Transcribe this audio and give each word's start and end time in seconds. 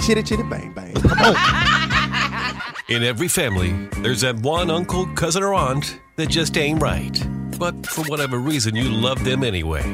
Chitty 0.00 0.22
chitty 0.22 0.42
bang 0.44 0.72
bang. 0.72 0.94
Come 0.94 1.18
on. 1.20 1.36
In 2.88 3.04
every 3.04 3.28
family, 3.28 3.72
there's 3.98 4.22
that 4.22 4.36
one 4.40 4.70
uncle, 4.70 5.06
cousin, 5.14 5.44
or 5.44 5.54
aunt 5.54 6.00
that 6.16 6.28
just 6.30 6.56
ain't 6.58 6.82
right. 6.82 7.24
But 7.56 7.86
for 7.86 8.02
whatever 8.04 8.38
reason, 8.38 8.74
you 8.74 8.90
love 8.90 9.22
them 9.24 9.44
anyway. 9.44 9.84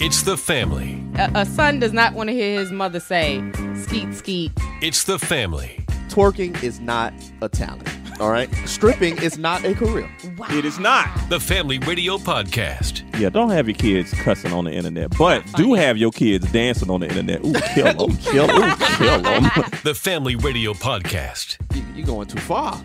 It's 0.00 0.22
the 0.22 0.36
family. 0.36 1.00
A, 1.16 1.30
a 1.34 1.46
son 1.46 1.78
does 1.78 1.92
not 1.92 2.14
want 2.14 2.28
to 2.28 2.34
hear 2.34 2.58
his 2.58 2.72
mother 2.72 2.98
say, 2.98 3.44
skeet, 3.82 4.14
skeet. 4.14 4.52
It's 4.82 5.04
the 5.04 5.18
family. 5.18 5.84
Twerking 6.08 6.60
is 6.62 6.80
not 6.80 7.12
a 7.40 7.48
talent. 7.48 7.97
All 8.20 8.30
right. 8.30 8.52
Stripping 8.66 9.16
is 9.22 9.38
not 9.38 9.64
a 9.64 9.74
career. 9.74 10.10
It 10.50 10.64
is 10.64 10.78
not. 10.80 11.08
The 11.28 11.38
Family 11.38 11.78
Radio 11.78 12.18
Podcast. 12.18 13.04
Yeah, 13.18 13.28
don't 13.28 13.50
have 13.50 13.68
your 13.68 13.76
kids 13.76 14.12
cussing 14.12 14.52
on 14.52 14.64
the 14.64 14.72
internet, 14.72 15.16
but 15.16 15.44
do 15.54 15.74
have 15.74 15.96
your 15.96 16.10
kids 16.10 16.50
dancing 16.50 16.90
on 16.90 17.00
the 17.00 17.08
internet. 17.08 17.44
Ooh, 17.44 17.52
kill 17.74 18.08
them, 18.08 18.16
kill 18.22 18.46
them, 18.48 18.76
kill 18.96 19.20
them. 19.22 19.44
The 19.84 19.94
Family 19.94 20.34
Radio 20.36 20.72
Podcast. 20.72 21.58
You, 21.74 21.84
you 21.94 22.04
going 22.04 22.26
too 22.26 22.40
far. 22.40 22.80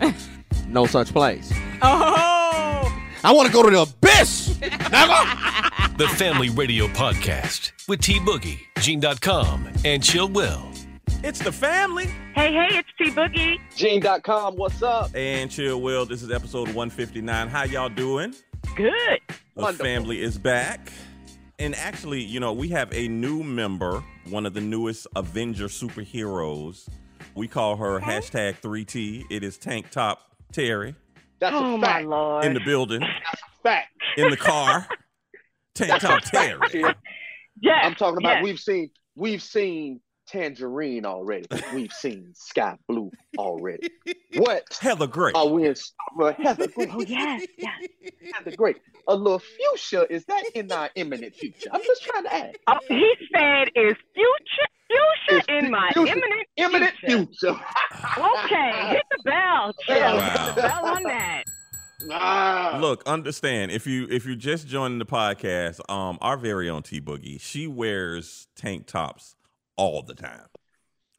No 0.68 0.86
such 0.86 1.12
place. 1.12 1.52
Oh! 1.82 3.00
I 3.24 3.32
want 3.32 3.46
to 3.48 3.52
go 3.52 3.62
to 3.62 3.70
the 3.70 3.82
abyss. 3.82 4.60
Never. 4.60 5.96
The 5.96 6.08
Family 6.16 6.50
Radio 6.50 6.86
Podcast 6.88 7.72
with 7.88 8.00
T 8.00 8.20
Boogie, 8.20 8.60
Gene.com, 8.80 9.68
and 9.84 10.02
Chill 10.02 10.28
Will. 10.28 10.73
It's 11.24 11.38
the 11.38 11.52
family. 11.52 12.04
Hey, 12.34 12.52
hey, 12.52 12.68
it's 12.76 12.88
T 12.98 13.10
Boogie. 13.10 13.58
Gene.com, 13.74 14.56
what's 14.56 14.82
up? 14.82 15.10
And 15.14 15.50
chill, 15.50 15.80
Will. 15.80 16.04
This 16.04 16.22
is 16.22 16.30
episode 16.30 16.66
159. 16.66 17.48
How 17.48 17.62
y'all 17.62 17.88
doing? 17.88 18.34
Good. 18.76 18.92
The 19.26 19.62
Wonderful. 19.62 19.86
family 19.86 20.20
is 20.20 20.36
back. 20.36 20.92
And 21.58 21.74
actually, 21.76 22.22
you 22.22 22.40
know, 22.40 22.52
we 22.52 22.68
have 22.68 22.92
a 22.92 23.08
new 23.08 23.42
member, 23.42 24.04
one 24.28 24.44
of 24.44 24.52
the 24.52 24.60
newest 24.60 25.06
Avenger 25.16 25.68
superheroes. 25.68 26.86
We 27.34 27.48
call 27.48 27.76
her 27.76 28.00
hashtag 28.00 28.60
3T. 28.60 29.24
It 29.30 29.42
is 29.42 29.56
Tank 29.56 29.90
Top 29.90 30.36
Terry 30.52 30.94
That's 31.40 31.56
oh 31.56 31.76
a 31.76 31.78
my 31.78 32.02
lord. 32.02 32.44
in 32.44 32.52
the 32.52 32.60
building, 32.60 33.02
fact. 33.62 33.88
in 34.18 34.28
the 34.28 34.36
car. 34.36 34.86
Tank 35.74 36.02
Top 36.02 36.20
Terry. 36.20 36.68
Kid. 36.68 36.94
yes. 37.62 37.80
I'm 37.82 37.94
talking 37.94 38.18
about 38.18 38.34
yes. 38.36 38.44
we've 38.44 38.60
seen 38.60 38.90
we've 39.16 39.42
seen 39.42 40.00
tangerine 40.38 41.06
already. 41.06 41.46
We've 41.72 41.92
seen 41.92 42.32
sky 42.34 42.76
blue 42.88 43.10
already. 43.38 43.88
What 44.36 44.64
Heather 44.80 45.06
Gray. 45.06 45.30
are 45.32 45.46
we 45.46 45.68
in 45.68 45.76
well, 46.16 46.32
Heather 46.32 46.66
Gray? 46.66 46.88
Oh 46.90 47.00
yes, 47.02 47.46
yes. 47.56 47.72
Heather 48.34 48.56
Gray. 48.56 48.74
A 49.06 49.14
little 49.14 49.38
fuchsia, 49.38 50.12
is 50.12 50.24
that 50.24 50.42
in 50.56 50.72
our 50.72 50.90
imminent 50.96 51.36
future? 51.36 51.68
I'm 51.72 51.80
just 51.84 52.02
trying 52.02 52.24
to 52.24 52.34
ask. 52.34 52.58
Oh, 52.66 52.78
he 52.88 53.12
said 53.32 53.68
is 53.76 53.94
future 54.12 54.68
future 54.88 55.38
It's 55.38 55.46
in 55.66 55.70
my 55.70 55.90
future. 55.92 56.12
imminent 56.16 56.46
Imminent 56.56 56.92
future. 56.96 57.26
future. 57.26 57.60
Okay, 58.18 58.88
hit 58.88 59.02
the 59.16 59.22
bell, 59.24 59.72
Chill. 59.86 59.96
Wow. 60.00 60.46
Hit 60.46 60.54
the 60.56 60.62
bell 60.62 60.86
on 60.86 61.02
that. 61.04 61.44
Ah. 62.10 62.78
Look, 62.80 63.04
understand 63.06 63.70
if 63.70 63.86
you 63.86 64.08
if 64.10 64.26
you're 64.26 64.34
just 64.34 64.66
joining 64.66 64.98
the 64.98 65.06
podcast, 65.06 65.78
um, 65.88 66.18
our 66.20 66.36
very 66.36 66.68
own 66.68 66.82
T 66.82 67.00
Boogie, 67.00 67.40
she 67.40 67.68
wears 67.68 68.48
tank 68.56 68.86
tops 68.86 69.33
all 69.76 70.02
the 70.02 70.14
time. 70.14 70.46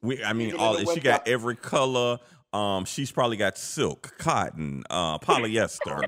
We, 0.01 0.23
I 0.23 0.33
mean, 0.33 0.55
all 0.55 0.77
she 0.93 0.99
got 0.99 1.27
every 1.27 1.55
color. 1.55 2.19
Um, 2.53 2.85
she's 2.85 3.11
probably 3.11 3.35
got 3.35 3.57
silk, 3.57 4.13
cotton, 4.17 4.83
uh, 4.89 5.19
polyester, 5.19 6.05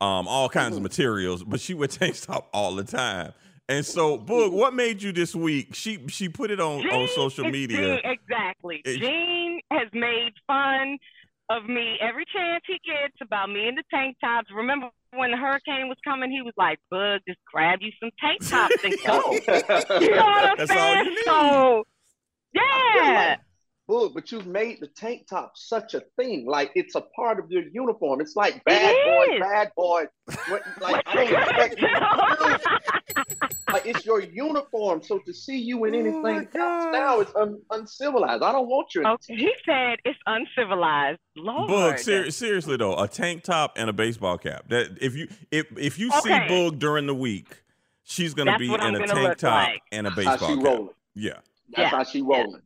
um, 0.00 0.28
all 0.28 0.48
kinds 0.48 0.76
of 0.76 0.82
materials. 0.82 1.42
But 1.42 1.60
she 1.60 1.72
wear 1.74 1.88
tank 1.88 2.20
top 2.20 2.48
all 2.52 2.74
the 2.74 2.84
time. 2.84 3.32
And 3.68 3.84
so, 3.84 4.18
Boog, 4.18 4.52
what 4.52 4.74
made 4.74 5.02
you 5.02 5.12
this 5.12 5.34
week? 5.34 5.74
She 5.74 6.06
she 6.08 6.28
put 6.28 6.50
it 6.50 6.60
on 6.60 6.86
on 6.88 7.08
social 7.08 7.48
media. 7.50 8.00
Exactly. 8.04 8.82
It- 8.84 9.00
Gene 9.00 9.60
has 9.72 9.88
made 9.92 10.32
fun 10.46 10.98
of 11.48 11.64
me 11.68 11.96
every 12.00 12.24
chance 12.32 12.62
he 12.66 12.74
gets 12.84 13.14
about 13.22 13.48
me 13.50 13.68
in 13.68 13.74
the 13.74 13.82
tank 13.90 14.16
tops. 14.20 14.48
Remember 14.54 14.88
when 15.12 15.30
the 15.30 15.36
hurricane 15.36 15.88
was 15.88 15.96
coming, 16.04 16.30
he 16.30 16.42
was 16.42 16.54
like, 16.56 16.78
"Bug, 16.90 17.20
just 17.26 17.38
grab 17.52 17.78
you 17.82 17.90
some 18.00 18.10
tank 18.20 18.40
tops 18.48 18.84
and 18.84 18.94
go." 19.04 19.32
you 20.00 20.10
know 20.14 20.24
what 20.24 20.50
I'm 20.50 20.56
That's 20.58 20.70
all 20.70 20.76
saying? 20.76 21.16
So, 21.24 21.84
yeah. 22.56 23.36
Boog, 23.88 24.14
but 24.14 24.32
you've 24.32 24.48
made 24.48 24.80
the 24.80 24.88
tank 24.88 25.28
top 25.30 25.52
such 25.54 25.94
a 25.94 26.00
thing. 26.16 26.44
Like 26.44 26.72
it's 26.74 26.96
a 26.96 27.02
part 27.02 27.38
of 27.38 27.48
your 27.52 27.62
uniform. 27.72 28.20
It's 28.20 28.34
like 28.34 28.64
bad 28.64 28.92
It 28.96 29.04
boy, 29.30 29.34
is. 29.36 29.40
bad 29.40 29.70
boy. 29.76 30.04
What, 30.48 30.62
like 30.80 31.04
I 31.06 31.14
don't 31.14 31.32
expect 31.32 31.80
you 31.80 31.88
like 33.72 33.86
it's 33.86 34.04
your 34.04 34.20
uniform. 34.22 35.02
So 35.04 35.18
to 35.20 35.32
see 35.32 35.58
you 35.58 35.84
in 35.84 35.94
oh 35.94 35.98
anything 36.00 36.48
else 36.60 36.86
now 36.92 37.20
is 37.20 37.28
un- 37.36 37.60
uncivilized. 37.70 38.42
I 38.42 38.50
don't 38.52 38.66
want 38.68 38.92
you. 38.94 39.02
In- 39.02 39.06
oh, 39.06 39.12
Okay, 39.14 39.36
he 39.36 39.52
said 39.64 39.98
it's 40.04 40.18
uncivilized. 40.26 41.20
Lord. 41.36 41.70
Boog, 41.70 41.98
ser- 42.00 42.30
seriously 42.32 42.76
though, 42.76 42.96
a 43.00 43.06
tank 43.06 43.44
top 43.44 43.74
and 43.76 43.88
a 43.88 43.92
baseball 43.92 44.36
cap. 44.38 44.68
That 44.68 44.98
if 45.00 45.14
you 45.14 45.28
if 45.52 45.66
if 45.78 45.98
you 45.98 46.10
see 46.10 46.18
Okay. 46.32 46.48
Boog 46.48 46.78
during 46.80 47.06
the 47.06 47.14
week, 47.14 47.62
she's 48.02 48.34
gonna 48.34 48.52
That's 48.52 48.60
be 48.60 48.72
in 48.74 48.80
I'm 48.80 48.94
a 48.96 49.06
tank 49.06 49.38
top 49.38 49.68
like. 49.68 49.82
and 49.92 50.06
a 50.08 50.10
baseball 50.10 50.38
she 50.48 50.56
cap. 50.56 50.64
rolling. 50.64 50.88
Yeah, 51.14 51.38
That's 51.70 51.90
Yeah. 51.92 51.96
how 51.98 52.04
she 52.04 52.22
rolling. 52.22 52.62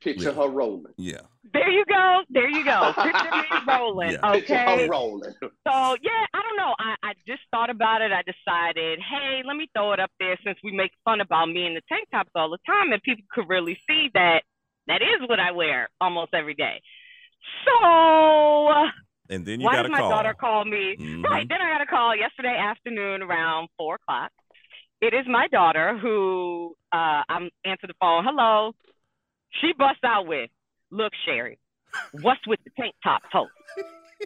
Picture 0.00 0.30
Yeah. 0.30 0.34
her 0.34 0.48
rolling. 0.48 0.92
yeah. 0.98 1.20
There 1.52 1.68
you 1.70 1.84
go. 1.86 2.22
There 2.30 2.48
you 2.48 2.64
go. 2.64 2.92
Picture 3.02 3.30
me 3.30 3.44
rolling. 3.68 4.12
Yeah. 4.12 4.32
Picture 4.32 4.54
Okay. 4.54 4.82
her 4.82 4.88
rolling. 4.88 5.32
So 5.40 5.96
yeah, 6.02 6.26
I 6.34 6.42
don't 6.42 6.56
know. 6.56 6.74
I, 6.78 6.94
I 7.02 7.12
just 7.26 7.42
thought 7.50 7.70
about 7.70 8.02
it. 8.02 8.12
I 8.12 8.22
decided, 8.22 8.98
hey, 9.00 9.42
let 9.46 9.56
me 9.56 9.68
throw 9.74 9.92
it 9.92 10.00
up 10.00 10.10
there 10.18 10.36
since 10.44 10.58
we 10.64 10.72
make 10.72 10.90
fun 11.04 11.20
about 11.20 11.46
me 11.48 11.66
in 11.66 11.74
the 11.74 11.82
tank 11.88 12.08
tops 12.10 12.30
all 12.34 12.50
the 12.50 12.58
time, 12.66 12.92
and 12.92 13.02
people 13.02 13.24
could 13.30 13.48
really 13.48 13.78
see 13.88 14.10
that 14.14 14.42
that 14.88 15.00
is 15.02 15.26
what 15.28 15.38
I 15.40 15.52
wear 15.52 15.88
almost 16.00 16.34
every 16.34 16.54
day. 16.54 16.80
So 17.66 18.86
And 19.30 19.44
then 19.46 19.60
you 19.60 19.66
why 19.66 19.74
got 19.74 19.82
did 19.82 19.88
to 19.88 19.92
my 19.92 19.98
call. 20.00 20.10
daughter 20.10 20.34
call 20.34 20.64
me? 20.64 20.96
Mhm. 20.98 21.24
Right. 21.24 21.48
Then 21.48 21.60
I 21.60 21.70
got 21.72 21.80
a 21.82 21.86
call 21.86 22.14
yesterday 22.16 22.56
afternoon 22.56 23.22
around 23.22 23.68
four 23.78 23.94
o'clock. 23.96 24.32
It 25.04 25.12
is 25.12 25.26
my 25.28 25.48
daughter 25.48 25.98
who 25.98 26.74
uh, 26.90 27.20
I'm 27.28 27.50
answer 27.66 27.86
the 27.86 27.94
phone. 28.00 28.24
Hello. 28.24 28.72
She 29.60 29.74
busts 29.76 30.02
out 30.02 30.26
with, 30.26 30.48
"Look, 30.90 31.12
Sherry, 31.26 31.58
what's 32.22 32.40
with 32.46 32.58
the 32.64 32.70
tank 32.80 32.94
top 33.04 33.20
post?" 33.30 33.52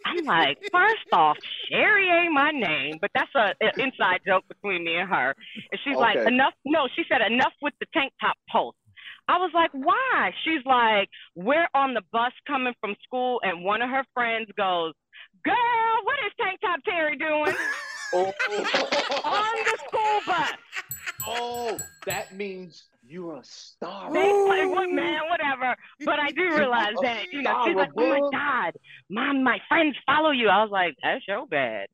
I'm 0.07 0.25
like, 0.25 0.59
first 0.71 1.09
off, 1.13 1.37
Sherry 1.69 2.09
ain't 2.09 2.33
my 2.33 2.53
name, 2.53 2.99
but 3.01 3.11
that's 3.13 3.35
a, 3.35 3.55
an 3.61 3.73
inside 3.81 4.21
joke 4.25 4.45
between 4.47 4.85
me 4.85 4.95
and 4.95 5.09
her. 5.09 5.35
And 5.73 5.81
she's 5.83 5.97
like, 5.97 6.17
enough. 6.17 6.55
No, 6.65 6.87
she 6.95 7.03
said 7.09 7.23
enough 7.27 7.55
with 7.61 7.75
the 7.81 7.87
tank 7.93 8.13
top 8.21 8.37
post. 8.49 8.77
I 9.27 9.39
was 9.39 9.51
like, 9.55 9.71
why? 9.73 10.31
She's 10.45 10.65
like, 10.65 11.09
we're 11.35 11.67
on 11.75 11.95
the 11.95 12.03
bus 12.13 12.33
coming 12.47 12.75
from 12.81 12.95
school, 13.03 13.41
and 13.43 13.65
one 13.65 13.83
of 13.83 13.91
her 13.91 14.05
friends 14.15 14.47
goes, 14.57 14.93
girl, 15.43 16.05
what 16.05 16.19
is 16.25 16.33
tank 16.41 16.61
top 16.61 16.79
Terry 16.85 17.17
doing 17.17 17.57
Oh, 18.15 18.33
on 19.25 19.57
the 19.65 19.79
school 19.89 20.21
bus? 20.27 20.53
Oh, 21.29 21.79
that 22.07 22.35
means 22.35 22.85
you're 23.07 23.37
a 23.37 23.45
star. 23.45 24.13
They 24.13 24.33
like, 24.33 24.69
what 24.71 24.91
man, 24.91 25.21
whatever. 25.31 25.75
But 26.05 26.19
I 26.21 26.31
do 26.31 26.55
realize 26.57 26.95
that, 27.03 27.25
you 27.33 27.43
know, 27.43 27.65
she's 27.67 27.77
like, 27.77 27.91
oh 27.97 28.09
my 28.09 28.31
God, 28.39 28.73
mom, 29.09 29.43
my 29.43 29.59
friends 29.69 29.97
follow 30.07 30.31
you. 30.31 30.49
I 30.49 30.63
was 30.63 30.71
like, 30.71 30.95
that's 31.03 31.25
your 31.27 31.47
bad. 31.47 31.87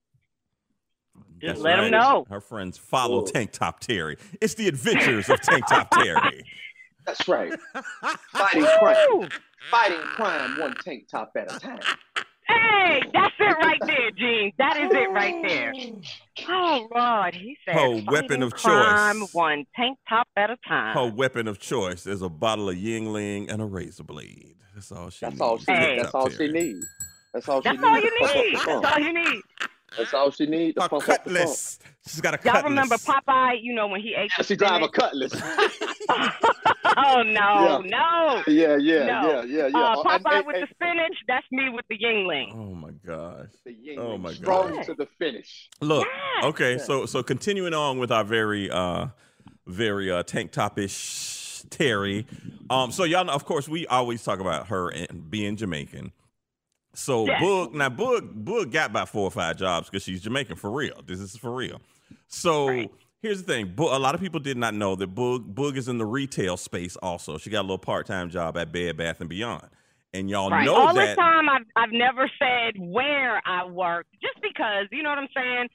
Just 1.41 1.55
That's 1.57 1.61
let 1.61 1.79
'em 1.79 1.85
right. 1.85 1.91
know. 1.91 2.27
Her 2.31 2.41
friends 2.41 2.79
follow 2.79 3.21
Oh. 3.23 3.27
Tank 3.27 3.53
Top 3.53 3.81
Terry. 3.81 4.17
It's 4.41 4.55
the 4.55 4.67
adventures 4.69 5.29
of 5.29 5.41
Tank 5.43 5.67
Top 5.69 5.91
Terry. 5.93 6.43
That's 7.07 7.29
right. 7.29 7.53
Fighting 8.33 8.65
crime. 8.79 9.29
Fighting 9.71 9.99
crime 9.99 10.59
one 10.61 10.75
tank 10.85 11.09
top 11.11 11.33
at 11.37 11.55
a 11.55 11.59
time. 11.61 11.81
Hey, 12.47 13.03
that's 13.13 13.35
it 13.39 13.57
right 13.59 13.81
there, 13.87 14.11
Gene. 14.11 14.53
That 14.59 14.77
is 14.77 14.91
it 14.93 15.11
right 15.11 15.43
there. 15.47 15.73
Oh 16.49 16.89
Lord, 16.95 17.35
he 17.35 17.57
said. 17.65 17.75
Her 17.75 17.91
weapon 17.91 18.29
fighting 18.29 18.43
of 18.43 18.55
crime, 18.55 19.21
choice. 19.21 19.29
One 19.33 19.65
tank 19.77 19.99
top 20.09 20.29
at 20.37 20.51
a 20.51 20.57
time. 20.67 20.97
Her 20.97 21.15
weapon 21.15 21.49
of 21.49 21.59
choice 21.59 22.07
is 22.07 22.23
a 22.23 22.29
bottle 22.29 22.69
of 22.69 22.77
Yuengling 22.77 23.51
and 23.51 23.63
a 23.63 23.65
razor 23.65 24.05
blade. 24.05 24.57
That's 24.75 24.91
all 24.93 25.11
she 25.11 25.25
That's 25.27 25.33
needs. 25.35 25.41
all 25.43 25.59
she 25.59 25.65
Hey. 25.73 25.97
That's 26.01 26.15
all 26.15 26.31
she 26.31 26.49
needs. 26.49 26.87
That's 27.33 27.49
all 27.49 27.63
she 27.63 27.69
That's 27.69 27.81
needs. 27.81 27.87
all 27.87 27.97
you 27.97 28.11
to 28.11 28.17
pump 28.21 28.31
up 28.31 28.45
need. 28.45 28.55
That's 28.55 28.85
all 28.93 28.99
you 29.01 29.13
need. 29.13 29.43
That's 29.97 30.15
all 30.15 30.31
she 30.31 30.47
needs. 30.47 30.77
A 30.77 30.81
pump 30.81 30.93
up 30.95 31.01
the 31.01 31.07
pump. 31.13 31.25
cutlass. 31.25 31.79
She's 32.07 32.21
got 32.21 32.35
a 32.35 32.39
cutlass. 32.39 32.63
Y'all 32.63 32.71
remember 32.71 32.97
Popeye? 32.97 33.59
You 33.63 33.75
know 33.75 33.87
when 33.87 34.01
he 34.01 34.15
ate 34.15 34.31
Yeah, 34.37 34.45
she 34.45 34.57
drive 34.57 34.83
a 34.83 34.89
cutlass. 34.89 35.33
oh 37.05 37.23
no, 37.23 37.81
no. 37.81 38.43
yeah, 38.47 38.77
yeah, 38.77 39.05
No. 39.05 39.43
yeah, 39.43 39.43
yeah, 39.45 39.67
yeah. 39.69 39.79
Uh, 39.79 39.95
Oh, 39.97 40.03
and- 40.09 40.25
Popeye 40.25 40.37
and- 40.39 40.47
with 40.47 40.57
and 40.57 40.63
the 40.65 40.75
spinach. 40.75 41.17
That's 41.29 41.47
me 41.53 41.69
with 41.71 41.85
the 41.89 41.99
Yuengling. 41.99 42.55
Oh 42.55 42.75
my 42.75 42.91
gosh. 43.07 43.49
the 43.65 43.73
yin 43.73 43.99
Oh 43.99 44.13
yang, 44.13 44.23
my 44.23 44.33
strong 44.35 44.75
God. 44.75 44.85
to 44.87 44.95
the 44.95 45.07
finish. 45.19 45.69
Look, 45.81 46.07
Yes. 46.07 46.45
okay, 46.47 46.79
so 46.79 47.07
so 47.07 47.23
continuing 47.23 47.75
on 47.75 47.99
with 47.99 48.11
our 48.13 48.25
very 48.25 48.71
uh 48.71 49.07
very 49.67 50.11
uh 50.11 50.23
tank 50.23 50.53
topish 50.53 51.63
Terry. 51.71 52.27
Um 52.71 52.93
so 52.93 53.05
y'all 53.05 53.25
know 53.25 53.33
of 53.33 53.45
course 53.45 53.69
we 53.69 53.87
always 53.87 54.23
talk 54.23 54.39
about 54.41 54.69
her 54.69 54.89
and 54.91 55.31
being 55.31 55.57
Jamaican. 55.57 56.13
So 56.95 57.27
Yes. 57.27 57.43
Boog 57.43 57.73
now 57.73 57.89
Boog 57.89 58.45
Boog 58.45 58.71
got 58.71 58.91
about 58.91 59.09
four 59.09 59.25
or 59.25 59.31
five 59.31 59.57
jobs 59.57 59.89
because 59.91 60.03
she's 60.05 60.21
Jamaican 60.21 60.57
for 60.57 60.71
real. 60.71 61.03
This 61.07 61.19
is 61.21 61.37
for 61.37 61.53
real. 61.55 61.81
So 62.29 62.69
Right. 62.69 62.91
Here's 63.25 63.43
the 63.43 63.53
thing: 63.53 63.73
Bo- 63.75 63.97
a 63.97 63.99
lot 63.99 64.15
of 64.15 64.21
people 64.21 64.39
did 64.39 64.57
not 64.57 64.75
know 64.75 64.95
that 64.97 65.15
Boog 65.15 65.55
Boog 65.55 65.77
is 65.77 65.89
in 65.89 65.99
the 65.99 66.05
retail 66.07 66.57
space. 66.57 66.97
Also, 66.97 67.39
she 67.39 67.51
got 67.51 67.61
a 67.61 67.63
little 67.63 67.79
part 67.79 68.07
time 68.07 68.31
job 68.31 68.57
at 68.57 68.71
Bed 68.71 68.97
Bath 68.97 69.21
and 69.21 69.29
Beyond, 69.29 69.69
and 70.13 70.29
y'all 70.31 70.51
Right. 70.51 70.65
know 70.67 70.75
All 70.77 70.95
that. 70.95 71.17
the 71.17 71.21
time, 71.21 71.49
I've 71.49 71.67
I've 71.75 71.93
never 71.93 72.31
said 72.39 72.75
where 72.79 73.43
I 73.47 73.65
work, 73.67 74.07
just 74.23 74.41
because 74.43 74.87
you 74.93 75.03
know 75.03 75.09
what 75.11 75.19
I'm 75.19 75.29
saying. 75.35 75.69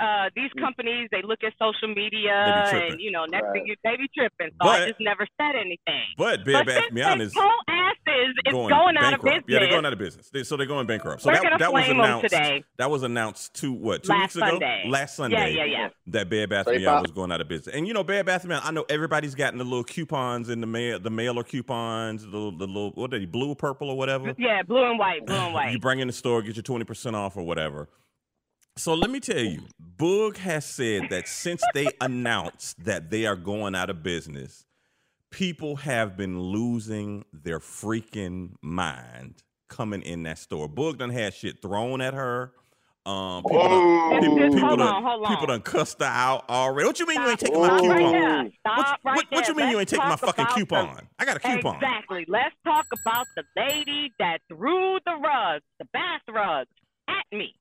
Uh, 0.00 0.30
these 0.36 0.50
companies 0.58 1.08
they 1.10 1.22
look 1.22 1.40
at 1.44 1.52
social 1.58 1.88
media 1.94 2.32
and 2.72 3.00
you 3.00 3.10
know 3.10 3.24
next 3.26 3.44
Right. 3.44 3.52
thing 3.52 3.66
you 3.66 3.74
they 3.84 3.96
be 3.96 4.08
tripping. 4.16 4.50
So 4.52 4.56
But- 4.60 4.82
I 4.82 4.86
just 4.88 5.00
never 5.00 5.26
said 5.40 5.56
anything. 5.56 6.04
But 6.16 6.44
Bed 6.44 6.52
But 6.52 6.66
Bath 6.66 6.84
and 6.86 6.94
Beyond 6.94 7.20
they 7.20 7.24
is 7.26 7.34
whole 7.34 7.50
asses 7.68 8.34
is 8.46 8.52
going, 8.52 8.68
going, 8.68 8.96
out 8.96 9.12
of 9.14 9.22
bankrupt. 9.22 9.24
business. 9.24 9.44
Yeah, 9.48 9.58
they're 9.60 9.68
going 9.70 9.86
out 9.86 9.92
of 9.92 9.98
business. 9.98 10.30
They- 10.30 10.42
so 10.42 10.56
they're 10.56 10.66
going 10.66 10.86
bankrupt. 10.86 11.22
So 11.22 11.28
We're 11.30 11.34
that, 11.34 11.42
gonna 11.42 11.58
that 11.58 11.72
was 11.72 11.88
announced 11.88 12.22
today. 12.30 12.64
That 12.76 12.90
was 12.90 13.02
announced 13.02 13.54
two 13.54 13.72
what 13.72 14.02
two 14.04 14.10
Last 14.12 14.20
weeks 14.22 14.36
ago? 14.36 14.46
Sunday. 14.50 14.84
Last 14.88 15.16
Sunday. 15.16 15.54
Yeah, 15.54 15.64
yeah, 15.64 15.70
yeah. 15.78 15.88
That 16.08 16.28
Bed 16.30 16.48
Bath 16.50 16.66
and 16.66 16.78
Beyond 16.78 16.94
filed- 16.96 17.02
was 17.06 17.12
going 17.12 17.32
out 17.32 17.40
of 17.40 17.48
business. 17.48 17.74
And 17.74 17.86
you 17.86 17.94
know, 17.94 18.04
Bed 18.04 18.26
Bath 18.26 18.42
and 18.42 18.50
Beyond. 18.50 18.64
I 18.66 18.70
know 18.70 18.84
everybody's 18.88 19.34
gotten 19.34 19.58
the 19.58 19.64
little 19.64 19.84
coupons 19.84 20.48
in 20.48 20.60
the 20.60 20.66
mail, 20.66 20.98
the 20.98 21.10
mailer 21.10 21.42
coupons, 21.42 22.24
the, 22.24 22.30
the 22.30 22.66
little 22.66 22.90
what 22.92 23.12
are 23.12 23.18
they, 23.18 23.24
blue, 23.26 23.54
purple, 23.54 23.90
or 23.90 23.96
whatever. 23.96 24.34
Yeah, 24.38 24.62
blue 24.62 24.84
and 24.88 24.98
white, 24.98 25.26
blue 25.26 25.36
and 25.36 25.54
white. 25.54 25.72
You 25.72 25.78
bring 25.78 25.98
in 26.00 26.06
the 26.06 26.12
store, 26.12 26.42
get 26.42 26.56
your 26.56 26.62
twenty 26.62 26.84
percent 26.84 27.16
off 27.16 27.36
or 27.36 27.42
whatever. 27.42 27.88
So 28.78 28.94
let 28.94 29.10
me 29.10 29.18
tell 29.18 29.38
you, 29.40 29.62
Boog 29.96 30.36
has 30.36 30.64
said 30.64 31.08
that 31.10 31.26
since 31.26 31.62
they 31.74 31.88
announced 32.00 32.82
that 32.84 33.10
they 33.10 33.26
are 33.26 33.34
going 33.34 33.74
out 33.74 33.90
of 33.90 34.04
business, 34.04 34.64
people 35.30 35.76
have 35.76 36.16
been 36.16 36.40
losing 36.40 37.24
their 37.32 37.58
freaking 37.58 38.52
mind 38.62 39.42
coming 39.68 40.02
in 40.02 40.22
that 40.22 40.38
store. 40.38 40.68
Boog 40.68 40.98
done 40.98 41.10
had 41.10 41.34
shit 41.34 41.60
thrown 41.60 42.00
at 42.00 42.14
her. 42.14 42.52
Um, 43.04 43.42
people, 43.42 43.62
done, 43.62 43.72
Oh. 43.72 44.18
people, 44.20 44.38
Just 44.38 44.52
people 44.54 44.68
hold 44.68 44.78
done, 44.78 44.88
on, 44.88 45.02
hold 45.02 45.24
on. 45.24 45.28
people 45.30 45.46
done 45.46 45.60
cussed 45.62 45.98
her 46.00 46.04
out 46.06 46.44
already. 46.48 46.86
What 46.86 47.00
you 47.00 47.06
mean 47.06 47.20
you 47.20 47.28
ain't 47.30 47.40
taking 47.40 47.60
my 47.60 47.66
stop 47.78 47.88
right 47.88 47.98
coupon? 47.98 48.12
there. 48.12 48.42
What- 48.44 48.52
Stop 48.60 48.76
What, 48.76 49.00
right 49.04 49.16
what, 49.16 49.26
what 49.32 49.48
you 49.48 49.54
mean 49.56 49.70
you 49.70 49.80
ain't 49.80 49.88
taking 49.88 50.04
my 50.08 50.16
fucking 50.16 50.44
about 50.44 50.54
the- 50.54 50.60
coupon? 50.60 51.08
I 51.18 51.24
got 51.24 51.36
a 51.36 51.40
coupon. 51.40 51.74
Exactly. 51.76 52.24
Let's 52.28 52.54
talk 52.64 52.86
about 53.02 53.26
the 53.34 53.42
lady 53.56 54.12
that 54.20 54.38
threw 54.48 54.98
the 55.04 55.16
rugs, 55.16 55.64
the 55.80 55.86
bath 55.92 56.20
rugs, 56.28 56.68
at 57.08 57.24
me. 57.36 57.54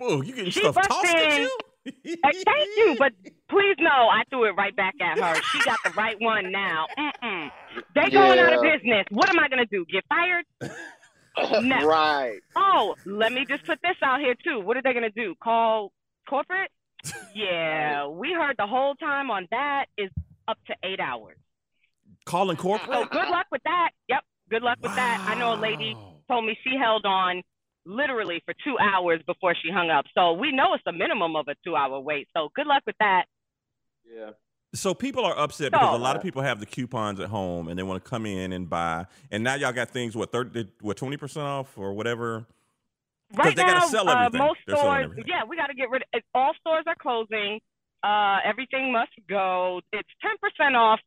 Boog, 0.00 0.26
you 0.26 0.34
getting 0.34 0.50
She 0.50 0.60
stuff 0.60 0.74
busted 0.74 0.90
tossed 0.90 1.14
at 1.14 1.40
you? 1.40 1.58
Thank 2.04 2.68
you, 2.76 2.96
but 2.98 3.12
please 3.48 3.76
know 3.78 4.08
I 4.08 4.22
threw 4.28 4.44
it 4.44 4.52
right 4.56 4.74
back 4.74 4.94
at 5.00 5.18
her. 5.18 5.40
She 5.52 5.62
got 5.64 5.78
the 5.84 5.90
right 5.90 6.16
one 6.20 6.50
now. 6.50 6.86
Mm-mm. 6.98 7.50
They 7.94 8.10
going 8.10 8.38
out 8.38 8.52
of 8.52 8.62
business. 8.62 9.06
What 9.10 9.28
am 9.30 9.38
I 9.38 9.48
gonna 9.48 9.66
do? 9.66 9.84
Get 9.90 10.04
fired? 10.08 10.44
No. 11.60 11.86
right. 11.86 12.40
Oh, 12.56 12.94
let 13.04 13.30
me 13.30 13.44
just 13.46 13.66
put 13.66 13.78
this 13.82 13.96
out 14.02 14.20
here 14.20 14.34
too. 14.42 14.58
What 14.58 14.78
are 14.78 14.82
they 14.82 14.94
gonna 14.94 15.10
do? 15.10 15.34
Call 15.44 15.92
corporate? 16.26 16.70
Yeah, 17.34 18.06
we 18.06 18.32
heard 18.32 18.56
the 18.58 18.66
whole 18.66 18.94
time 18.94 19.30
on 19.30 19.46
that 19.50 19.84
is 19.98 20.08
up 20.48 20.56
to 20.66 20.74
eight 20.82 20.98
hours. 20.98 21.36
Calling 22.24 22.56
corporate. 22.56 22.88
So 22.88 22.94
corporate? 23.00 23.12
good 23.12 23.30
luck 23.30 23.46
with 23.52 23.62
that. 23.64 23.90
Yep, 24.08 24.24
good 24.48 24.62
luck 24.62 24.78
with 24.82 24.94
that. 24.94 25.26
I 25.28 25.34
know 25.38 25.52
a 25.52 25.60
lady 25.60 25.94
told 26.26 26.46
me 26.46 26.56
she 26.64 26.76
held 26.80 27.04
on 27.04 27.42
literally 27.86 28.42
for 28.44 28.54
two 28.64 28.76
hours 28.78 29.22
before 29.26 29.54
she 29.54 29.70
hung 29.70 29.90
up. 29.90 30.04
So 30.14 30.32
we 30.32 30.52
know 30.52 30.74
it's 30.74 30.84
a 30.86 30.92
minimum 30.92 31.36
of 31.36 31.48
a 31.48 31.54
two 31.64 31.76
hour 31.76 31.98
wait. 31.98 32.28
So 32.36 32.50
good 32.54 32.66
luck 32.66 32.82
with 32.86 32.96
that. 33.00 33.24
Yeah. 34.04 34.30
So 34.74 34.92
people 34.92 35.24
are 35.24 35.38
upset 35.38 35.72
because 35.72 35.94
a 35.94 36.02
lot 36.02 36.16
of 36.16 36.22
people 36.22 36.42
have 36.42 36.60
the 36.60 36.66
coupons 36.66 37.20
at 37.20 37.28
home 37.28 37.68
and 37.68 37.78
they 37.78 37.82
want 37.82 38.04
to 38.04 38.10
come 38.10 38.26
in 38.26 38.52
and 38.52 38.68
buy. 38.68 39.06
And 39.30 39.42
now 39.42 39.54
y'all 39.54 39.72
got 39.72 39.90
things 39.90 40.14
what 40.14 40.32
thirty, 40.32 40.68
what 40.80 40.96
twenty 40.96 41.16
percent 41.16 41.46
off 41.46 41.78
or 41.78 41.94
whatever. 41.94 42.46
Right 43.32 43.56
they 43.56 43.62
gotta 43.62 43.80
now, 43.80 43.86
sell 43.86 44.08
uh, 44.08 44.28
most 44.32 44.60
They're 44.66 44.76
stores, 44.76 45.10
yeah, 45.26 45.42
we 45.48 45.56
got 45.56 45.66
to 45.68 45.74
get 45.74 45.90
rid 45.90 46.02
of. 46.02 46.22
All 46.34 46.52
stores 46.60 46.84
are 46.86 46.94
closing. 47.00 47.60
Uh, 48.02 48.38
everything 48.44 48.92
must 48.92 49.12
go. 49.28 49.80
It's 49.92 50.08
ten 50.20 50.32
percent 50.40 50.76
off 50.76 51.00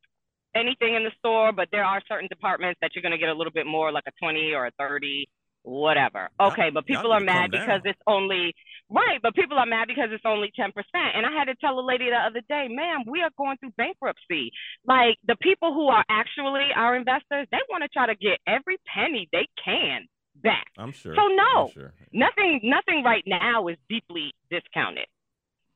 anything 0.56 0.96
in 0.96 1.04
the 1.04 1.12
store, 1.20 1.52
but 1.52 1.70
there 1.72 1.86
are 1.86 2.02
certain 2.10 2.28
departments 2.28 2.80
that 2.82 2.92
you're 2.96 3.04
going 3.04 3.14
to 3.14 3.18
get 3.18 3.30
a 3.30 3.34
little 3.34 3.54
bit 3.54 3.68
more, 3.68 3.92
like 3.92 4.06
a 4.08 4.12
twenty 4.20 4.54
or 4.54 4.66
a 4.66 4.72
thirty, 4.72 5.30
whatever. 5.64 6.30
Y'all- 6.40 6.52
Okay, 6.52 6.70
but 6.70 6.86
people 6.86 7.12
are 7.12 7.20
mad 7.20 7.34
calm 7.34 7.52
down. 7.52 7.66
because 7.66 7.82
it's 7.86 8.02
only 8.08 8.56
right. 8.90 9.20
But 9.22 9.36
people 9.36 9.58
are 9.58 9.66
mad 9.66 9.88
because 9.88 10.10
it's 10.12 10.26
only 10.26 10.52
ten 10.56 10.72
percent. 10.72 11.16
And 11.16 11.26
I 11.26 11.32
had 11.32 11.46
to 11.46 11.56
tell 11.56 11.80
a 11.80 11.86
lady 11.86 12.10
the 12.10 12.16
other 12.18 12.42
day, 12.48 12.68
ma'am, 12.70 13.04
we 13.08 13.22
are 13.22 13.30
going 13.38 13.58
through 13.58 13.72
bankruptcy. 13.78 14.52
Like 14.86 15.18
the 15.26 15.36
people 15.38 15.74
who 15.74 15.88
are 15.88 16.04
actually 16.10 16.68
our 16.76 16.96
investors, 16.96 17.48
they 17.52 17.60
want 17.70 17.84
to 17.84 17.90
try 17.90 18.08
to 18.08 18.16
get 18.16 18.40
every 18.48 18.78
penny 18.94 19.28
they 19.32 19.48
can 19.64 20.08
back. 20.36 20.66
I'm 20.78 20.92
sure. 20.92 21.16
So, 21.16 21.28
no. 21.28 21.70
Sure. 21.74 21.94
nothing 22.14 22.62
nothing 22.64 23.04
right 23.04 23.24
now 23.26 23.68
is 23.68 23.78
deeply 23.90 24.34
discounted. 24.50 25.06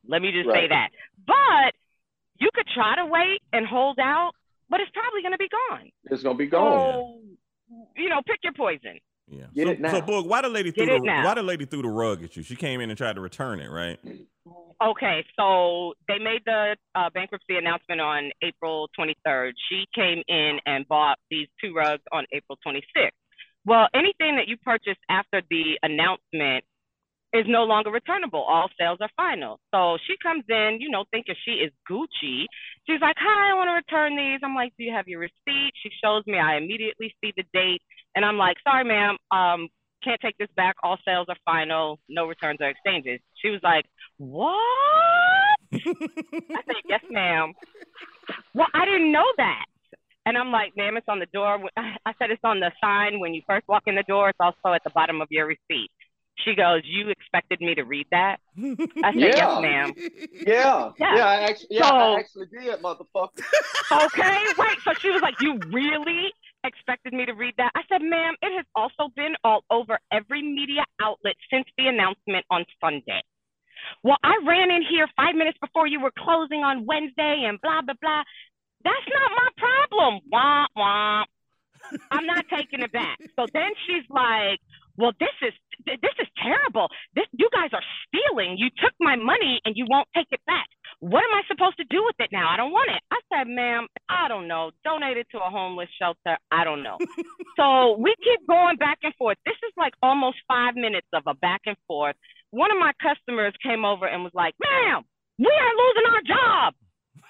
Let 0.07 0.21
me 0.21 0.31
just 0.31 0.49
say 0.49 0.67
that. 0.67 0.89
But 1.25 1.73
you 2.39 2.49
could 2.53 2.67
try 2.73 2.95
to 2.97 3.05
wait 3.05 3.41
and 3.53 3.65
hold 3.65 3.99
out, 3.99 4.31
but 4.69 4.79
it's 4.81 4.91
probably 4.91 5.21
going 5.21 5.31
to 5.33 5.37
be 5.37 5.47
gone. 5.49 5.89
It's 6.05 6.23
gonna 6.23 6.35
be 6.37 6.47
gone. 6.47 6.93
So, 6.93 7.19
you 7.95 8.09
know, 8.09 8.21
pick 8.25 8.39
your 8.43 8.53
poison. 8.53 8.99
Yeah. 9.27 9.45
Get 9.53 9.67
so, 9.67 9.71
it 9.71 9.79
now. 9.79 9.91
so 9.91 10.01
Boog, 10.01 10.27
why 10.27 10.41
the 10.41 10.49
lady 10.49 10.71
threw 10.71 10.83
it 10.83 10.99
the 10.99 11.05
why 11.05 11.33
the 11.33 11.43
lady 11.43 11.65
threw 11.65 11.81
the 11.81 11.89
rug 11.89 12.23
at 12.23 12.35
you? 12.35 12.43
She 12.43 12.55
came 12.55 12.81
in 12.81 12.89
and 12.89 12.97
tried 12.97 13.15
to 13.15 13.21
return 13.21 13.59
it, 13.59 13.69
right? 13.69 13.99
Okay, 14.83 15.23
so 15.39 15.93
they 16.07 16.19
made 16.19 16.41
the 16.45 16.75
uh, 16.93 17.09
bankruptcy 17.13 17.55
announcement 17.55 18.01
on 18.01 18.31
April 18.41 18.89
23rd. 18.99 19.51
She 19.69 19.85
came 19.95 20.21
in 20.27 20.59
and 20.65 20.85
bought 20.87 21.17
these 21.31 21.47
two 21.63 21.73
rugs 21.73 22.03
on 22.11 22.25
April 22.33 22.57
26th. 22.67 23.11
Well, 23.65 23.87
anything 23.93 24.35
that 24.35 24.47
you 24.47 24.57
purchase 24.57 24.97
after 25.09 25.41
the 25.49 25.79
announcement 25.83 26.65
is 27.33 27.45
no 27.47 27.63
longer 27.63 27.89
returnable. 27.89 28.41
All 28.41 28.69
sales 28.77 28.99
are 29.01 29.09
final. 29.15 29.59
So 29.73 29.97
she 30.05 30.15
comes 30.21 30.43
in, 30.49 30.77
you 30.79 30.89
know, 30.89 31.05
thinking 31.11 31.35
she 31.45 31.63
is 31.63 31.71
Gucci. 31.89 32.45
She's 32.85 33.01
like, 33.01 33.15
Hi, 33.17 33.51
I 33.51 33.55
want 33.55 33.69
to 33.69 33.79
return 33.79 34.15
these. 34.15 34.39
I'm 34.43 34.53
like, 34.53 34.73
Do 34.77 34.83
you 34.83 34.93
have 34.93 35.07
your 35.07 35.19
receipt? 35.19 35.71
She 35.81 35.89
shows 36.03 36.23
me. 36.27 36.37
I 36.37 36.57
immediately 36.57 37.15
see 37.23 37.33
the 37.35 37.43
date. 37.53 37.81
And 38.15 38.23
I'm 38.25 38.37
like, 38.37 38.57
Sorry, 38.67 38.83
ma'am. 38.83 39.17
Um, 39.31 39.67
can't 40.03 40.19
take 40.21 40.37
this 40.37 40.49
back. 40.55 40.75
All 40.83 40.97
sales 41.05 41.27
are 41.29 41.37
final. 41.45 41.99
No 42.09 42.25
returns 42.25 42.57
or 42.61 42.69
exchanges. 42.69 43.19
She 43.41 43.49
was 43.49 43.61
like, 43.63 43.85
What? 44.17 44.55
I 45.73 45.79
said, 46.65 46.75
Yes, 46.87 47.01
ma'am. 47.09 47.53
Well, 48.53 48.67
I 48.73 48.85
didn't 48.85 49.11
know 49.11 49.25
that. 49.37 49.65
And 50.25 50.37
I'm 50.37 50.51
like, 50.53 50.71
ma'am, 50.77 50.95
it's 50.95 51.07
on 51.09 51.19
the 51.19 51.25
door. 51.33 51.59
I 51.77 52.13
said, 52.17 52.31
it's 52.31 52.39
on 52.45 52.59
the 52.61 52.71
sign 52.81 53.19
when 53.19 53.33
you 53.33 53.41
first 53.47 53.67
walk 53.67 53.83
in 53.87 53.95
the 53.95 54.03
door. 54.03 54.29
It's 54.29 54.37
also 54.39 54.73
at 54.73 54.81
the 54.85 54.89
bottom 54.91 55.19
of 55.21 55.27
your 55.31 55.47
receipt. 55.47 55.89
She 56.37 56.55
goes, 56.55 56.81
you 56.85 57.09
expected 57.09 57.59
me 57.61 57.75
to 57.75 57.83
read 57.83 58.07
that? 58.11 58.37
I 58.57 59.11
said, 59.11 59.15
Yeah. 59.15 59.35
yes, 59.35 59.61
ma'am. 59.61 59.93
Yeah. 60.47 60.91
Yeah. 60.97 61.15
Yeah. 61.15 61.25
I 61.25 61.35
actually, 61.41 61.67
yeah, 61.71 61.89
So- 61.89 61.95
I 61.95 62.19
actually 62.19 62.45
did, 62.47 62.79
motherfucker. 62.81 63.43
Okay, 64.05 64.43
wait. 64.57 64.77
So 64.83 64.93
she 64.93 65.09
was 65.09 65.21
like, 65.21 65.35
you 65.41 65.59
really 65.71 66.31
expected 66.63 67.13
me 67.13 67.25
to 67.25 67.33
read 67.33 67.53
that? 67.57 67.71
I 67.75 67.81
said, 67.89 68.01
ma'am, 68.01 68.35
it 68.41 68.55
has 68.55 68.65
also 68.75 69.11
been 69.15 69.35
all 69.43 69.63
over 69.69 69.99
every 70.11 70.41
media 70.41 70.83
outlet 71.01 71.35
since 71.51 71.65
the 71.77 71.87
announcement 71.87 72.45
on 72.49 72.65
Sunday. 72.81 73.21
Well, 74.03 74.17
I 74.23 74.35
ran 74.47 74.71
in 74.71 74.83
here 74.89 75.07
five 75.15 75.35
minutes 75.35 75.57
before 75.59 75.87
you 75.87 76.01
were 76.01 76.13
closing 76.17 76.63
on 76.63 76.85
Wednesday 76.85 77.45
and 77.47 77.59
blah, 77.61 77.81
blah, 77.81 77.95
blah. 78.01 78.23
That's 78.83 79.07
not 79.11 79.31
my 79.35 79.49
problem. 79.57 80.21
Womp, 80.31 80.67
womp. 80.77 81.25
I'm 82.11 82.25
not 82.25 82.45
taking 82.49 82.81
it 82.81 82.91
back. 82.91 83.17
So 83.35 83.45
then 83.53 83.71
she's 83.85 84.03
like, 84.09 84.59
well, 84.97 85.11
this 85.19 85.33
is 85.41 85.53
this 85.85 86.15
is 86.19 86.27
terrible. 86.41 86.87
This 87.15 87.25
you 87.33 87.49
guys 87.51 87.69
are 87.73 87.83
stealing. 88.07 88.57
You 88.57 88.69
took 88.81 88.93
my 88.99 89.15
money 89.15 89.59
and 89.65 89.75
you 89.75 89.85
won't 89.89 90.07
take 90.15 90.27
it 90.31 90.41
back. 90.45 90.67
What 90.99 91.23
am 91.23 91.33
I 91.35 91.41
supposed 91.47 91.75
to 91.77 91.83
do 91.89 92.03
with 92.05 92.15
it 92.19 92.29
now? 92.31 92.47
I 92.49 92.55
don't 92.55 92.71
want 92.71 92.89
it. 92.91 93.01
I 93.11 93.19
said, 93.33 93.47
ma'am, 93.47 93.87
I 94.07 94.27
don't 94.29 94.47
know. 94.47 94.71
Donate 94.85 95.17
it 95.17 95.27
to 95.31 95.37
a 95.39 95.49
homeless 95.49 95.89
shelter. 95.99 96.37
I 96.51 96.63
don't 96.63 96.81
know. 96.83 96.97
so 97.57 97.97
we 97.99 98.15
keep 98.23 98.47
going 98.47 98.77
back 98.77 98.99
and 99.03 99.13
forth. 99.15 99.37
This 99.45 99.57
is 99.67 99.73
like 99.77 99.93
almost 100.01 100.37
five 100.47 100.75
minutes 100.75 101.07
of 101.13 101.23
a 101.27 101.33
back 101.33 101.61
and 101.65 101.75
forth. 101.87 102.15
One 102.51 102.71
of 102.71 102.77
my 102.77 102.93
customers 103.01 103.53
came 103.61 103.83
over 103.83 104.05
and 104.07 104.23
was 104.23 104.31
like, 104.33 104.53
ma'am, 104.63 105.01
we 105.39 105.47
are 105.47 105.73
losing 105.75 106.05
our 106.13 106.21
job. 106.37 106.73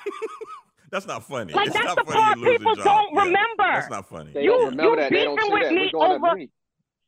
That's 0.91 1.07
not 1.07 1.23
funny. 1.23 1.53
Like, 1.53 1.67
it's 1.67 1.75
that's 1.75 1.85
not 1.87 2.05
the 2.05 2.11
funny 2.11 2.19
part 2.21 2.57
people 2.59 2.75
don't 2.75 3.13
Yeah, 3.15 3.23
remember. 3.23 3.63
That's 3.73 3.89
not 3.89 4.07
funny. 4.07 4.31
They 4.33 4.43
You- 4.43 4.51
don't 4.51 4.69
remember 4.77 4.83
you 4.91 4.95
that. 4.97 5.09
They 5.09 5.23
don't 5.23 5.35
beefing 5.37 5.51
with 5.53 5.63
that. 5.63 5.73
me 5.73 5.91
over- 5.95 6.27
at 6.27 6.37
me. 6.37 6.49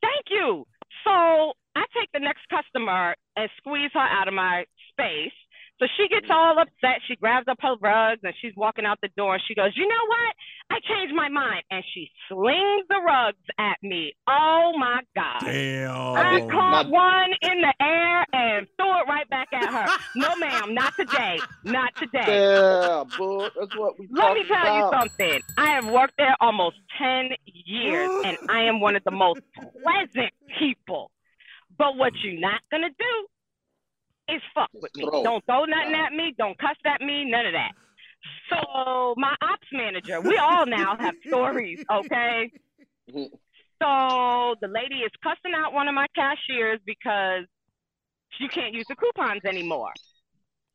Thank 0.05 0.29
you. 0.29 0.65
So 1.03 1.53
I 1.75 1.83
take 1.97 2.09
the 2.13 2.21
next 2.21 2.45
customer 2.49 3.15
and 3.35 3.49
squeeze 3.57 3.91
her 3.93 4.07
out 4.07 4.27
of 4.27 4.33
my 4.33 4.65
space. 4.93 5.33
So 5.79 5.87
she 5.97 6.07
gets 6.07 6.29
mm-hmm. 6.29 6.57
all 6.57 6.61
upset. 6.61 7.03
She 7.07 7.15
grabs 7.17 7.47
up 7.47 7.57
her 7.61 7.75
rugs 7.81 8.21
and 8.23 8.33
she's 8.41 8.55
walking 8.55 8.85
out 8.85 8.99
the 9.01 9.11
door. 9.17 9.35
And 9.35 9.43
she 9.47 9.55
goes, 9.55 9.75
You 9.75 9.87
know 9.87 10.05
what? 10.07 10.31
I 10.71 10.79
changed 10.79 11.13
my 11.15 11.29
mind. 11.29 11.63
And 11.71 11.83
she 11.93 12.09
slings 12.27 12.85
the 12.89 12.99
rugs 13.05 13.37
at 13.59 13.77
me. 13.83 14.13
Oh 14.27 14.73
my 14.77 15.01
God. 15.15 15.39
Damn. 15.41 15.91
I 16.15 16.39
did- 16.39 16.49
caught 16.49 16.87
my- 16.87 16.91
one 16.91 17.33
in 17.41 17.61
the 17.61 17.73
air 17.79 18.25
and 18.33 18.67
threw 18.77 18.97
it 18.99 19.07
right 19.07 19.29
back 19.29 19.47
at 19.53 19.69
her. 19.69 19.97
no, 20.15 20.35
ma'am, 20.37 20.73
not 20.73 20.93
today. 20.95 21.39
Not 21.63 21.95
today. 21.95 22.25
Yeah, 22.27 23.03
boy. 23.17 23.47
That's 23.59 23.75
what 23.77 23.97
we 23.99 24.07
Let 24.11 24.33
me 24.33 24.43
talking 24.43 24.55
tell 24.55 24.77
you 24.77 24.89
something. 24.99 25.41
I 25.57 25.67
have 25.75 25.87
worked 25.89 26.15
there 26.17 26.35
almost 26.41 26.77
10 26.97 27.29
years, 27.45 28.09
and 28.25 28.37
I 28.49 28.63
am 28.63 28.79
one 28.79 28.95
of 28.95 29.03
the 29.03 29.11
most 29.11 29.41
pleasant 29.53 30.33
people. 30.59 31.11
But 31.77 31.95
what 31.97 32.13
you're 32.23 32.39
not 32.39 32.61
gonna 32.71 32.89
do 32.89 33.27
is 34.33 34.41
fuck 34.55 34.71
Just 34.71 34.81
with 34.83 34.95
me. 34.95 35.03
throw. 35.05 35.23
Don't 35.23 35.45
throw 35.45 35.65
nothing 35.65 35.91
Nah. 35.91 36.05
at 36.05 36.13
me. 36.13 36.33
Don't 36.37 36.57
cuss 36.57 36.77
at 36.85 37.01
me. 37.01 37.25
None 37.25 37.45
of 37.45 37.53
that. 37.53 37.71
So 38.49 39.13
my 39.17 39.35
ops 39.41 39.67
manager, 39.71 40.21
we 40.21 40.37
all 40.37 40.65
now 40.65 40.95
have 40.99 41.15
stories, 41.27 41.83
okay? 41.91 42.51
Mhm. 43.11 43.29
So 43.81 44.55
the 44.61 44.67
lady 44.67 44.95
is 45.01 45.11
cussing 45.23 45.53
out 45.55 45.73
one 45.73 45.87
of 45.87 45.93
my 45.93 46.07
cashiers 46.15 46.79
because 46.85 47.45
she 48.37 48.47
can't 48.47 48.73
use 48.73 48.85
the 48.87 48.95
coupons 48.95 49.41
anymore. 49.45 49.91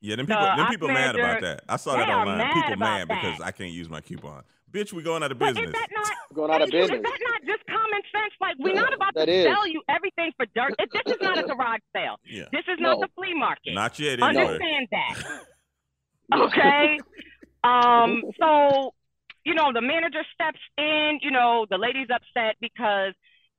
Yeah, 0.00 0.16
them 0.16 0.26
The 0.26 0.34
people, 0.34 0.46
them 0.46 0.60
ops 0.60 0.70
people 0.70 0.88
mad 0.88 1.14
about 1.16 1.40
that. 1.42 1.60
I 1.68 1.76
saw 1.76 1.96
that 1.96 2.08
online. 2.08 2.38
mad 2.38 2.54
People 2.54 2.72
about 2.74 2.78
mad 2.78 3.08
because 3.08 3.38
that. 3.38 3.46
I 3.46 3.50
can't 3.52 3.72
use 3.72 3.88
my 3.88 4.00
coupon. 4.00 4.42
Bitch, 4.70 4.92
we 4.92 5.02
going 5.02 5.22
out 5.22 5.32
of 5.32 5.38
But 5.38 5.54
business. 5.54 5.66
is 5.66 5.72
that 5.72 5.88
not 5.92 6.10
Going 6.34 6.50
out 6.52 6.62
of 6.62 6.70
business? 6.70 6.96
Is 6.98 7.02
that 7.02 7.12
business. 7.12 7.20
not 7.28 7.44
just 7.44 7.66
common 7.66 8.00
sense? 8.12 8.32
Like 8.40 8.54
we're 8.58 8.74
Yeah, 8.74 8.80
not 8.82 8.94
about 8.94 9.14
to 9.16 9.28
is. 9.30 9.44
sell 9.44 9.66
you 9.66 9.82
everything 9.88 10.30
for 10.36 10.46
dirt. 10.54 10.74
It- 10.78 10.90
This 10.92 11.14
is 11.16 11.20
not 11.20 11.38
a 11.38 11.42
garage 11.42 11.80
sale. 11.94 12.16
yeah, 12.24 12.44
This 12.52 12.64
is 12.68 12.78
not 12.78 12.98
No. 12.98 13.00
the 13.00 13.08
flea 13.16 13.34
market. 13.34 13.74
not 13.74 13.98
yet. 13.98 14.20
Anyway. 14.22 14.44
Understand 14.44 14.88
that. 14.92 15.46
Okay. 16.32 16.98
Um. 17.64 18.22
So, 18.38 18.94
you 19.44 19.54
know, 19.54 19.72
the 19.72 19.80
manager 19.80 20.22
steps 20.34 20.58
in. 20.78 21.18
You 21.22 21.30
know, 21.30 21.66
the 21.68 21.78
lady's 21.78 22.08
upset 22.12 22.56
because, 22.60 23.12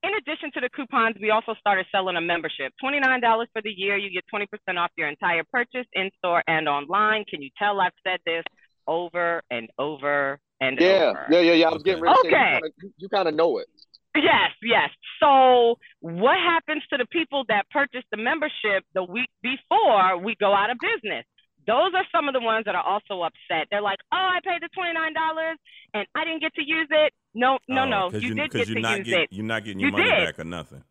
in 0.03 0.11
addition 0.17 0.51
to 0.53 0.61
the 0.61 0.69
coupons, 0.69 1.15
we 1.21 1.29
also 1.31 1.53
started 1.59 1.85
selling 1.91 2.15
a 2.15 2.21
membership. 2.21 2.73
Twenty 2.79 2.99
nine 2.99 3.21
dollars 3.21 3.47
for 3.53 3.61
the 3.61 3.71
year. 3.71 3.97
You 3.97 4.11
get 4.11 4.23
twenty 4.29 4.47
percent 4.47 4.77
off 4.77 4.91
your 4.97 5.07
entire 5.07 5.43
purchase 5.51 5.87
in 5.93 6.09
store 6.17 6.43
and 6.47 6.67
online. 6.67 7.25
Can 7.29 7.41
you 7.41 7.49
tell 7.57 7.79
I've 7.79 7.91
said 8.05 8.19
this 8.25 8.43
over 8.87 9.41
and 9.51 9.69
over 9.77 10.39
and 10.59 10.79
Yeah, 10.79 11.09
over? 11.11 11.27
yeah, 11.31 11.39
yeah, 11.39 11.53
yeah. 11.53 11.67
I 11.69 11.73
was 11.73 11.83
getting 11.83 12.01
ready 12.01 12.15
to 12.21 12.27
Okay. 12.27 12.59
say, 12.63 12.89
you 12.97 13.09
kind 13.09 13.27
of 13.27 13.35
know 13.35 13.57
it. 13.59 13.67
Yes, 14.15 14.51
yes. 14.61 14.89
So, 15.21 15.77
what 16.01 16.35
happens 16.37 16.83
to 16.89 16.97
the 16.97 17.05
people 17.05 17.45
that 17.47 17.69
purchase 17.69 18.03
the 18.11 18.17
membership 18.17 18.83
the 18.93 19.03
week 19.03 19.29
before 19.41 20.17
we 20.17 20.35
go 20.37 20.53
out 20.53 20.69
of 20.69 20.77
business? 20.79 21.23
Those 21.67 21.93
are 21.93 22.05
some 22.11 22.27
of 22.27 22.33
the 22.33 22.39
ones 22.41 22.65
that 22.65 22.75
are 22.75 22.83
also 22.83 23.21
upset. 23.21 23.67
They're 23.69 23.81
like, 23.81 23.99
"Oh, 24.11 24.17
I 24.17 24.39
paid 24.43 24.61
the 24.61 24.69
twenty 24.73 24.93
nine 24.93 25.13
dollars 25.13 25.57
and 25.93 26.07
I 26.15 26.25
didn't 26.25 26.41
get 26.41 26.53
to 26.55 26.63
use 26.63 26.87
it." 26.89 27.13
No, 27.33 27.59
no, 27.67 27.83
Oh, 27.83 27.85
no. 27.85 28.09
'cause 28.11 28.23
You 28.23 28.33
did 28.33 28.51
get 28.51 28.67
you're 28.67 28.75
to 28.75 28.81
not 28.81 28.97
use 28.99 29.07
get- 29.07 29.19
it. 29.21 29.29
You're 29.31 29.45
not 29.45 29.63
getting 29.63 29.79
your 29.79 29.89
You 29.91 29.97
money 29.97 30.09
did. 30.09 30.25
back 30.25 30.39
or 30.39 30.43
nothing. 30.43 30.83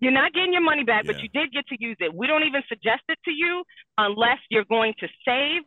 You're 0.00 0.12
not 0.12 0.32
getting 0.34 0.52
your 0.52 0.62
money 0.62 0.84
back, 0.84 1.06
but 1.06 1.20
you 1.22 1.28
did 1.28 1.52
get 1.52 1.66
to 1.68 1.76
use 1.80 1.96
it. 2.00 2.12
We 2.12 2.26
don't 2.26 2.42
even 2.44 2.62
suggest 2.68 3.02
it 3.08 3.18
to 3.24 3.30
you 3.32 3.64
unless 3.96 4.38
you're 4.50 4.64
going 4.66 4.92
to 5.00 5.08
save 5.24 5.62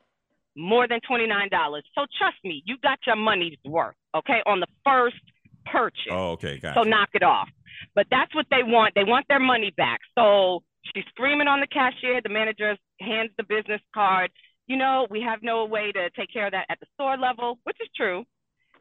more 0.55 0.87
than 0.87 0.99
twenty 1.01 1.25
nine 1.27 1.49
dollars. 1.49 1.83
So 1.95 2.05
trust 2.17 2.37
me, 2.43 2.61
you 2.65 2.77
got 2.77 2.99
your 3.07 3.15
money's 3.15 3.57
worth. 3.65 3.95
Okay, 4.15 4.41
on 4.45 4.59
the 4.59 4.67
first 4.83 5.17
purchase. 5.65 6.11
Oh, 6.11 6.31
okay, 6.31 6.59
got 6.59 6.73
So 6.75 6.83
knock 6.83 7.09
it 7.13 7.23
off. 7.23 7.49
But 7.95 8.07
that's 8.11 8.33
what 8.35 8.45
they 8.51 8.61
want. 8.63 8.93
They 8.95 9.03
want 9.03 9.27
their 9.29 9.39
money 9.39 9.71
back. 9.71 10.01
So 10.17 10.63
she's 10.83 11.05
screaming 11.09 11.47
on 11.47 11.59
the 11.59 11.67
cashier. 11.67 12.21
The 12.21 12.29
manager 12.29 12.75
hands 12.99 13.31
the 13.37 13.43
business 13.43 13.81
card. 13.93 14.31
You 14.67 14.77
know, 14.77 15.07
we 15.09 15.21
have 15.21 15.39
no 15.41 15.65
way 15.65 15.91
to 15.91 16.09
take 16.11 16.31
care 16.31 16.45
of 16.45 16.51
that 16.51 16.65
at 16.69 16.79
the 16.79 16.85
store 16.93 17.17
level, 17.17 17.57
which 17.63 17.77
is 17.81 17.89
true. 17.95 18.23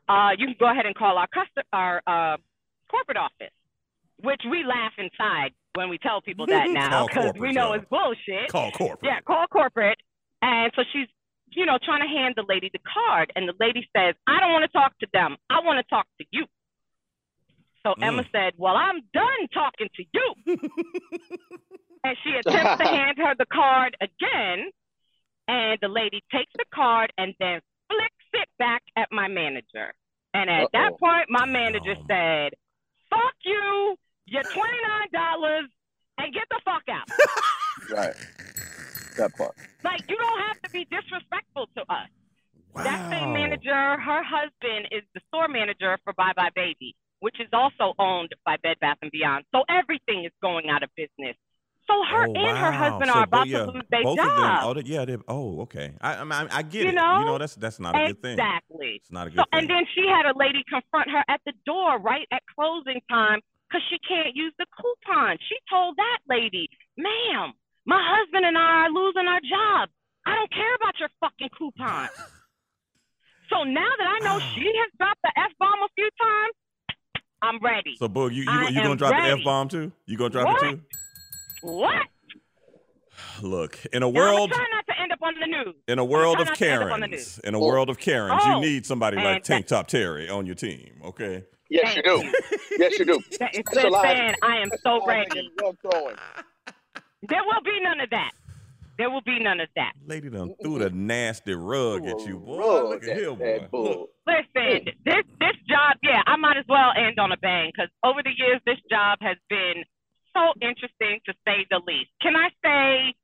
Uh, 0.08 0.30
you 0.36 0.46
can 0.46 0.56
go 0.58 0.70
ahead 0.70 0.86
and 0.86 0.94
call 0.94 1.18
our 1.18 1.28
custom, 1.28 1.64
our 1.72 2.02
uh, 2.06 2.36
corporate 2.90 3.16
office, 3.16 3.52
which 4.22 4.40
we 4.50 4.64
laugh 4.64 4.92
inside 4.98 5.52
when 5.74 5.88
we 5.88 5.98
tell 5.98 6.20
people 6.20 6.46
that 6.46 6.68
now 6.70 7.06
because 7.06 7.32
we 7.38 7.52
know 7.52 7.68
y'all. 7.68 7.74
it's 7.74 7.88
bullshit. 7.88 8.50
Call 8.50 8.70
corporate. 8.72 9.00
Yeah, 9.02 9.20
call 9.20 9.46
corporate. 9.46 9.98
And 10.42 10.72
so 10.76 10.82
she's, 10.92 11.08
you 11.50 11.66
know, 11.66 11.78
trying 11.82 12.02
to 12.02 12.08
hand 12.08 12.34
the 12.36 12.44
lady 12.48 12.70
the 12.72 12.80
card. 12.80 13.32
And 13.36 13.48
the 13.48 13.54
lady 13.60 13.88
says, 13.96 14.14
I 14.26 14.40
don't 14.40 14.52
want 14.52 14.64
to 14.64 14.72
talk 14.72 14.98
to 15.00 15.06
them. 15.12 15.36
I 15.50 15.60
want 15.60 15.84
to 15.84 15.88
talk 15.88 16.06
to 16.20 16.26
you. 16.30 16.44
So 17.88 17.94
Mm. 18.00 18.06
Emma 18.06 18.24
said, 18.32 18.52
Well, 18.56 18.76
I'm 18.76 19.00
done 19.14 19.48
talking 19.54 19.88
to 19.96 20.04
you. 20.12 20.34
and 22.04 22.16
she 22.22 22.30
attempts 22.38 22.82
to 22.82 22.88
hand 22.88 23.16
her 23.18 23.34
the 23.38 23.46
card 23.46 23.96
again. 24.00 24.70
And 25.48 25.78
the 25.80 25.88
lady 25.88 26.22
takes 26.30 26.52
the 26.56 26.64
card 26.74 27.10
and 27.16 27.34
then 27.40 27.60
flicks 27.88 28.28
it 28.34 28.48
back 28.58 28.82
at 28.96 29.08
my 29.10 29.28
manager. 29.28 29.94
And 30.34 30.50
at 30.50 30.68
that 30.72 30.92
Uh-oh. 30.92 30.96
point, 30.98 31.26
my 31.30 31.46
manager 31.46 31.92
Um. 31.96 32.04
said, 32.08 32.52
Fuck 33.08 33.34
you, 33.44 33.96
you're 34.26 34.42
$29 34.42 35.62
and 36.18 36.34
get 36.34 36.44
the 36.50 36.60
fuck 36.64 36.82
out. 36.90 37.08
Right. 37.92 38.12
That 39.16 39.34
part. 39.38 39.54
Like 39.84 40.02
you 40.10 40.16
don't 40.16 40.40
have 40.48 40.60
to 40.62 40.70
be 40.70 40.84
disrespectful 40.90 41.68
to 41.76 41.82
us. 41.82 42.08
Wow. 42.74 42.82
That 42.82 43.08
same 43.10 43.32
manager, 43.32 43.72
her 43.72 44.22
husband 44.24 44.88
is 44.90 45.04
the 45.14 45.20
store 45.28 45.46
manager 45.48 45.96
for 46.04 46.12
Buy 46.12 46.32
Buy 46.36 46.48
Baby, 46.56 46.96
which 47.20 47.36
is 47.40 47.48
also 47.52 47.94
owned 47.98 48.30
by 48.44 48.56
Bed 48.62 48.76
Bath 48.80 48.98
and 49.02 49.10
Beyond. 49.10 49.44
So 49.54 49.62
everything 49.68 50.24
is 50.24 50.32
going 50.42 50.68
out 50.70 50.82
of 50.82 50.90
business. 50.96 51.36
So 51.86 51.94
her 52.04 52.26
Oh, 52.28 52.34
and 52.34 52.58
her 52.58 52.70
husband 52.72 53.10
So 53.10 53.18
are 53.18 53.24
about 53.24 53.48
yeah, 53.48 53.64
to 53.64 53.70
lose 53.72 53.82
their 53.90 54.02
both 54.02 54.18
of 54.18 54.26
them. 54.26 54.58
Oh, 54.62 54.74
yeah. 54.84 55.04
They, 55.06 55.16
oh, 55.26 55.60
okay. 55.62 55.94
I, 56.02 56.16
I, 56.20 56.46
I 56.50 56.62
get 56.62 56.82
You 56.82 56.88
it. 56.90 56.94
know? 56.94 57.18
you 57.20 57.24
know, 57.24 57.38
that's 57.38 57.54
that's 57.56 57.80
not 57.80 57.96
a 57.96 58.08
good 58.08 58.20
thing. 58.22 58.32
exactly. 58.38 59.00
It's 59.00 59.10
not 59.10 59.26
a 59.26 59.30
good 59.30 59.38
So 59.40 59.44
thing. 59.50 59.60
and 59.60 59.70
then 59.70 59.84
she 59.94 60.04
had 60.06 60.26
a 60.26 60.36
lady 60.36 60.62
confront 60.68 61.08
her 61.10 61.24
at 61.28 61.40
the 61.46 61.52
door 61.64 61.98
right 61.98 62.26
at 62.30 62.42
closing 62.54 63.00
time 63.08 63.40
because 63.68 63.82
she 63.88 63.98
can't 64.06 64.36
use 64.36 64.52
the 64.58 64.66
coupon. 64.76 65.38
She 65.48 65.56
told 65.70 65.96
that 65.96 66.18
lady, 66.28 66.68
"Ma'am, 66.98 67.52
my 67.86 68.00
husband 68.04 68.44
and 68.44 68.56
I 68.58 68.84
are 68.84 68.90
losing 68.90 69.26
our 69.26 69.40
jobs. 69.40 69.92
I 70.26 70.34
don't 70.36 70.52
care 70.52 70.74
about 70.76 70.92
your 71.00 71.08
fucking 71.20 71.48
coupon." 71.56 72.08
so 73.50 73.64
now 73.64 73.92
that 73.96 74.08
I 74.12 74.18
know 74.28 74.36
she 74.54 74.68
has 74.76 74.90
dropped 75.00 75.22
the 75.24 75.32
f 75.40 75.52
bomb 75.58 75.80
a 75.80 75.88
few 75.96 76.08
times, 76.20 76.52
I'm 77.42 77.58
ready. 77.60 77.96
so, 77.98 78.08
Boog, 78.08 78.32
you 78.34 78.42
you, 78.42 78.52
you 78.68 78.74
gonna 78.74 78.90
am 78.90 78.96
drop 78.96 79.10
the 79.12 79.28
f 79.30 79.44
bomb 79.44 79.68
too? 79.68 79.92
You 80.06 80.16
gonna 80.18 80.30
drop 80.30 80.46
What? 80.46 80.62
it 80.64 80.70
too? 80.70 80.80
what? 81.62 82.06
Look, 83.42 83.78
in 83.92 84.02
a 84.02 84.06
Now, 84.10 84.18
world 84.20 84.50
try 84.52 84.66
not 84.72 84.86
to 84.86 85.00
end 85.00 85.12
up 85.12 85.18
on 85.22 85.34
the 85.40 85.46
news. 85.46 85.74
in 85.88 85.98
a 85.98 86.04
world 86.04 86.40
of 86.40 86.46
not 86.48 86.56
to 86.56 86.68
end 86.68 86.82
up 86.84 86.92
on 86.92 87.00
the 87.00 87.08
Karens, 87.08 87.38
in 87.40 87.54
a 87.54 87.58
world 87.60 87.90
of 87.90 87.98
Karens, 87.98 88.42
Oh. 88.44 88.54
you 88.56 88.60
need 88.60 88.86
somebody 88.86 89.16
like 89.16 89.42
Tank 89.44 89.66
Top 89.66 89.86
Terry 89.88 90.28
on 90.28 90.46
your 90.46 90.54
team. 90.54 91.00
Okay. 91.04 91.44
Yes, 91.70 91.94
you 91.96 92.02
do. 92.02 92.32
Yes, 92.78 92.98
you 92.98 93.04
do. 93.04 93.20
That 93.40 93.54
is 93.54 93.62
That's 93.72 93.84
a 93.84 93.88
lie. 93.88 94.12
listen, 94.14 94.34
I 94.42 94.56
am 94.58 94.70
so 94.82 95.04
ready. 95.06 95.50
There 97.28 97.42
will 97.44 97.60
be 97.64 97.80
none 97.82 98.00
of 98.00 98.10
that. 98.10 98.30
There 98.98 99.08
will 99.10 99.22
be 99.22 99.38
none 99.38 99.60
of 99.60 99.68
that. 99.76 99.92
Lady 100.06 100.28
done 100.28 100.54
threw 100.60 100.78
the 100.80 100.90
nasty 100.90 101.54
rug 101.54 102.04
at 102.04 102.18
you, 102.26 102.38
boy. 102.40 102.58
Rug 102.58 102.84
Look 102.90 103.04
at 103.04 103.16
that- 103.16 103.16
him, 103.62 103.68
boy. 103.70 104.06
that 104.26 104.44
Listen, 104.54 104.92
this 105.04 105.24
this 105.40 105.56
job, 105.68 105.96
yeah, 106.02 106.20
I 106.26 106.36
might 106.36 106.56
as 106.58 106.64
well 106.68 106.90
end 106.96 107.18
on 107.18 107.30
a 107.32 107.36
bang 107.36 107.70
because 107.72 107.88
over 108.04 108.22
the 108.22 108.32
years, 108.36 108.60
this 108.66 108.78
job 108.90 109.18
has 109.22 109.36
been 109.48 109.84
so 110.36 110.52
interesting 110.60 111.20
to 111.26 111.32
say 111.46 111.64
the 111.70 111.80
least. 111.86 112.10
Can 112.20 112.34
I 112.36 112.48
say? 112.62 113.14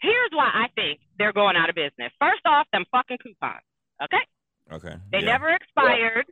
Here's 0.00 0.30
why 0.32 0.50
I 0.54 0.68
think 0.74 1.00
they're 1.18 1.32
going 1.32 1.56
out 1.56 1.68
of 1.70 1.74
business. 1.74 2.12
First 2.20 2.42
off, 2.44 2.66
them 2.72 2.84
fucking 2.92 3.18
coupons. 3.18 3.62
Okay, 4.02 4.24
Okay. 4.72 4.94
they 5.10 5.18
yeah. 5.20 5.24
never 5.38 5.50
expired, 5.50 6.26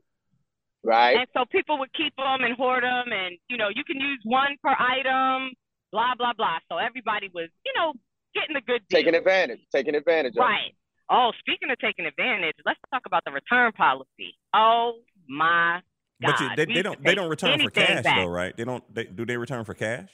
Right. 0.85 1.17
and 1.19 1.27
so 1.35 1.45
people 1.47 1.79
would 1.79 1.93
keep 1.95 2.15
them 2.17 2.45
and 2.45 2.55
hoard 2.55 2.85
them, 2.85 3.13
and 3.13 3.39
you 3.49 3.57
know, 3.57 3.69
you 3.69 3.83
can 3.85 3.99
use 4.01 4.21
one 4.25 4.57
per 4.63 4.75
item, 4.79 5.53
blah 5.91 6.15
blah 6.17 6.33
blah. 6.35 6.59
So 6.69 6.79
everybody 6.79 7.29
was, 7.35 7.49
you 7.65 7.73
know, 7.75 7.95
getting 8.41 8.55
the 8.55 8.61
good 8.61 8.83
deal. 8.89 8.99
Taking 9.01 9.15
advantage. 9.15 9.61
Taking 9.75 9.95
advantage 9.95 10.33
of. 10.37 10.41
Right. 10.41 10.73
Oh, 11.09 11.31
speaking 11.41 11.71
of 11.71 11.79
taking 11.79 12.05
advantage, 12.07 12.57
let's 12.65 12.81
talk 12.93 13.03
about 13.07 13.23
the 13.25 13.33
return 13.33 13.73
policy. 13.73 14.37
Oh 14.55 14.95
my 15.29 15.81
God. 16.21 16.33
But 16.33 16.41
you, 16.41 16.49
they, 16.57 16.75
they 16.75 16.83
don't 16.83 17.03
they 17.05 17.15
don't 17.15 17.31
return 17.31 17.61
for 17.61 17.71
cash 17.71 18.03
back. 18.03 18.17
though, 18.17 18.27
right? 18.27 18.57
They 18.57 18.65
don't. 18.65 18.83
They, 18.95 19.05
do 19.05 19.25
they 19.25 19.37
return 19.37 19.65
for 19.65 19.75
cash? 19.75 20.09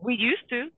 We 0.00 0.14
used 0.14 0.48
to. 0.50 0.68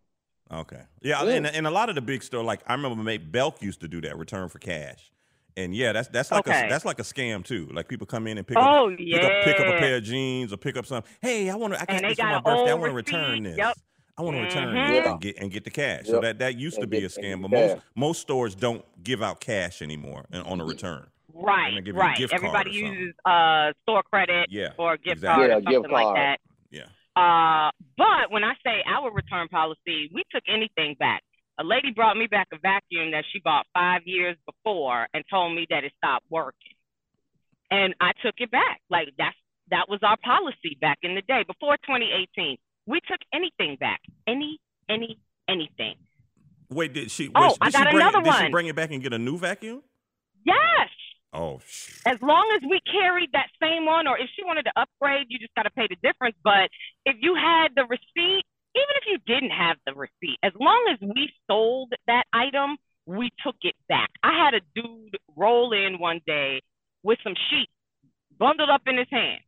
Okay. 0.53 0.81
Yeah, 1.03 1.23
Yeah. 1.25 1.35
and, 1.35 1.47
and 1.47 1.67
a 1.67 1.71
lot 1.71 1.89
of 1.89 1.95
the 1.95 2.01
big 2.01 2.23
store, 2.23 2.43
like 2.45 2.61
I 2.67 2.73
remember, 2.75 3.03
maybe 3.03 3.25
Belk 3.25 3.61
used 3.61 3.81
to 3.81 3.89
do 3.89 4.01
that, 4.03 4.17
return 4.17 4.49
for 4.49 4.59
cash. 4.59 5.11
And 5.57 5.75
yeah, 5.75 5.93
that's 5.93 6.09
that's 6.09 6.31
like 6.31 6.47
Okay. 6.47 6.67
a 6.67 6.69
that's 6.69 6.85
like 6.85 7.01
a 7.01 7.03
scam 7.03 7.45
too. 7.45 7.69
Like 7.73 7.89
people 7.89 8.07
come 8.07 8.29
in 8.29 8.39
and 8.39 8.47
pick 8.47 8.57
oh 8.57 8.93
up 8.93 8.97
pick 8.97 9.25
up 9.25 9.33
pick 9.43 9.59
up 9.61 9.67
a 9.75 9.79
pair 9.79 9.97
of 9.97 10.05
jeans 10.05 10.53
or 10.53 10.57
pick 10.57 10.77
up 10.77 10.87
some. 10.87 11.03
Hey, 11.21 11.51
I 11.51 11.57
want 11.57 11.75
to. 11.75 11.81
I 11.81 11.85
got 11.85 11.91
And 11.97 12.05
they 12.05 12.09
this 12.11 12.19
for 12.19 12.27
my 12.27 12.41
birthday. 12.41 12.71
I 12.71 12.75
want 12.75 12.91
to 12.91 12.95
return 12.95 13.43
this. 13.43 13.59
Yep. 13.59 13.77
I 14.19 14.23
want 14.23 14.37
to 14.37 14.43
return 14.43 14.75
Mhm. 14.75 14.75
Yeah. 15.05 15.13
and 15.13 15.21
get 15.21 15.39
and 15.39 15.51
get 15.51 15.65
the 15.65 15.71
cash. 15.71 16.07
So 16.07 16.21
that 16.21 16.39
that 16.41 16.57
used 16.57 16.81
to 16.81 16.87
be 16.87 17.01
get- 17.01 17.17
a 17.17 17.21
scam, 17.21 17.41
but 17.43 17.51
most 17.51 17.83
most 17.95 18.21
stores 18.21 18.55
don't 18.55 18.85
give 19.05 19.23
out 19.23 19.41
cash 19.41 19.81
anymore 19.81 20.27
on 20.33 20.41
on 20.43 20.61
a 20.61 20.65
return. 20.65 21.09
Right, 21.33 21.71
gonna 21.71 21.83
you 21.87 21.93
a 21.93 21.97
right. 21.97 22.17
gift 22.19 22.33
Everybody 22.35 22.71
or 22.71 22.93
uses 22.93 23.15
uh 23.25 23.73
store 23.83 24.03
credit 24.03 24.49
Yeah. 24.51 24.73
or 24.77 24.95
a 24.95 24.99
gift 24.99 25.19
exactly. 25.19 25.47
card 25.47 25.51
Yeah, 25.51 25.57
or 25.57 25.61
gift 25.61 25.73
something 25.75 25.93
like 25.93 26.05
card. 26.05 26.17
that. 26.17 26.41
Yeah. 26.71 26.87
Uh, 27.15 27.71
but 27.97 28.33
when 28.33 28.43
I 28.43 28.55
say 28.65 28.83
our 28.87 29.11
return 29.13 29.47
policy, 29.49 30.11
we 30.13 30.25
took 30.33 30.43
anything 30.49 30.95
back. 30.99 31.23
A 31.59 31.65
lady 31.65 31.93
brought 31.93 32.17
me 32.17 32.27
back 32.27 32.49
a 32.53 32.59
vacuum 32.59 33.13
that 33.13 33.25
she 33.33 33.39
bought 33.41 33.67
five 33.73 34.03
years 34.07 34.37
before 34.47 35.09
and 35.15 35.25
told 35.31 35.55
me 35.55 35.67
that 35.71 35.85
it 35.85 35.93
stopped 35.97 36.27
working. 36.29 36.75
And 37.71 37.95
I 38.01 38.13
took 38.23 38.35
it 38.39 38.51
back. 38.51 38.81
Like 38.91 39.11
that's 39.17 39.37
that 39.71 39.89
was 39.89 40.01
our 40.03 40.17
policy 40.17 40.77
back 40.81 40.99
in 41.03 41.15
the 41.15 41.23
day 41.23 41.45
before 41.47 41.77
2018. 41.79 42.57
We 42.89 43.01
took 43.07 43.21
anything 43.35 43.77
back. 43.79 44.01
Any, 44.27 44.59
any, 44.89 45.19
anything. 45.47 45.97
Wait, 46.71 46.95
did 46.95 47.11
she? 47.11 47.31
Oh, 47.35 47.51
did 47.51 47.59
I 47.61 47.71
got 47.71 47.91
bring, 47.91 47.97
another 47.97 48.23
Did 48.23 48.35
she 48.47 48.51
bring 48.51 48.67
it 48.67 48.77
back 48.77 48.91
and 48.91 49.03
get 49.03 49.13
a 49.13 49.19
new 49.19 49.37
vacuum? 49.37 49.83
Yes. 50.47 50.89
Oh, 51.35 51.61
sh- 51.67 52.01
as 52.07 52.17
long 52.23 52.51
as 52.57 52.63
we 52.69 52.81
carried 52.91 53.29
that 53.33 53.49
same 53.63 53.85
one, 53.85 54.07
or 54.07 54.19
if 54.19 54.31
she 54.35 54.43
wanted 54.43 54.63
to 54.65 54.73
upgrade, 54.75 55.27
you 55.29 55.39
just 55.39 55.55
got 55.55 55.65
to 55.65 55.71
pay 55.71 55.87
the 55.87 55.97
difference. 56.03 56.37
But 56.43 56.71
if 57.05 57.17
you 57.21 57.35
had 57.35 57.69
the 57.77 57.85
receipt, 57.85 58.45
even 58.75 58.95
if 58.97 59.05
you 59.07 59.19
didn't 59.27 59.51
have 59.51 59.77
the 59.87 59.93
receipt, 59.93 60.39
as 60.43 60.53
long 60.59 60.89
as 60.91 60.99
we 61.01 61.31
sold 61.47 61.93
that 62.07 62.25
item, 62.33 62.79
we 63.05 63.31
took 63.45 63.57
it 63.63 63.75
back. 63.89 64.09
I 64.23 64.33
had 64.33 64.55
a 64.55 64.61
dude 64.75 65.19
roll 65.37 65.73
in 65.73 65.99
one 65.99 66.21
day 66.27 66.63
with 67.03 67.19
some 67.23 67.35
sheets 67.51 67.73
bundled 68.39 68.71
up 68.71 68.83
in 68.87 68.97
his 68.97 69.09
hand. 69.11 69.41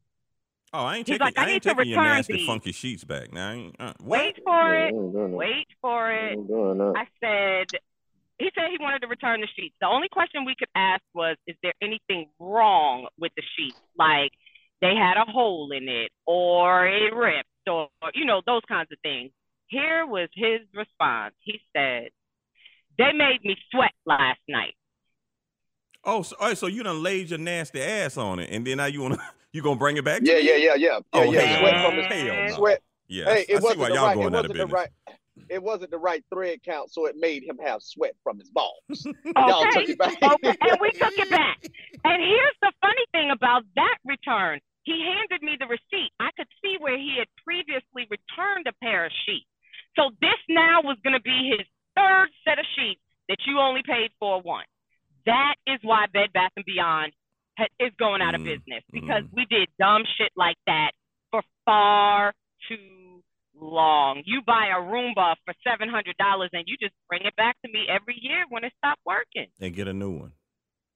Oh, 0.72 0.84
I 0.84 0.96
ain't 0.98 1.08
He's 1.08 1.18
taking, 1.18 1.24
like, 1.26 1.38
"I 1.38 1.42
I 1.42 1.46
need 1.46 1.52
ain't 1.54 1.62
to 1.64 1.68
taking 1.70 1.90
your 1.90 1.98
return 2.00 2.16
nasty, 2.16 2.32
these." 2.34 2.46
funky 2.46 2.72
sheets 2.72 3.04
back. 3.04 3.32
Now, 3.32 3.70
uh. 3.78 3.92
Wait 4.02 4.36
for 4.44 4.74
it. 4.74 4.78
I 4.78 4.86
ain't 4.88 5.12
doing 5.12 5.30
that. 5.30 5.36
Wait 5.36 5.66
for 5.80 6.12
it. 6.12 6.32
ain't 6.32 6.48
doing 6.48 6.78
that. 6.78 6.94
I 6.96 7.06
said, 7.20 7.80
he 8.38 8.50
said 8.54 8.64
he 8.70 8.78
wanted 8.80 9.00
to 9.00 9.08
return 9.08 9.40
the 9.40 9.48
sheets. 9.56 9.74
The 9.80 9.86
only 9.86 10.08
question 10.08 10.44
we 10.44 10.54
could 10.58 10.68
ask 10.74 11.02
was, 11.14 11.36
is 11.46 11.56
there 11.62 11.74
anything 11.82 12.28
wrong 12.38 13.06
with 13.18 13.32
the 13.36 13.42
sheets? 13.56 13.76
Like 13.98 14.32
they 14.80 14.94
had 14.94 15.16
a 15.16 15.30
hole 15.30 15.70
in 15.72 15.88
it 15.88 16.10
or 16.26 16.86
it 16.86 17.14
ripped 17.14 17.48
or, 17.70 17.88
you 18.14 18.24
know, 18.24 18.40
those 18.46 18.62
kinds 18.66 18.88
of 18.92 18.98
things. 19.02 19.30
Here 19.66 20.06
was 20.06 20.28
his 20.34 20.60
response. 20.74 21.34
He 21.40 21.60
said, 21.76 22.08
they 22.98 23.12
made 23.12 23.40
me 23.44 23.56
sweat 23.70 23.92
last 24.06 24.40
night. 24.48 24.74
Oh, 26.04 26.22
so, 26.22 26.36
all 26.40 26.48
right, 26.48 26.58
so 26.58 26.66
you 26.66 26.82
done 26.82 27.02
laid 27.02 27.30
your 27.30 27.38
nasty 27.38 27.80
ass 27.82 28.16
on 28.16 28.38
it, 28.38 28.48
and 28.50 28.66
then 28.66 28.78
now 28.78 28.86
you 28.86 29.02
wanna 29.02 29.18
you 29.52 29.62
gonna 29.62 29.76
bring 29.76 29.96
it 29.96 30.04
back? 30.04 30.22
to 30.22 30.26
Yeah, 30.26 30.38
yeah, 30.38 30.56
yeah, 30.56 30.74
yeah, 30.74 30.76
yeah, 30.76 31.00
Oh, 31.12 31.32
yeah. 31.32 31.40
hell 31.40 31.60
Sweat 31.60 31.84
from 31.84 31.96
his 31.96 32.06
Hell 32.06 32.48
no. 32.48 32.56
sweat. 32.56 32.82
Yeah, 33.08 33.24
Hey, 33.24 33.30
I, 33.30 33.34
it 33.34 33.44
I 33.56 33.58
see 33.58 33.62
wasn't 33.64 33.80
why 33.80 33.88
the 33.88 33.94
y'all 33.94 34.04
right. 34.06 34.12
It 34.16 34.20
going 34.20 34.26
out 34.26 34.26
of 34.26 34.32
wasn't 34.32 34.48
the 34.48 34.54
business. 34.66 34.72
right. 34.72 34.90
It 35.48 35.62
wasn't 35.62 35.90
the 35.90 35.98
right 35.98 36.24
thread 36.32 36.58
count, 36.64 36.92
so 36.92 37.06
it 37.06 37.16
made 37.18 37.42
him 37.42 37.58
have 37.64 37.82
sweat 37.82 38.14
from 38.22 38.38
his 38.38 38.50
balls. 38.50 38.78
Y'all 38.88 39.64
took 39.66 39.82
Okay. 39.82 39.92
it 39.92 39.98
back. 39.98 40.14
okay. 40.22 40.54
And 40.60 40.78
we 40.80 40.90
took 40.92 41.14
it 41.16 41.28
back. 41.30 41.58
And 42.04 42.22
here's 42.22 42.58
the 42.62 42.72
funny 42.80 43.02
thing 43.12 43.30
about 43.32 43.62
that 43.74 43.98
return. 44.04 44.60
He 44.84 45.02
handed 45.02 45.42
me 45.42 45.56
the 45.58 45.66
receipt. 45.66 46.12
I 46.20 46.30
could 46.36 46.46
see 46.62 46.76
where 46.78 46.96
he 46.96 47.16
had 47.18 47.26
previously 47.44 48.06
returned 48.10 48.66
a 48.68 48.72
pair 48.82 49.06
of 49.06 49.12
sheets. 49.26 49.46
So 49.96 50.10
this 50.20 50.38
now 50.48 50.82
was 50.82 50.98
going 51.02 51.14
to 51.18 51.22
be 51.22 51.50
his 51.56 51.66
third 51.96 52.28
set 52.46 52.58
of 52.58 52.64
sheets 52.76 53.00
that 53.28 53.38
you 53.46 53.58
only 53.58 53.82
paid 53.84 54.10
for 54.20 54.40
one. 54.40 54.64
That 55.26 55.54
is 55.66 55.78
why 55.82 56.06
Bed 56.12 56.28
Bath 56.32 56.52
and 56.56 56.64
Beyond 56.64 57.12
ha- 57.58 57.66
is 57.78 57.92
going 57.98 58.22
out 58.22 58.34
of 58.34 58.40
Mm, 58.40 58.44
business 58.44 58.82
because 58.92 59.22
mm. 59.24 59.30
we 59.34 59.44
did 59.50 59.68
dumb 59.78 60.02
shit 60.18 60.32
like 60.36 60.56
that 60.66 60.92
for 61.30 61.42
far 61.64 62.32
too 62.68 63.22
long. 63.54 64.22
You 64.24 64.40
buy 64.46 64.68
a 64.68 64.80
Roomba 64.80 65.34
for 65.44 65.54
seven 65.66 65.88
hundred 65.88 66.16
dollars 66.16 66.50
and 66.52 66.64
you 66.66 66.76
just 66.80 66.94
bring 67.08 67.22
it 67.24 67.34
back 67.36 67.56
to 67.64 67.70
me 67.72 67.86
every 67.88 68.16
year 68.20 68.44
when 68.48 68.64
it 68.64 68.72
stopped 68.78 69.00
working 69.04 69.46
and 69.60 69.74
get 69.74 69.88
a 69.88 69.92
new 69.92 70.10
one. 70.10 70.32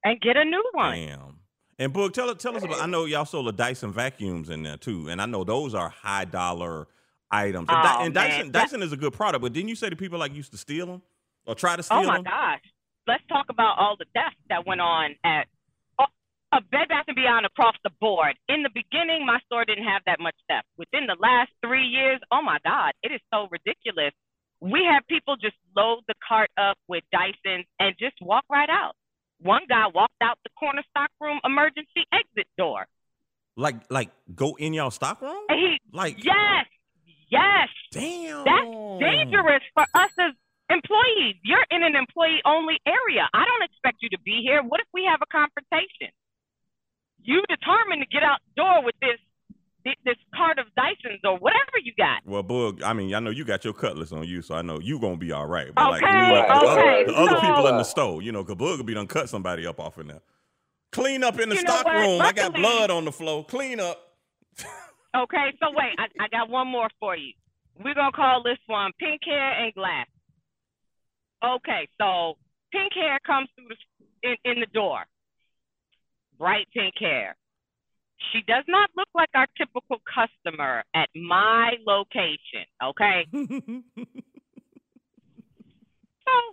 and 0.04 0.20
get 0.20 0.36
a 0.36 0.44
new 0.44 0.64
one. 0.72 0.94
Damn. 0.96 1.38
And 1.78 1.92
Boog, 1.92 2.12
tell 2.12 2.32
tell 2.36 2.56
us 2.56 2.62
about. 2.62 2.80
I 2.80 2.86
know 2.86 3.04
y'all 3.04 3.24
sold 3.24 3.46
the 3.48 3.52
Dyson 3.52 3.92
vacuums 3.92 4.48
in 4.48 4.62
there 4.62 4.76
too, 4.76 5.08
and 5.08 5.20
I 5.20 5.26
know 5.26 5.42
those 5.44 5.74
are 5.74 5.88
high 5.88 6.24
dollar 6.24 6.86
items. 7.30 7.68
And, 7.68 7.78
Oh, 7.84 7.98
and 8.04 8.14
Dyson 8.14 8.52
Dyson 8.52 8.82
is 8.82 8.92
a 8.92 8.96
good 8.96 9.12
product, 9.12 9.42
but 9.42 9.52
didn't 9.52 9.68
you 9.68 9.74
say 9.76 9.88
the 9.88 9.96
people 9.96 10.18
like 10.18 10.32
used 10.34 10.52
to 10.52 10.58
steal 10.58 10.86
them 10.86 11.02
or 11.46 11.54
try 11.56 11.74
to 11.76 11.82
steal 11.82 11.98
them? 12.02 12.06
Oh 12.06 12.12
my 12.12 12.16
them? 12.18 12.24
gosh. 12.24 12.60
Let's 13.06 13.24
talk 13.28 13.46
about 13.50 13.78
all 13.78 13.96
the 13.98 14.06
theft 14.14 14.36
that 14.48 14.66
went 14.66 14.80
on 14.80 15.14
at 15.24 15.46
uh, 15.98 16.06
a 16.52 16.60
Bed 16.60 16.88
Bath 16.88 17.04
and 17.06 17.16
Beyond 17.16 17.44
across 17.44 17.74
the 17.84 17.90
board. 18.00 18.34
In 18.48 18.62
the 18.62 18.70
beginning, 18.72 19.26
my 19.26 19.38
store 19.46 19.64
didn't 19.64 19.84
have 19.84 20.02
that 20.06 20.20
much 20.20 20.36
theft. 20.48 20.66
Within 20.78 21.06
the 21.06 21.16
last 21.20 21.50
three 21.64 21.86
years, 21.86 22.20
oh 22.32 22.40
my 22.42 22.58
God, 22.64 22.92
it 23.02 23.12
is 23.12 23.20
so 23.32 23.48
ridiculous. 23.50 24.12
We 24.60 24.88
have 24.90 25.06
people 25.06 25.36
just 25.36 25.56
load 25.76 26.00
the 26.08 26.14
cart 26.26 26.50
up 26.56 26.78
with 26.88 27.04
Dysons 27.12 27.66
and 27.78 27.94
just 27.98 28.16
walk 28.22 28.44
right 28.50 28.70
out. 28.70 28.94
One 29.40 29.62
guy 29.68 29.84
walked 29.94 30.22
out 30.22 30.38
the 30.42 30.50
corner 30.58 30.82
stockroom 30.88 31.40
emergency 31.44 32.06
exit 32.12 32.46
door. 32.56 32.86
Like 33.56 33.76
like 33.90 34.10
go 34.34 34.54
in 34.54 34.72
y'all 34.72 34.90
stock 34.90 35.20
room? 35.20 35.44
He, 35.50 35.78
Like 35.92 36.24
yes, 36.24 36.66
yes, 37.28 37.68
damn. 37.92 38.44
That's 38.44 39.00
dangerous 39.00 39.62
for 39.74 39.84
us 39.94 40.10
as 40.18 40.32
employees. 40.74 41.36
You're 41.46 41.64
in 41.70 41.82
an 41.82 41.94
employee 41.94 42.42
only 42.44 42.78
area. 42.86 43.30
I 43.32 43.44
don't 43.46 43.62
expect 43.62 44.02
you 44.02 44.10
to 44.10 44.20
be 44.26 44.42
here. 44.42 44.62
What 44.62 44.80
if 44.80 44.88
we 44.92 45.06
have 45.08 45.20
a 45.22 45.30
confrontation? 45.30 46.10
You 47.22 47.42
determined 47.48 48.02
to 48.02 48.08
get 48.10 48.22
out 48.22 48.38
the 48.44 48.62
door 48.62 48.84
with 48.84 48.94
this 49.00 49.18
this 50.04 50.16
cart 50.34 50.58
of 50.58 50.64
Dysons 50.78 51.20
or 51.24 51.36
whatever 51.38 51.76
you 51.82 51.92
got. 51.98 52.24
Well, 52.24 52.42
Boog, 52.42 52.82
I 52.82 52.94
mean, 52.94 53.14
I 53.14 53.20
know 53.20 53.28
you 53.28 53.44
got 53.44 53.64
your 53.64 53.74
cutlass 53.74 54.12
on 54.12 54.26
you, 54.26 54.40
so 54.40 54.54
I 54.54 54.62
know 54.62 54.80
you 54.80 54.98
gonna 54.98 55.18
be 55.18 55.30
all 55.30 55.46
right. 55.46 55.74
But 55.74 55.90
like, 55.90 56.02
Okay, 56.02 56.10
the, 56.10 56.42
okay, 56.42 56.50
other, 56.50 57.04
the 57.04 57.18
other 57.18 57.40
people 57.40 57.66
in 57.68 57.76
the 57.76 57.84
store, 57.84 58.22
you 58.22 58.32
know, 58.32 58.42
Boog 58.44 58.78
will 58.78 58.84
be 58.84 58.94
done 58.94 59.06
cut 59.06 59.28
somebody 59.28 59.66
up 59.66 59.78
off 59.78 59.98
in 59.98 60.06
there. 60.06 60.22
Clean 60.90 61.22
up 61.22 61.38
in 61.38 61.50
the 61.50 61.56
stock 61.56 61.84
room. 61.86 62.22
I 62.22 62.32
got 62.32 62.54
blood 62.54 62.90
on 62.90 63.04
the 63.04 63.12
floor. 63.12 63.44
Clean 63.44 63.78
up. 63.78 64.00
Okay, 65.14 65.52
so 65.60 65.68
wait, 65.70 65.92
I, 65.98 66.06
I 66.24 66.28
got 66.28 66.48
one 66.48 66.66
more 66.66 66.88
for 66.98 67.16
you. 67.16 67.32
We're 67.84 67.94
gonna 67.94 68.10
call 68.12 68.42
this 68.42 68.58
one 68.66 68.90
pink 68.98 69.20
hair 69.24 69.64
and 69.64 69.72
glass. 69.74 70.06
Okay, 71.44 71.88
so 72.00 72.36
pink 72.72 72.92
hair 72.94 73.18
comes 73.26 73.48
through 73.54 73.68
the, 73.68 74.28
in, 74.28 74.36
in 74.52 74.60
the 74.60 74.66
door. 74.72 75.04
Bright 76.38 76.66
pink 76.72 76.94
hair. 76.98 77.36
She 78.32 78.40
does 78.46 78.64
not 78.68 78.88
look 78.96 79.08
like 79.14 79.28
our 79.34 79.46
typical 79.58 79.98
customer 80.08 80.84
at 80.94 81.08
my 81.14 81.72
location. 81.86 82.64
Okay, 82.82 83.26
so 83.32 83.40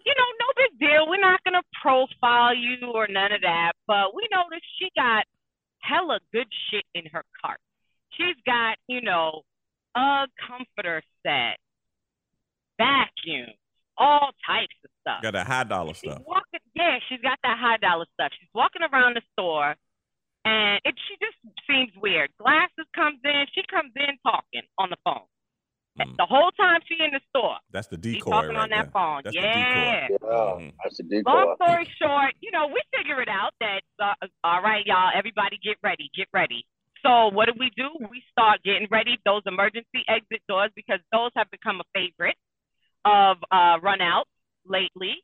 you 0.06 0.14
know, 0.18 0.30
no 0.40 0.48
big 0.58 0.80
deal. 0.80 1.08
We're 1.08 1.22
not 1.22 1.44
gonna 1.46 1.64
profile 1.82 2.56
you 2.56 2.92
or 2.94 3.08
none 3.08 3.32
of 3.32 3.42
that, 3.42 3.72
but 3.88 4.14
we 4.14 4.28
noticed 4.32 4.66
she 4.80 4.90
got 4.96 5.24
hella 5.80 6.20
good 6.34 6.48
shit 6.70 6.84
in 6.94 7.06
her 7.12 7.24
cart. 7.42 7.60
She's 8.18 8.36
got, 8.46 8.78
you 8.88 9.02
know, 9.02 9.44
a 9.96 10.26
comforter 10.48 11.02
set, 11.24 11.58
vacuum, 12.78 13.54
all 14.02 14.32
types 14.46 14.74
of 14.84 14.90
stuff. 15.02 15.22
got 15.22 15.34
that 15.34 15.46
high 15.48 15.64
dollar 15.64 15.94
She's 15.94 16.10
stuff. 16.12 16.24
walking, 16.26 16.60
yeah, 16.74 16.98
she's 17.08 17.22
got 17.22 17.38
that 17.44 17.58
high 17.62 17.78
dollar 17.78 18.06
stuff. 18.18 18.32
She's 18.40 18.50
walking 18.54 18.82
around 18.82 19.16
the 19.16 19.22
store, 19.34 19.76
and 20.46 20.82
it 20.86 20.96
she 21.08 21.14
just 21.22 21.38
seems 21.70 21.92
weird. 22.02 22.30
Glasses 22.40 22.88
comes 22.96 23.20
in, 23.24 23.46
she 23.54 23.62
comes 23.70 23.92
in 23.96 24.18
talking 24.26 24.66
on 24.78 24.90
the 24.90 24.98
phone. 25.06 25.28
Mm. 26.00 26.16
The 26.18 26.26
whole 26.26 26.52
time 26.56 26.80
she 26.88 26.96
in 27.04 27.12
the 27.12 27.20
store, 27.36 27.58
That's 27.70 27.88
the 27.88 28.00
she's 28.02 28.16
decoy 28.24 28.32
talking 28.32 28.56
right 28.56 28.64
on 28.64 28.70
that 28.72 28.90
there. 28.90 28.96
phone. 28.96 29.22
That's 29.24 29.36
the 29.36 29.42
yeah. 29.44 30.08
decoy. 30.08 30.28
Yeah, 30.32 30.56
Mhm. 30.56 30.74
that's 30.82 31.00
a 31.00 31.04
decoy. 31.04 31.32
Long 31.32 31.56
story 31.62 31.86
short, 32.02 32.32
you 32.40 32.50
know, 32.52 32.68
we 32.68 32.82
figure 32.96 33.22
it 33.22 33.28
out 33.30 33.52
that 33.60 33.82
uh, 34.00 34.16
all 34.44 34.62
right, 34.64 34.86
y'all, 34.86 35.12
everybody 35.14 35.60
get 35.62 35.78
ready, 35.84 36.10
get 36.16 36.28
ready. 36.34 36.66
So 37.04 37.28
what 37.30 37.48
do 37.48 37.54
we 37.60 37.72
do? 37.76 37.90
We 38.10 38.24
start 38.32 38.64
getting 38.64 38.88
ready 38.90 39.18
those 39.26 39.42
emergency 39.46 40.06
exit 40.08 40.42
doors 40.48 40.72
because 40.76 41.00
those 41.12 41.32
have 41.36 41.50
become 41.52 41.82
a 41.82 41.88
favorite 41.94 42.38
of 43.06 43.38
uh, 43.52 43.80
runouts 43.80 44.32
lately, 44.66 45.16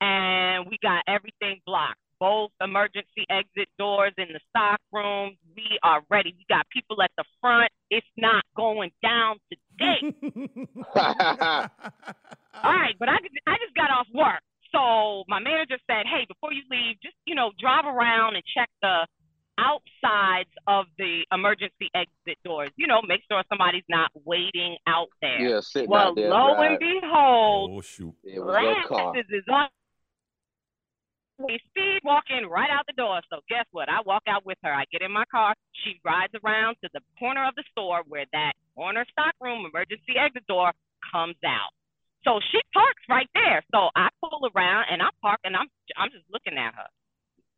and 0.00 0.66
we 0.68 0.78
got 0.82 1.02
everything 1.08 1.60
blocked. 1.66 1.98
Both 2.18 2.50
emergency 2.60 3.24
exit 3.30 3.68
doors 3.78 4.12
in 4.18 4.28
the 4.32 4.40
stock 4.50 4.78
rooms. 4.92 5.38
We 5.56 5.78
are 5.82 6.02
ready. 6.10 6.34
We 6.36 6.44
got 6.48 6.66
people 6.68 7.00
at 7.02 7.10
the 7.16 7.24
front. 7.40 7.70
It's 7.90 8.06
not 8.18 8.44
going 8.54 8.90
down 9.02 9.36
today. 9.48 10.02
All 12.62 12.72
right, 12.74 12.94
but 12.98 13.08
I 13.08 13.16
I 13.46 13.56
just 13.64 13.74
got 13.74 13.90
off 13.90 14.06
work, 14.12 14.42
so 14.72 15.24
my 15.28 15.40
manager 15.40 15.78
said, 15.86 16.04
"Hey, 16.06 16.26
before 16.28 16.52
you 16.52 16.62
leave, 16.70 17.00
just 17.02 17.16
you 17.24 17.34
know, 17.34 17.52
drive 17.58 17.86
around 17.86 18.36
and 18.36 18.44
check 18.54 18.68
the 18.82 19.06
outsides 19.58 20.50
of 20.66 20.86
the 20.98 21.24
emergency 21.32 21.90
exit 21.94 22.38
doors. 22.44 22.70
You 22.76 22.86
know, 22.86 23.00
make 23.06 23.22
sure 23.30 23.42
somebody's 23.48 23.88
not 23.88 24.10
waiting 24.24 24.76
out 24.86 25.08
there." 25.20 25.40
yeah, 25.40 25.60
sitting 25.60 25.90
well, 25.90 26.08
out 26.08 26.16
there. 26.16 26.30
Well, 26.30 26.48
lo 26.48 26.54
driving. 26.56 26.78
and 26.82 27.00
behold, 27.00 27.70
oh 27.72 27.80
shoot. 27.80 28.14
it 28.24 28.40
was 28.40 28.54
that 28.54 28.88
car. 28.88 29.12
glasses 29.12 29.30
is 29.30 29.44
on. 29.50 29.68
We 31.38 31.58
speed 31.70 32.00
walking 32.04 32.44
right 32.50 32.68
out 32.68 32.84
the 32.86 32.92
door. 32.92 33.20
So 33.32 33.40
guess 33.48 33.64
what? 33.72 33.88
I 33.88 34.04
walk 34.04 34.24
out 34.28 34.44
with 34.44 34.58
her. 34.62 34.72
I 34.72 34.84
get 34.92 35.00
in 35.00 35.10
my 35.10 35.24
car. 35.32 35.54
She 35.84 35.98
rides 36.04 36.34
around 36.44 36.76
to 36.84 36.90
the 36.92 37.00
corner 37.18 37.48
of 37.48 37.54
the 37.54 37.64
store 37.72 38.02
where 38.06 38.26
that 38.32 38.52
corner 38.74 39.06
stockroom 39.10 39.64
emergency 39.64 40.20
exit 40.20 40.46
door 40.46 40.72
comes 41.10 41.40
out. 41.44 41.72
So 42.24 42.40
she 42.52 42.60
parks 42.74 43.02
right 43.08 43.28
there. 43.32 43.64
So 43.72 43.88
I 43.96 44.08
pull 44.20 44.48
around 44.54 44.86
and 44.92 45.00
I 45.00 45.08
park 45.22 45.40
and 45.44 45.56
I'm 45.56 45.68
I'm 45.96 46.10
just 46.10 46.28
looking 46.30 46.58
at 46.58 46.74
her. 46.74 46.88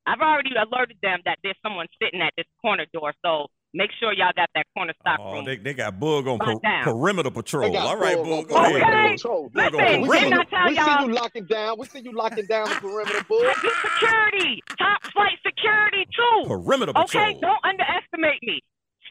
I've 0.06 0.20
already 0.20 0.50
alerted 0.56 0.96
them 1.02 1.20
that 1.24 1.38
there's 1.42 1.56
someone 1.62 1.86
sitting 2.02 2.20
at 2.20 2.32
this 2.36 2.46
corner 2.60 2.86
door. 2.92 3.12
So 3.24 3.46
make 3.72 3.90
sure 4.00 4.12
y'all 4.12 4.32
got 4.34 4.48
that 4.54 4.66
corner 4.76 4.92
stock 5.00 5.18
Oh, 5.20 5.32
room. 5.34 5.44
they, 5.44 5.56
they 5.56 5.74
got 5.74 5.98
Bug 6.00 6.26
on 6.26 6.38
per- 6.38 6.58
down. 6.58 6.84
perimeter 6.84 7.30
patrol. 7.30 7.72
got 7.72 7.86
All 7.86 7.96
right, 7.96 8.16
Bug 8.16 8.24
Bug, 8.26 8.32
on 8.38 8.44
go 8.46 8.54
ahead. 8.56 8.72
Okay. 8.74 8.82
perimeter 8.84 9.12
patrol. 9.14 9.48
Bug 9.50 9.74
on 9.74 9.80
Listen, 9.80 10.00
We 10.02 10.08
perimeter. 10.08 10.18
see, 10.18 10.30
didn't 10.30 10.32
I 10.32 10.36
you, 10.36 10.44
tell 10.50 10.68
we 10.68 10.74
y'all? 10.92 11.08
you 11.08 11.14
locking 11.14 11.44
down. 11.46 11.78
We 11.78 11.86
see 11.86 12.00
you 12.00 12.12
locking 12.12 12.46
down 12.46 12.68
the 12.68 12.74
perimeter, 12.76 13.24
boy. 13.28 13.52
Security, 13.62 14.62
top 14.78 14.98
flight 15.12 15.38
security 15.46 16.04
too. 16.10 16.48
Perimeter 16.48 16.92
patrol. 16.92 17.24
Okay, 17.24 17.38
don't 17.40 17.64
underestimate 17.64 18.42
me. 18.42 18.60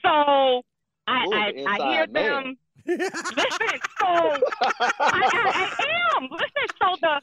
So 0.04 0.62
I 1.08 1.25
Ooh, 1.25 1.34
I, 1.34 1.54
I 1.67 1.91
hear 1.93 2.08
man. 2.08 2.13
them. 2.13 2.58
Listen, 2.88 3.80
so 3.99 4.08
I, 4.08 4.91
I, 4.99 5.21
I 5.56 6.17
am. 6.17 6.23
Listen, 6.32 6.75
so 6.82 6.95
the 6.99 7.21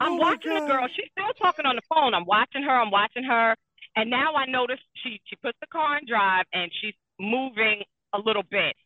I'm 0.00 0.12
Oh 0.12 0.16
watching 0.16 0.54
the 0.54 0.60
girl. 0.60 0.86
She's 0.94 1.10
still 1.12 1.32
talking 1.40 1.66
on 1.66 1.76
the 1.76 1.82
phone. 1.88 2.14
I'm 2.14 2.26
watching 2.26 2.62
her. 2.62 2.76
I'm 2.80 2.90
watching 2.90 3.24
her, 3.24 3.56
And 3.96 4.10
now 4.10 4.34
I 4.34 4.46
notice 4.46 4.80
she 5.02 5.20
she 5.26 5.36
puts 5.36 5.58
the 5.60 5.66
car 5.68 5.98
in 5.98 6.06
drive 6.06 6.44
and 6.52 6.70
she's 6.80 6.94
moving 7.18 7.82
a 8.14 8.18
little 8.18 8.42
bit. 8.42 8.76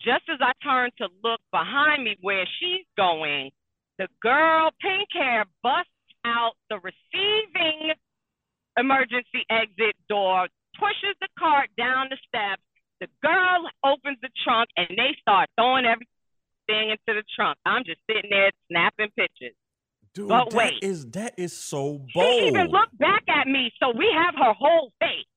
Just 0.00 0.24
as 0.28 0.38
I 0.40 0.52
turn 0.62 0.90
to 0.98 1.08
look 1.24 1.40
behind 1.52 2.04
me 2.04 2.16
where 2.20 2.44
she's 2.60 2.84
going, 2.96 3.50
the 3.98 4.08
girl, 4.20 4.70
pink 4.80 5.08
hair, 5.12 5.44
busts 5.62 5.90
out 6.24 6.52
the 6.68 6.78
receiving 6.80 7.94
emergency 8.78 9.44
exit 9.50 9.96
door, 10.08 10.48
pushes 10.78 11.16
the 11.20 11.28
cart 11.38 11.70
down 11.78 12.08
the 12.10 12.18
steps. 12.28 12.62
The 13.00 13.08
girl 13.22 13.68
opens 13.84 14.18
the 14.22 14.30
trunk 14.44 14.68
and 14.76 14.88
they 14.90 15.16
start 15.20 15.48
throwing 15.56 15.84
everything 15.86 16.90
into 16.90 17.20
the 17.20 17.24
trunk. 17.34 17.58
I'm 17.64 17.84
just 17.84 18.00
sitting 18.08 18.30
there 18.30 18.50
snapping 18.68 19.10
pictures. 19.16 19.54
Dude, 20.16 20.28
But 20.28 20.48
that 20.50 20.56
wait. 20.56 20.80
is 20.82 21.04
that 21.12 21.34
is 21.36 21.52
so 21.52 22.00
bold. 22.14 22.40
She 22.40 22.46
even 22.48 22.68
looked 22.68 22.96
back 22.96 23.24
at 23.28 23.46
me, 23.46 23.70
so 23.78 23.92
we 23.94 24.08
have 24.16 24.34
her 24.34 24.54
whole 24.54 24.90
face. 24.98 25.28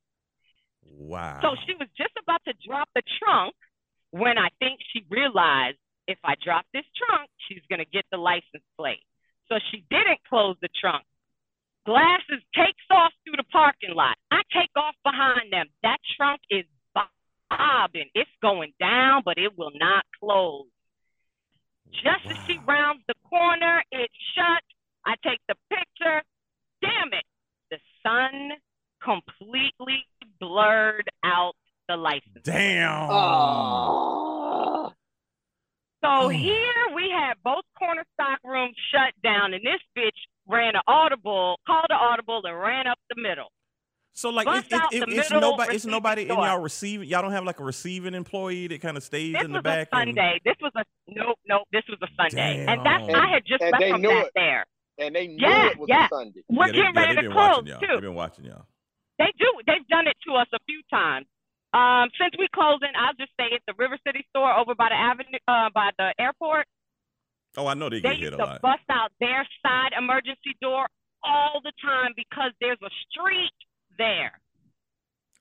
wow. 0.88 1.40
So 1.44 1.56
she 1.68 1.74
was 1.76 1.90
just 1.98 2.14
about 2.24 2.40
to 2.48 2.54
drop 2.66 2.88
the 2.96 3.04
trunk 3.20 3.54
when 4.12 4.38
I 4.38 4.48
think 4.60 4.80
she 4.94 5.04
realized 5.10 5.78
if 6.08 6.18
I 6.24 6.36
drop 6.44 6.66
this 6.74 6.86
trunk, 6.96 7.30
she's 7.48 7.62
going 7.70 7.80
to 7.80 7.86
get 7.92 8.06
the 8.10 8.18
license 8.18 8.64
plate. 8.78 9.04
So 9.50 9.60
she 9.70 9.84
didn't 9.90 10.20
close 10.30 10.56
the 10.62 10.70
trunk. 10.80 11.04
Glasses 11.86 12.42
takes 12.56 12.86
off 12.90 13.12
through 13.24 13.36
the 13.38 13.50
parking 13.52 13.94
lot. 13.94 14.16
I 14.32 14.42
take 14.54 14.72
off 14.78 14.96
behind 15.04 15.52
them. 15.52 15.68
That 15.84 15.98
trunk 16.18 16.40
is 16.50 16.66
bobbing. 16.96 18.10
It's 18.16 18.30
going 18.42 18.74
down, 18.80 19.24
but 19.26 19.38
it 19.38 19.58
will 19.58 19.72
not 19.76 20.06
close. 20.20 20.68
Just 21.94 22.26
as 22.30 22.38
she 22.48 22.58
rounds 22.68 23.02
the 23.08 23.16
corner, 23.30 23.84
it's 23.92 24.14
shut. 24.36 24.64
I 25.06 25.16
take 25.24 25.40
the 25.48 25.56
picture. 25.70 26.22
Damn 26.82 27.14
it. 27.14 27.26
The 27.72 27.78
sun 28.04 28.52
completely 29.04 30.06
blurred 30.40 31.10
out 31.24 31.54
the 31.88 31.96
license. 31.98 32.44
Damn. 32.44 33.10
Ah. 33.10 34.88
So 36.04 36.08
Oh. 36.26 36.28
here 36.30 36.86
we 36.96 37.10
had 37.10 37.34
both 37.44 37.64
corner 37.78 38.06
stock 38.14 38.40
rooms 38.44 38.76
shut 38.92 39.14
down, 39.24 39.54
and 39.54 39.64
this 39.66 39.82
bitch 39.98 40.16
ran 40.48 40.76
an 40.76 40.82
audible, 40.88 41.60
called 41.68 41.88
an 41.90 41.98
audible, 42.00 42.42
and 42.46 42.58
ran 42.58 42.88
up 42.88 42.98
the 43.10 43.22
middle. 43.22 43.52
So 44.14 44.30
like 44.32 44.48
it, 44.48 44.66
it, 44.92 45.04
it, 45.04 45.10
it's 45.10 45.32
nobody 45.32 45.76
it's 45.76 45.86
receiving 45.86 45.92
nobody 45.92 46.22
in 46.24 46.28
y'all 46.30 46.60
receiving 46.60 47.08
y'all 47.08 47.22
don't 47.22 47.32
have 47.32 47.46
like 47.46 47.60
a 47.60 47.64
receiving 47.64 48.14
employee 48.14 48.68
that 48.68 48.82
kind 48.82 48.98
of 48.98 49.04
stays 49.04 49.34
This 49.34 49.44
in 49.44 49.54
the 49.54 49.62
back. 49.62 49.88
This 49.90 49.98
was 49.98 50.00
back 50.00 50.06
a 50.06 50.10
and- 50.10 50.16
Sunday. 50.18 50.40
This 50.44 50.56
was 50.62 50.72
a 50.76 50.84
nope, 51.08 51.38
nope. 51.48 51.68
This 51.72 51.84
was 51.88 52.00
a 52.04 52.08
Sunday, 52.20 52.66
and 52.68 52.86
that's 52.86 53.08
Damn. 53.08 53.16
I 53.16 53.28
had 53.32 53.44
just 53.48 53.62
left 53.64 53.84
from 53.90 54.02
that 54.02 54.26
it. 54.28 54.32
there. 54.36 54.66
And 55.00 55.16
they 55.16 55.28
knew 55.28 55.38
Yeah, 55.48 55.68
it 55.72 55.80
was 55.80 55.88
yeah. 55.88 56.06
a 56.08 56.10
Sunday. 56.10 56.42
We're 56.50 56.68
yeah, 56.68 56.72
getting 56.74 56.92
yeah, 56.96 57.00
ready 57.00 57.16
they 57.16 57.22
to 57.22 57.28
been 57.30 57.38
close 57.38 57.64
y'all. 57.66 57.80
too. 57.80 57.88
They've 57.88 58.02
been 58.02 58.16
watching 58.20 58.46
y'all. 58.46 58.66
They 59.18 59.32
do. 59.40 59.48
They've 59.66 59.88
done 59.88 60.08
it 60.08 60.18
to 60.28 60.36
us 60.36 60.48
a 60.54 60.60
few 60.68 60.82
times. 60.92 61.26
Um, 61.72 62.10
since 62.20 62.34
we 62.38 62.50
closing, 62.52 62.92
I'll 63.00 63.14
just 63.16 63.32
say 63.40 63.48
it's 63.56 63.64
the 63.68 63.76
River 63.78 63.96
City 64.06 64.26
store 64.36 64.52
over 64.58 64.76
by 64.76 64.90
the 64.90 65.00
avenue, 65.00 65.40
uh, 65.48 65.70
by 65.74 65.92
the 65.98 66.12
airport. 66.20 66.66
Oh, 67.56 67.68
I 67.68 67.74
know 67.76 67.90
they 67.90 68.02
They 68.02 68.20
get 68.20 68.20
hit 68.20 68.22
used 68.32 68.34
a 68.34 68.38
to 68.38 68.46
lot. 68.58 68.62
bust 68.62 68.84
out 68.92 69.12
their 69.22 69.48
side 69.64 69.92
emergency 69.98 70.58
door 70.62 70.88
all 71.24 71.62
the 71.64 71.72
time 71.84 72.12
because 72.18 72.52
there's 72.60 72.80
a 72.84 72.90
street 73.08 73.54
there. 74.00 74.34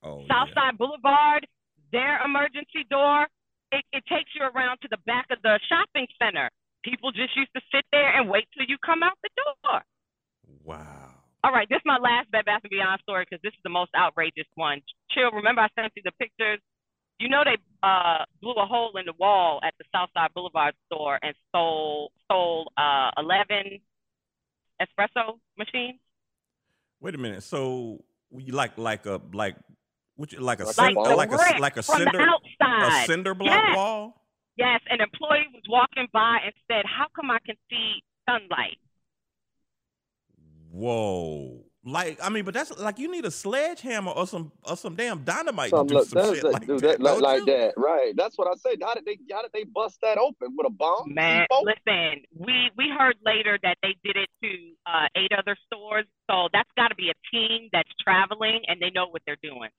Oh, 0.03 0.21
yeah. 0.21 0.29
Southside 0.29 0.77
Boulevard, 0.77 1.47
their 1.91 2.21
emergency 2.23 2.85
door, 2.91 3.27
it, 3.73 3.85
it 3.93 4.05
takes 4.11 4.31
you 4.35 4.43
around 4.45 4.79
to 4.83 4.89
the 4.91 5.01
back 5.07 5.27
of 5.31 5.39
the 5.43 5.59
shopping 5.71 6.07
center. 6.21 6.51
People 6.85 7.11
just 7.13 7.35
used 7.35 7.55
to 7.57 7.63
sit 7.73 7.85
there 7.91 8.13
and 8.13 8.29
wait 8.29 8.45
till 8.53 8.67
you 8.69 8.77
come 8.85 9.03
out 9.03 9.17
the 9.23 9.31
door. 9.39 9.81
Wow. 10.65 11.15
All 11.45 11.53
right, 11.53 11.69
this 11.69 11.79
is 11.79 11.87
my 11.87 11.99
last 11.99 12.31
Bed 12.31 12.45
Bath 12.45 12.61
and 12.65 12.71
Beyond 12.71 13.01
story 13.03 13.25
because 13.25 13.41
this 13.43 13.53
is 13.53 13.63
the 13.63 13.71
most 13.71 13.91
outrageous 13.97 14.47
one. 14.55 14.83
Chill, 15.11 15.31
remember 15.31 15.63
I 15.63 15.69
sent 15.79 15.93
you 15.97 16.03
the 16.05 16.13
pictures. 16.19 16.61
You 17.19 17.29
know 17.29 17.43
they 17.45 17.59
uh, 17.83 18.25
blew 18.41 18.55
a 18.55 18.67
hole 18.67 18.97
in 18.97 19.07
the 19.07 19.13
wall 19.19 19.61
at 19.65 19.75
the 19.79 19.85
Southside 19.95 20.31
Boulevard 20.35 20.75
store 20.87 21.19
and 21.23 21.35
stole 21.49 22.13
stole 22.25 22.71
uh, 22.77 23.11
eleven 23.17 23.81
espresso 24.81 25.39
machines. 25.57 25.99
Wait 27.01 27.15
a 27.15 27.19
minute. 27.19 27.43
So 27.43 28.05
like 28.31 28.77
like 28.79 29.07
a 29.07 29.21
like 29.33 29.57
what 30.17 30.33
you 30.33 30.41
like 30.41 30.61
a 30.61 30.65
Like 30.65 30.75
cin- 30.75 30.95
the 30.95 31.01
like 31.17 31.33
a 31.33 31.61
like 31.61 31.77
a 31.77 31.83
cinder 31.83 32.27
a 32.61 33.05
cinder 33.07 33.35
block 33.35 33.51
Yes. 33.51 33.77
wall? 33.77 34.25
Yes, 34.57 34.81
an 34.91 35.01
employee 35.01 35.47
was 35.55 35.63
walking 35.69 36.09
by 36.13 36.39
and 36.45 36.53
said, 36.67 36.85
"How 36.85 37.07
come 37.15 37.31
I 37.31 37.39
can 37.47 37.55
see 37.71 38.03
sunlight?" 38.29 38.79
Whoa. 40.71 41.65
Like 41.85 42.19
I 42.23 42.29
mean, 42.29 42.45
but 42.45 42.55
that's 42.55 42.77
like 42.79 42.99
you 42.99 43.11
need 43.11 43.25
a 43.25 43.31
sledgehammer 43.31 44.11
or 44.11 44.27
some 44.27 44.51
or 44.65 44.77
some 44.77 44.97
damn 44.97 45.23
dynamite 45.23 45.71
Some 45.71 45.87
to 45.87 45.95
do 45.95 45.99
look, 45.99 46.09
some 46.09 46.23
that, 46.23 46.35
shit 46.35 46.43
that, 46.43 46.53
like 46.53 46.67
do 46.67 46.81
that. 46.81 46.99
that, 46.99 47.01
like, 47.01 47.21
like 47.23 47.45
that, 47.47 47.75
right? 47.77 48.13
That's 48.17 48.37
what 48.37 48.49
I 48.49 48.55
said. 48.57 48.83
How 48.83 48.95
did 48.95 49.05
they? 49.05 49.17
How 49.33 49.43
did 49.43 49.53
they 49.55 49.63
bust 49.65 49.99
that 50.03 50.19
open 50.19 50.57
with 50.57 50.67
a 50.67 50.71
bomb? 50.71 51.15
Man, 51.15 51.47
C4? 51.53 51.65
listen, 51.65 52.23
we 52.37 52.71
we 52.77 52.91
heard 52.99 53.15
later 53.25 53.59
that 53.63 53.77
they 53.83 53.95
did 54.03 54.17
it 54.17 54.29
to 54.43 54.49
uh, 54.87 55.07
eight 55.17 55.31
other 55.39 55.57
stores, 55.67 56.05
so 56.29 56.49
that's 56.53 56.69
got 56.77 56.89
to 56.89 56.97
be 56.97 57.11
a 57.11 57.15
team 57.31 57.69
that's 57.73 57.91
traveling 58.03 58.61
and 58.67 58.83
they 58.83 58.91
know 58.91 59.07
what 59.09 59.23
they're 59.25 59.39
doing. 59.43 59.71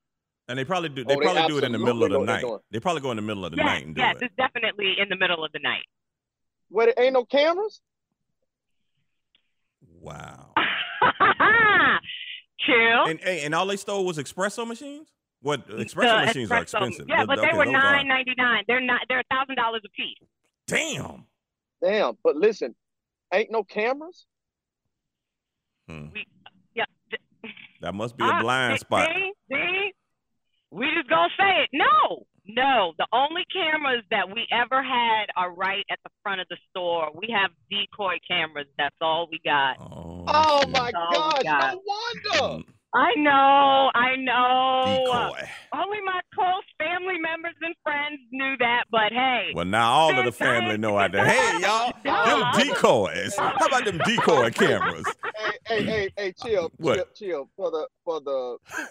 And 0.47 0.57
they 0.57 0.65
probably 0.65 0.89
do. 0.89 1.03
They 1.03 1.15
Oh, 1.15 1.19
they 1.19 1.25
probably 1.25 1.47
do 1.47 1.57
it 1.59 1.63
in 1.65 1.73
the 1.73 1.77
middle 1.77 2.03
of 2.03 2.11
the 2.11 2.19
night. 2.19 2.45
They 2.71 2.79
probably 2.79 3.01
go 3.01 3.11
in 3.11 3.17
the 3.17 3.21
middle 3.21 3.45
of 3.45 3.51
the 3.51 3.57
yes, 3.57 3.65
night 3.65 3.85
and 3.85 3.93
do 3.93 4.01
yes, 4.01 4.15
it. 4.15 4.23
it's 4.23 4.35
definitely 4.35 4.95
in 4.99 5.09
the 5.09 5.17
middle 5.17 5.43
of 5.43 5.51
the 5.51 5.59
night. 5.59 5.83
Where 6.69 6.87
there 6.87 7.05
ain't 7.05 7.13
no 7.13 7.25
cameras? 7.25 7.81
Wow. 9.99 10.53
Chill. 12.59 13.05
And 13.05 13.19
hey, 13.21 13.45
and 13.45 13.55
all 13.55 13.65
they 13.65 13.77
stole 13.77 14.05
was 14.05 14.17
espresso 14.17 14.67
machines. 14.67 15.07
What 15.41 15.67
espresso 15.69 16.19
The 16.19 16.25
machines 16.25 16.51
are 16.51 16.61
expensive. 16.61 17.05
Yeah, 17.07 17.17
Th- 17.17 17.27
but 17.27 17.41
they 17.41 17.57
were 17.57 17.65
nine 17.65 18.07
ninety 18.07 18.33
nine. 18.37 18.63
They're 18.67 18.81
not. 18.81 19.01
They're 19.07 19.21
a 19.21 19.23
thousand 19.31 19.55
dollars 19.55 19.81
a 19.85 19.89
piece. 19.89 20.27
Damn. 20.67 21.25
Damn. 21.81 22.17
But 22.23 22.35
listen, 22.35 22.75
ain't 23.33 23.51
no 23.51 23.63
cameras. 23.63 24.25
Hmm. 25.87 26.07
We, 26.13 26.25
yeah. 26.75 26.85
That 27.81 27.93
must 27.95 28.17
be 28.17 28.23
a 28.23 28.27
ah, 28.27 28.41
blind 28.41 28.73
see- 28.73 28.79
spot. 28.79 29.09
See, 29.13 29.31
see, 29.51 29.91
we 30.71 30.87
just 30.95 31.09
gonna 31.09 31.29
say 31.39 31.63
it. 31.63 31.69
No, 31.71 32.25
no. 32.47 32.93
The 32.97 33.07
only 33.13 33.43
cameras 33.53 34.03
that 34.11 34.27
we 34.29 34.45
ever 34.51 34.81
had 34.83 35.25
are 35.35 35.53
right 35.53 35.85
at 35.91 35.99
the 36.03 36.09
front 36.23 36.41
of 36.41 36.47
the 36.49 36.57
store. 36.69 37.09
We 37.15 37.27
have 37.33 37.51
decoy 37.69 38.17
cameras. 38.27 38.67
That's 38.77 38.95
all 39.01 39.27
we 39.31 39.39
got. 39.43 39.77
Oh, 39.79 40.23
Oh 40.27 40.67
my 40.67 40.91
gosh! 40.91 41.43
God. 41.43 41.71
No 41.73 41.81
wonder. 41.85 42.63
Mm, 42.63 42.73
I 42.93 43.13
know, 43.17 43.91
I 43.93 44.15
know. 44.17 44.83
Decoy. 45.05 45.49
Only 45.73 45.97
my 46.05 46.19
close 46.33 46.63
family 46.79 47.19
members 47.19 47.53
and 47.61 47.75
friends 47.83 48.19
knew 48.31 48.55
that, 48.59 48.85
but 48.91 49.11
hey. 49.11 49.51
Well, 49.53 49.65
now 49.65 49.91
all 49.91 50.17
of 50.17 50.25
the 50.25 50.31
family 50.31 50.77
know 50.77 50.97
out 50.97 51.11
there. 51.11 51.25
Hey, 51.25 51.59
y'all, 51.61 51.91
them 52.03 52.51
decoys. 52.65 53.35
How 53.35 53.53
about 53.67 53.85
them 53.85 53.99
decoy 53.99 54.49
cameras? 54.53 55.05
hey, 55.35 55.57
hey, 55.67 55.83
hey, 55.85 56.09
hey, 56.17 56.33
chill, 56.43 56.71
What? 56.77 57.15
chill, 57.15 57.29
chill. 57.29 57.49
For 57.55 57.69
the 57.71 57.87
for 58.03 58.21
the 58.21 58.57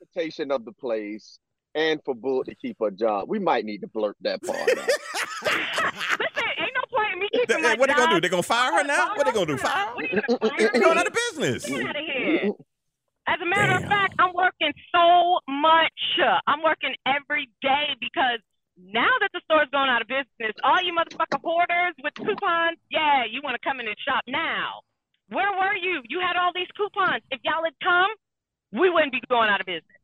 reputation 0.00 0.50
of 0.50 0.64
the 0.64 0.72
place 0.72 1.38
and 1.74 2.00
for 2.04 2.14
Bull 2.14 2.44
to 2.44 2.54
keep 2.54 2.76
her 2.80 2.90
job, 2.90 3.28
we 3.28 3.38
might 3.38 3.64
need 3.64 3.78
to 3.82 3.86
blurt 3.88 4.16
that 4.22 4.42
part 4.42 4.58
out. 4.60 4.68
Listen, 5.42 6.48
ain't 6.58 6.74
no 6.74 6.84
point 6.90 7.12
in 7.14 7.18
me 7.18 7.28
keeping 7.32 7.56
They- 7.56 7.62
my 7.62 7.74
what 7.74 7.88
they 7.88 7.94
gonna 7.94 8.06
do? 8.08 8.14
job. 8.16 8.22
They 8.22 8.28
gonna 8.28 8.42
fire 8.42 8.72
her 8.72 8.84
now? 8.84 9.14
What 9.16 9.26
they 9.26 9.32
gonna 9.32 9.46
do? 9.46 9.56
Fire 9.56 9.86
her? 9.88 9.94
What 9.94 10.04
are 10.04 10.08
gonna 10.08 10.38
fire 10.38 10.70
They 10.72 10.80
going 10.80 10.94
me? 10.94 11.00
out 11.00 11.06
of 11.06 11.14
business. 11.14 11.64
Get 11.64 11.82
out 11.86 11.96
of 11.96 12.04
here. 12.04 12.50
As 13.28 13.38
a 13.40 13.46
matter 13.46 13.72
Damn. 13.78 13.82
of 13.84 13.88
fact, 13.88 14.14
I'm 14.18 14.34
working 14.34 14.72
so 14.90 15.38
much. 15.48 16.00
I'm 16.46 16.62
working 16.62 16.94
every 17.06 17.48
day 17.62 17.94
because 18.00 18.40
now 18.76 19.14
that 19.20 19.30
the 19.32 19.40
store's 19.46 19.68
going 19.70 19.88
out 19.88 20.02
of 20.02 20.08
business, 20.08 20.54
all 20.64 20.82
you 20.82 20.92
motherfucker 20.92 21.38
hoarders 21.40 21.94
with 22.02 22.12
coupons, 22.18 22.78
yeah, 22.90 23.22
you 23.30 23.40
want 23.42 23.54
to 23.54 23.62
come 23.62 23.78
in 23.78 23.86
and 23.86 23.94
shop 24.04 24.24
now. 24.26 24.82
Where 25.30 25.52
were 25.54 25.76
you? 25.78 26.02
You 26.08 26.18
had 26.18 26.34
all 26.36 26.50
these 26.52 26.66
coupons. 26.76 27.22
If 27.30 27.38
y'all 27.44 27.62
had 27.62 27.78
come, 27.82 28.10
we 28.74 28.90
wouldn't 28.90 29.12
be 29.12 29.22
going 29.30 29.48
out 29.48 29.60
of 29.60 29.66
business. 29.66 30.01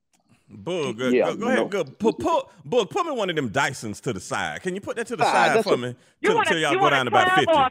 Bug, 0.50 0.96
go, 0.98 1.08
Yeah, 1.08 1.24
go, 1.26 1.37
go 1.37 1.46
ahead, 1.46 1.58
no. 1.58 1.64
go. 1.68 1.84
Put, 1.84 2.18
put, 2.18 2.46
Bug, 2.64 2.88
put 2.90 3.04
me 3.06 3.12
one 3.12 3.28
of 3.28 3.37
them 3.37 3.50
Dysons 3.50 4.00
to 4.02 4.12
the 4.14 4.20
side. 4.20 4.62
Can 4.62 4.74
you 4.74 4.80
put 4.80 4.96
that 4.96 5.06
to 5.08 5.16
the 5.16 5.24
Ah, 5.26 5.30
side 5.32 5.62
for 5.64 5.74
a- 5.74 5.76
me? 5.76 5.88
You 6.20 6.28
Till, 6.30 6.37
want 6.37 6.48
till 6.48 6.56
a, 6.56 6.61
y'all 6.61 6.72
you 6.72 6.80
go 6.80 6.88
down 6.90 7.04
to 7.06 7.11
about 7.11 7.26
12 7.34 7.37
50. 7.46 7.52
or 7.52 7.68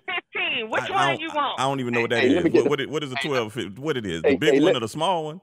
15? 0.61 0.69
Which 0.69 0.81
I, 0.81 0.85
I 0.85 0.91
one 0.91 1.07
don't, 1.13 1.21
you 1.21 1.29
want? 1.33 1.59
I 1.59 1.63
don't 1.63 1.79
even 1.79 1.93
know 1.93 2.01
what 2.01 2.09
that 2.11 2.19
Hey, 2.21 2.27
is. 2.29 2.35
let 2.35 2.43
me 2.43 2.49
What, 2.51 2.53
get- 2.63 2.69
what, 2.69 2.79
it- 2.81 2.89
what 2.89 3.03
is 3.03 3.09
the 3.09 3.15
Hey, 3.17 3.27
12? 3.29 3.53
fi- 3.53 3.65
What 3.81 3.97
it 3.97 4.05
is? 4.05 4.21
hey, 4.23 4.31
The 4.33 4.37
big 4.37 4.53
hey, 4.53 4.59
one 4.59 4.65
let- 4.67 4.75
or 4.77 4.79
the 4.81 4.87
small 4.87 5.25
one? 5.25 5.41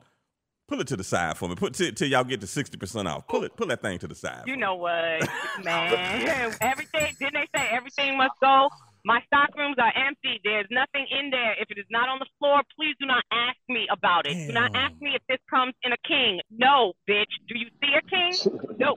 Pull 0.68 0.81
it 0.81 0.87
to 0.87 0.97
the 0.97 1.05
side 1.05 1.37
for 1.37 1.47
me. 1.49 1.57
Put 1.57 1.75
till, 1.75 1.92
till 1.92 2.09
y'all 2.09 2.25
get 2.25 2.40
to 2.40 2.47
60% 2.47 3.07
off. 3.07 3.27
Pull 3.29 3.44
it, 3.44 3.55
pull 3.57 3.66
that 3.66 3.83
thing 3.83 3.99
to 3.99 4.07
the 4.09 4.14
side. 4.14 4.44
You 4.47 4.55
for 4.55 4.57
me. 4.57 4.61
know 4.62 4.77
what, 4.77 5.29
man? 5.64 6.55
Everything, 6.62 7.14
didn't 7.20 7.35
they 7.35 7.49
say 7.59 7.68
everything 7.70 8.16
must 8.16 8.33
go? 8.40 8.70
My 9.07 9.21
stock 9.27 9.55
rooms 9.57 9.77
are 9.79 9.93
empty. 10.09 10.40
There's 10.45 10.67
nothing 10.71 11.07
in 11.11 11.29
there. 11.31 11.53
If 11.61 11.71
it 11.71 11.79
is 11.79 11.85
not 11.90 12.09
on 12.09 12.19
the 12.21 12.27
floor, 12.38 12.62
please 12.75 12.95
do 12.99 13.05
not 13.07 13.23
ask 13.31 13.57
me 13.69 13.87
about 13.90 14.27
it. 14.27 14.47
Do 14.47 14.53
not 14.55 14.75
ask 14.75 14.95
me 15.01 15.14
if 15.14 15.21
this 15.29 15.38
comes 15.51 15.75
in 15.83 15.93
a 15.93 15.97
king. 16.09 16.40
No, 16.51 16.95
bitch. 17.09 17.29
Do 17.49 17.59
you 17.59 17.67
see 17.83 17.93
a 17.97 18.01
king? 18.09 18.33
No. 18.79 18.97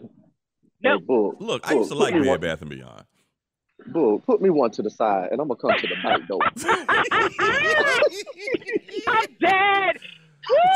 Hey, 0.82 0.96
Bull, 1.06 1.36
Look, 1.39 1.67
I 1.70 1.74
used 1.74 1.89
to 1.89 1.96
like 1.96 2.13
me 2.13 2.22
Bed 2.24 2.39
Bath 2.41 2.62
and 2.62 2.70
Beyond. 2.70 3.04
Bull, 3.88 4.20
put 4.20 4.39
me 4.41 4.50
one 4.52 4.70
to 4.72 4.82
the 4.84 4.89
side, 4.91 5.30
and 5.32 5.41
I'm 5.41 5.48
gonna 5.48 5.60
come 5.60 5.72
to 5.78 5.88
the 5.88 5.96
back 6.04 6.28
door. 6.28 6.39
I'm 9.08 9.26
dead. 9.41 9.98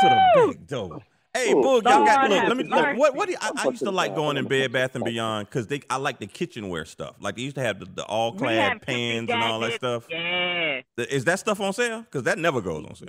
to 0.00 0.08
the 0.08 0.16
Woo! 0.36 0.52
back 0.54 0.66
door. 0.66 0.98
Hey, 1.34 1.48
Hey, 1.48 1.54
Boog, 1.54 1.82
y'all 1.84 2.04
got 2.04 2.28
look. 2.28 2.44
Let 2.44 2.56
me 2.56 2.64
look. 2.64 2.96
What 2.96 3.14
what 3.14 3.26
do 3.26 3.32
you, 3.32 3.38
I, 3.40 3.52
I'm 3.56 3.70
used 3.70 3.84
to 3.84 3.90
like 3.90 4.14
going 4.14 4.36
in. 4.36 4.46
Bed 4.46 4.72
Bath 4.72 4.94
and 4.94 5.04
Beyond 5.04 5.48
because 5.48 5.66
they 5.66 5.80
I 5.88 5.96
like 5.96 6.18
the 6.18 6.26
kitchenware 6.26 6.84
stuff. 6.84 7.16
Like 7.20 7.36
they 7.36 7.42
used 7.42 7.56
to 7.56 7.62
have 7.62 7.78
the, 7.78 7.86
the 7.86 8.04
All-Clad 8.04 8.82
pans 8.82 9.30
and 9.30 9.42
all 9.42 9.60
that 9.60 9.72
stuff. 9.74 10.06
Yeah. 10.10 10.80
Is 10.98 11.24
that 11.24 11.38
stuff 11.38 11.60
on 11.60 11.72
sale? 11.72 12.02
Because 12.02 12.24
that 12.24 12.38
never 12.38 12.60
goes 12.60 12.84
on 12.84 12.94
sale. 12.94 13.08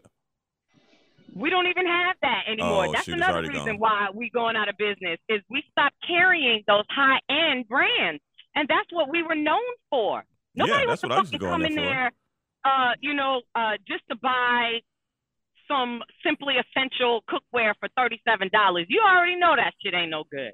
We 1.35 1.49
don't 1.49 1.65
even 1.65 1.87
have 1.87 2.15
that 2.21 2.43
anymore. 2.47 2.85
Oh, 2.85 2.91
That's 2.91 3.05
shoot, 3.05 3.15
another 3.15 3.41
reason 3.41 3.65
gone. 3.65 3.79
why 3.79 4.07
we 4.13 4.29
going 4.29 4.55
out 4.55 4.69
of 4.69 4.77
business 4.77 5.17
is 5.27 5.41
we 5.49 5.63
stopped 5.71 5.95
carrying 6.07 6.63
those 6.67 6.85
high 6.89 7.19
end 7.29 7.67
brands, 7.67 8.21
and 8.55 8.67
that's 8.67 8.87
what 8.91 9.09
we 9.09 9.23
were 9.23 9.35
known 9.35 9.59
for. 9.89 10.23
Nobody 10.55 10.81
yeah, 10.81 10.87
wants 10.87 11.01
that's 11.01 11.01
to 11.01 11.07
what 11.07 11.17
I 11.17 11.21
used 11.21 11.33
to 11.33 11.39
fucking 11.39 11.49
go 11.49 11.55
in 11.55 11.61
come 11.61 11.65
in 11.65 11.73
for. 11.73 11.81
there, 11.81 12.11
uh, 12.63 12.91
you 13.01 13.15
know, 13.15 13.41
uh, 13.55 13.71
just 13.87 14.03
to 14.09 14.15
buy 14.15 14.79
some 15.67 16.01
simply 16.25 16.55
essential 16.55 17.23
cookware 17.29 17.73
for 17.79 17.89
thirty 17.97 18.21
seven 18.27 18.49
dollars. 18.51 18.85
You 18.89 19.01
already 19.05 19.35
know 19.35 19.55
that 19.55 19.73
shit 19.83 19.93
ain't 19.93 20.11
no 20.11 20.23
good. 20.31 20.53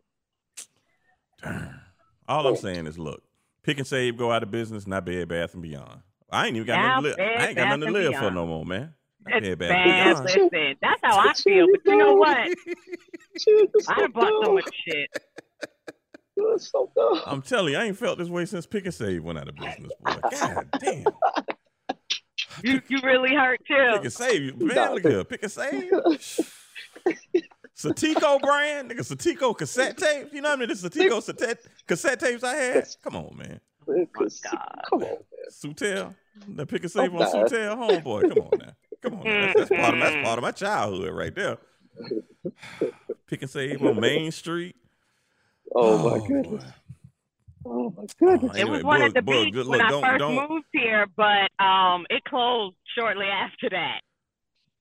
All 2.27 2.47
I'm 2.47 2.55
saying 2.55 2.85
is, 2.87 2.99
look, 2.99 3.23
Pick 3.63 3.77
and 3.77 3.87
Save 3.87 4.17
go 4.17 4.31
out 4.31 4.43
of 4.43 4.51
business, 4.51 4.85
not 4.85 5.05
Bed 5.05 5.27
Bath 5.27 5.53
and 5.53 5.63
Beyond. 5.63 6.01
I 6.31 6.47
ain't 6.47 6.55
even 6.55 6.67
got 6.67 6.75
Now 6.75 6.99
nothing 6.99 7.03
to 7.03 7.09
live. 7.09 7.17
Bed 7.17 7.37
I 7.39 7.45
ain't 7.47 7.55
got 7.57 7.65
nothing 7.65 7.81
to 7.81 7.85
and 7.87 7.93
live 7.93 8.15
for 8.15 8.31
no 8.31 8.45
more, 8.45 8.65
man. 8.65 8.93
Not 9.27 9.43
It's 9.43 9.47
Bed 9.47 9.59
Bath 9.59 9.69
bad. 9.69 9.87
and 9.87 10.25
Beyond. 10.25 10.25
Listen, 10.53 10.75
that's 10.81 11.01
how 11.03 11.17
I 11.19 11.33
feel. 11.33 11.67
But 11.71 11.91
you 11.91 11.97
know 11.97 12.13
what? 12.15 12.37
I 12.37 13.99
done 13.99 14.11
bought 14.11 14.45
so 14.45 14.53
much 14.53 14.69
shit. 14.85 15.09
So. 16.57 16.89
I'm 17.25 17.41
telling 17.41 17.73
you, 17.73 17.79
I 17.79 17.83
ain't 17.83 17.97
felt 17.97 18.17
this 18.17 18.29
way 18.29 18.45
since 18.45 18.65
Pick 18.65 18.85
and 18.85 18.93
Save 18.93 19.23
went 19.23 19.37
out 19.39 19.49
of 19.49 19.55
business, 19.55 19.91
boy. 19.99 20.19
God 20.31 20.69
damn. 20.79 21.03
You 22.63 22.81
you 22.87 22.99
really 23.03 23.35
hurt 23.35 23.61
too. 23.67 23.73
Pick 23.93 23.99
a 23.99 24.01
and 24.01 24.13
Save, 24.13 24.57
man. 24.59 24.75
Nah, 24.75 24.91
Look 24.91 25.03
here, 25.03 25.23
Pick 25.23 25.43
a 25.43 25.49
Save. 25.49 25.91
Satico 27.79 28.41
brand, 28.41 28.91
nigga. 28.91 28.99
Satico 28.99 29.57
cassette 29.57 29.97
tapes. 29.97 30.33
You 30.33 30.41
know 30.41 30.49
what 30.49 30.57
I 30.57 30.65
mean? 30.65 30.69
The 30.69 30.89
Satico 30.89 31.25
cassette, 31.25 31.59
cassette 31.87 32.19
tapes 32.19 32.43
I 32.43 32.55
had. 32.55 32.87
Come 33.01 33.15
on, 33.15 33.37
man. 33.37 33.59
Oh, 33.87 34.05
God. 34.15 34.81
Come 34.89 35.03
on, 35.03 35.09
man. 35.09 35.17
Sutel, 35.49 36.15
the 36.47 36.65
Pick 36.65 36.83
a 36.83 36.89
Save 36.89 37.13
oh, 37.13 37.19
on 37.19 37.23
Oh, 37.23 37.31
God. 37.31 37.49
Sutel, 37.49 37.77
homeboy. 37.77 38.21
Come 38.29 38.43
on 38.43 38.59
now. 38.59 38.73
Come 39.01 39.13
on, 39.15 39.23
now. 39.23 39.53
That's, 39.53 39.69
that's 39.69 39.81
part 39.81 39.93
of 39.93 39.99
that's 39.99 40.15
mm-hmm. 40.15 40.25
part 40.25 40.37
of 40.37 40.41
my 40.43 40.51
childhood 40.51 41.13
right 41.13 41.33
there. 41.33 41.57
Pick 43.27 43.41
and 43.41 43.49
Save 43.49 43.81
on 43.81 43.99
Main 43.99 44.31
Street. 44.31 44.75
Oh, 45.73 45.97
my 45.97 46.17
oh, 46.17 46.27
goodness. 46.27 46.63
boy. 46.63 46.69
Oh 47.69 47.93
my 47.95 48.03
Oh, 48.03 48.07
goodness. 48.19 48.57
It 48.57 48.67
was 48.67 48.83
one 48.83 49.01
Boog, 49.01 49.05
at 49.05 49.13
the 49.13 49.21
Boog, 49.21 49.43
beach 49.45 49.53
good- 49.53 49.67
when 49.67 49.81
I 49.81 49.89
don't- 49.89 50.03
first 50.03 50.19
don't- 50.19 50.49
moved 50.49 50.65
here, 50.73 51.05
but 51.15 51.49
um, 51.63 52.05
it 52.09 52.23
closed 52.25 52.75
shortly 52.97 53.27
after 53.27 53.69
that. 53.69 54.01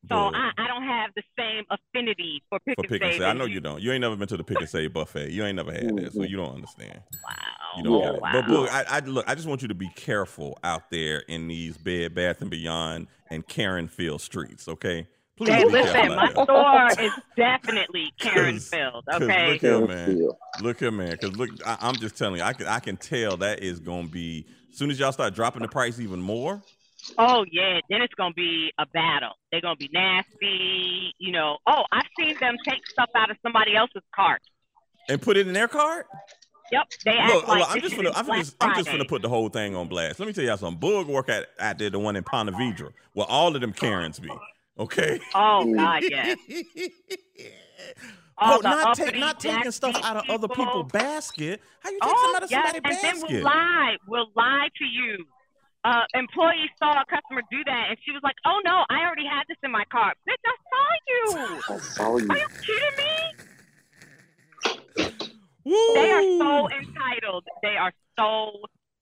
So 0.08 0.14
I, 0.16 0.52
I 0.56 0.66
don't 0.68 0.84
have 0.84 1.10
the 1.16 1.22
same 1.38 1.64
affinity 1.70 2.42
for 2.48 2.58
pick 2.60 2.76
for 2.76 2.82
and 2.84 2.88
pick 2.88 3.02
and 3.02 3.10
save. 3.12 3.20
save. 3.20 3.28
I 3.28 3.32
know 3.34 3.44
you 3.44 3.60
don't. 3.60 3.82
You 3.82 3.92
ain't 3.92 4.00
never 4.00 4.16
been 4.16 4.28
to 4.28 4.36
the 4.38 4.44
pick 4.44 4.58
and 4.58 4.68
save 4.68 4.92
buffet. 4.94 5.32
You 5.32 5.44
ain't 5.44 5.56
never 5.56 5.72
had 5.72 5.94
that, 5.98 6.12
so 6.14 6.22
you 6.22 6.36
don't 6.36 6.54
understand. 6.54 7.00
Wow. 7.28 7.34
You 7.76 7.82
don't 7.82 7.92
oh, 7.94 8.00
get 8.00 8.14
it. 8.14 8.22
wow. 8.22 8.32
But 8.32 8.44
Boog, 8.46 8.68
I, 8.70 8.84
I 8.88 8.98
look. 9.00 9.28
I 9.28 9.34
just 9.34 9.46
want 9.48 9.60
you 9.60 9.68
to 9.68 9.74
be 9.74 9.88
careful 9.96 10.56
out 10.64 10.88
there 10.90 11.18
in 11.28 11.48
these 11.48 11.76
Bed 11.76 12.14
Bath 12.14 12.40
and 12.40 12.48
Beyond 12.50 13.08
and 13.28 13.46
Karen 13.46 13.88
Field 13.88 14.22
streets. 14.22 14.66
Okay, 14.68 15.08
please 15.38 15.48
Hey, 15.54 15.64
listen, 15.64 16.08
my 16.14 16.30
store 16.44 16.88
is 17.04 17.12
definitely 17.36 18.12
Karen 18.20 18.58
filled. 18.58 19.04
Okay. 19.12 19.52
look 19.52 19.60
here, 19.60 19.86
man. 19.86 20.28
Look 20.62 20.80
here, 20.80 20.90
man. 20.90 21.10
Because 21.12 21.36
look, 21.36 21.50
I, 21.66 21.78
I'm 21.80 21.94
just 21.96 22.16
telling 22.16 22.36
you, 22.36 22.42
I 22.42 22.52
can 22.52 22.66
I 22.66 22.80
can 22.80 22.96
tell 22.96 23.36
that 23.38 23.62
is 23.62 23.80
gonna 23.80 24.08
be. 24.08 24.46
As 24.70 24.76
soon 24.78 24.90
as 24.90 24.98
y'all 25.00 25.12
start 25.12 25.34
dropping 25.34 25.62
the 25.62 25.68
price 25.68 25.98
even 25.98 26.20
more, 26.20 26.62
Oh 27.16 27.44
yeah, 27.50 27.80
then 27.88 28.02
it's 28.02 28.14
gonna 28.14 28.34
be 28.34 28.70
a 28.78 28.84
battle. 28.86 29.32
They're 29.50 29.62
gonna 29.62 29.76
be 29.76 29.88
nasty. 29.92 31.14
You 31.18 31.32
know. 31.32 31.56
Oh, 31.66 31.84
I've 31.92 32.06
seen 32.18 32.36
them 32.40 32.56
take 32.66 32.86
stuff 32.86 33.08
out 33.16 33.30
of 33.30 33.36
somebody 33.42 33.74
else's 33.76 34.02
cart. 34.14 34.42
and 35.08 35.20
put 35.22 35.36
it 35.36 35.46
in 35.46 35.54
their 35.54 35.68
cart. 35.68 36.06
Yep. 36.70 36.82
They 37.06 37.12
act 37.12 37.32
Look, 37.34 37.48
like 37.48 37.58
look, 37.60 37.68
I'm 37.70 37.74
this 37.80 37.82
just 37.84 37.96
gonna, 37.96 38.10
I'm 38.14 38.26
just, 38.26 38.56
I'm 38.60 38.76
just 38.76 38.90
gonna 38.90 39.04
put 39.06 39.22
the 39.22 39.28
whole 39.28 39.48
thing 39.48 39.74
on 39.74 39.88
blast. 39.88 40.20
Let 40.20 40.26
me 40.26 40.34
tell 40.34 40.44
y'all 40.44 40.58
something. 40.58 40.78
Boog 40.78 41.06
work 41.06 41.30
at 41.30 41.46
out 41.58 41.78
there, 41.78 41.88
the 41.88 41.98
one 41.98 42.14
in 42.14 42.24
Ponte 42.24 42.50
Vedra, 42.50 42.92
where 43.14 43.26
all 43.26 43.54
of 43.54 43.60
them 43.62 43.72
Karens 43.72 44.18
be. 44.18 44.28
Okay. 44.78 45.18
Oh 45.34 45.72
God, 45.76 46.02
yes. 46.08 46.36
oh, 46.50 47.44
All 48.38 48.62
not 48.62 48.94
take, 48.96 49.06
uppity 49.08 49.20
not 49.20 49.40
taking 49.40 49.70
stuff 49.72 49.94
backseat 49.94 50.04
out 50.04 50.16
of 50.16 50.30
other 50.30 50.48
people's 50.48 50.90
basket. 50.92 51.60
How 51.80 51.90
you 51.90 51.98
take 52.00 52.10
Oh, 52.14 52.22
some 52.26 52.36
out 52.36 52.42
of 52.44 52.50
yes, 52.50 52.72
somebody's 52.72 53.02
and 53.04 53.20
then 53.20 53.28
we'll 53.30 53.44
lie. 53.44 53.96
We'll 54.06 54.30
lie 54.36 54.68
to 54.78 54.84
you. 54.84 55.24
Uh, 55.84 56.02
employee 56.14 56.70
saw 56.78 56.92
a 57.00 57.04
customer 57.08 57.42
do 57.50 57.62
that, 57.64 57.86
and 57.88 57.98
she 58.04 58.12
was 58.12 58.20
like, 58.22 58.34
"Oh 58.44 58.60
no, 58.64 58.84
I 58.90 59.04
already 59.06 59.26
had 59.26 59.44
this 59.48 59.56
in 59.62 59.70
my 59.70 59.84
cart, 59.90 60.16
bitch. 60.28 60.42
I 60.44 60.56
saw 60.70 60.86
you. 61.08 61.60
I 61.68 61.78
saw 61.78 62.16
you. 62.18 62.28
Are 62.30 62.36
you 62.38 62.46
kidding 62.66 62.96
me? 62.98 63.14
Woo! 65.64 65.94
They 65.94 66.10
are 66.10 66.22
so 66.22 66.68
entitled. 66.70 67.44
They 67.62 67.76
are 67.76 67.92
so 68.18 68.52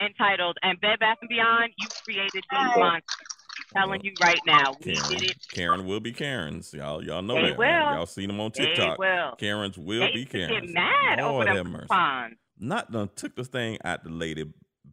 entitled. 0.03 0.59
And 0.63 0.81
Bed 0.81 0.99
Bath 1.01 1.17
and 1.23 1.29
Beyond, 1.29 1.73
you 1.79 1.89
created 2.05 2.33
these 2.35 2.77
monsters. 2.77 3.16
Telling 3.77 4.01
you 4.05 4.13
right 4.23 4.41
now, 4.47 4.75
we 4.85 4.95
Karen, 4.95 5.11
did 5.11 5.23
it. 5.31 5.37
Karen 5.53 5.87
will 5.87 6.01
be 6.01 6.13
Karens. 6.13 6.73
Y'all, 6.73 7.03
y'all 7.05 7.23
know 7.23 7.35
They 7.35 7.51
that. 7.51 7.59
will. 7.59 7.67
Y'all 7.69 8.07
seen 8.07 8.29
them 8.29 8.41
on 8.41 8.51
They 8.57 8.65
TikTok. 8.67 8.99
will. 8.99 9.33
Karens 9.39 9.77
will 9.79 10.01
They 10.01 10.13
be 10.13 10.25
to 10.25 10.39
get 10.39 10.49
Karens. 10.49 10.75
mad 10.75 11.21
over 11.21 11.33
Lord 11.33 11.49
have 11.49 11.57
them 11.57 11.73
mercy. 11.73 11.87
coupons. 11.89 12.35
Not 12.59 12.91
done 12.91 13.11
took 13.15 13.37
the 13.37 13.45
thing 13.45 13.79
out 13.85 14.03
the 14.05 14.11
lady 14.11 14.45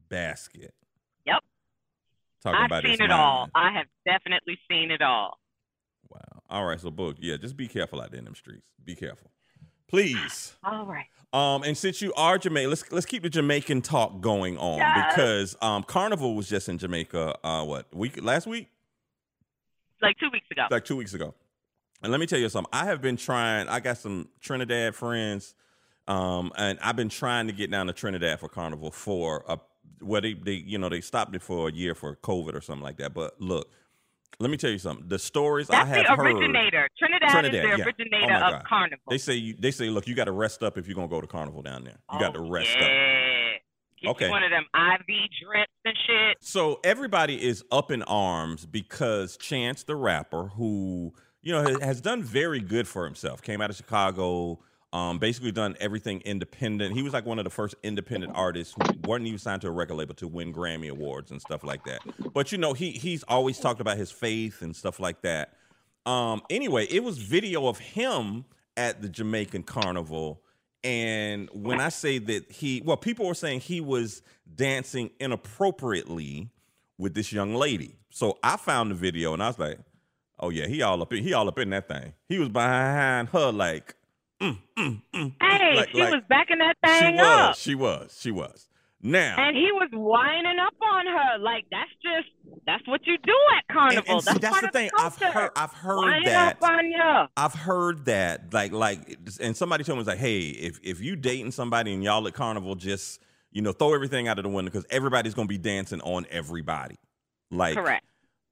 basket. 0.09 0.73
Yep. 1.25 1.39
Talking 2.43 2.59
I've 2.59 2.65
about 2.65 2.83
seen 2.83 3.01
it 3.01 3.11
all. 3.11 3.47
I 3.55 3.71
have 3.71 3.85
definitely 4.05 4.57
seen 4.69 4.91
it 4.91 5.01
all. 5.01 5.37
Wow. 6.09 6.19
All 6.49 6.65
right, 6.65 6.79
so 6.79 6.91
book, 6.91 7.15
yeah, 7.19 7.37
just 7.37 7.55
be 7.55 7.67
careful 7.67 8.01
out 8.01 8.11
there 8.11 8.19
in 8.19 8.25
them 8.25 8.35
streets. 8.35 8.67
Be 8.83 8.95
careful. 8.95 9.31
Please. 9.87 10.55
All 10.63 10.85
right. 10.85 11.05
Um, 11.31 11.63
and 11.63 11.75
since 11.77 12.01
you 12.01 12.13
are 12.15 12.37
Jamaican, 12.37 12.69
let's 12.69 12.91
let's 12.91 13.05
keep 13.07 13.23
the 13.23 13.29
Jamaican 13.29 13.81
talk 13.81 14.21
going 14.21 14.57
on 14.57 14.77
Yes. 14.77 15.13
because 15.15 15.55
um 15.61 15.81
Carnival 15.83 16.35
was 16.35 16.47
just 16.47 16.69
in 16.69 16.77
Jamaica 16.77 17.35
uh 17.43 17.63
what 17.63 17.93
week 17.95 18.21
last 18.23 18.45
week? 18.45 18.67
Like 20.03 20.17
two 20.19 20.29
weeks 20.31 20.45
ago. 20.51 20.67
Like 20.69 20.85
two 20.85 20.95
weeks 20.95 21.13
ago. 21.13 21.33
And 22.01 22.11
let 22.11 22.19
me 22.19 22.27
tell 22.27 22.39
you 22.39 22.49
something. 22.49 22.69
I 22.73 22.85
have 22.85 23.01
been 23.01 23.15
trying, 23.17 23.69
I 23.69 23.79
got 23.79 23.97
some 23.97 24.27
Trinidad 24.41 24.93
friends, 24.93 25.55
um, 26.07 26.51
and 26.57 26.77
I've 26.81 26.97
been 26.97 27.09
trying 27.09 27.47
to 27.47 27.53
get 27.53 27.71
down 27.71 27.87
to 27.87 27.93
Trinidad 27.93 28.39
for 28.41 28.49
Carnival 28.49 28.91
for 28.91 29.43
a 29.47 29.57
well, 30.01 30.19
they, 30.21 30.33
they 30.33 30.53
you 30.53 30.77
know, 30.77 30.89
they 30.89 30.99
stopped 30.99 31.33
it 31.33 31.41
for 31.41 31.69
a 31.69 31.71
year 31.71 31.95
for 31.95 32.17
COVID 32.17 32.55
or 32.55 32.61
something 32.61 32.83
like 32.83 32.97
that. 32.97 33.13
But 33.13 33.39
look, 33.39 33.71
let 34.39 34.49
me 34.49 34.57
tell 34.57 34.69
you 34.69 34.77
something. 34.79 35.07
The 35.07 35.17
stories 35.19 35.69
I 35.69 35.85
That's 35.85 35.89
have 36.09 36.17
the 36.17 36.23
heard 36.23 36.33
originator. 36.35 36.89
Trinidad, 36.97 37.29
Trinidad, 37.29 37.55
is 37.65 37.71
the 37.71 37.77
yeah. 37.77 37.85
originator 37.85 38.33
Oh, 38.33 38.47
of 38.47 38.51
God. 38.51 38.63
Carnival. 38.65 39.03
They 39.09 39.17
say 39.17 39.35
you, 39.35 39.55
they 39.57 39.71
say, 39.71 39.89
look, 39.89 40.05
you 40.05 40.15
got 40.15 40.25
to 40.25 40.33
rest 40.33 40.61
up 40.61 40.77
if 40.77 40.87
you're 40.87 40.95
gonna 40.95 41.07
go 41.07 41.21
to 41.21 41.27
Carnival 41.27 41.61
down 41.61 41.85
there. 41.85 41.99
You 42.11 42.19
got 42.19 42.33
to 42.33 42.41
Oh, 42.41 42.49
rest 42.49 42.75
yeah. 42.77 42.83
up. 42.85 42.91
Okay. 44.07 44.29
one 44.29 44.43
of 44.43 44.51
them 44.51 44.65
IV 44.75 45.05
drips 45.41 45.71
and 45.85 45.95
shit. 46.07 46.37
So 46.41 46.79
everybody 46.83 47.41
is 47.41 47.63
up 47.71 47.91
in 47.91 48.03
arms 48.03 48.65
because 48.65 49.37
Chance 49.37 49.83
the 49.83 49.95
rapper, 49.95 50.47
who 50.47 51.13
you 51.41 51.51
know 51.51 51.63
has, 51.63 51.79
has 51.81 52.01
done 52.01 52.23
very 52.23 52.59
good 52.59 52.87
for 52.87 53.05
himself, 53.05 53.41
came 53.41 53.61
out 53.61 53.69
of 53.69 53.75
Chicago, 53.75 54.59
um, 54.93 55.17
basically 55.17 55.51
done 55.51 55.75
everything 55.79 56.21
independent. 56.21 56.95
He 56.95 57.01
was 57.01 57.13
like 57.13 57.25
one 57.25 57.39
of 57.39 57.45
the 57.45 57.49
first 57.49 57.75
independent 57.83 58.31
artists 58.35 58.73
who 58.73 58.93
wasn't 59.01 59.27
even 59.27 59.39
signed 59.39 59.61
to 59.61 59.67
a 59.67 59.71
record 59.71 59.95
label 59.95 60.13
to 60.15 60.27
win 60.27 60.53
Grammy 60.53 60.89
awards 60.89 61.31
and 61.31 61.41
stuff 61.41 61.63
like 61.63 61.83
that. 61.85 62.03
But 62.33 62.51
you 62.51 62.57
know, 62.57 62.73
he 62.73 62.91
he's 62.91 63.23
always 63.23 63.59
talked 63.59 63.81
about 63.81 63.97
his 63.97 64.11
faith 64.11 64.61
and 64.61 64.75
stuff 64.75 64.99
like 64.99 65.21
that. 65.21 65.53
Um, 66.05 66.41
anyway, 66.49 66.85
it 66.89 67.03
was 67.03 67.17
video 67.17 67.67
of 67.67 67.79
him 67.79 68.45
at 68.77 69.01
the 69.01 69.09
Jamaican 69.09 69.63
Carnival. 69.63 70.41
And 70.83 71.49
when 71.53 71.79
I 71.79 71.89
say 71.89 72.17
that 72.19 72.51
he, 72.51 72.81
well, 72.83 72.97
people 72.97 73.25
were 73.25 73.33
saying 73.33 73.61
he 73.61 73.79
was 73.81 74.21
dancing 74.55 75.11
inappropriately 75.19 76.49
with 76.97 77.13
this 77.13 77.31
young 77.31 77.55
lady. 77.55 77.95
So 78.09 78.37
I 78.43 78.57
found 78.57 78.91
the 78.91 78.95
video 78.95 79.33
and 79.33 79.41
I 79.41 79.47
was 79.47 79.59
like, 79.59 79.79
oh 80.39 80.49
yeah, 80.49 80.67
he 80.67 80.81
all 80.81 81.01
up 81.01 81.13
in, 81.13 81.23
he 81.23 81.33
all 81.33 81.47
up 81.47 81.57
in 81.59 81.69
that 81.71 81.87
thing. 81.87 82.13
He 82.27 82.37
was 82.37 82.49
behind 82.49 83.29
her 83.29 83.51
like, 83.51 83.95
mm, 84.41 84.57
mm, 84.77 85.01
mm, 85.13 85.33
Hey, 85.41 85.75
like- 85.75 85.89
she 85.89 86.01
like- 86.01 86.13
was 86.13 86.21
backing 86.29 86.57
that 86.59 86.75
thing 86.85 87.13
she 87.13 87.17
was, 87.17 87.25
up. 87.27 87.55
she 87.55 87.75
was, 87.75 88.17
she 88.19 88.31
was. 88.31 88.67
Now, 89.05 89.35
And 89.37 89.55
he 89.57 89.69
was 89.73 89.89
winding 89.91 90.59
up 90.65 90.73
on 90.81 91.05
her. 91.07 91.39
Like 91.39 91.65
that's 91.69 91.91
just 92.01 92.29
that's 92.65 92.87
what 92.87 93.05
you 93.05 93.17
do 93.17 93.33
at 93.57 93.65
and, 93.67 93.77
Carnival. 93.77 94.13
and 94.15 94.23
see, 94.23 94.39
that's 94.39 94.59
part 94.59 94.61
the 94.71 94.79
thing. 94.79 94.89
I've 94.97 95.17
heard, 95.17 95.51
I've 95.57 95.73
heard 95.73 95.97
Winding 95.97 96.23
that. 96.31 96.57
up 96.63 96.69
on 96.69 96.85
you. 96.89 97.25
I've 97.35 97.53
heard 97.53 98.05
that, 98.05 98.53
like, 98.53 98.71
like, 98.71 99.17
and 99.41 99.57
somebody 99.57 99.83
told 99.83 99.97
me, 99.97 99.99
was 99.99 100.07
like, 100.07 100.19
hey, 100.19 100.39
if 100.49 100.79
if 100.83 101.01
you 101.01 101.17
dating 101.17 101.51
somebody 101.51 101.93
and 101.93 102.01
y'all 102.01 102.25
at 102.27 102.33
Carnival, 102.33 102.75
just 102.75 103.19
you 103.51 103.61
know, 103.61 103.73
throw 103.73 103.93
everything 103.93 104.27
out 104.29 104.39
of 104.39 104.43
the 104.43 104.49
window 104.49 104.71
because 104.71 104.85
everybody's 104.89 105.33
gonna 105.33 105.47
be 105.49 105.57
dancing 105.57 105.99
on 106.01 106.25
everybody. 106.31 106.95
Like, 107.51 107.75
Correct. 107.75 108.05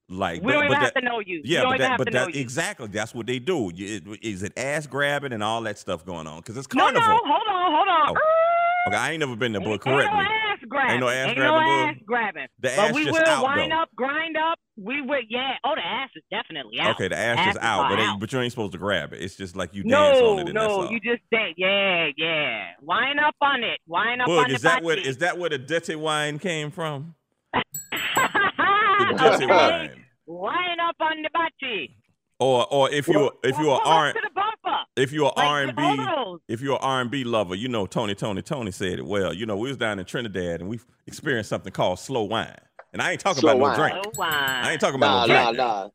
Like, 0.09 0.41
We 0.41 0.47
but- 0.47 0.51
don't 0.51 0.59
but 0.59 0.65
even 0.65 0.75
have 0.83 0.93
that- 0.93 0.99
to 0.99 1.05
know 1.05 1.19
you. 1.21 1.41
Yeah, 1.45 1.61
don't 1.61 1.71
but 1.71 1.77
that, 1.79 1.89
have 1.91 1.97
but 1.97 2.11
that 2.11 2.35
you. 2.35 2.41
exactly 2.41 2.87
that's 2.87 3.15
what 3.15 3.25
they 3.25 3.39
do. 3.39 3.71
Is 3.73 4.43
it 4.43 4.51
ass 4.57 4.85
grabbing 4.85 5.31
and 5.31 5.41
all 5.41 5.61
that 5.61 5.77
stuff 5.79 6.05
going 6.05 6.27
on? 6.27 6.39
Because 6.41 6.57
it's 6.57 6.67
No, 6.73 6.83
Carnival. 6.83 7.07
no, 7.07 7.19
hold 7.25 7.47
on, 7.47 7.71
hold 7.71 7.87
on. 7.87 8.17
Oh, 8.17 8.50
Okay, 8.87 8.97
I 8.97 9.11
ain't 9.11 9.19
never 9.19 9.35
been 9.35 9.51
there. 9.53 9.61
Ain't, 9.61 9.81
Correct 9.81 10.09
ain't 10.09 10.13
no 10.13 10.19
me. 10.19 10.25
ass 10.25 10.59
grabbing. 10.67 10.91
Ain't 10.91 10.99
no 11.01 11.09
ass 11.09 11.27
Ain't 11.29 11.37
grabbing, 11.37 11.55
no 11.61 11.87
ass 11.89 11.95
grabbing. 12.05 12.47
The 12.59 12.73
but 12.75 12.93
we 12.93 13.05
just 13.05 13.19
will 13.19 13.27
out, 13.29 13.43
wind 13.43 13.71
though. 13.71 13.81
up, 13.81 13.89
grind 13.95 14.37
up, 14.37 14.59
we 14.77 15.01
would, 15.01 15.25
yeah. 15.29 15.53
Oh, 15.63 15.73
the 15.75 15.85
ass 15.85 16.09
is 16.15 16.23
definitely 16.31 16.79
out. 16.79 16.95
Okay, 16.95 17.07
the 17.07 17.17
ass, 17.17 17.37
Ass 17.39 17.47
is 17.47 17.55
is 17.57 17.61
out, 17.61 17.89
but 17.89 17.99
out. 17.99 18.19
but 18.19 18.33
you 18.33 18.39
ain't 18.39 18.51
supposed 18.51 18.71
to 18.71 18.77
grab 18.79 19.13
it. 19.13 19.21
It's 19.21 19.35
just 19.35 19.55
like 19.55 19.73
you 19.75 19.83
dance 19.83 20.19
No, 20.19 20.31
on 20.31 20.39
it 20.39 20.47
and 20.49 20.57
that's 20.57 20.67
no, 20.67 20.89
you 20.89 20.99
just 20.99 21.21
dance. 21.31 21.53
Yeah, 21.57 22.07
yeah. 22.17 22.71
Wind 22.81 23.19
up 23.19 23.35
on 23.41 23.63
it. 23.63 23.79
Wind 23.87 24.21
up 24.21 24.27
Boog, 24.27 24.45
on 24.45 24.51
is 24.51 24.61
the 24.61 24.69
that 24.69 24.83
where 24.83 24.97
is 24.97 25.17
that 25.17 25.37
where 25.37 25.49
the 25.49 25.57
dirty 25.59 25.95
wine 25.95 26.39
came 26.39 26.71
from? 26.71 27.13
The 27.53 29.15
dirty 29.17 29.45
wine. 29.47 30.05
Wind 30.27 30.79
up 30.87 30.95
on 31.01 31.21
the 31.21 31.29
body. 31.33 31.95
Or 32.41 32.65
or 32.73 32.89
if 32.91 33.08
you 33.08 33.32
if 33.43 33.58
you 33.60 33.69
Or 33.69 33.75
are 33.88 34.08
R 34.08 34.13
to 34.13 34.19
the 34.21 34.30
bumper. 34.36 34.77
if 34.97 35.12
you're 35.13 35.32
Like 35.38 35.45
R 35.45 35.62
with 35.67 35.77
and 35.77 36.38
B 36.38 36.54
if 36.54 36.60
you're 36.62 36.80
R 36.80 37.01
and 37.01 37.12
B 37.12 37.23
lover, 37.23 37.56
you 37.56 37.67
know 37.69 37.86
Tony 37.86 38.15
Toni 38.15 38.41
Toné 38.41 38.73
said 38.73 38.99
it 38.99 39.06
well. 39.06 39.32
You 39.34 39.45
know 39.45 39.56
we 39.58 39.69
was 39.69 39.77
down 39.77 39.99
in 39.99 40.06
Trinidad 40.06 40.60
and 40.60 40.67
we 40.69 40.80
experienced 41.08 41.49
something 41.49 41.71
called 41.71 41.99
slow 41.99 42.23
wine, 42.23 42.58
and 42.93 43.01
I 43.01 43.12
ain't 43.12 43.19
talking 43.21 43.41
Slow 43.41 43.51
about 43.51 43.62
wine. 43.62 43.77
no 43.77 43.77
drink. 43.77 44.06
Oh, 44.08 44.12
wine. 44.17 44.34
I 44.34 44.71
ain't 44.71 44.82
talking 44.82 44.95
about 44.95 45.27
nah, 45.27 45.51
no 45.51 45.54
drink. 45.54 45.58
nah. 45.58 45.89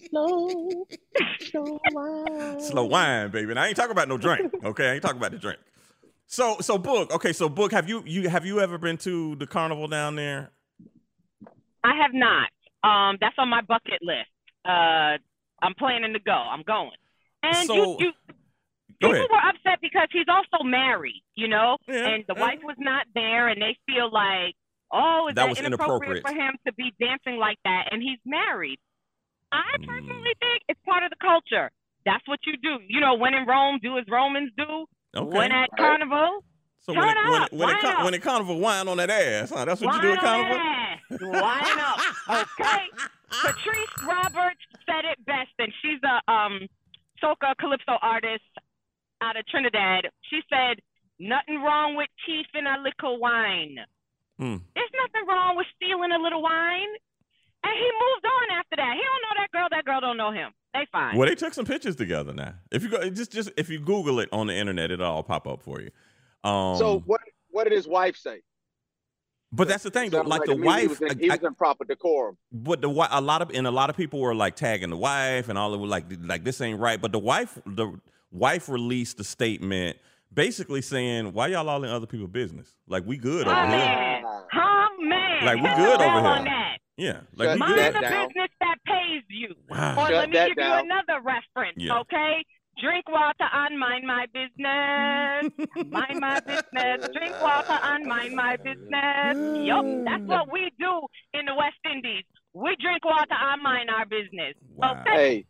slow, 0.10 0.86
slow 1.40 1.80
wine. 1.92 2.60
Slow 2.60 2.84
wine, 2.86 3.30
baby. 3.30 3.50
And 3.50 3.58
I 3.60 3.66
ain't 3.68 3.76
talking 3.76 3.92
about 3.92 4.08
no 4.08 4.16
drink. 4.18 4.52
Okay, 4.64 4.88
I 4.90 4.92
ain't 4.94 5.02
talking 5.02 5.18
about 5.18 5.32
the 5.32 5.38
drink. 5.38 5.58
So 6.26 6.56
so 6.60 6.78
Boog. 6.78 7.10
Okay, 7.10 7.32
so 7.32 7.48
Boog, 7.48 7.72
have 7.72 7.88
you 7.88 8.02
you 8.06 8.28
have 8.30 8.46
you 8.46 8.60
ever 8.60 8.78
been 8.78 8.96
to 8.98 9.36
the 9.36 9.46
carnival 9.46 9.86
down 9.86 10.16
there? 10.16 10.50
I 11.84 11.94
have 12.02 12.14
not. 12.14 12.48
Um, 12.82 13.16
that's 13.20 13.34
on 13.38 13.48
my 13.48 13.60
bucket 13.62 14.00
list. 14.02 14.28
Uh, 14.66 15.18
I'm 15.62 15.74
planning 15.78 16.12
to 16.14 16.20
go. 16.20 16.32
I'm 16.32 16.62
going. 16.62 16.90
And 17.42 17.66
So- 17.66 17.74
you, 17.74 17.96
you 18.00 18.12
people 19.00 19.14
ahead. 19.14 19.26
were 19.30 19.48
upset 19.48 19.78
because 19.80 20.08
he's 20.12 20.26
also 20.28 20.64
married, 20.64 21.22
you 21.34 21.48
know, 21.48 21.76
Yeah, 21.88 22.08
and 22.08 22.24
the 22.26 22.34
yeah. 22.36 22.40
wife 22.40 22.58
was 22.64 22.76
not 22.78 23.06
there, 23.14 23.48
and 23.48 23.60
they 23.60 23.76
feel 23.86 24.10
like, 24.10 24.54
oh, 24.92 25.28
is 25.28 25.34
That 25.34 25.42
that, 25.44 25.48
was 25.50 25.58
inappropriate, 25.60 26.16
inappropriate. 26.18 26.26
for 26.26 26.34
him 26.34 26.56
to 26.66 26.72
be 26.74 26.92
dancing 27.00 27.36
like 27.38 27.58
that? 27.64 27.88
And 27.92 28.02
he's 28.02 28.18
married. 28.24 28.78
I 29.52 29.62
Mm. 29.78 29.86
personally 29.86 30.34
think 30.40 30.62
it's 30.68 30.80
part 30.84 31.04
of 31.04 31.10
the 31.10 31.16
culture. 31.20 31.70
That's 32.04 32.26
what 32.26 32.40
you 32.46 32.56
do. 32.56 32.78
You 32.88 33.00
know, 33.00 33.14
when 33.14 33.34
in 33.34 33.46
Rome, 33.46 33.78
do 33.82 33.98
as 33.98 34.04
Romans 34.08 34.50
do. 34.56 34.86
Okay. 35.16 35.36
When 35.38 35.52
at 35.52 35.70
carnival, 35.76 36.44
so 36.80 36.92
when 36.92 37.08
it, 37.08 37.14
turn 37.14 37.30
when 37.30 37.42
it, 37.42 37.52
when 37.52 37.68
it, 37.70 37.80
con- 37.80 38.04
when 38.04 38.14
it 38.14 38.22
carnival 38.22 38.58
wine 38.60 38.86
on 38.88 38.96
that 38.98 39.10
ass, 39.10 39.50
huh? 39.50 39.64
That's 39.64 39.80
what 39.80 39.94
you 39.96 40.02
do 40.02 40.12
at 40.12 40.18
carnival. 40.20 40.58
Wine 41.40 41.78
up. 41.80 41.98
Okay. 42.60 42.88
Patrice 43.30 44.06
Roberts 44.06 44.60
said 44.86 45.04
it 45.04 45.24
best, 45.26 45.50
and 45.58 45.72
she's 45.82 46.00
a 46.04 46.30
um 46.30 46.66
soca 47.22 47.56
calypso 47.58 47.98
artist 48.02 48.44
out 49.20 49.36
of 49.36 49.46
Trinidad. 49.46 50.08
She 50.30 50.40
said, 50.48 50.80
"Nothing 51.18 51.62
wrong 51.62 51.96
with 51.96 52.08
teeth 52.26 52.46
in 52.54 52.66
a 52.66 52.78
little 52.82 53.18
wine. 53.18 53.78
Hmm. 54.38 54.56
There's 54.74 54.90
nothing 54.94 55.26
wrong 55.28 55.56
with 55.56 55.66
stealing 55.76 56.12
a 56.12 56.18
little 56.18 56.42
wine." 56.42 56.88
And 57.64 57.74
he 57.74 57.84
moved 57.84 58.26
on 58.26 58.58
after 58.58 58.76
that. 58.76 58.94
He 58.94 59.02
don't 59.02 59.22
know 59.22 59.42
that 59.42 59.50
girl. 59.50 59.68
That 59.70 59.84
girl 59.84 60.00
don't 60.00 60.16
know 60.16 60.30
him. 60.30 60.52
They 60.72 60.86
fine. 60.92 61.16
Well, 61.16 61.28
they 61.28 61.34
took 61.34 61.52
some 61.54 61.64
pictures 61.64 61.96
together 61.96 62.32
now. 62.32 62.54
If 62.70 62.82
you 62.82 62.90
go, 62.90 63.08
just 63.10 63.32
just 63.32 63.50
if 63.56 63.68
you 63.68 63.80
Google 63.80 64.20
it 64.20 64.28
on 64.30 64.46
the 64.46 64.54
internet, 64.54 64.90
it'll 64.90 65.06
all 65.06 65.22
pop 65.22 65.48
up 65.48 65.62
for 65.62 65.80
you. 65.80 65.90
Um, 66.44 66.76
So 66.76 67.00
what? 67.06 67.22
What 67.50 67.64
did 67.64 67.72
his 67.72 67.88
wife 67.88 68.16
say? 68.16 68.42
But 69.56 69.68
that's 69.68 69.82
the 69.82 69.90
thing, 69.90 70.10
though. 70.10 70.18
Sounded 70.18 70.30
Like 70.30 70.44
the 70.44 70.56
wife, 70.56 70.80
he 70.82 70.86
was, 70.88 71.00
in, 71.00 71.10
I- 71.10 71.14
he 71.20 71.30
I- 71.30 71.34
was 71.34 71.44
in 71.44 71.54
proper 71.54 71.84
decorum. 71.84 72.36
but 72.52 72.80
the 72.80 72.88
wi- 72.88 73.08
a 73.10 73.20
lot 73.20 73.42
of 73.42 73.50
and 73.52 73.66
a 73.66 73.70
lot 73.70 73.90
of 73.90 73.96
people 73.96 74.20
were 74.20 74.34
like 74.34 74.56
tagging 74.56 74.90
the 74.90 74.96
wife 74.96 75.48
and 75.48 75.58
all 75.58 75.74
of 75.74 75.80
it, 75.80 75.86
like 75.86 76.04
like 76.20 76.44
this 76.44 76.60
ain't 76.60 76.78
right. 76.80 77.00
But 77.00 77.12
the 77.12 77.18
wife, 77.18 77.58
the 77.66 77.98
wife 78.30 78.68
released 78.68 79.18
a 79.20 79.24
statement 79.24 79.96
basically 80.32 80.82
saying, 80.82 81.32
"Why 81.32 81.46
y'all 81.48 81.68
all 81.68 81.82
in 81.84 81.90
other 81.90 82.06
people's 82.06 82.30
business? 82.30 82.74
Like 82.86 83.04
we 83.06 83.16
good 83.16 83.46
over 83.46 83.56
Oh, 83.56 83.62
here. 83.66 83.76
man. 83.76 84.22
Huh, 84.52 84.88
man. 85.00 85.44
Like, 85.44 85.56
we 85.56 85.68
good 85.82 86.00
over 86.00 86.20
here. 86.20 86.28
on 86.30 86.44
that. 86.44 86.78
Yeah, 86.98 87.20
like 87.34 87.48
we 87.54 87.58
Shut 87.58 87.58
Mind 87.58 87.74
good. 87.74 87.78
that 87.78 87.92
the 87.94 88.00
down. 88.00 88.28
business 88.28 88.50
that 88.60 88.76
pays 88.86 89.22
you. 89.28 89.54
Wow. 89.68 89.92
Or 89.98 90.06
Shut 90.08 90.12
let 90.14 90.30
me 90.30 90.46
give 90.48 90.56
down. 90.56 90.78
you 90.86 90.90
another 90.92 91.20
reference, 91.22 91.74
Yeah. 91.76 91.98
okay? 92.00 92.44
Drink 92.80 93.08
water 93.08 93.48
and 93.52 93.78
mind 93.78 94.06
my 94.06 94.26
business. 94.34 95.50
mind 95.90 96.20
my 96.20 96.40
business. 96.40 97.08
Drink 97.14 97.40
water 97.40 97.78
and 97.82 98.04
mind 98.04 98.36
my 98.36 98.56
business. 98.56 99.66
Yup, 99.66 99.84
that's 100.04 100.22
mm. 100.22 100.26
what 100.26 100.52
we 100.52 100.70
do 100.78 101.00
in 101.32 101.46
the 101.46 101.54
West 101.54 101.78
Indies. 101.90 102.24
We 102.52 102.76
drink 102.80 103.02
water 103.04 103.24
and 103.30 103.62
mind 103.62 103.88
our 103.88 104.04
business. 104.04 104.54
Wow. 104.74 105.00
Okay? 105.00 105.16
Hey, 105.16 105.46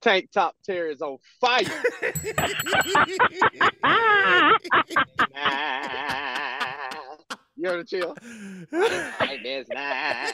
tank 0.00 0.30
top 0.32 0.56
Terry 0.64 0.92
is 0.92 1.02
on 1.02 1.18
fire. 1.40 1.64
You 7.56 7.68
heard 7.68 7.80
the 7.80 7.84
chill? 7.84 8.16
Like 9.20 9.42
this, 9.42 9.66
nah. 9.68 10.24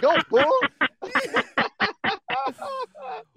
Go, 0.00 0.16
bull. 0.28 0.60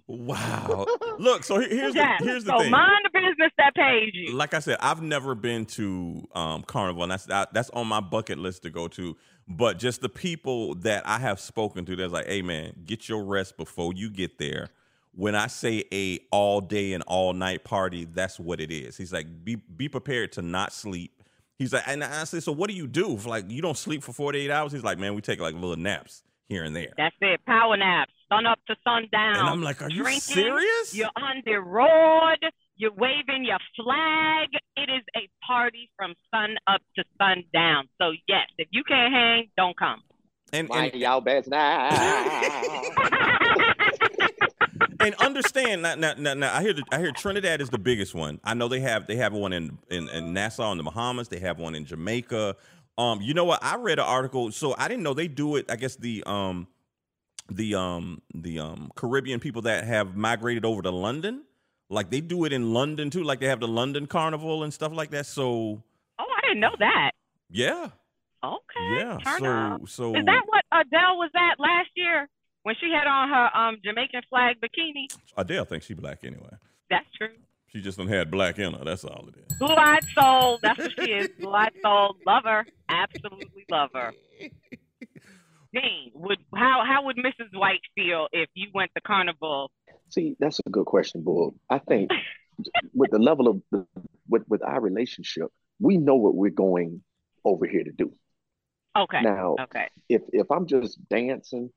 Wow. 0.08 0.86
Look, 1.20 1.44
so 1.44 1.60
here's 1.60 1.96
yeah. 1.96 2.18
the 2.20 2.26
here's 2.26 2.44
the 2.44 2.52
so 2.52 2.60
thing. 2.60 2.72
mind 2.72 3.06
the 3.06 3.20
business 3.20 3.52
that 3.58 3.76
pays 3.76 4.12
you. 4.14 4.34
like 4.34 4.54
I 4.54 4.60
said, 4.60 4.78
I've 4.80 5.02
never 5.02 5.36
been 5.36 5.66
to 5.68 6.28
um, 6.34 6.64
Carnival, 6.64 7.04
and 7.04 7.12
that's 7.12 7.26
that, 7.26 7.54
that's 7.54 7.70
on 7.72 7.88
my 7.88 8.00
bucket 8.00 8.38
list 8.38 8.64
to 8.64 8.70
go 8.70 8.88
to. 8.90 9.16
But 9.48 9.78
just 9.78 10.02
the 10.02 10.10
people 10.10 10.76
that 10.76 11.08
I 11.08 11.20
have 11.20 11.40
spoken 11.40 11.86
to, 11.86 11.96
that's 11.96 12.12
like, 12.12 12.28
hey 12.28 12.42
man, 12.42 12.74
get 12.86 13.08
your 13.08 13.24
rest 13.24 13.58
before 13.58 13.94
you 13.94 14.10
get 14.10 14.38
there. 14.38 14.70
When 15.14 15.36
I 15.36 15.48
say 15.48 15.86
a 15.94 16.20
all 16.32 16.60
day 16.62 16.94
and 16.94 17.04
all 17.08 17.34
night 17.34 17.64
party, 17.64 18.06
that's 18.06 18.40
what 18.40 18.60
it 18.60 18.72
is. 18.72 18.98
He's 18.98 19.14
like, 19.14 19.46
be 19.46 19.56
be 19.56 19.88
prepared 19.88 20.32
to 20.34 20.42
not 20.42 20.74
sleep. 20.74 21.12
He's 21.58 21.72
like, 21.72 21.88
and 21.88 22.04
I 22.04 22.26
said, 22.26 22.44
so 22.44 22.52
what 22.52 22.70
do 22.70 22.76
you 22.76 22.86
do? 22.86 23.14
If, 23.14 23.26
like 23.26 23.50
you 23.50 23.62
don't 23.62 23.78
sleep 23.78 24.04
for 24.04 24.12
forty 24.12 24.40
eight 24.40 24.52
hours? 24.52 24.72
He's 24.72 24.84
like, 24.84 24.98
man, 24.98 25.16
we 25.16 25.22
take 25.22 25.40
like 25.40 25.54
little 25.54 25.78
naps 25.78 26.24
here 26.50 26.64
and 26.64 26.76
there. 26.76 26.94
That's 26.98 27.16
it. 27.22 27.40
Power 27.46 27.78
naps. 27.78 28.12
Sun 28.32 28.46
up 28.48 28.60
to 28.68 28.76
sundown. 28.84 29.38
And 29.38 29.48
I'm 29.48 29.62
like, 29.62 29.82
are 29.82 29.90
you 29.90 30.04
Drinking, 30.04 30.36
serious? 30.36 30.96
You're 30.96 31.10
on 31.16 31.42
the 31.46 31.56
road. 31.56 32.38
You're 32.78 32.94
waving 32.94 33.46
your 33.46 33.60
flag. 33.76 34.50
It 34.76 34.90
is 34.90 35.04
a 35.16 35.30
party 35.46 35.90
from 35.96 36.14
sun 36.34 36.56
up 36.68 36.82
to 36.98 37.04
sundown. 37.18 37.88
So 38.02 38.12
yes, 38.28 38.48
if 38.58 38.68
you 38.72 38.84
can't 38.84 39.14
hang, 39.14 39.50
don't 39.56 39.78
come. 39.78 40.02
And, 40.54 40.70
Mind 40.70 40.94
and 40.94 41.02
y'all 41.02 41.22
best 41.22 41.48
now. 41.48 41.90
and 45.00 45.16
understand 45.16 45.82
now, 45.82 45.96
now, 45.96 46.14
now, 46.18 46.34
now 46.34 46.56
I 46.56 46.62
hear 46.62 46.74
the, 46.74 46.84
I 46.92 47.00
hear 47.00 47.12
Trinidad 47.12 47.62
is 47.62 47.70
the 47.70 47.78
biggest 47.78 48.14
one. 48.14 48.40
I 48.44 48.54
know 48.54 48.68
they 48.68 48.80
have 48.80 49.08
they 49.08 49.16
have 49.18 49.34
one 49.34 49.54
in, 49.54 49.78
in 49.90 50.10
in 50.10 50.34
Nassau 50.34 50.72
in 50.72 50.78
the 50.78 50.84
Bahamas. 50.84 51.30
They 51.30 51.40
have 51.40 51.60
one 51.60 51.76
in 51.76 51.86
Jamaica. 51.86 52.56
Um, 52.98 53.22
you 53.22 53.34
know 53.34 53.44
what? 53.44 53.64
I 53.64 53.76
read 53.76 54.00
an 54.00 54.06
article, 54.06 54.52
so 54.52 54.76
I 54.78 54.88
didn't 54.88 55.04
know 55.04 55.14
they 55.14 55.28
do 55.28 55.58
it. 55.58 55.70
I 55.70 55.76
guess 55.76 55.96
the 55.96 56.24
um 56.26 56.68
the 57.50 57.76
um 57.76 58.22
the 58.34 58.60
um 58.60 58.92
Caribbean 58.96 59.40
people 59.40 59.62
that 59.64 59.84
have 59.86 60.16
migrated 60.16 60.66
over 60.66 60.82
to 60.82 60.92
London, 60.92 61.44
like 61.90 62.10
they 62.10 62.22
do 62.22 62.46
it 62.46 62.54
in 62.54 62.74
London 62.74 63.10
too. 63.10 63.24
Like 63.24 63.40
they 63.40 63.48
have 63.48 63.60
the 63.60 63.68
London 63.68 64.08
Carnival 64.08 64.64
and 64.64 64.74
stuff 64.74 64.92
like 64.94 65.12
that. 65.12 65.26
So 65.26 65.84
Oh, 66.20 66.24
I 66.38 66.42
didn't 66.48 66.60
know 66.62 66.76
that. 66.80 67.12
yeah, 67.50 67.90
Okay. 68.44 68.96
yeah. 68.98 69.18
Turn 69.24 69.40
so 69.40 69.46
up. 69.46 69.90
so 69.90 70.16
Is 70.16 70.26
that 70.26 70.44
what 70.48 70.64
Adele 70.72 71.18
was 71.18 71.32
at 71.36 71.60
last 71.60 71.90
year 71.96 72.28
when 72.64 72.76
she 72.80 72.90
had 72.92 73.06
on 73.08 73.30
her 73.30 73.58
um 73.58 73.78
Jamaican 73.84 74.22
flag 74.30 74.56
bikini? 74.62 75.06
Adele 75.38 75.66
thinks 75.66 75.86
she 75.86 75.94
black 75.94 76.20
anyway. 76.24 76.50
That's 76.90 77.06
true. 77.18 77.30
She 77.68 77.82
just 77.82 77.98
done 77.98 78.08
had 78.08 78.32
black 78.32 78.58
in 78.58 78.74
her. 78.74 78.86
That's 78.86 79.04
all 79.04 79.28
it 79.28 79.36
is. 79.52 79.58
Blue-eyed 79.60 80.06
soul. 80.18 80.60
That's 80.62 80.80
what 80.80 80.92
she 80.98 81.12
is. 81.12 81.28
Blue-eyed 81.40 81.74
soul. 81.84 82.16
Love 82.26 82.44
her. 82.46 82.66
Absolutely 82.88 83.66
love 83.70 83.90
her. 83.94 84.14
Dean, 85.76 86.12
would 86.14 86.40
how 86.54 86.84
how 86.86 87.06
would 87.06 87.18
Mrs. 87.18 87.50
White 87.54 87.82
feel 87.96 88.28
if 88.32 88.50
you 88.54 88.68
went 88.74 88.92
to 88.96 89.02
Carnival? 89.02 89.72
See, 90.10 90.36
that's 90.40 90.60
a 90.66 90.70
good 90.70 90.86
question, 90.86 91.22
Bull. 91.22 91.56
I 91.70 91.80
think 91.80 92.10
with 92.94 93.12
the 93.12 93.20
level 93.20 93.48
of 93.48 93.62
the, 93.72 93.86
with 94.30 94.44
with 94.48 94.64
our 94.64 94.80
relationship, 94.80 95.48
we 95.80 95.98
know 95.98 96.16
what 96.16 96.36
we're 96.36 96.52
going 96.52 97.04
over 97.44 97.68
here 97.68 97.84
to 97.84 97.92
do. 97.92 98.14
Okay. 98.98 99.22
Now, 99.22 99.56
Okay. 99.60 99.88
if 100.08 100.22
if 100.32 100.50
I'm 100.50 100.66
just 100.66 100.98
dancing, 101.10 101.70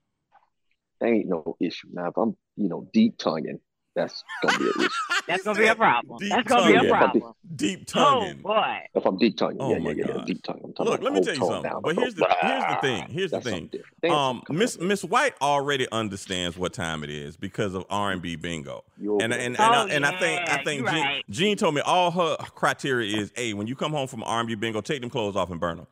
there 1.00 1.12
ain't 1.12 1.28
no 1.28 1.56
issue. 1.60 1.88
Now, 1.92 2.08
if 2.08 2.16
I'm 2.16 2.36
you 2.56 2.68
know 2.68 2.88
deep 2.92 3.18
tonguing, 3.18 3.60
that's 3.98 4.24
gonna 4.42 4.58
be 4.58 4.64
an 4.66 4.72
issue. 4.78 4.90
That's 5.26 5.44
gonna 5.44 5.58
be 5.58 5.66
a 5.66 5.74
problem. 5.86 6.18
Deep 6.18 6.30
That's 6.30 6.48
gonna 6.48 6.66
be 6.68 6.74
a 6.74 6.76
tonguing. 6.78 6.90
problem. 6.90 7.34
Deep 7.56 7.80
Oh 7.80 7.84
tonguing. 8.20 8.38
boy. 8.42 8.78
If 8.94 9.04
I'm 9.06 9.16
deep 9.18 9.36
tonguing, 9.36 9.58
Oh 9.60 9.72
yeah, 9.72 9.78
my 9.78 9.90
yeah, 9.90 10.04
yeah, 10.06 10.14
yeah, 10.18 10.24
deep 10.24 10.42
tongue. 10.42 10.60
I'm 10.64 10.72
talking 10.72 10.92
Look, 10.92 11.02
let 11.02 11.12
me 11.12 11.20
tell 11.20 11.34
you 11.34 11.40
something. 11.40 11.62
down. 11.62 11.82
But 11.82 11.96
here's 11.96 12.14
the 12.14 12.26
here's 12.42 12.64
the 12.64 12.78
thing. 12.80 13.08
Here's 13.08 13.30
the 13.30 13.40
thing. 13.40 13.70
something 14.02 14.10
Um, 14.12 14.42
Miss 14.50 14.78
Miss 14.78 15.04
White 15.04 15.34
already 15.42 15.86
understands 15.90 16.56
what 16.56 16.72
time 16.72 17.02
it 17.04 17.10
is 17.10 17.36
because 17.36 17.74
of 17.74 17.84
R 17.90 18.12
and 18.12 18.22
B 18.22 18.36
bingo. 18.36 18.84
you 19.00 19.18
And 19.20 19.32
and 19.32 19.42
and, 19.42 19.56
there. 19.56 19.66
I, 19.66 19.82
Oh, 19.84 19.86
and 19.88 20.06
I 20.06 20.18
think 20.18 20.48
I 20.48 20.62
think 20.64 20.82
you 20.82 20.88
Gene, 20.90 21.04
right. 21.04 21.24
Gene 21.30 21.56
told 21.56 21.74
me 21.74 21.80
all 21.82 22.10
her 22.12 22.36
criteria 22.54 23.18
is, 23.18 23.32
a 23.36 23.54
when 23.54 23.66
you 23.66 23.74
come 23.76 23.92
home 23.92 24.06
from 24.06 24.22
R 24.22 24.38
and 24.40 24.48
B 24.48 24.54
bingo, 24.54 24.80
take 24.80 25.00
them 25.00 25.10
clothes 25.10 25.36
off 25.36 25.50
and 25.50 25.58
burn 25.60 25.78
them. 25.78 25.86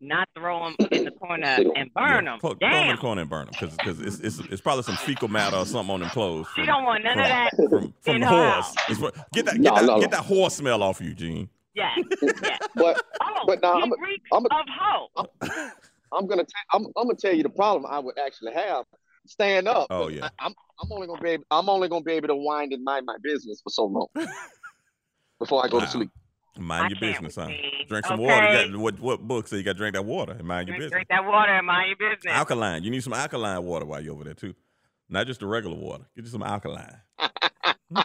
Not 0.00 0.28
throw 0.36 0.64
them 0.64 0.76
in 0.92 1.04
the 1.06 1.10
corner 1.10 1.58
and 1.74 1.92
burn 1.92 2.26
them. 2.26 2.38
Throw, 2.38 2.54
throw 2.54 2.70
them 2.70 2.88
in 2.90 2.94
the 2.94 3.00
corner 3.00 3.20
and 3.22 3.30
burn 3.30 3.46
them 3.46 3.70
because 3.76 4.00
it's, 4.00 4.20
it's 4.20 4.38
it's 4.50 4.60
probably 4.60 4.84
some 4.84 4.96
fecal 4.96 5.26
matter 5.28 5.56
or 5.56 5.66
something 5.66 5.92
on 5.92 6.00
them 6.00 6.08
clothes. 6.10 6.46
She 6.54 6.60
from- 6.60 6.66
don't 6.66 6.84
want 6.84 7.02
none 7.02 7.18
of 7.18 7.24
that. 7.24 7.50
from, 7.56 7.94
from 8.02 8.14
in 8.14 8.20
the 8.20 8.26
horse. 8.28 8.74
It's 8.88 9.00
get 9.32 9.44
that 9.46 9.54
get 9.54 9.62
No, 9.62 9.74
that 9.74 9.84
no, 9.86 10.00
get 10.00 10.10
no. 10.12 10.16
that 10.18 10.24
horse 10.24 10.54
smell 10.54 10.82
off 10.84 11.00
you, 11.00 11.14
Gene. 11.14 11.48
Yeah. 11.74 11.94
Yeah. 12.22 12.58
But 12.76 13.02
Oh, 13.20 13.44
But 13.46 13.60
now 13.60 13.76
he 13.76 13.82
I'm 13.82 13.92
a- 13.92 13.96
reeks 14.00 14.28
I'm 14.32 14.44
a- 14.44 14.48
of 14.60 14.66
hoe. 14.68 15.68
I'm 16.16 16.26
gonna 16.28 16.44
t- 16.44 16.52
I'm, 16.72 16.86
I'm 16.96 17.06
gonna 17.08 17.14
tell 17.16 17.34
you 17.34 17.42
the 17.42 17.48
problem 17.50 17.84
I 17.90 17.98
would 17.98 18.18
actually 18.24 18.52
have. 18.54 18.84
Stand 19.26 19.66
up. 19.68 19.88
Oh, 19.90 20.08
yeah. 20.08 20.28
I, 20.38 20.46
am 20.46 20.54
I'm 20.80 20.92
only 20.92 21.06
gonna 21.08 21.20
be 21.20 21.30
able, 21.30 21.44
I'm 21.50 21.68
only 21.68 21.88
gonna 21.88 22.02
be 22.04 22.12
able 22.12 22.28
to 22.28 22.36
wind 22.36 22.72
and 22.72 22.82
mind 22.84 23.04
my 23.04 23.16
business 23.22 23.60
for 23.62 23.68
so 23.70 23.84
long 23.84 24.06
before 25.38 25.64
I 25.64 25.68
go 25.68 25.78
Wow. 25.78 25.84
to 25.84 25.90
sleep. 25.90 26.10
Mind 26.58 26.90
your 26.90 27.00
business, 27.00 27.36
huh? 27.36 27.50
Drink 27.88 28.06
some 28.06 28.20
Okay. 28.20 28.26
water. 28.26 28.46
You 28.46 28.72
got, 28.72 28.80
what 28.80 29.00
what 29.00 29.26
Boog 29.28 29.48
say 29.48 29.56
you 29.58 29.62
got 29.62 29.72
to 29.72 29.78
drink 29.78 29.94
that 29.94 30.04
water 30.04 30.32
and 30.32 30.44
mind 30.46 30.68
your 30.68 30.76
Drink, 30.76 30.92
business? 30.92 30.92
drink 30.92 31.08
that 31.08 31.24
water 31.24 31.52
and 31.52 31.66
mind 31.66 31.94
your 31.98 32.10
business. 32.10 32.32
Alkaline. 32.34 32.84
You 32.84 32.90
need 32.90 33.02
some 33.02 33.12
alkaline 33.12 33.62
water 33.64 33.86
while 33.86 34.00
you're 34.00 34.14
over 34.14 34.24
there 34.24 34.34
too. 34.34 34.54
Not 35.08 35.26
just 35.26 35.40
the 35.40 35.46
regular 35.46 35.76
water. 35.76 36.04
Get 36.16 36.24
you 36.24 36.30
some 36.30 36.42
alkaline. 36.42 37.00
some 37.94 38.04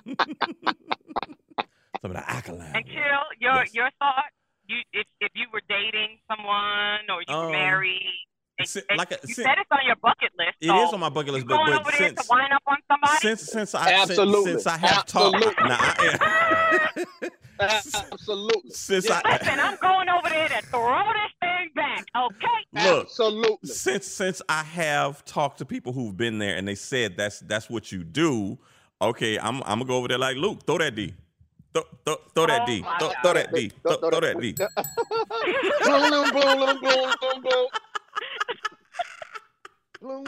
of 2.03 2.13
the 2.13 2.31
alkaline. 2.31 2.75
And 2.75 2.85
chill. 2.85 3.23
Your 3.39 3.55
Yes. 3.63 3.73
your 3.73 3.89
thought. 3.99 4.25
You 4.67 4.77
if 4.93 5.05
if 5.19 5.31
you 5.35 5.47
were 5.51 5.61
dating 5.67 6.19
someone 6.29 7.01
or 7.09 7.21
you 7.27 7.35
were 7.35 7.45
Um, 7.47 7.51
married. 7.51 8.27
And, 8.59 8.67
si- 8.67 8.81
like 8.95 9.11
a- 9.11 9.17
you 9.27 9.33
si- 9.33 9.41
said 9.43 9.55
it's 9.57 9.71
on 9.71 9.79
your 9.85 9.95
bucket 9.95 10.29
list. 10.37 10.57
It 10.61 10.67
so 10.67 10.83
is 10.87 10.93
on 10.93 10.99
my 10.99 11.09
bucket 11.09 11.33
list, 11.33 11.47
but, 11.47 11.55
going 11.57 11.71
but 11.71 11.81
over 11.81 11.91
there 11.97 12.09
to 12.11 12.23
wind 12.29 12.53
up 12.53 12.61
on 12.67 12.77
somebody. 12.87 13.17
since 13.19 13.41
since 13.41 13.73
I 13.75 13.87
since, 14.05 14.11
Absolutely. 14.11 14.51
since 14.51 14.67
I 14.67 14.77
have 14.77 15.05
talked, 15.05 15.35
Absolutely. 15.35 15.63
now 15.69 15.77
I, 15.79 17.29
Absolutely. 17.59 18.69
since 18.71 19.05
Yeah. 19.09 19.21
Listen, 19.25 19.59
I 19.59 19.63
I'm 19.69 19.77
going 19.81 20.07
over 20.09 20.29
there 20.29 20.49
to 20.49 20.61
throw 20.67 21.01
this 21.13 21.31
thing 21.39 21.69
back. 21.75 22.05
Okay. 22.15 22.89
look 22.89 23.05
Absolutely. 23.05 23.69
since 23.69 24.05
since 24.05 24.41
I 24.47 24.63
have 24.63 25.25
talked 25.25 25.57
to 25.59 25.65
people 25.65 25.91
who've 25.93 26.15
been 26.15 26.37
there 26.37 26.55
and 26.55 26.67
they 26.67 26.75
said 26.75 27.17
that's 27.17 27.39
that's 27.39 27.69
what 27.71 27.91
you 27.91 28.03
do. 28.03 28.59
Okay, 29.01 29.39
I'm 29.39 29.57
I'm 29.63 29.79
gonna 29.79 29.85
go 29.85 29.97
over 29.97 30.07
there 30.07 30.17
like 30.19 30.37
Luke. 30.37 30.63
Throw 30.65 30.77
that 30.77 30.95
D. 30.95 31.13
Throw, 31.73 31.83
throw, 32.05 32.15
throw 32.35 32.45
that 32.45 32.61
Oh 32.61 32.65
D. 32.67 32.81
my 32.81 32.97
Throw, 32.99 33.07
God. 33.07 33.15
throw 33.23 33.33
that 33.33 33.53
D. 33.53 33.71
Throw, 33.81 33.95
throw 33.97 34.19
that 34.19 34.39
D. 34.39 34.55
Oh 40.05 40.23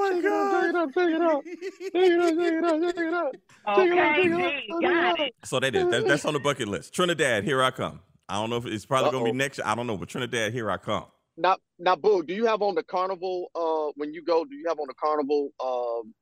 my 0.00 0.20
Check 0.20 0.24
it 0.24 0.74
out, 0.74 0.94
check 0.94 1.10
it 1.10 1.20
out, 1.20 1.44
check 1.44 1.92
it 1.94 2.20
out, 2.20 2.34
check 2.38 2.52
it 2.52 2.64
out, 2.64 2.82
check 2.82 2.96
it 2.96 3.14
out. 3.14 3.34
Okay, 3.68 3.88
Check 3.90 3.92
it 3.92 3.98
out, 3.98 4.16
G, 4.16 4.28
check 4.30 4.82
it 4.82 4.96
out. 4.96 5.20
it. 5.20 5.34
So 5.44 5.60
that 5.60 5.74
is 5.74 5.88
that, 5.90 6.06
that's 6.08 6.24
on 6.24 6.32
the 6.34 6.40
bucket 6.40 6.68
list. 6.68 6.94
Trinidad, 6.94 7.44
here 7.44 7.62
I 7.62 7.70
come. 7.70 8.00
I 8.28 8.34
don't 8.40 8.48
know 8.48 8.56
if 8.56 8.64
it's 8.66 8.86
probably 8.86 9.10
gonna 9.10 9.24
be 9.24 9.32
next 9.32 9.58
year. 9.58 9.66
I 9.66 9.74
don't 9.74 9.86
know, 9.86 9.98
but 9.98 10.08
Trinidad, 10.08 10.52
here 10.52 10.70
I 10.70 10.78
come. 10.78 11.04
Now, 11.36 11.56
now, 11.78 11.94
Boo, 11.96 12.22
do 12.22 12.32
you 12.34 12.46
have 12.46 12.62
on 12.62 12.74
the 12.74 12.82
carnival? 12.82 13.50
Uh, 13.54 13.92
when 13.96 14.14
you 14.14 14.22
go, 14.24 14.44
do 14.44 14.54
you 14.56 14.64
have 14.68 14.78
on 14.78 14.86
the 14.88 14.94
carnival 14.94 15.50
um 15.62 16.14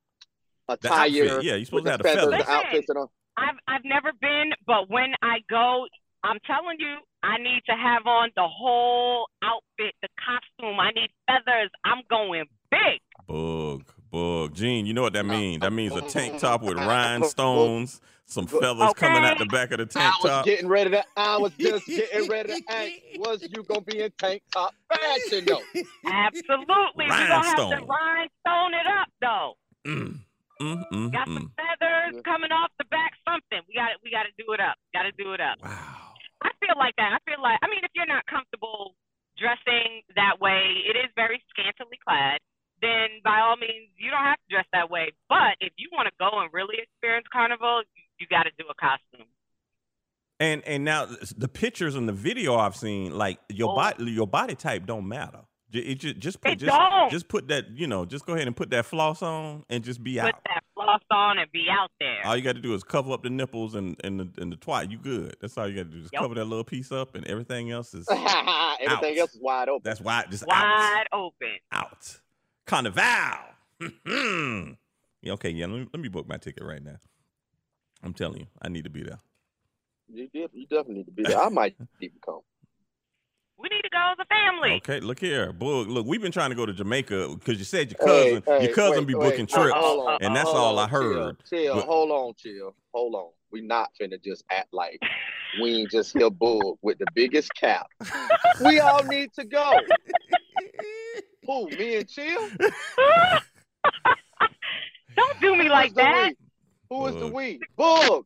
The 0.66 0.74
attire? 0.74 1.06
yeah, 1.08 1.54
you're 1.54 1.64
supposed 1.64 1.84
to 1.84 1.90
have 1.92 1.98
the 1.98 2.04
the 2.04 2.08
feathers, 2.08 2.30
feathers. 2.32 2.46
the 2.46 2.52
outfits, 2.52 2.88
and 2.88 2.98
all? 2.98 3.12
I've 3.36 3.54
I've 3.68 3.84
never 3.84 4.10
been, 4.20 4.50
but 4.66 4.90
when 4.90 5.12
I 5.22 5.38
go, 5.48 5.86
I'm 6.24 6.38
telling 6.46 6.76
you, 6.78 6.96
I 7.22 7.38
need 7.38 7.62
to 7.66 7.72
have 7.72 8.06
on 8.06 8.30
the 8.36 8.46
whole 8.46 9.28
outfit, 9.42 9.94
the 10.02 10.08
costume. 10.18 10.78
I 10.80 10.90
need 10.90 11.10
feathers. 11.26 11.70
I'm 11.84 12.02
going 12.10 12.44
big. 12.70 13.00
Bug, 13.26 13.84
bug. 14.10 14.54
Gene, 14.54 14.86
you 14.86 14.94
know 14.94 15.02
what 15.02 15.12
that 15.12 15.26
means? 15.26 15.60
That 15.60 15.72
means 15.72 15.94
a 15.94 16.02
tank 16.02 16.40
top 16.40 16.62
with 16.62 16.76
rhinestones, 16.76 18.00
some 18.26 18.46
feathers 18.46 18.92
coming 18.94 19.24
out 19.24 19.38
the 19.38 19.46
back 19.46 19.70
of 19.70 19.78
the 19.78 19.86
tank 19.86 20.12
top. 20.12 20.14
I 20.20 20.22
was 20.22 20.30
top. 20.30 20.44
getting 20.44 20.68
ready 20.68 20.90
to. 20.90 21.04
I 21.16 21.38
was 21.38 21.52
just 21.58 21.86
getting 21.86 22.28
ready 22.28 22.60
to 22.60 22.72
ask. 22.72 22.92
Was 23.18 23.42
you 23.42 23.62
gonna 23.64 23.80
be 23.80 24.00
in 24.00 24.12
tank 24.18 24.42
top 24.52 24.74
fashion 24.92 25.44
though? 25.46 25.62
Absolutely. 26.06 27.06
We're 27.06 27.08
gonna 27.08 27.26
have 27.26 27.56
to 27.56 27.62
Rhinestone. 27.62 27.88
rhinestone 27.88 28.74
it 28.74 28.86
up 28.86 29.08
though. 29.20 29.54
Mm, 29.86 30.20
mm, 30.60 30.84
mm, 30.92 31.12
Got 31.12 31.28
mm. 31.28 31.34
some 31.34 31.52
feathers 31.56 32.22
coming 32.24 32.52
off 32.52 32.70
the 32.78 32.84
back, 32.86 33.12
something. 33.28 33.60
We 33.68 33.74
got 33.74 33.88
to 33.88 33.94
We 34.04 34.10
got 34.10 34.24
to 34.24 34.32
do 34.38 34.52
it 34.52 34.60
up. 34.60 34.76
Got 34.92 35.02
to 35.02 35.12
do 35.12 35.32
it 35.32 35.40
up. 35.40 35.58
Wow. 35.62 36.07
I 36.42 36.50
feel 36.60 36.74
like 36.78 36.94
that. 36.96 37.12
I 37.16 37.20
feel 37.28 37.42
like. 37.42 37.58
I 37.62 37.68
mean, 37.68 37.80
if 37.82 37.90
you're 37.94 38.06
not 38.06 38.26
comfortable 38.26 38.94
dressing 39.36 40.02
that 40.16 40.40
way, 40.40 40.82
it 40.86 40.96
is 40.96 41.10
very 41.16 41.42
scantily 41.50 41.98
clad. 42.06 42.38
Then 42.80 43.18
by 43.24 43.40
all 43.40 43.56
means, 43.56 43.90
you 43.96 44.10
don't 44.10 44.22
have 44.22 44.36
to 44.38 44.48
dress 44.54 44.66
that 44.72 44.90
way. 44.90 45.10
But 45.28 45.58
if 45.60 45.72
you 45.76 45.88
want 45.92 46.06
to 46.06 46.14
go 46.18 46.30
and 46.40 46.48
really 46.52 46.76
experience 46.78 47.26
carnival, 47.32 47.82
you, 47.94 48.02
you 48.20 48.26
got 48.30 48.44
to 48.44 48.50
do 48.58 48.64
a 48.70 48.74
costume. 48.74 49.26
And 50.40 50.62
and 50.68 50.84
now 50.84 51.06
the 51.36 51.48
pictures 51.48 51.96
and 51.96 52.08
the 52.08 52.12
video 52.12 52.56
I've 52.56 52.76
seen, 52.76 53.16
like 53.18 53.40
your 53.48 53.70
Oh. 53.72 53.74
body, 53.74 54.04
your 54.12 54.28
body 54.28 54.54
type 54.54 54.86
don't 54.86 55.08
matter. 55.08 55.40
Ju- 55.70 55.82
It 55.84 55.94
just 55.96 56.18
just 56.18 56.40
put 56.40 56.52
It 56.52 56.56
just 56.60 56.76
don't. 56.76 57.10
just 57.10 57.28
put 57.28 57.48
that 57.48 57.70
you 57.76 57.86
know 57.86 58.04
just 58.06 58.24
go 58.24 58.34
ahead 58.34 58.46
and 58.46 58.56
put 58.56 58.70
that 58.70 58.86
floss 58.86 59.20
on 59.22 59.64
and 59.68 59.84
just 59.84 60.02
be 60.02 60.14
Put 60.16 60.24
out. 60.26 60.34
Put 60.34 60.44
that 60.46 60.64
floss 60.74 61.00
on 61.10 61.38
and 61.38 61.52
be 61.52 61.66
out 61.70 61.90
there. 62.00 62.24
All 62.24 62.36
you 62.36 62.42
got 62.42 62.54
to 62.56 62.60
do 62.62 62.72
is 62.74 62.82
cover 62.82 63.12
up 63.12 63.22
the 63.22 63.30
nipples 63.30 63.74
and 63.74 63.96
and 64.02 64.18
the 64.20 64.28
and 64.42 64.50
the 64.52 64.56
twat. 64.56 64.90
You 64.90 64.98
good. 64.98 65.36
That's 65.40 65.58
all 65.58 65.68
you 65.68 65.76
got 65.76 65.90
to 65.90 65.96
do. 65.96 66.00
Just 66.02 66.12
Yep. 66.14 66.22
cover 66.22 66.34
that 66.36 66.44
little 66.46 66.64
piece 66.64 66.90
up, 66.90 67.14
and 67.14 67.26
everything 67.26 67.70
else 67.70 67.92
is 67.94 68.06
Everything 68.10 68.28
Out. 68.88 69.04
else 69.18 69.34
is 69.34 69.40
wide 69.42 69.68
open. 69.68 69.82
that's 69.84 70.00
wide. 70.00 70.30
Just 70.30 70.44
out. 70.44 70.48
Wide 70.48 71.04
open. 71.12 71.56
out. 71.72 72.20
Carnival. 72.66 73.02
yeah, 75.22 75.32
okay, 75.34 75.50
yeah. 75.50 75.66
Let 75.66 75.78
me, 75.80 75.86
let 75.92 76.00
me 76.00 76.08
book 76.08 76.28
my 76.28 76.36
ticket 76.36 76.62
right 76.64 76.82
now. 76.82 76.96
I'm 78.02 78.12
telling 78.14 78.40
you, 78.40 78.46
I 78.62 78.68
need 78.68 78.84
to 78.84 78.90
be 78.90 79.02
there. 79.02 79.18
You, 80.12 80.28
def- 80.32 80.50
you 80.54 80.66
definitely 80.66 80.94
need 80.96 81.06
to 81.06 81.12
be 81.12 81.22
there. 81.24 81.38
I 81.38 81.48
might 81.48 81.76
even 82.00 82.16
come. 82.24 82.40
We 83.58 83.68
need 83.70 83.82
to 83.82 83.90
go 83.90 84.12
as 84.12 84.18
a 84.20 84.24
family. 84.26 84.74
Okay, 84.76 85.00
look 85.00 85.18
here, 85.18 85.52
Boog. 85.52 85.88
Look, 85.88 86.06
we've 86.06 86.22
been 86.22 86.30
trying 86.30 86.50
to 86.50 86.56
go 86.56 86.64
to 86.64 86.72
Jamaica 86.72 87.34
because 87.34 87.58
you 87.58 87.64
said 87.64 87.90
your 87.90 87.98
cousin, 87.98 88.42
hey, 88.46 88.64
your 88.66 88.72
cousin 88.74 88.98
wait, 88.98 89.06
be 89.08 89.14
wait, 89.16 89.30
booking 89.30 89.46
uh, 89.52 89.56
hold- 89.56 89.66
trips, 89.66 89.78
hold 89.84 90.08
on, 90.08 90.18
and 90.22 90.36
that's 90.36 90.48
hold 90.48 90.56
all 90.58 90.78
I 90.78 90.82
on, 90.84 90.88
chill, 90.90 91.00
heard. 91.02 91.36
Chill, 91.50 91.74
But- 91.74 91.84
hold 91.86 92.10
on, 92.12 92.34
chill, 92.38 92.74
hold 92.94 93.14
on. 93.16 93.30
We 93.50 93.62
not 93.62 93.88
finna 94.00 94.22
just 94.22 94.44
act 94.50 94.68
like 94.72 95.00
we 95.60 95.74
ain't 95.76 95.90
just 95.90 96.12
here 96.16 96.28
bull 96.30 96.78
with 96.82 96.98
the 96.98 97.06
biggest 97.14 97.50
cap. 97.54 97.86
we 98.64 98.78
all 98.78 99.02
need 99.04 99.32
to 99.34 99.44
go. 99.44 99.72
Who? 101.46 101.66
Me 101.70 101.96
and 101.96 102.08
Chill? 102.08 102.48
Don't 105.16 105.40
do 105.40 105.56
me 105.56 105.68
like 105.70 105.88
Who's 105.88 105.94
the 105.94 106.02
that. 106.02 106.34
we? 106.90 106.96
Who 106.96 107.06
is 107.06 107.14
the 107.14 107.20
Bug. 107.22 107.32
we? 107.32 107.60
Bug. 107.76 108.24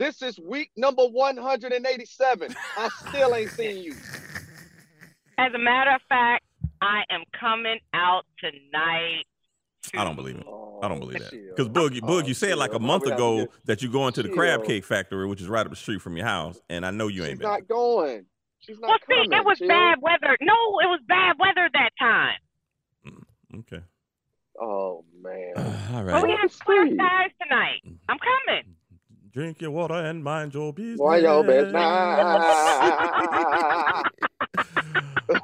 This 0.00 0.22
is 0.22 0.38
week 0.40 0.70
number 0.76 1.04
187. 1.06 2.54
I 2.76 2.88
still 3.08 3.34
ain't 3.36 3.50
seen 3.50 3.82
you. 3.84 3.94
As 5.38 5.52
a 5.54 5.58
matter 5.58 5.90
of 5.94 6.00
fact, 6.08 6.44
I 6.82 7.02
am 7.10 7.22
coming 7.38 7.78
out 7.94 8.24
tonight. 8.38 9.24
I 9.96 10.04
don't 10.04 10.16
believe 10.16 10.36
it. 10.36 10.46
I 10.82 10.88
don't 10.88 11.00
believe 11.00 11.20
that. 11.20 11.30
Because 11.30 11.68
Boogie, 11.68 12.00
Boog, 12.00 12.26
you 12.26 12.34
said 12.34 12.56
like 12.58 12.74
a 12.74 12.78
month 12.78 13.06
ago 13.06 13.46
that 13.64 13.80
you're 13.82 13.92
going 13.92 14.12
to 14.14 14.22
the 14.22 14.28
crab 14.28 14.64
cake 14.64 14.84
factory, 14.84 15.26
which 15.26 15.40
is 15.40 15.48
right 15.48 15.64
up 15.64 15.70
the 15.70 15.76
street 15.76 16.02
from 16.02 16.16
your 16.16 16.26
house, 16.26 16.60
and 16.68 16.84
I 16.84 16.90
know 16.90 17.08
you 17.08 17.22
She's 17.22 17.30
ain't 17.30 17.38
been. 17.40 17.48
not 17.48 17.68
going. 17.68 18.26
She's 18.58 18.78
not 18.80 19.00
going. 19.08 19.10
Well, 19.18 19.24
see, 19.30 19.36
it 19.36 19.44
was 19.44 19.58
Chill. 19.58 19.68
bad 19.68 19.98
weather. 20.02 20.36
No, 20.40 20.80
it 20.80 20.88
was 20.88 21.00
bad 21.08 21.36
weather 21.38 21.70
that 21.72 21.90
time. 21.98 22.36
Mm, 23.06 23.22
okay. 23.60 23.82
Oh 24.60 25.04
man. 25.22 25.52
all 25.94 26.04
But 26.04 26.22
we 26.22 26.36
have 26.40 26.52
square 26.52 26.86
Steve. 26.86 26.98
tonight. 26.98 27.80
I'm 28.08 28.18
coming. 28.18 28.74
Drink 29.32 29.60
your 29.60 29.70
water 29.70 29.94
and 29.94 30.22
mind 30.24 30.54
your 30.54 30.72
business. 30.72 30.98
Why 30.98 31.18
your 31.18 31.44
best 31.44 31.72
night? 31.72 34.02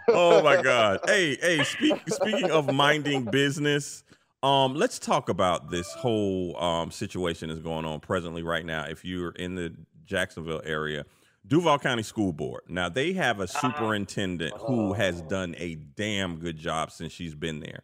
oh 0.09 0.43
my 0.43 0.61
god. 0.63 1.01
Hey, 1.07 1.37
hey, 1.41 1.65
speak, 1.65 2.03
speaking 2.09 2.51
of 2.51 2.73
minding 2.73 3.25
business, 3.25 4.05
um, 4.43 4.75
let's 4.75 4.99
talk 4.99 5.29
about 5.29 5.71
this 5.71 5.91
whole 5.95 6.57
um 6.63 6.91
situation 6.91 7.49
that's 7.49 7.61
going 7.61 7.85
on 7.85 8.01
presently 8.01 8.43
right 8.43 8.65
now. 8.65 8.85
If 8.85 9.05
you're 9.05 9.31
in 9.31 9.55
the 9.55 9.75
Jacksonville 10.05 10.63
area, 10.65 11.05
Duval 11.47 11.79
County 11.79 12.03
School 12.03 12.33
Board. 12.33 12.63
Now 12.69 12.89
they 12.89 13.13
have 13.15 13.41
a 13.41 13.49
superintendent 13.49 14.55
who 14.59 14.93
has 14.95 15.21
done 15.23 15.55
a 15.59 15.75
damn 15.75 16.37
good 16.37 16.57
job 16.57 16.91
since 16.91 17.13
she's 17.13 17.35
been 17.35 17.61
there. 17.61 17.81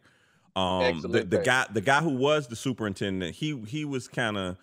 Um 0.55 1.01
the, 1.01 1.23
the 1.23 1.39
guy 1.39 1.65
the 1.71 1.81
guy 1.81 2.01
who 2.01 2.15
was 2.15 2.47
the 2.47 2.55
superintendent, 2.55 3.35
he 3.35 3.59
he 3.67 3.85
was 3.85 4.07
kind 4.07 4.37
of 4.37 4.57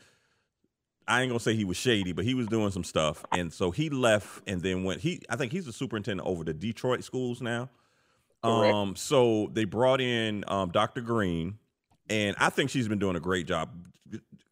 I 1.08 1.22
ain't 1.22 1.30
gonna 1.30 1.40
say 1.40 1.54
he 1.54 1.64
was 1.64 1.76
shady, 1.76 2.12
but 2.12 2.24
he 2.24 2.34
was 2.34 2.46
doing 2.46 2.70
some 2.70 2.84
stuff, 2.84 3.24
and 3.32 3.52
so 3.52 3.70
he 3.70 3.88
left 3.88 4.42
and 4.46 4.62
then 4.62 4.84
went. 4.84 5.00
He, 5.00 5.22
I 5.28 5.36
think 5.36 5.52
he's 5.52 5.64
the 5.64 5.72
superintendent 5.72 6.28
over 6.28 6.44
the 6.44 6.52
Detroit 6.52 7.02
schools 7.02 7.40
now. 7.40 7.70
Correct. 8.44 8.74
Um, 8.74 8.94
so 8.94 9.50
they 9.52 9.64
brought 9.64 10.00
in 10.00 10.44
um, 10.46 10.70
Dr. 10.70 11.00
Greene, 11.00 11.58
and 12.08 12.36
I 12.38 12.50
think 12.50 12.70
she's 12.70 12.86
been 12.86 12.98
doing 12.98 13.16
a 13.16 13.20
great 13.20 13.46
job 13.46 13.70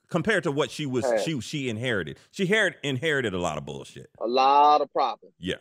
compared 0.09 0.45
to 0.45 0.53
what 0.53 0.71
she 0.71 0.87
was. 0.87 1.05
Hey. 1.05 1.23
She 1.25 1.41
she 1.41 1.69
inherited. 1.69 2.19
She 2.31 2.45
inherited 2.45 2.79
inherited 2.83 3.35
a 3.35 3.39
lot 3.39 3.59
of 3.59 3.65
bullshit. 3.65 4.11
A 4.21 4.27
lot 4.27 4.81
of 4.81 4.93
problems. 4.93 5.35
Yeah, 5.39 5.57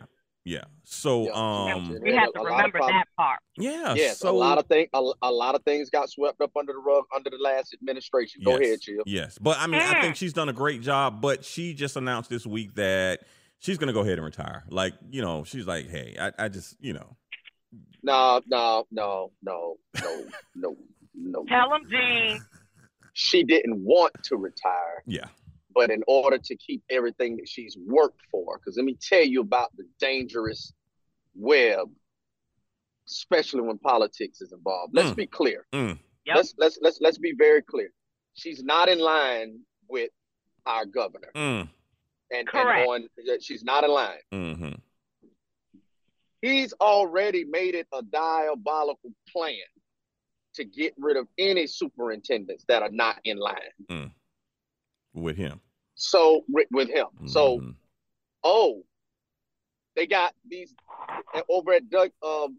yeah. 0.46 0.64
So 0.84 1.24
Yeah. 1.24 1.30
um, 1.74 1.90
Yeah. 1.92 1.98
We 2.02 2.12
have 2.14 2.32
to 2.32 2.40
a 2.40 2.42
lot 2.42 2.50
of 2.50 2.56
remember 2.56 2.78
problems. 2.78 3.02
that 3.02 3.08
part. 3.22 3.40
yeah. 3.58 3.94
Yes, 3.94 4.18
so 4.20 4.30
a 4.30 4.32
lot 4.32 4.56
of 4.58 4.66
things. 4.66 4.88
A, 4.94 5.02
a 5.22 5.30
lot 5.32 5.54
of 5.56 5.62
things 5.64 5.90
got 5.90 6.08
swept 6.08 6.40
up 6.40 6.52
under 6.56 6.72
the 6.72 6.78
rug 6.78 7.04
under 7.14 7.28
the 7.28 7.36
last 7.38 7.74
administration. 7.74 8.40
Go 8.44 8.52
yes, 8.52 8.60
ahead, 8.60 8.80
chill. 8.80 9.02
Yes, 9.04 9.36
but 9.38 9.58
I 9.58 9.66
mean, 9.66 9.80
I 9.82 9.94
Mm. 9.94 10.00
think 10.00 10.16
she's 10.16 10.32
done 10.32 10.48
a 10.48 10.52
great 10.54 10.80
job. 10.80 11.20
But 11.20 11.44
she 11.44 11.74
just 11.74 11.96
announced 11.96 12.30
this 12.30 12.46
week 12.46 12.74
that 12.76 13.20
she's 13.58 13.76
gonna 13.76 13.92
go 13.92 14.00
ahead 14.00 14.14
and 14.18 14.24
retire. 14.24 14.64
Like, 14.70 14.94
you 15.10 15.20
know, 15.20 15.42
she's 15.44 15.66
like, 15.66 15.90
hey, 15.90 16.16
I, 16.18 16.44
I 16.44 16.48
just, 16.48 16.76
you 16.80 16.92
know, 16.94 17.16
No, 18.02 18.40
no, 18.46 18.86
no, 18.92 19.32
no, 19.42 19.76
no, 20.00 20.24
no, 20.54 20.76
no. 21.14 21.44
Tell 21.48 21.74
him, 21.74 21.82
Gene. 21.90 22.40
She 23.18 23.44
didn't 23.44 23.82
want 23.82 24.12
to 24.24 24.36
retire, 24.36 25.02
yeah, 25.06 25.28
but 25.76 25.90
in 25.90 26.02
order 26.08 26.38
to 26.38 26.56
keep 26.56 26.82
everything 26.90 27.36
that 27.36 27.46
she's 27.48 27.76
worked 27.86 28.22
for, 28.32 28.58
because 28.58 28.76
let 28.78 28.86
me 28.86 28.96
tell 29.00 29.22
you 29.22 29.42
about 29.42 29.76
the 29.76 29.84
dangerous 30.00 30.72
web 31.36 31.88
especially 33.08 33.60
when 33.60 33.78
politics 33.78 34.40
is 34.40 34.50
involved. 34.50 34.92
Let's 34.92 35.10
Mm. 35.12 35.16
be 35.16 35.26
clear. 35.28 35.64
Mm. 35.72 35.96
Yep. 36.24 36.36
Let's 36.36 36.54
let's 36.58 36.78
let's 36.80 37.00
let's 37.00 37.18
be 37.18 37.34
very 37.38 37.62
clear. 37.62 37.92
She's 38.34 38.64
not 38.64 38.88
in 38.88 38.98
line 38.98 39.60
with 39.88 40.10
our 40.64 40.84
governor, 40.84 41.30
Mm. 41.36 41.70
and, 42.32 42.48
Correct. 42.48 42.88
and 42.90 43.08
on 43.28 43.40
she's 43.40 43.62
not 43.62 43.84
in 43.84 43.90
line. 43.90 44.18
hmm 44.32 44.72
He's 46.42 46.72
already 46.80 47.44
made 47.44 47.74
it 47.76 47.86
a 47.92 48.02
diabolical 48.02 49.12
plan 49.28 49.54
to 50.54 50.64
get 50.64 50.92
rid 50.98 51.16
of 51.16 51.28
any 51.38 51.66
superintendents 51.68 52.64
that 52.66 52.82
are 52.82 52.90
not 52.90 53.20
in 53.24 53.38
line. 53.38 54.12
With 55.14 55.36
him. 55.36 55.60
So 55.96 56.44
with, 56.48 56.68
with 56.70 56.88
him, 56.88 57.06
so 57.26 57.58
Mhm. 57.58 57.74
oh, 58.44 58.82
they 59.94 60.06
got 60.06 60.34
these 60.46 60.74
over 61.48 61.72
at 61.72 61.88
Doug 61.90 62.10
um, 62.22 62.58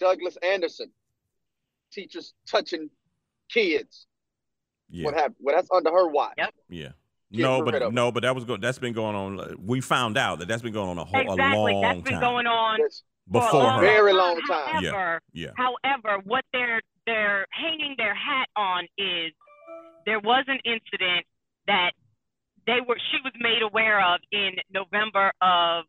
Douglas 0.00 0.36
Anderson, 0.42 0.90
teachers 1.92 2.34
touching 2.46 2.90
kids. 3.48 4.06
yeah. 4.90 5.04
What 5.04 5.14
happened? 5.14 5.36
Well, 5.40 5.54
that's 5.54 5.70
under 5.70 5.90
her 5.92 6.08
watch. 6.08 6.34
Yep. 6.36 6.54
Yeah. 6.68 6.88
Get 7.30 7.42
No, 7.42 7.62
but 7.62 7.92
no, 7.92 8.10
but 8.12 8.24
that 8.24 8.34
was 8.34 8.44
go. 8.44 8.56
That's 8.56 8.78
been 8.78 8.92
going 8.92 9.14
on. 9.16 9.40
uh, 9.40 9.54
We 9.58 9.80
found 9.80 10.18
out 10.18 10.40
that 10.40 10.48
that's 10.48 10.62
been 10.62 10.72
going 10.72 10.90
on 10.90 10.98
a 10.98 11.04
whole 11.04 11.20
Exactly. 11.20 11.72
a 11.72 11.76
long 11.76 11.82
That's 11.82 12.00
been 12.02 12.12
time 12.14 12.20
going 12.20 12.46
on 12.46 12.78
That's- 12.78 13.02
for 13.30 13.38
a 13.38 13.40
before 13.40 13.62
long, 13.62 13.78
her. 13.78 13.86
Very 13.86 14.12
long 14.12 14.40
time. 14.42 14.82
However, 14.84 15.22
Yeah. 15.32 15.50
However, 15.56 16.18
what 16.24 16.44
they're 16.52 16.80
they're 17.06 17.46
hanging 17.50 17.94
their 17.98 18.14
hat 18.14 18.48
on 18.56 18.86
is 18.98 19.32
there 20.06 20.20
was 20.20 20.44
an 20.48 20.58
incident 20.64 21.24
that 21.66 21.92
they 22.66 22.80
were 22.86 22.98
she 23.10 23.18
was 23.24 23.32
made 23.38 23.62
aware 23.62 24.00
of 24.04 24.20
in 24.30 24.56
November 24.72 25.32
of 25.40 25.84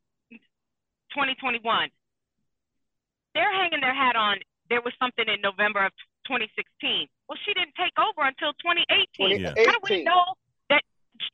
2021. 1.13 1.89
They're 3.36 3.51
hanging 3.53 3.82
their 3.82 3.93
hat 3.93 4.15
on 4.15 4.38
there 4.69 4.82
was 4.82 4.93
something 4.99 5.26
in 5.28 5.41
November 5.41 5.86
of 5.86 5.91
2016. 6.26 7.07
Well, 7.28 7.38
she 7.45 7.53
didn't 7.53 7.76
take 7.76 7.93
over 7.99 8.26
until 8.26 8.53
2018. 8.63 9.41
Yeah. 9.41 9.53
How 9.67 9.74
do 9.74 9.80
we 9.89 10.03
know 10.03 10.24
that 10.69 10.82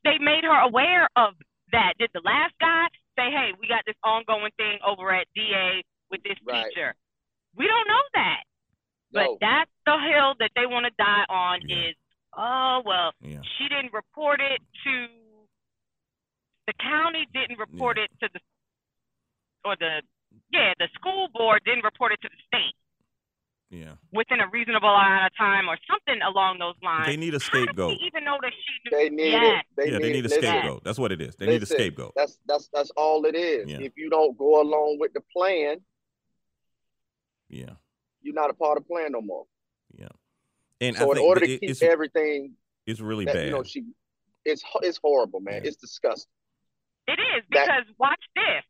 they 0.04 0.18
made 0.18 0.44
her 0.44 0.60
aware 0.66 1.08
of 1.16 1.36
that? 1.72 1.94
Did 2.00 2.10
the 2.14 2.22
last 2.26 2.54
guy 2.60 2.88
say, 3.16 3.30
"Hey, 3.32 3.54
we 3.60 3.68
got 3.68 3.86
this 3.86 3.96
ongoing 4.04 4.52
thing 4.58 4.80
over 4.84 5.14
at 5.14 5.28
DA 5.36 5.84
with 6.10 6.24
this 6.24 6.38
Right. 6.44 6.66
teacher"? 6.74 6.96
We 7.56 7.68
don't 7.68 7.88
know 7.88 8.04
that. 8.16 8.44
No. 9.12 9.38
But 9.38 9.40
that's 9.40 9.72
the 9.86 9.98
hill 10.00 10.36
that 10.40 10.52
they 10.56 10.66
want 10.66 10.86
to 10.86 10.92
die 10.98 11.26
on 11.30 11.62
Yeah. 11.68 11.90
is, 11.90 11.96
oh 12.34 12.82
well, 12.86 13.14
Yeah. 13.22 13.42
she 13.58 13.68
didn't 13.70 13.94
report 13.94 14.42
it 14.42 14.62
to 14.84 15.08
the 16.70 16.74
county 16.84 17.26
didn't 17.34 17.58
report 17.58 17.98
it 17.98 18.10
to 18.22 18.30
the 18.34 18.40
or 19.66 19.76
the 19.80 20.02
yeah, 20.54 20.74
the 20.78 20.88
school 20.94 21.28
board 21.34 21.62
didn't 21.66 21.84
report 21.84 22.12
it 22.12 22.20
to 22.22 22.30
the 22.30 22.40
state 22.46 22.76
Yeah. 23.72 23.94
within 24.14 24.40
a 24.40 24.48
reasonable 24.50 24.90
amount 24.90 25.26
of 25.26 25.32
time 25.36 25.68
or 25.68 25.78
something 25.90 26.22
along 26.22 26.60
those 26.60 26.76
lines. 26.84 27.08
They 27.08 27.18
need 27.18 27.34
a 27.34 27.40
scapegoat. 27.40 27.98
even 28.02 28.24
know 28.24 28.38
that 28.42 28.52
she 28.54 28.74
knew? 28.84 28.98
They 28.98 29.10
need 29.10 29.32
yes. 29.32 29.64
it. 29.64 29.66
They 29.78 29.92
yeah, 29.92 29.98
need, 29.98 30.04
they 30.06 30.12
need 30.14 30.26
a 30.26 30.30
listen, 30.30 30.42
scapegoat. 30.44 30.84
That's 30.84 31.00
what 31.00 31.12
it 31.12 31.22
is. 31.22 31.36
They 31.36 31.48
need 31.48 31.64
a 31.64 31.66
scapegoat. 31.66 32.14
That's 32.16 32.38
that's 32.46 32.70
that's 32.72 32.92
all 32.92 33.26
it 33.26 33.36
is. 33.36 33.68
Yeah. 33.68 33.80
If 33.80 33.94
you 33.98 34.10
don't 34.12 34.38
go 34.38 34.62
along 34.62 34.98
with 35.00 35.14
the 35.14 35.22
plan, 35.36 35.78
Yeah. 37.50 37.74
you're 38.22 38.36
not 38.36 38.50
a 38.52 38.54
part 38.54 38.78
of 38.78 38.84
the 38.84 38.88
plan 38.94 39.12
no 39.14 39.22
more. 39.22 39.46
Yeah. 39.98 40.10
And 40.82 40.96
So 40.96 41.06
I 41.06 41.10
in 41.10 41.16
think 41.16 41.28
order 41.28 41.42
to 41.46 41.52
it- 41.52 41.60
keep 41.62 41.70
it's, 41.72 41.82
everything 41.82 42.54
it's 42.86 43.00
really 43.00 43.26
that 43.26 43.34
bad. 43.34 43.46
you 43.46 43.52
know 43.52 43.64
she 43.64 43.84
it's 44.46 44.64
it's 44.84 45.00
horrible, 45.02 45.40
man. 45.42 45.56
Yeah. 45.64 45.68
It's 45.70 45.78
disgusting. 45.78 46.32
It 47.10 47.18
is 47.18 47.44
That- 47.50 47.66
because 47.66 47.98
watch 47.98 48.24
this. 48.36 48.64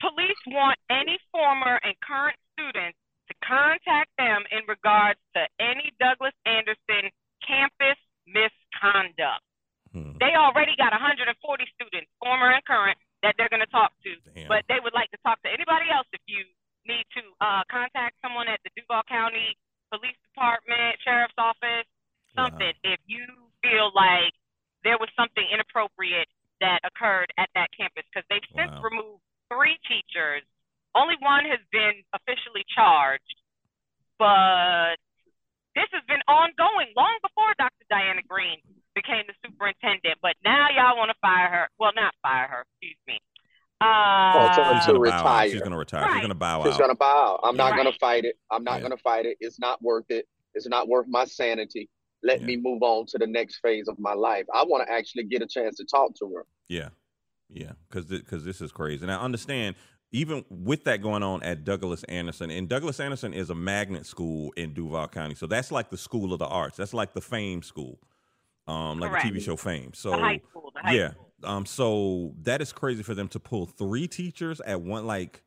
Police 0.00 0.38
want 0.46 0.78
any 0.90 1.18
former 1.30 1.78
and 1.82 1.94
current 2.00 2.38
students 2.52 2.98
to 3.28 3.34
contact 3.42 4.10
them 4.16 4.46
in 4.50 4.64
regards 4.66 5.20
to 5.34 5.46
any 5.58 5.92
Douglas 5.98 6.34
Anderson 6.46 7.10
campus 7.46 7.98
misconduct. 8.26 9.42
Hmm. 9.92 10.18
They 10.18 10.34
already 10.34 10.76
got 10.76 10.92
140 10.92 11.66
students, 11.74 12.10
former 12.20 12.50
and 12.50 12.64
current, 12.64 12.98
that 13.22 13.34
they're 13.36 13.48
going 13.48 13.64
to 13.64 13.70
talk 13.70 13.92
to. 14.04 14.16
Damn. 14.34 14.48
But 14.48 14.64
they 14.68 14.78
would 14.80 14.94
like 14.94 15.10
to 15.10 15.18
talk 15.24 15.40
to 15.42 15.50
anybody 15.50 15.90
else 15.90 16.06
if 16.12 16.20
you 16.26 16.44
need 16.86 17.04
to 17.14 17.22
uh, 17.40 17.62
contact 17.70 18.16
someone 18.22 18.48
at 18.48 18.60
the 18.64 18.70
Duval 18.76 19.02
County 19.08 19.56
Police 19.90 20.16
Department, 20.30 20.98
Sheriff's 21.02 21.34
Office, 21.38 21.86
something. 22.34 22.72
If 22.84 23.00
you 23.06 23.26
feel 23.62 23.90
like 23.94 24.32
there 24.84 24.98
was 24.98 25.08
something 25.16 25.44
inappropriate 25.52 26.28
that 26.60 26.80
occurred 26.84 27.32
at 27.38 27.48
that 27.54 27.68
campus, 27.76 28.04
because 28.12 28.26
they've 28.28 28.44
since 28.56 28.72
Wow. 28.72 28.82
removed 28.82 29.22
three 29.50 29.78
teachers. 29.88 30.42
Only 30.94 31.16
one 31.20 31.44
has 31.46 31.60
been 31.70 32.02
officially 32.12 32.64
charged, 32.74 33.40
but 34.18 34.96
this 35.74 35.88
has 35.92 36.02
been 36.08 36.22
ongoing 36.26 36.92
long 36.96 37.18
before 37.22 37.54
Dr. 37.58 37.84
Diana 37.90 38.22
Greene 38.22 38.60
became 38.94 39.24
the 39.26 39.34
superintendent. 39.44 40.18
But 40.20 40.34
now 40.44 40.68
y'all 40.70 40.96
want 40.96 41.10
to 41.10 41.16
fire 41.20 41.48
her. 41.48 41.68
Well, 41.78 41.92
not 41.94 42.14
fire 42.22 42.48
her. 42.48 42.64
Excuse 42.80 42.98
me. 43.06 43.20
Uh, 43.80 44.52
so 44.54 44.74
She's 44.74 44.86
to 44.86 44.92
gonna 44.92 45.00
retire. 45.00 45.48
She's 45.48 45.60
gonna 45.62 45.78
retire. 45.78 46.08
She's 46.12 46.20
gonna 46.20 46.34
bow 46.34 46.60
out. 46.62 46.66
She's 46.66 46.76
gonna 46.78 46.96
bow 46.96 47.34
out. 47.34 47.40
I'm 47.44 47.56
not 47.56 47.70
Right. 47.72 47.76
gonna 47.76 47.92
fight 48.00 48.24
it. 48.24 48.36
I'm 48.50 48.64
not 48.64 48.76
Yeah. 48.76 48.82
gonna 48.82 48.96
fight 48.96 49.24
it. 49.26 49.36
It's 49.40 49.60
not 49.60 49.80
worth 49.82 50.10
it. 50.10 50.26
It's 50.54 50.66
not 50.66 50.88
worth 50.88 51.06
my 51.06 51.24
sanity. 51.26 51.88
Let 52.28 52.40
Yeah. 52.40 52.46
me 52.46 52.56
move 52.56 52.82
on 52.82 53.06
to 53.06 53.18
the 53.18 53.26
next 53.26 53.58
phase 53.60 53.88
of 53.88 53.98
my 53.98 54.12
life. 54.12 54.44
I 54.54 54.62
want 54.64 54.86
to 54.86 54.92
actually 54.92 55.24
get 55.24 55.40
a 55.42 55.46
chance 55.46 55.76
to 55.78 55.84
talk 55.84 56.14
to 56.16 56.26
her. 56.34 56.46
Yeah, 56.68 56.90
yeah, 57.48 57.72
because 57.88 58.04
because 58.06 58.44
this 58.44 58.60
is 58.60 58.70
crazy, 58.70 59.02
and 59.02 59.10
I 59.10 59.18
understand 59.18 59.76
even 60.12 60.44
with 60.50 60.84
that 60.84 61.00
going 61.02 61.22
on 61.22 61.42
at 61.42 61.64
Douglas 61.64 62.04
Anderson, 62.04 62.50
and 62.50 62.68
Douglas 62.68 63.00
Anderson 63.00 63.32
is 63.32 63.48
a 63.50 63.54
magnet 63.54 64.04
school 64.06 64.52
in 64.56 64.74
Duval 64.74 65.08
County, 65.08 65.34
so 65.34 65.46
that's 65.46 65.72
like 65.72 65.90
the 65.90 65.96
school 65.96 66.32
of 66.34 66.38
the 66.38 66.46
arts. 66.46 66.76
That's 66.76 66.94
like 66.94 67.14
the 67.14 67.20
Fame 67.22 67.62
School, 67.62 67.98
um, 68.66 68.98
like 69.00 69.10
Correct. 69.10 69.24
the 69.32 69.40
TV 69.40 69.42
show 69.42 69.56
Fame. 69.56 69.94
So 69.94 70.10
the 70.10 70.16
high 70.18 70.40
school. 70.50 70.70
The 70.74 70.82
high 70.82 70.94
yeah, 70.94 71.10
school. 71.12 71.32
um, 71.44 71.66
so 71.66 72.34
that 72.42 72.60
is 72.60 72.72
crazy 72.72 73.02
for 73.02 73.14
them 73.14 73.28
to 73.28 73.40
pull 73.40 73.64
three 73.66 74.06
teachers 74.06 74.60
at 74.60 74.80
one 74.82 75.06
like. 75.06 75.42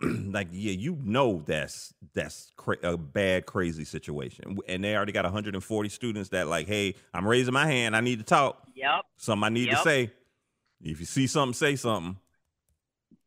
like 0.02 0.48
yeah, 0.50 0.72
you 0.72 0.96
know 1.04 1.42
that's 1.44 1.92
that's 2.14 2.50
cra- 2.56 2.78
a 2.82 2.96
bad 2.96 3.46
crazy 3.46 3.84
situation, 3.84 4.58
and 4.68 4.82
they 4.84 4.94
already 4.96 5.12
got 5.12 5.24
140 5.24 5.88
students 5.88 6.30
that 6.30 6.46
like, 6.48 6.66
hey, 6.66 6.94
I'm 7.14 7.26
raising 7.26 7.54
my 7.54 7.66
hand, 7.66 7.94
I 7.96 8.00
need 8.00 8.18
to 8.18 8.24
talk 8.24 8.66
Yep. 8.74 9.04
something 9.16 9.44
I 9.44 9.48
need 9.48 9.70
to 9.70 9.76
say. 9.78 10.10
If 10.82 10.98
you 11.00 11.06
see 11.06 11.26
something, 11.26 11.52
say 11.54 11.76
something. 11.76 12.16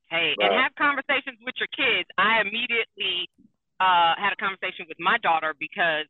Hey, 0.09 0.33
Right. 0.39 0.51
and 0.51 0.61
have 0.61 0.73
conversations 0.75 1.39
with 1.45 1.55
your 1.59 1.67
kids. 1.75 2.09
I 2.17 2.41
immediately 2.41 3.29
uh, 3.79 4.15
had 4.17 4.31
a 4.33 4.35
conversation 4.37 4.85
with 4.87 4.99
my 4.99 5.17
daughter 5.19 5.53
because 5.59 6.05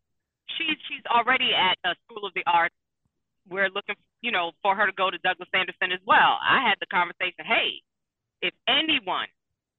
she's 0.58 0.78
she's 0.88 1.04
already 1.10 1.54
at 1.56 1.78
a 1.84 1.96
school 2.06 2.26
of 2.26 2.34
the 2.34 2.44
arts. 2.46 2.76
We're 3.50 3.70
looking, 3.70 3.96
you 4.22 4.32
know, 4.32 4.52
for 4.62 4.76
her 4.76 4.86
to 4.86 4.92
go 4.94 5.10
to 5.10 5.18
Douglas 5.20 5.50
Anderson 5.54 5.92
as 5.92 6.00
well. 6.06 6.38
I 6.42 6.62
had 6.68 6.76
the 6.80 6.86
conversation. 6.88 7.44
Hey, 7.46 7.82
if 8.42 8.54
anyone, 8.68 9.28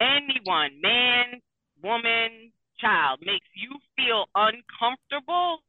anyone, 0.00 0.80
man, 0.82 1.40
woman, 1.82 2.52
child, 2.84 3.20
makes 3.24 3.46
you 3.54 3.70
feel 3.96 4.26
uncomfortable, 4.34 5.60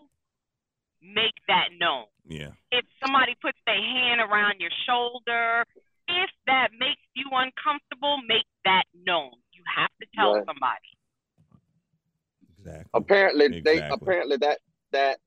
make 1.01 1.35
that 1.47 1.69
known 1.79 2.05
Yeah, 2.27 2.51
if 2.71 2.85
somebody 3.01 3.35
puts 3.41 3.57
their 3.65 3.81
hand 3.81 4.21
around 4.21 4.59
your 4.59 4.71
shoulder, 4.87 5.63
if 6.07 6.29
that 6.47 6.69
makes 6.79 7.01
you 7.15 7.25
uncomfortable, 7.31 8.19
make 8.27 8.45
that 8.65 8.83
known. 9.05 9.31
You 9.53 9.63
have 9.75 9.91
to 10.01 10.07
tell 10.15 10.33
Right. 10.33 10.45
somebody. 10.45 10.89
exactly. 12.59 12.89
Apparently, 12.93 13.61
they 13.61 13.81
apparently 13.89 14.37
that 14.37 14.59
that 14.91 15.19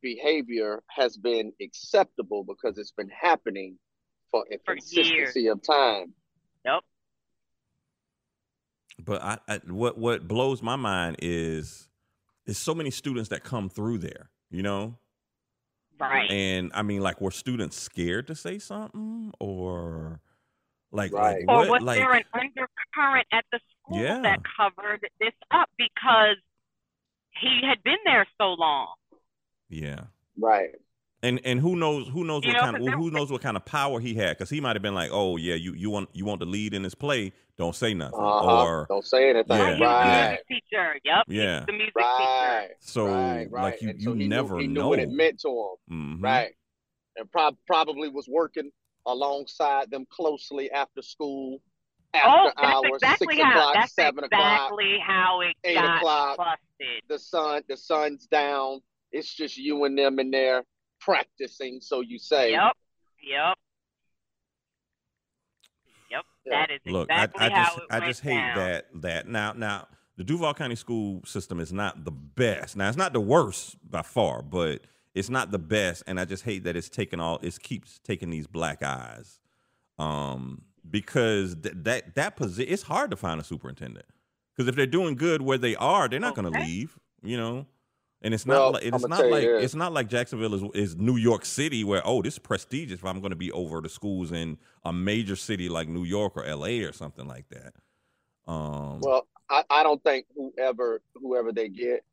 behavior 0.00 0.82
has 0.88 1.16
been 1.16 1.52
acceptable 1.60 2.44
because 2.44 2.78
it's 2.78 2.92
been 2.92 3.10
happening 3.10 3.78
for 4.30 4.44
a 4.50 4.58
For 4.64 4.74
consistency 4.74 5.48
of 5.48 5.62
time. 5.62 6.14
Yep. 6.64 6.84
But 9.04 9.22
I, 9.22 9.38
I, 9.48 9.60
what 9.66 9.96
what 9.98 10.26
blows 10.26 10.62
my 10.62 10.76
mind 10.76 11.16
is 11.20 11.88
is 12.46 12.58
so 12.58 12.74
many 12.74 12.90
students 12.90 13.28
that 13.30 13.44
come 13.44 13.68
through 13.68 13.98
there. 13.98 14.30
You 14.50 14.62
know, 14.62 14.98
Right. 16.00 16.30
and 16.30 16.70
I 16.74 16.82
mean, 16.82 17.02
like, 17.02 17.20
were 17.20 17.30
students 17.30 17.76
scared 17.78 18.28
to 18.28 18.34
say 18.34 18.58
something, 18.58 19.32
or 19.40 20.20
like, 20.90 21.12
Right. 21.12 21.44
like 21.46 21.48
or 21.48 21.58
what? 21.58 21.68
was 21.68 21.82
like, 21.82 21.98
there 21.98 22.12
an 22.12 22.24
undercurrent 22.32 23.26
at 23.32 23.44
the 23.52 23.60
school 23.70 23.98
Yeah. 23.98 24.22
that 24.22 24.40
covered 24.56 25.06
this 25.20 25.34
up 25.50 25.68
because 25.76 26.36
he 27.40 27.60
had 27.62 27.82
been 27.82 27.98
there 28.04 28.26
so 28.40 28.54
long? 28.54 28.94
yeah. 29.68 30.04
Right. 30.38 30.70
And 31.22 31.40
and 31.44 31.58
who 31.58 31.74
knows 31.74 32.06
who 32.08 32.22
knows 32.24 32.44
You 32.44 32.50
what 32.50 32.58
know, 32.58 32.60
kind 32.60 32.76
of 32.76 32.80
'cause 32.80 32.86
there- 32.90 32.96
who 32.96 33.10
knows 33.10 33.30
what 33.32 33.40
kind 33.42 33.56
of 33.56 33.64
power 33.64 33.98
he 33.98 34.14
had 34.14 34.30
because 34.36 34.50
he 34.50 34.60
might 34.60 34.76
have 34.76 34.82
been 34.82 34.94
like 34.94 35.10
oh 35.12 35.36
yeah 35.36 35.56
you 35.56 35.74
you 35.74 35.90
want 35.90 36.08
you 36.12 36.24
want 36.24 36.40
to 36.40 36.46
lead 36.46 36.74
in 36.74 36.82
this 36.82 36.94
play 36.94 37.32
don't 37.56 37.74
say 37.74 37.92
nothing 37.92 38.20
Uh-huh. 38.20 38.62
or 38.64 38.86
Don't 38.88 39.04
say 39.04 39.30
anything. 39.30 39.56
Yeah. 39.58 39.64
Right. 39.64 39.74
He 39.74 39.82
was 39.82 39.98
the 40.04 40.20
music 40.28 40.46
teacher. 40.70 41.00
Yep. 41.04 41.24
he 41.26 41.34
was 41.36 41.44
Yeah. 41.44 41.64
the 41.66 41.72
music 41.72 41.94
Right. 41.96 42.68
so 42.78 43.06
right. 43.08 43.46
Right. 43.50 43.62
like 43.62 43.82
you 43.82 43.88
And 43.90 43.98
you 44.00 44.04
so 44.04 44.14
he 44.14 44.28
never 44.28 44.54
knew, 44.54 44.60
he 44.60 44.66
know 44.68 44.88
what 44.90 45.00
it 45.00 45.10
meant 45.10 45.40
to 45.40 45.48
him. 45.48 46.18
Mhm. 46.18 46.22
Right. 46.22 46.54
And 47.16 47.28
prob- 47.32 47.56
probably 47.66 48.08
was 48.10 48.28
working 48.28 48.70
alongside 49.06 49.90
them 49.90 50.06
closely 50.10 50.70
after 50.70 51.02
school 51.02 51.60
after 52.14 52.28
oh, 52.30 52.44
that's 52.56 52.66
hours, 52.74 52.90
exactly 52.94 53.34
six 53.36 53.42
how. 53.44 53.50
o'clock, 53.50 53.74
That's 53.74 53.92
seven 53.92 54.24
o'clock, 54.24 54.40
exactly 54.70 54.98
how 55.04 55.40
it 55.40 55.56
eight 55.64 55.74
got 55.74 55.96
o'clock. 55.96 56.36
busted. 56.36 57.02
the 57.08 57.18
sun, 57.18 57.62
the 57.68 57.76
sun's 57.76 58.26
down. 58.28 58.80
It's 59.10 59.34
just 59.34 59.56
you 59.58 59.82
and 59.84 59.98
them 59.98 60.18
in 60.20 60.30
there 60.30 60.62
practicing, 61.00 61.80
so 61.80 62.00
you 62.00 62.18
say. 62.18 62.52
Yep. 62.52 62.72
Yep. 63.22 63.56
Yep. 66.10 66.24
Yeah. 66.46 66.66
That 66.66 66.70
is 66.70 66.80
Look, 66.86 67.08
exactly 67.10 67.40
I, 67.40 67.46
I 67.46 67.50
how 67.50 67.64
just 67.64 67.78
it 67.78 67.84
I 67.90 68.00
just 68.06 68.20
hate 68.22 68.34
down. 68.34 68.56
that 68.56 68.86
that 69.02 69.28
now 69.28 69.52
now 69.52 69.88
the 70.16 70.24
Duval 70.24 70.54
County 70.54 70.76
school 70.76 71.20
system 71.24 71.60
is 71.60 71.72
not 71.72 72.04
the 72.04 72.10
best. 72.10 72.76
Now 72.76 72.88
it's 72.88 72.96
not 72.96 73.12
the 73.12 73.20
worst 73.20 73.76
by 73.88 74.02
far, 74.02 74.42
but 74.42 74.82
it's 75.14 75.30
not 75.30 75.50
the 75.50 75.58
best, 75.58 76.02
and 76.06 76.18
I 76.18 76.24
just 76.24 76.44
hate 76.44 76.64
that 76.64 76.76
it's 76.76 76.88
taking 76.88 77.20
all 77.20 77.38
it 77.42 77.58
keeps 77.62 77.98
taking 77.98 78.30
these 78.30 78.46
black 78.46 78.82
eyes, 78.82 79.40
um, 79.98 80.62
because 80.88 81.56
th- 81.56 81.74
that 81.82 82.14
that 82.14 82.36
position 82.36 82.72
it's 82.72 82.82
hard 82.82 83.10
to 83.10 83.16
find 83.16 83.40
a 83.40 83.44
superintendent 83.44 84.06
because 84.58 84.68
if 84.68 84.74
they're 84.74 84.86
doing 84.86 85.14
good 85.14 85.40
where 85.40 85.56
they 85.56 85.76
are, 85.76 86.08
they're 86.08 86.18
not 86.18 86.34
going 86.34 86.52
to 86.52 86.58
leave, 86.58 86.98
you 87.22 87.36
know. 87.36 87.64
And 88.22 88.34
it's 88.34 88.46
Well, 88.46 88.72
not 88.72 88.72
like 88.72 88.84
it's 88.84 89.06
not 89.06 89.28
like 89.28 89.52
it's 89.56 89.74
not 89.74 89.92
like 89.92 90.08
Jacksonville 90.08 90.54
is 90.54 90.62
is 90.74 90.96
New 90.96 91.16
York 91.16 91.44
City 91.44 91.84
where 91.84 92.02
oh 92.04 92.22
this 92.22 92.34
is 92.34 92.38
prestigious 92.40 92.98
if 93.00 93.04
I'm 93.04 93.20
going 93.20 93.30
to 93.30 93.36
be 93.36 93.52
over 93.52 93.80
the 93.80 93.88
schools 93.88 94.32
in 94.32 94.58
a 94.84 94.92
major 94.92 95.36
city 95.36 95.68
like 95.68 95.88
New 95.88 96.04
York 96.04 96.36
or 96.36 96.44
L.A. 96.44 96.80
or 96.82 96.92
something 96.92 97.26
like 97.28 97.46
that. 97.50 97.74
Um, 98.52 99.00
Well, 99.00 99.26
I, 99.50 99.64
I 99.70 99.82
don't 99.82 100.02
think 100.02 100.26
whoever 100.34 101.00
whoever 101.14 101.52
they 101.52 101.68
get, 101.68 102.04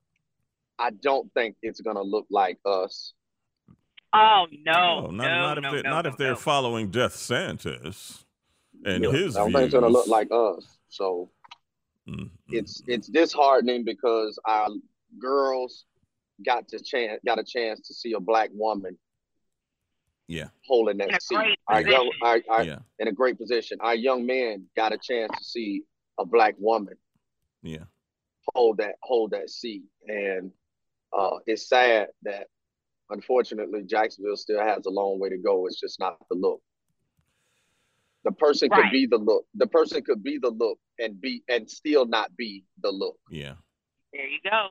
I 0.80 0.92
don't 0.92 1.34
think 1.34 1.58
it's 1.62 1.82
gonna 1.82 2.04
look 2.04 2.28
like 2.30 2.60
us. 2.66 3.14
Oh 4.14 4.48
no, 4.66 5.08
no, 5.10 5.30
no, 5.30 5.30
not, 5.36 5.36
not 5.36 5.58
if 5.58 5.64
no, 5.64 5.70
they're 5.70 5.84
no, 5.84 5.90
not 5.90 6.06
no, 6.06 6.12
if 6.12 6.18
they're 6.18 6.36
no. 6.36 6.36
following 6.36 6.92
DeSantis 6.92 8.26
and 8.86 9.04
Yeah, 9.04 9.10
his 9.10 9.38
I 9.38 9.40
don't 9.40 9.52
views. 9.52 9.54
think 9.54 9.66
it's 9.66 9.74
gonna 9.74 9.90
look 9.90 10.08
like 10.08 10.30
us. 10.32 10.78
So 10.90 11.32
Mm, 12.08 12.30
mm, 12.50 12.56
it's 12.58 12.84
it's 12.88 13.08
disheartening 13.08 13.84
because 13.84 14.40
our 14.46 14.70
girls 15.20 15.86
got 16.44 16.68
to 16.70 16.80
chance 16.80 17.22
got 17.26 17.40
a 17.40 17.44
chance 17.44 17.88
to 17.88 17.94
see 17.94 18.14
a 18.14 18.20
black 18.20 18.50
woman 18.54 18.98
yeah, 20.28 20.48
holding 20.66 21.00
In 21.00 21.10
that 21.10 21.22
seat. 21.22 21.36
great 21.36 21.60
Our 21.68 21.82
young, 21.82 22.10
position. 22.22 22.44
our, 22.50 22.58
our, 22.58 22.64
yeah, 22.64 22.80
in 23.00 23.08
a 23.08 23.12
great 23.12 23.38
position. 23.38 23.78
Our 23.82 23.96
young 23.96 24.26
men 24.26 24.66
got 24.76 24.92
a 24.92 24.98
chance 24.98 25.32
to 25.38 25.44
see 25.44 25.84
a 26.20 26.26
black 26.26 26.56
woman 26.58 26.96
yeah. 27.62 27.84
hold 28.54 28.78
that 28.78 28.96
hold 29.04 29.32
that 29.32 29.50
seat, 29.50 29.84
and 30.08 30.52
uh, 31.18 31.38
it's 31.46 31.70
sad 31.70 32.08
that 32.24 32.48
unfortunately 33.10 33.84
Jacksonville 33.84 34.38
still 34.38 34.60
has 34.60 34.86
a 34.86 34.90
long 34.90 35.20
way 35.20 35.30
to 35.30 35.38
go. 35.38 35.68
It's 35.68 35.80
just 35.80 36.00
not 36.00 36.18
the 36.30 36.36
look. 36.36 36.62
The 38.24 38.32
person 38.32 38.70
could 38.72 38.90
be 38.92 39.06
the 39.06 39.18
look. 39.18 39.46
The 39.54 39.68
person 39.68 40.02
could 40.04 40.24
be 40.24 40.40
the 40.40 40.50
look 40.50 40.80
and 40.98 41.22
be 41.22 41.44
and 41.48 41.70
still 41.70 42.08
not 42.08 42.36
be 42.36 42.64
the 42.82 42.90
look. 42.90 43.18
Yeah. 43.30 43.54
There 44.12 44.28
you 44.28 44.40
go. 44.44 44.70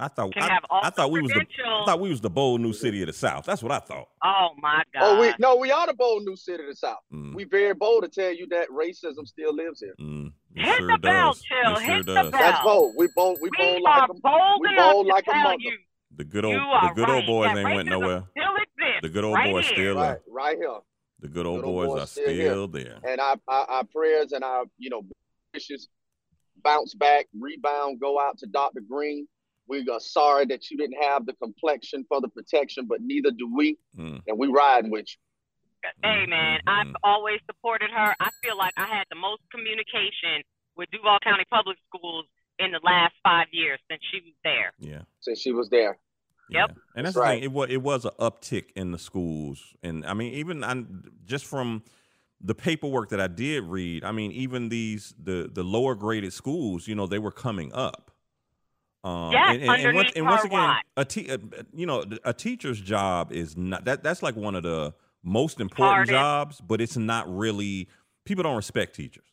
I 0.00 0.08
thought 0.08 0.32
Can 0.32 0.42
I, 0.42 0.48
have 0.54 0.64
all 0.70 0.80
I 0.82 0.90
thought 0.90 1.10
we 1.10 1.20
was 1.20 1.30
the 1.30 1.44
I 1.64 1.84
thought 1.84 2.00
we 2.00 2.08
was 2.08 2.20
the 2.20 2.30
bold 2.30 2.60
new 2.60 2.72
city 2.72 3.02
of 3.02 3.06
the 3.08 3.12
South. 3.12 3.44
That's 3.44 3.62
what 3.62 3.70
I 3.72 3.78
thought. 3.80 4.08
Oh 4.24 4.48
my 4.58 4.82
God. 4.94 5.02
Oh, 5.02 5.20
we 5.20 5.34
no, 5.38 5.56
we 5.56 5.70
are 5.70 5.86
the 5.86 5.94
bold 5.94 6.24
new 6.24 6.36
city 6.36 6.62
of 6.64 6.68
the 6.70 6.74
South. 6.76 6.98
Mm, 7.12 7.34
We 7.34 7.44
very 7.44 7.74
bold 7.74 8.02
to 8.04 8.08
tell 8.08 8.32
you 8.34 8.46
that 8.48 8.68
racism 8.70 9.26
still 9.26 9.54
lives 9.54 9.80
here. 9.80 9.94
mm, 10.00 10.32
Hit 10.54 10.76
sure 10.78 10.90
the 10.92 10.98
bell. 10.98 11.34
Chill. 11.34 11.72
It 11.76 11.84
sure 11.84 11.96
Hit 11.96 12.06
the 12.06 12.14
does. 12.14 12.30
bell. 12.30 12.40
That's 12.40 12.64
bold. 12.64 12.94
We 12.96 13.08
bold. 13.14 13.38
We, 13.42 13.50
we 13.58 13.64
bold 13.64 13.82
like 13.82 14.08
a 14.10 14.14
bold 14.14 14.60
we 14.62 14.68
enough 14.70 14.92
bold 14.92 15.06
to 15.06 15.12
like 15.12 15.24
a 15.28 15.30
tell 15.32 15.42
mother. 15.44 15.56
you, 15.60 15.78
The 16.16 16.24
good 16.24 16.44
old 16.44 16.54
the 16.56 16.92
good 16.94 17.08
right. 17.08 17.14
old 17.16 17.26
boys 17.26 17.52
that 17.54 17.58
ain't 17.58 17.74
went 17.76 17.88
nowhere. 17.88 18.24
Still 18.30 18.54
exists. 18.56 19.00
The 19.02 19.08
good 19.10 19.24
old 19.24 19.34
right 19.34 19.50
boys 19.52 19.66
here. 19.66 19.74
still 19.74 19.94
right, 19.96 20.06
there. 20.08 20.20
right 20.30 20.56
here. 20.56 20.78
The 21.20 21.28
good 21.28 21.44
old 21.46 21.60
Good 21.60 21.66
old 21.68 21.76
boys 21.76 21.88
boys 21.88 22.02
are 22.02 22.06
still 22.06 22.28
here. 22.30 22.50
still 22.52 22.68
there. 22.68 22.98
And 23.06 23.20
our, 23.20 23.36
our, 23.46 23.64
our 23.66 23.84
prayers 23.84 24.32
and 24.32 24.42
our, 24.42 24.64
you 24.78 24.88
know, 24.88 25.02
wishes 25.52 25.88
bounce 26.64 26.94
back, 26.94 27.26
rebound, 27.38 28.00
go 28.00 28.18
out 28.18 28.38
to 28.38 28.46
Dr. 28.46 28.80
Greene. 28.88 29.28
We 29.70 29.88
are 29.88 30.00
sorry 30.00 30.46
that 30.46 30.68
you 30.68 30.76
didn't 30.76 31.00
have 31.00 31.26
the 31.26 31.32
complexion 31.34 32.04
for 32.08 32.20
the 32.20 32.28
protection, 32.28 32.86
but 32.88 33.00
neither 33.02 33.30
do 33.30 33.48
we. 33.54 33.78
Mm, 33.96 34.20
And 34.26 34.36
we 34.36 34.48
riding 34.48 34.90
with 34.90 35.06
you. 35.08 35.90
Hey 36.02 36.26
man, 36.26 36.60
I've 36.66 36.88
Mhm. 36.88 36.94
always 37.04 37.40
supported 37.46 37.90
her. 37.90 38.14
I 38.20 38.30
feel 38.42 38.56
like 38.58 38.74
I 38.76 38.84
had 38.86 39.06
the 39.10 39.14
most 39.16 39.42
communication 39.50 40.42
with 40.76 40.90
Duval 40.90 41.20
County 41.20 41.44
Public 41.48 41.78
Schools 41.86 42.26
in 42.58 42.72
the 42.72 42.80
last 42.82 43.14
five 43.22 43.46
years 43.52 43.78
since 43.88 44.02
she 44.10 44.20
was 44.20 44.34
there. 44.44 44.72
yeah. 44.78 45.02
Since 45.20 45.40
she 45.40 45.52
was 45.52 45.70
there. 45.70 45.98
Yep. 46.50 46.70
Yeah. 46.70 46.74
And 46.96 47.06
that's 47.06 47.14
That's 47.14 47.14
the 47.14 47.20
right. 47.20 47.34
thing. 47.36 47.44
It 47.44 47.52
was 47.52 47.70
it 47.70 47.80
was 47.82 48.04
an 48.04 48.10
uptick 48.18 48.72
in 48.74 48.90
the 48.90 48.98
schools, 48.98 49.74
and 49.84 50.04
I 50.04 50.12
mean, 50.14 50.34
even 50.34 50.64
I, 50.64 50.84
just 51.24 51.46
from 51.46 51.84
the 52.40 52.54
paperwork 52.56 53.10
that 53.10 53.20
I 53.20 53.28
did 53.28 53.62
read, 53.64 54.02
I 54.04 54.10
mean, 54.12 54.32
even 54.32 54.68
these 54.68 55.14
the 55.16 55.48
the 55.50 55.62
lower 55.62 55.94
graded 55.94 56.32
schools, 56.32 56.88
you 56.88 56.94
know, 56.96 57.06
they 57.06 57.20
were 57.20 57.30
coming 57.32 57.72
up. 57.72 58.09
Um, 59.02 59.32
Yes, 59.32 59.54
and, 59.54 59.62
and, 59.62 59.62
and 59.62 59.70
once, 59.70 59.84
underneath 59.86 60.16
and 60.16 60.26
once 60.26 60.44
again, 60.44 60.58
watch. 60.58 60.84
a 60.96 61.04
te- 61.04 61.30
uh, 61.30 61.38
you 61.72 61.86
know, 61.86 62.04
a 62.24 62.32
teacher's 62.34 62.80
job 62.80 63.32
is 63.32 63.56
not 63.56 63.84
that. 63.86 64.02
That's 64.02 64.22
like 64.22 64.36
one 64.36 64.54
of 64.54 64.62
the 64.62 64.92
most 65.22 65.60
important 65.60 65.94
Hardest. 66.10 66.10
jobs, 66.12 66.60
but 66.60 66.80
it's 66.80 66.96
not 66.96 67.26
really. 67.34 67.88
People 68.26 68.42
don't 68.44 68.56
respect 68.56 68.94
teachers 68.94 69.24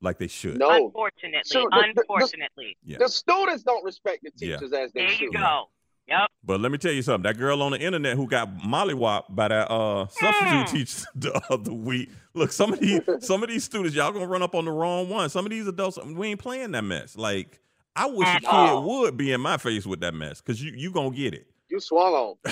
like 0.00 0.18
they 0.18 0.28
should. 0.28 0.58
No. 0.58 0.70
Unfortunately, 0.86 1.40
So 1.44 1.62
the- 1.62 1.68
the- 1.70 1.92
the- 1.94 2.00
unfortunately. 2.02 2.76
Yeah. 2.84 2.98
The 2.98 3.08
students 3.08 3.64
don't 3.64 3.84
respect 3.84 4.22
the 4.22 4.30
Yeah. 4.36 4.56
teachers 4.56 4.72
as 4.72 4.92
they 4.92 5.00
there 5.00 5.08
should. 5.10 5.20
you 5.22 5.32
go. 5.32 5.64
Yep. 6.06 6.30
But 6.42 6.60
let 6.60 6.72
me 6.72 6.78
tell 6.78 6.92
you 6.92 7.02
something. 7.02 7.24
That 7.24 7.36
girl 7.36 7.60
on 7.62 7.72
the 7.72 7.80
internet 7.80 8.16
who 8.16 8.26
got 8.26 8.56
mollywopped 8.58 9.34
by 9.34 9.48
that 9.48 9.70
uh, 9.70 10.06
substitute 10.06 10.46
Mm. 10.66 10.70
teacher 10.70 11.06
the 11.16 11.42
other 11.50 11.72
week. 11.72 12.08
Look, 12.32 12.50
some 12.52 12.72
of 12.72 12.78
these 12.80 13.00
some 13.20 13.42
of 13.42 13.48
these 13.50 13.64
students, 13.64 13.94
y'all 13.96 14.12
gonna 14.12 14.26
run 14.26 14.42
up 14.42 14.54
on 14.54 14.64
the 14.64 14.70
wrong 14.70 15.08
one. 15.10 15.28
Some 15.28 15.44
of 15.44 15.50
these 15.50 15.66
adults, 15.66 15.98
we 16.02 16.28
ain't 16.28 16.40
playing 16.40 16.70
that 16.70 16.84
mess. 16.84 17.14
Like, 17.16 17.60
I 17.98 18.06
wish 18.06 18.28
a 18.28 18.40
kid 18.40 18.46
all. 18.48 18.82
would 19.00 19.16
be 19.16 19.32
in 19.32 19.40
my 19.40 19.56
face 19.56 19.86
with 19.86 20.00
that 20.00 20.14
mess, 20.14 20.40
because 20.40 20.62
you 20.62 20.72
you 20.76 20.90
gonna 20.92 21.10
get 21.14 21.34
it. 21.34 21.46
You 21.68 21.80
swallow. 21.80 22.38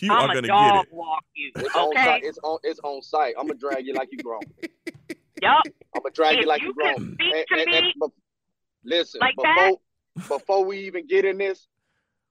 You 0.00 0.10
I'm 0.10 0.30
are 0.30 0.30
a 0.30 0.34
gonna 0.36 0.48
dog 0.48 0.74
get 0.74 0.86
it. 0.86 0.94
walk 0.94 1.24
you. 1.34 1.50
It's 1.56 1.76
on 1.76 1.88
Okay. 1.88 2.04
site. 2.04 2.24
It's 2.24 2.38
on 2.42 2.58
it's 2.62 2.80
on 2.82 3.02
site. 3.02 3.34
I'm 3.38 3.46
gonna 3.46 3.58
drag 3.58 3.84
you 3.86 3.92
like 3.92 4.08
you 4.10 4.18
grown. 4.18 4.40
Yep. 4.62 4.72
I'm 5.42 6.02
gonna 6.02 6.10
drag 6.14 6.38
you 6.38 6.46
like 6.46 6.62
you 6.62 6.68
you 6.68 6.74
grown. 6.74 6.94
And- 6.94 7.18
and- 7.20 7.68
and 7.74 7.86
me 7.96 8.08
listen, 8.84 9.20
like 9.20 9.34
before 9.36 9.54
that? 9.56 10.28
before 10.28 10.64
we 10.64 10.78
even 10.86 11.06
get 11.06 11.24
in 11.26 11.36
this, 11.36 11.66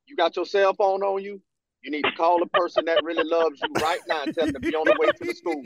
you 0.07 0.15
got 0.15 0.35
your 0.35 0.45
cell 0.45 0.73
phone 0.73 1.03
on 1.03 1.21
you. 1.21 1.39
You 1.83 1.91
need 1.91 2.03
to 2.03 2.11
call 2.11 2.39
the 2.39 2.45
person 2.47 2.85
that 2.85 3.03
really 3.03 3.23
loves 3.23 3.59
you 3.61 3.73
right 3.81 3.99
now 4.07 4.23
and 4.23 4.35
tell 4.35 4.45
them 4.45 4.53
to 4.53 4.59
be 4.59 4.75
on 4.75 4.85
the 4.85 4.95
way 4.99 5.07
to 5.07 5.25
the 5.25 5.33
school 5.33 5.63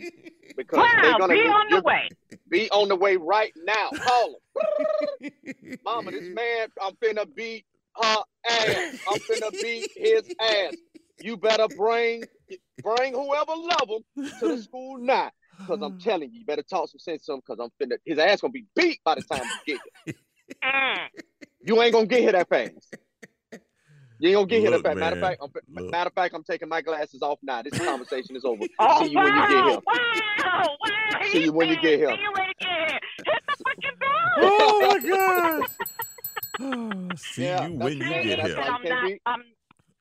because 0.56 0.88
they're 1.02 1.18
gonna 1.18 1.34
be 1.34 1.44
be, 1.44 1.48
on 1.48 1.70
the 1.70 1.82
way. 1.82 2.10
be 2.50 2.70
on 2.72 2.88
the 2.88 2.96
way 2.96 3.18
right 3.18 3.52
now. 3.66 3.90
Call 3.94 4.40
them, 5.22 5.32
Mama. 5.84 6.12
This 6.12 6.34
man, 6.34 6.68
I'm 6.82 6.94
finna 6.96 7.26
beat 7.36 7.66
her 8.02 8.18
ass. 8.50 9.00
I'm 9.10 9.20
finna 9.20 9.52
beat 9.62 9.90
his 9.96 10.24
ass. 10.40 10.76
You 11.22 11.36
better 11.36 11.68
bring 11.76 12.24
bring 12.82 13.14
whoever 13.14 13.54
love 13.56 13.90
him 13.90 14.30
to 14.40 14.48
the 14.56 14.62
school 14.62 14.98
now. 14.98 15.32
Cause 15.68 15.82
I'm 15.82 16.00
telling 16.00 16.32
you, 16.32 16.40
you 16.40 16.46
better 16.46 16.64
talk 16.64 16.90
some 16.90 17.00
sense 17.00 17.26
to 17.26 17.34
him. 17.34 17.42
Cause 17.46 17.58
I'm 17.60 17.70
finna 17.82 17.98
his 18.06 18.20
ass 18.20 18.40
gonna 18.40 18.52
be 18.52 18.66
beat 18.74 19.00
by 19.04 19.16
the 19.16 19.22
time 19.22 19.44
you 19.44 19.76
get 19.76 19.82
here. 20.06 20.16
Mm. 20.64 20.98
You 21.62 21.82
ain't 21.82 21.94
gonna 21.94 22.06
get 22.06 22.22
here 22.22 22.32
that 22.32 22.48
fast. 22.48 22.96
You 24.20 24.30
ain't 24.30 24.36
gonna 24.36 24.48
get 24.48 24.62
here 24.62 24.72
Look, 24.72 24.84
that. 24.84 24.98
Matter 24.98 25.16
of 25.16 25.22
fact, 25.22 25.42
I'm, 25.44 25.52
matter 25.92 26.08
of 26.08 26.14
fact, 26.14 26.34
I'm 26.36 26.44
taking 26.44 26.70
my 26.70 26.82
glasses 26.82 27.22
off 27.22 27.40
now. 27.44 27.62
This 27.62 27.74
conversation 27.78 28.36
is 28.36 28.46
over. 28.46 28.64
Oh, 28.80 29.04
See 29.04 29.10
you 29.12 29.18
when 29.20 29.36
you 29.36 29.48
get 29.50 29.66
here. 29.66 29.80
Wow, 29.86 30.78
wow. 30.82 31.20
See 31.32 31.44
you 31.44 31.54
when 31.54 31.70
you 31.70 31.76
get 31.82 32.00
here. 32.00 32.10
See 32.10 32.22
you 32.22 32.32
when 32.34 32.46
you 32.48 32.54
get 32.60 32.70
here. 32.90 33.00
Hit 33.26 33.42
the 33.48 33.56
freaking 33.66 34.00
bell. 34.00 34.52
oh 34.58 34.80
my 34.82 35.00
gosh. 37.10 37.20
See 37.20 37.44
Yeah, 37.44 37.68
you 37.68 37.74
when 37.74 37.94
you 37.98 38.04
get 38.06 38.40
here. 38.40 38.58
I'm 38.60 38.82
Can't 38.82 39.22
I'm, 39.26 39.42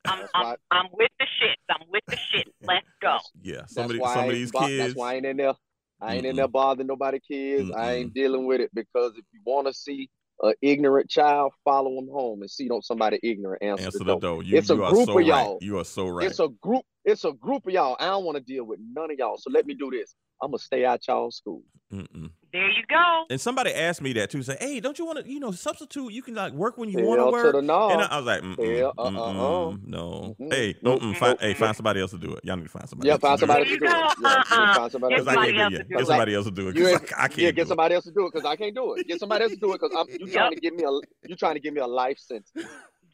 I'm, 0.07 0.19
I'm. 0.35 0.57
I'm 0.71 0.87
with 0.93 1.11
the 1.19 1.27
shit. 1.41 1.59
I'm 1.71 1.87
with 1.91 2.05
the 2.11 2.17
shit. 2.33 2.47
Let's 2.63 2.87
go. 3.03 3.19
Yeah. 3.43 3.65
somebody, 3.67 3.99
of, 3.99 4.01
That's 4.01 4.01
why 4.01 4.13
some 4.15 4.23
I 4.23 4.25
of 4.25 4.31
ain't 4.31 4.35
these 4.35 4.51
bo- 4.53 4.67
kids. 4.67 4.79
That's 4.79 4.95
why 4.95 5.13
I 5.13 5.15
ain't 5.17 5.27
in 5.27 5.37
there. 5.39 5.55
I 6.01 6.15
ain't 6.17 6.27
in 6.27 6.35
Mm-mm. 6.35 6.37
there 6.37 6.49
bothering 6.49 6.87
nobody 6.87 7.19
kids. 7.21 7.71
I 7.71 7.87
Mm-mm. 7.87 7.95
ain't 7.97 8.15
dealing 8.15 8.47
with 8.47 8.61
it 8.61 8.71
because 8.75 9.13
if 9.17 9.25
you 9.33 9.41
want 9.45 9.67
to 9.67 9.73
see 9.73 10.11
an 10.43 10.55
ignorant 10.63 11.09
child, 11.09 11.53
follow 11.65 11.95
them 11.95 12.09
home 12.13 12.43
and 12.43 12.51
see 12.51 12.69
don't 12.69 12.85
somebody 12.85 13.19
ignorant 13.23 13.63
answer, 13.63 13.85
Answer 13.87 13.99
the 13.99 14.05
door. 14.05 14.21
door. 14.21 14.43
You, 14.43 14.57
It's 14.59 14.71
a 14.71 14.75
you 14.75 14.85
are 14.85 14.91
group 14.93 15.07
so 15.07 15.13
of 15.13 15.17
right. 15.17 15.27
y'all. 15.27 15.59
You 15.61 15.79
are 15.79 15.85
so 15.85 16.09
right. 16.09 16.27
It's 16.27 16.41
a 16.41 16.49
group. 16.61 16.83
It's 17.05 17.25
a 17.25 17.33
group 17.33 17.67
of 17.67 17.73
y'all. 17.73 17.97
I 18.01 18.07
don't 18.07 18.25
want 18.25 18.37
to 18.39 18.43
deal 18.43 18.65
with 18.65 18.81
none 18.93 19.11
of 19.11 19.19
y'all. 19.19 19.37
So 19.39 19.51
let 19.51 19.67
me 19.67 19.75
do 19.75 19.91
this. 19.91 20.15
I'm 20.43 20.51
gonna 20.51 20.59
stay 20.59 20.85
out 20.85 21.07
y'all's 21.07 21.37
school. 21.37 21.63
Mm-mm. 21.93 22.31
There 22.55 22.71
you 22.71 22.85
go. 22.89 23.25
And 23.31 23.41
somebody 23.41 23.75
asked 23.75 24.01
me 24.01 24.13
that 24.13 24.31
too. 24.31 24.41
Say, 24.45 24.57
hey, 24.61 24.79
don't 24.79 24.97
you 24.97 25.05
want 25.05 25.19
to, 25.19 25.29
you 25.29 25.41
know, 25.41 25.51
substitute? 25.51 26.13
You 26.13 26.23
can 26.23 26.35
like 26.37 26.53
work 26.53 26.79
when 26.79 26.89
you 26.89 27.01
want 27.01 27.19
to 27.21 27.33
work. 27.33 27.53
the 27.53 27.63
no. 27.63 27.91
And 27.91 28.01
I, 28.01 28.05
I 28.07 28.17
was 28.19 28.27
like, 28.27 28.43
mm-mm, 28.43 28.79
Hell, 28.79 28.95
uh, 28.97 29.03
uh, 29.03 29.11
mm-mm, 29.11 29.87
no. 29.89 30.37
Mm-mm. 30.39 30.53
Hey, 30.53 30.77
Nope. 30.81 31.03
mm-mm, 31.03 31.17
find, 31.17 31.41
hey, 31.41 31.55
find 31.55 31.75
somebody 31.75 32.01
else 32.01 32.13
to 32.13 32.19
do 32.19 32.33
it. 32.35 32.45
Y'all 32.45 32.55
need 32.57 32.63
to 32.63 32.69
find 32.69 32.89
somebody 32.89 33.09
yeah, 33.09 33.15
else 33.15 33.21
find 33.23 33.41
to 33.41 33.45
do 33.47 33.53
somebody 33.53 33.71
it. 33.71 33.75
to 33.75 33.79
do 33.81 33.87
it. 33.87 34.15
Yeah, 34.21 34.73
find 34.75 34.93
somebody 34.93 35.15
Get 35.17 35.19
else 35.19 35.27
to 35.27 35.31
I 35.31 35.35
do 35.35 35.49
somebody 35.49 35.49
it. 35.51 35.55
can't 35.57 35.75
else 35.75 35.75
to 35.75 35.83
do 35.83 35.89
Get 35.89 36.01
it. 36.01 36.07
somebody 36.07 36.35
else 36.35 36.45
to 36.45 36.51
do 36.53 36.69
it. 36.69 36.77
You 36.77 36.83
'cause 36.85 36.93
ain't- 36.93 37.13
I, 37.19 37.25
I 37.25 37.29
can't 37.29 37.39
Yeah, 37.41 37.51
get 37.51 37.67
somebody 37.67 37.95
else 37.97 38.05
to 38.05 38.13
do 38.13 38.27
it 38.27 38.33
because 38.33 38.47
I 38.49 38.55
can't 38.55 38.75
do 38.77 38.95
it. 38.95 39.09
Get 39.09 39.19
somebody 39.19 39.43
else 39.43 39.53
to 39.55 39.59
do 39.59 39.73
it 39.73 39.81
because 39.81 39.97
I'm 39.99 40.07
you 40.21 40.27
trying 40.33 40.53
Yep. 40.53 40.55
to 40.55 40.61
give 40.61 40.75
me 40.75 40.85
a 40.85 41.29
you 41.29 41.35
trying 41.35 41.55
to 41.55 41.61
give 41.61 41.75
me 41.75 41.81
a 41.81 41.87
life 41.89 42.19
sentence. 42.21 42.53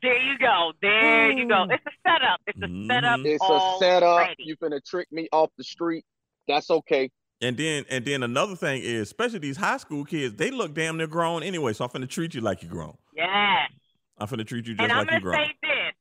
There 0.02 0.18
you 0.20 0.38
go. 0.38 0.72
There 0.82 1.30
you 1.32 1.48
go. 1.48 1.64
It's 1.70 1.84
a 1.86 1.90
setup. 2.06 2.40
It's 2.46 2.58
a 2.58 2.68
setup 2.92 3.20
Mhm. 3.20 3.26
It's 3.26 3.44
a 3.48 3.60
setup. 3.78 4.02
already. 4.08 4.34
You 4.44 4.56
finna 4.58 4.84
trick 4.84 5.10
me 5.10 5.28
off 5.32 5.48
the 5.56 5.64
street. 5.64 6.04
That's 6.46 6.70
okay. 6.70 7.10
And 7.42 7.56
then 7.56 7.84
and 7.88 8.04
then 8.04 8.22
another 8.22 8.54
thing 8.54 8.82
is, 8.82 9.02
especially 9.02 9.38
these 9.38 9.56
high 9.56 9.78
school 9.78 10.04
kids, 10.04 10.36
they 10.36 10.50
look 10.50 10.74
damn 10.74 10.96
near 10.98 11.06
grown 11.06 11.42
anyway. 11.42 11.72
So 11.72 11.84
I'm 11.84 11.90
finna 11.90 12.08
treat 12.08 12.34
you 12.34 12.40
like 12.42 12.62
you're 12.62 12.70
grown. 12.70 12.96
Yeah. 13.16 13.66
I'm 14.18 14.28
finna 14.28 14.46
treat 14.46 14.66
you 14.66 14.74
just 14.74 14.82
and 14.82 14.92
I'm 14.92 15.06
like 15.06 15.10
you're 15.10 15.20
gonna 15.20 15.36
grown. 15.36 15.46
say 15.46 15.54
this: 15.62 15.94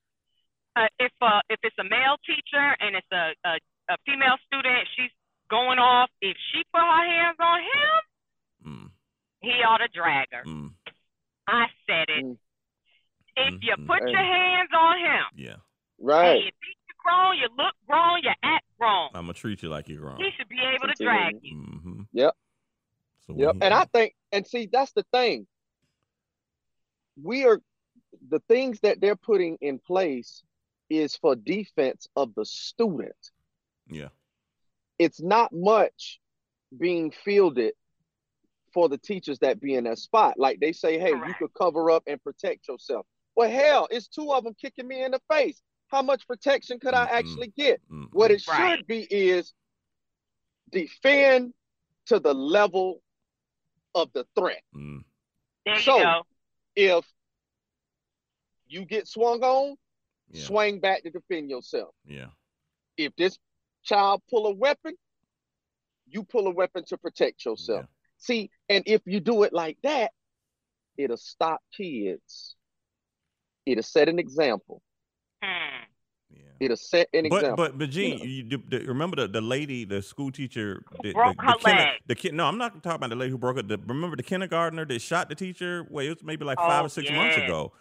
uh, 0.76 0.88
if 1.00 1.12
uh, 1.22 1.40
if 1.50 1.60
it's 1.64 1.76
a 1.80 1.84
male 1.86 2.18
teacher 2.26 2.76
and 2.82 2.96
it's 2.96 3.08
a, 3.14 3.32
a 3.48 3.58
a 3.94 3.98
female 4.06 4.36
student, 4.48 4.86
she's 4.98 5.12
going 5.50 5.80
off. 5.80 6.10
If 6.22 6.36
she 6.52 6.62
put 6.74 6.82
her 6.82 7.06
hands 7.08 7.38
on 7.40 7.60
him, 7.62 8.68
Mm, 8.68 8.90
he 9.42 9.52
ought 9.66 9.78
to 9.78 9.88
drag 9.88 10.28
her. 10.34 10.44
mm, 10.46 10.72
I 11.48 11.68
said 11.88 12.10
it. 12.10 12.26
Mm. 12.26 12.38
If 13.38 13.64
you 13.64 13.76
Mhm. 13.78 13.88
put 13.88 14.04
Hey. 14.04 14.12
your 14.12 14.22
hands 14.22 14.70
on 14.78 15.00
him, 15.00 15.26
yeah, 15.36 15.56
Right. 15.98 16.36
you 16.36 16.44
think 16.44 16.54
you're 16.62 16.79
grown, 17.04 17.38
you 17.38 17.48
look 17.58 17.74
grown, 17.88 18.20
you 18.24 18.32
act 18.44 18.66
grown, 18.80 19.10
I'm 19.14 19.24
gonna 19.24 19.34
treat 19.34 19.62
you 19.64 19.70
like 19.70 19.88
you're 19.90 20.00
grown. 20.00 20.18
he 20.18 20.30
should 20.38 20.50
be 20.50 20.60
able 20.62 20.94
to 20.94 21.04
drag 21.04 21.36
you. 21.42 21.56
Mm-hmm. 21.58 22.02
Yep. 22.14 22.34
So 23.28 23.36
Yep. 23.38 23.56
And 23.62 23.74
I 23.74 23.86
think, 23.86 24.16
and 24.32 24.46
see, 24.46 24.70
that's 24.72 24.92
the 24.94 25.06
thing. 25.12 25.46
We 27.22 27.46
are 27.46 27.60
the 28.30 28.42
things 28.48 28.80
that 28.82 29.02
they're 29.02 29.16
putting 29.16 29.58
in 29.62 29.80
place 29.80 30.44
is 30.90 31.16
for 31.16 31.36
defense 31.36 32.08
of 32.16 32.34
the 32.36 32.46
student. 32.46 33.14
yeah, 33.90 34.08
It's 34.98 35.22
not 35.22 35.52
much 35.54 36.20
being 36.78 37.12
fielded 37.12 37.74
for 38.74 38.90
the 38.90 38.98
teachers 38.98 39.40
that 39.40 39.60
be 39.60 39.76
in 39.76 39.84
that 39.84 40.00
spot. 40.00 40.40
Like 40.40 40.60
they 40.60 40.72
say, 40.72 40.98
hey, 41.00 41.10
you 41.10 41.34
could 41.38 41.54
cover 41.54 41.92
up 41.92 42.04
and 42.08 42.24
protect 42.24 42.68
yourself. 42.68 43.06
Well, 43.36 43.50
hell, 43.50 43.88
it's 43.92 44.08
two 44.08 44.32
of 44.34 44.44
them 44.44 44.56
kicking 44.60 44.88
me 44.88 45.04
in 45.04 45.12
the 45.12 45.22
face. 45.32 45.62
How 45.90 46.02
much 46.04 46.28
protection 46.28 46.80
could 46.80 46.94
I 46.94 47.06
actually 47.06 47.48
get? 47.58 47.82
Mm, 47.90 48.10
What 48.12 48.32
it 48.32 48.46
Right. 48.48 48.78
should 48.78 48.88
be 48.88 49.08
is 49.10 49.54
defend 50.70 51.54
to 52.06 52.20
the 52.20 52.34
level 52.34 53.02
of 53.96 54.12
the 54.14 54.26
threat. 54.36 54.64
mm, 54.74 55.04
There 55.66 55.80
So- 55.82 55.98
you 55.98 56.04
go. 56.04 56.22
If 56.76 57.14
you 58.68 58.86
get 58.86 59.08
swung 59.08 59.44
on, 59.44 59.78
yeah, 60.30 60.46
swing 60.46 60.80
back 60.80 61.04
to 61.04 61.10
defend 61.10 61.50
yourself. 61.50 61.94
yeah, 62.06 62.32
If 62.98 63.16
this 63.16 63.38
child 63.84 64.22
pull 64.30 64.46
a 64.48 64.52
weapon, 64.54 64.96
you 66.06 66.24
pull 66.24 66.48
a 66.48 66.52
weapon 66.52 66.86
to 66.86 66.98
protect 66.98 67.46
yourself. 67.46 67.82
yeah. 67.90 67.96
See, 68.18 68.52
and 68.70 68.84
if 68.88 69.02
you 69.06 69.20
do 69.20 69.44
it 69.44 69.54
like 69.54 69.80
that, 69.82 70.14
it'll 70.98 71.18
stop 71.18 71.64
kids. 71.72 72.56
It'll 73.66 73.84
set 73.84 74.08
an 74.10 74.20
example. 74.20 74.82
Hmm. 75.42 75.84
yeah. 76.32 76.40
It'll 76.60 76.78
set 76.78 77.08
an 77.14 77.28
But 77.30 77.38
example. 77.38 77.56
but 77.66 77.78
but 77.78 77.90
Gene, 77.90 78.18
know. 78.20 78.26
you, 78.26 78.46
you, 78.50 78.64
the, 78.70 78.80
remember 78.86 79.16
the, 79.18 79.28
the 79.28 79.42
lady, 79.42 79.86
the 79.86 80.02
school 80.02 80.32
teacher, 80.32 80.84
the, 81.04 81.14
broke 81.14 81.38
the, 81.38 81.44
her 81.44 81.54
the, 81.54 81.60
kinder- 81.64 81.92
the 82.08 82.16
kid. 82.16 82.34
No, 82.34 82.46
I'm 82.46 82.58
not 82.58 82.82
talking 82.84 82.98
about 82.98 83.10
the 83.10 83.16
lady 83.16 83.32
who 83.32 83.38
broke 83.38 83.58
it. 83.58 83.68
The, 83.68 83.78
remember 83.88 84.16
the 84.18 84.24
kindergartner 84.24 84.86
that 84.86 85.02
shot 85.02 85.30
the 85.30 85.36
teacher? 85.36 85.86
Wait, 85.90 86.08
it 86.08 86.10
was 86.16 86.24
maybe 86.24 86.46
like 86.46 86.58
five 86.58 86.84
Oh, 86.84 86.86
or 86.86 86.90
six 86.90 87.10
months 87.12 87.38
ago. 87.38 87.72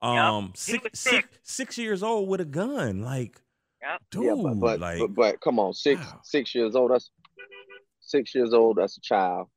Um, 0.00 0.52
He 0.54 0.58
six, 0.72 0.82
was 0.84 0.90
six, 1.00 1.28
six 1.42 1.78
years 1.78 2.02
old 2.04 2.28
with 2.28 2.40
a 2.40 2.44
gun. 2.44 3.02
Like, 3.02 3.40
Yep. 3.82 4.02
dude, 4.10 4.24
yeah, 4.24 4.34
but 4.42 4.54
but, 4.60 4.80
like, 4.80 4.98
but 4.98 5.14
but 5.14 5.40
come 5.40 5.58
on, 5.60 5.72
six 5.72 6.00
wow. 6.00 6.20
six 6.24 6.54
years 6.54 6.74
old. 6.74 6.90
That's 6.92 7.10
six 8.00 8.34
years 8.34 8.52
old. 8.52 8.76
That's 8.76 8.96
a 8.96 9.00
child. 9.00 9.48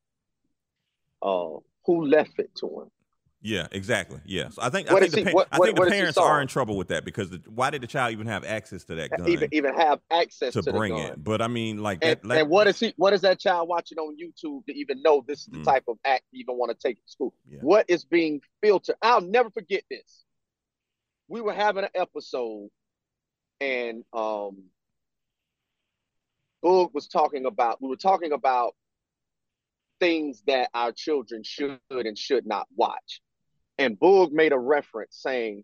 Uh, 1.22 1.58
who 1.86 2.06
left 2.06 2.38
it 2.40 2.54
to 2.56 2.68
him? 2.68 2.92
Yeah, 3.42 3.68
exactly. 3.72 4.20
Yeah, 4.26 4.50
so 4.50 4.62
I 4.62 4.70
think 4.70 4.90
What 4.92 5.04
I 5.04 5.08
think 5.08 5.26
the, 5.26 5.30
he- 5.32 5.36
what- 5.36 5.48
I 5.52 5.58
think 5.58 5.78
what 5.80 5.86
the 5.86 5.92
parents 5.92 6.18
are 6.18 6.42
in 6.42 6.48
trouble 6.48 6.78
with 6.78 6.90
that 6.90 7.04
because 7.06 7.30
the, 7.32 7.42
why 7.50 7.70
did 7.72 7.82
the 7.82 7.88
child 7.88 8.14
even 8.14 8.28
have 8.28 8.44
access 8.46 8.84
to 8.86 8.96
that 8.96 9.10
gun 9.12 9.28
Even 9.28 9.50
even 9.52 9.74
have 9.76 10.00
access 10.12 10.54
to 10.54 10.62
to, 10.62 10.72
bring 10.72 10.94
the 10.96 11.02
gun. 11.02 11.12
it? 11.14 11.24
But 11.24 11.42
I 11.42 11.48
mean, 11.48 11.82
like 11.82 12.00
And, 12.02 12.20
that. 12.20 12.26
like- 12.26 12.40
and 12.40 12.50
what 12.50 12.68
is 12.68 12.80
he? 12.80 12.94
What 12.98 13.14
is 13.14 13.22
that 13.22 13.40
child 13.40 13.68
watching 13.68 13.98
on 13.98 14.16
YouTube 14.16 14.66
to 14.68 14.74
even 14.78 15.02
know 15.02 15.24
this 15.28 15.40
is 15.42 15.46
the 15.48 15.58
Mm. 15.60 15.64
type 15.66 15.84
of 15.88 15.98
act 16.06 16.24
you 16.32 16.40
even 16.42 16.58
want 16.58 16.72
to 16.72 16.88
take 16.88 16.98
to 17.04 17.12
school? 17.12 17.34
Yeah. 17.50 17.60
What 17.62 17.86
is 17.90 18.06
being 18.06 18.42
filtered? 18.62 18.96
I'll 19.02 19.22
never 19.22 19.50
forget 19.50 19.84
this. 19.90 20.24
We 21.28 21.42
were 21.42 21.54
having 21.54 21.84
an 21.86 21.90
episode, 21.96 22.70
and 23.62 24.04
um, 24.14 24.64
Boog 26.64 26.94
was 26.94 27.08
talking 27.08 27.46
about. 27.46 27.82
We 27.82 27.88
were 27.90 27.96
talking 27.96 28.34
about 28.34 28.76
things 30.00 30.44
that 30.48 30.70
our 30.74 30.92
children 30.92 31.44
should 31.44 31.80
and 31.90 32.18
should 32.18 32.46
not 32.46 32.68
watch, 32.76 33.22
and 33.82 34.00
Boog 34.00 34.32
made 34.32 34.54
a 34.54 34.60
reference 34.60 35.18
saying, 35.20 35.64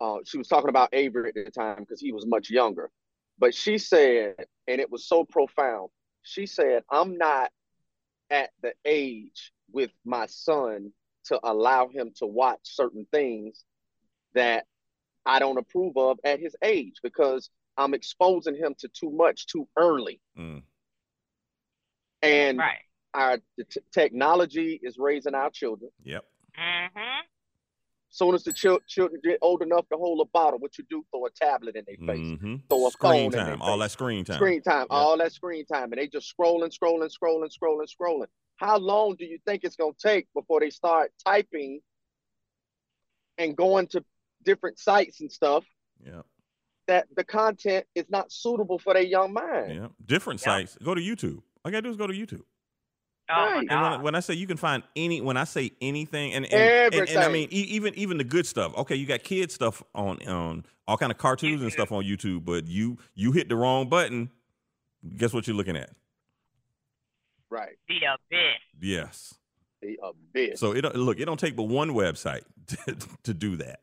uh, 0.00 0.18
she 0.24 0.38
was 0.38 0.48
talking 0.48 0.68
about 0.70 0.90
Avery 0.92 1.28
at 1.30 1.34
the 1.34 1.50
time 1.50 1.80
because 1.80 2.00
he 2.00 2.12
was 2.12 2.26
much 2.26 2.48
younger. 2.50 2.90
But 3.38 3.54
she 3.54 3.78
said, 3.78 4.36
and 4.68 4.80
it 4.80 4.90
was 4.90 5.06
so 5.08 5.24
profound, 5.24 5.90
she 6.22 6.46
said, 6.46 6.82
I'm 6.90 7.18
not 7.18 7.50
at 8.30 8.50
the 8.62 8.72
age 8.84 9.52
with 9.72 9.90
my 10.04 10.26
son 10.26 10.92
to 11.26 11.40
allow 11.42 11.88
him 11.88 12.12
to 12.16 12.26
watch 12.26 12.60
certain 12.62 13.06
things 13.12 13.64
that 14.34 14.66
I 15.26 15.38
don't 15.38 15.58
approve 15.58 15.96
of 15.96 16.18
at 16.24 16.38
his 16.38 16.54
age 16.62 16.94
because 17.02 17.50
I'm 17.76 17.94
exposing 17.94 18.56
him 18.56 18.74
to 18.78 18.88
too 18.88 19.10
much 19.10 19.46
too 19.46 19.66
early. 19.76 20.20
Mm, 20.38 20.62
And 22.22 22.58
Right. 22.58 22.78
our 23.14 23.38
the 23.56 23.64
t- 23.64 23.80
technology 23.92 24.78
is 24.82 24.98
raising 24.98 25.34
our 25.34 25.50
children. 25.50 25.90
yep. 26.04 26.24
Mm-hmm. 26.58 27.20
Soon 28.10 28.34
as 28.34 28.44
the 28.44 28.52
chil- 28.52 28.78
children 28.86 29.20
get 29.24 29.38
old 29.42 29.60
enough 29.62 29.88
to 29.90 29.96
hold 29.98 30.20
a 30.20 30.30
bottle, 30.32 30.60
what 30.60 30.78
you 30.78 30.84
do? 30.88 31.04
Throw 31.10 31.26
a 31.26 31.30
tablet 31.30 31.74
in 31.74 31.84
their 31.86 31.96
face. 32.06 32.38
hmm 32.38 32.56
Throw 32.68 32.86
a 32.86 32.90
phone 32.90 32.90
Screen 32.90 33.24
in 33.24 33.30
their 33.32 33.44
time, 33.44 33.62
all 33.62 33.72
face. 33.78 33.80
that 33.86 33.90
screen 33.90 34.24
time. 34.24 34.36
Screen 34.36 34.62
time, 34.62 34.86
Yeah. 34.90 34.96
all 34.96 35.18
that 35.18 35.32
screen 35.32 35.66
time, 35.66 35.92
and 35.92 35.94
they 36.00 36.06
just 36.06 36.32
scrolling, 36.36 36.72
scrolling, 36.72 37.10
scrolling, 37.12 37.50
scrolling, 37.50 37.88
scrolling. 37.92 38.26
How 38.56 38.78
long 38.78 39.16
do 39.18 39.24
you 39.24 39.38
think 39.44 39.64
it's 39.64 39.74
gonna 39.74 39.92
take 39.98 40.28
before 40.32 40.60
they 40.60 40.70
start 40.70 41.10
typing 41.24 41.80
and 43.38 43.56
going 43.56 43.88
to 43.88 44.04
different 44.44 44.78
sites 44.78 45.20
and 45.20 45.32
stuff 45.32 45.64
Yeah, 46.04 46.22
that 46.86 47.08
the 47.16 47.24
content 47.24 47.84
is 47.96 48.04
not 48.08 48.30
suitable 48.30 48.78
for 48.78 48.94
their 48.94 49.02
young 49.02 49.32
mind? 49.32 49.74
yeah. 49.74 49.88
Different 50.06 50.38
Yep. 50.40 50.44
sites. 50.44 50.78
Go 50.84 50.94
to 50.94 51.00
YouTube. 51.00 51.38
All 51.64 51.70
you 51.70 51.72
gotta 51.72 51.82
do 51.82 51.90
is 51.90 51.96
go 51.96 52.06
to 52.06 52.12
YouTube. 52.14 52.42
Oh 53.30 53.34
Right. 53.34 53.66
And 53.70 53.80
when, 53.80 53.92
I- 53.92 53.96
when 54.02 54.14
I 54.14 54.20
say 54.20 54.34
you 54.34 54.46
can 54.46 54.56
find 54.56 54.82
any, 54.96 55.20
when 55.20 55.36
I 55.36 55.44
say 55.44 55.70
anything, 55.80 56.34
and 56.34 56.44
and, 56.52 56.94
and, 56.94 57.08
and 57.08 57.18
I 57.18 57.28
mean 57.28 57.48
e- 57.50 57.68
even 57.70 57.94
even 57.94 58.18
the 58.18 58.24
good 58.24 58.46
stuff. 58.46 58.76
Okay, 58.76 58.96
you 58.96 59.06
got 59.06 59.22
kid 59.22 59.50
stuff 59.50 59.82
on 59.94 60.20
on 60.28 60.64
all 60.86 60.96
kind 60.98 61.10
of 61.10 61.16
cartoons 61.18 61.62
and 61.62 61.72
stuff 61.72 61.88
mm-hmm. 61.88 61.94
on 61.96 62.04
YouTube, 62.04 62.44
but 62.44 62.66
you 62.66 62.98
you 63.14 63.32
hit 63.32 63.48
the 63.48 63.56
wrong 63.56 63.88
button. 63.88 64.30
Guess 65.16 65.32
what 65.32 65.46
you're 65.46 65.56
looking 65.56 65.76
at? 65.76 65.90
Right, 67.50 67.76
The 67.88 67.96
abyss. 67.96 68.60
Yes. 68.80 69.34
the 69.80 69.98
abyss. 70.02 70.58
So 70.58 70.72
it 70.72 70.80
don't- 70.80 70.96
look, 70.96 71.20
it 71.20 71.24
don't 71.26 71.38
take 71.38 71.54
but 71.56 71.64
one 71.64 71.90
website 71.90 72.42
to, 72.66 72.96
to 73.24 73.34
do 73.34 73.56
that. 73.56 73.80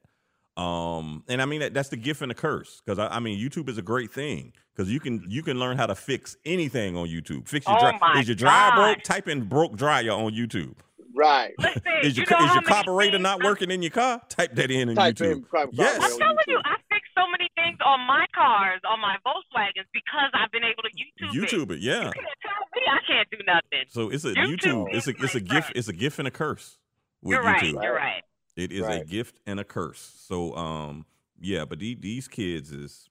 Um, 0.61 1.23
and 1.27 1.41
I 1.41 1.45
mean 1.45 1.61
that 1.61 1.73
that's 1.73 1.89
the 1.89 1.97
gift 1.97 2.21
and 2.21 2.29
the 2.31 2.35
curse 2.35 2.81
because 2.85 2.99
I, 2.99 3.07
I 3.07 3.19
mean 3.19 3.39
YouTube 3.39 3.67
is 3.69 3.77
a 3.77 3.81
great 3.81 4.11
thing 4.13 4.53
because 4.75 4.91
you 4.91 4.99
can 4.99 5.23
you 5.27 5.41
can 5.43 5.57
learn 5.59 5.77
how 5.77 5.87
to 5.87 5.95
fix 5.95 6.37
anything 6.45 6.95
on 6.95 7.07
YouTube. 7.07 7.47
Fix 7.47 7.67
your 7.67 7.77
Oh 7.77 7.97
dry, 7.97 8.19
is 8.19 8.27
your 8.27 8.35
dryer 8.35 8.69
God. 8.71 8.75
broke? 8.75 9.03
Type 9.03 9.27
in 9.27 9.45
broke 9.45 9.75
dryer 9.75 10.11
on 10.11 10.33
YouTube. 10.33 10.75
right. 11.15 11.53
Listen, 11.59 11.81
Is 12.03 12.17
your 12.17 12.25
you 12.29 12.35
know 12.37 12.45
is 12.45 12.53
your 12.55 12.63
carburetor 12.63 13.11
things 13.13 13.23
not 13.23 13.41
I- 13.41 13.45
working 13.45 13.71
in 13.71 13.81
your 13.81 13.91
car? 13.91 14.21
Type 14.29 14.53
that 14.55 14.71
in 14.71 14.89
on 14.89 14.95
Type 14.95 15.15
YouTube. 15.15 15.31
in 15.33 15.69
Yes. 15.73 15.95
I'm 15.97 16.11
on 16.11 16.17
telling 16.19 16.37
you, 16.47 16.57
YouTube. 16.57 16.61
I 16.65 16.75
fixed 16.93 17.11
so 17.15 17.23
many 17.31 17.49
things 17.55 17.77
on 17.85 17.99
my 18.07 18.25
cars, 18.35 18.81
on 18.89 18.99
my 18.99 19.17
Volkswagens, 19.25 19.85
because 19.93 20.31
I've 20.33 20.51
been 20.51 20.63
able 20.63 20.83
to 20.83 20.89
YouTube, 20.89 21.43
it. 21.43 21.51
YouTube 21.51 21.71
it, 21.71 21.79
yeah. 21.79 22.05
You 22.07 22.11
can't 22.11 22.39
tell 22.41 22.65
me 22.75 22.81
I 22.89 22.99
can't 23.07 23.29
do 23.29 23.37
nothing. 23.45 23.85
So 23.89 24.09
it's 24.09 24.23
a 24.25 24.33
YouTube 24.33 24.57
YouTube. 24.57 24.95
It's 24.95 25.07
a 25.07 25.11
it's 25.11 25.35
a 25.35 25.39
gift. 25.39 25.67
friend. 25.67 25.77
It's 25.77 25.87
a 25.87 25.93
gift 25.93 26.19
and 26.19 26.27
a 26.27 26.31
curse 26.31 26.77
with 27.21 27.33
You're 27.33 27.43
right. 27.43 27.61
YouTube. 27.61 27.83
You're 27.83 27.93
right. 27.95 28.23
It 28.61 28.71
is 28.71 28.85
a 28.85 29.03
gift 29.03 29.39
and 29.45 29.59
a 29.59 29.63
curse. 29.63 29.99
So 30.27 30.55
um 30.55 31.05
yeah, 31.39 31.65
but 31.65 31.79
the, 31.79 31.95
these 31.95 32.27
kids 32.27 32.71
is 32.71 33.09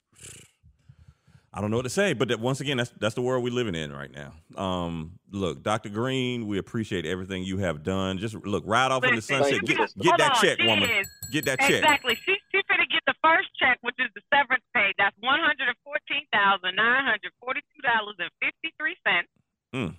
I 1.53 1.61
don't 1.61 1.72
know 1.72 1.78
what 1.78 1.82
to 1.82 1.90
say, 1.90 2.12
but 2.12 2.28
that, 2.28 2.38
once 2.38 2.61
again, 2.61 2.76
that's 2.76 2.92
that's 3.01 3.16
the 3.16 3.22
world 3.22 3.42
we're 3.42 3.51
living 3.51 3.74
in 3.74 3.90
right 3.92 4.11
now. 4.11 4.30
Um, 4.55 5.18
look, 5.32 5.64
Dr. 5.64 5.88
Greene, 5.88 6.46
we 6.46 6.59
appreciate 6.59 7.05
everything 7.05 7.42
you 7.42 7.59
have 7.59 7.82
done. 7.82 8.18
Just 8.18 8.36
look, 8.46 8.62
ride 8.66 8.92
off 8.92 9.03
in 9.03 9.16
the 9.16 9.20
sunset. 9.20 9.59
Get, 9.66 9.78
get 9.98 10.14
that 10.18 10.30
on, 10.38 10.40
check, 10.40 10.59
woman. 10.62 10.88
is- 10.88 11.11
Get 11.32 11.44
that 11.46 11.59
check. 11.59 11.82
Exactly. 11.82 12.14
She 12.22 12.36
she's 12.55 12.62
gonna 12.70 12.86
get 12.86 13.03
the 13.07 13.14
first 13.22 13.48
check, 13.59 13.78
which 13.82 13.96
is 13.98 14.11
the 14.14 14.22
severance 14.30 14.62
pay. 14.74 14.94
That's 14.98 15.14
one 15.18 15.40
hundred 15.42 15.66
and 15.74 15.76
fourteen 15.82 16.22
thousand 16.32 16.76
nine 16.76 17.03
hundred 17.05 17.32
forty-two 17.42 17.82
dollars 17.82 18.14
and 18.22 18.30
fifty-three 18.38 18.94
cents. 19.03 19.30
Mm, 19.74 19.94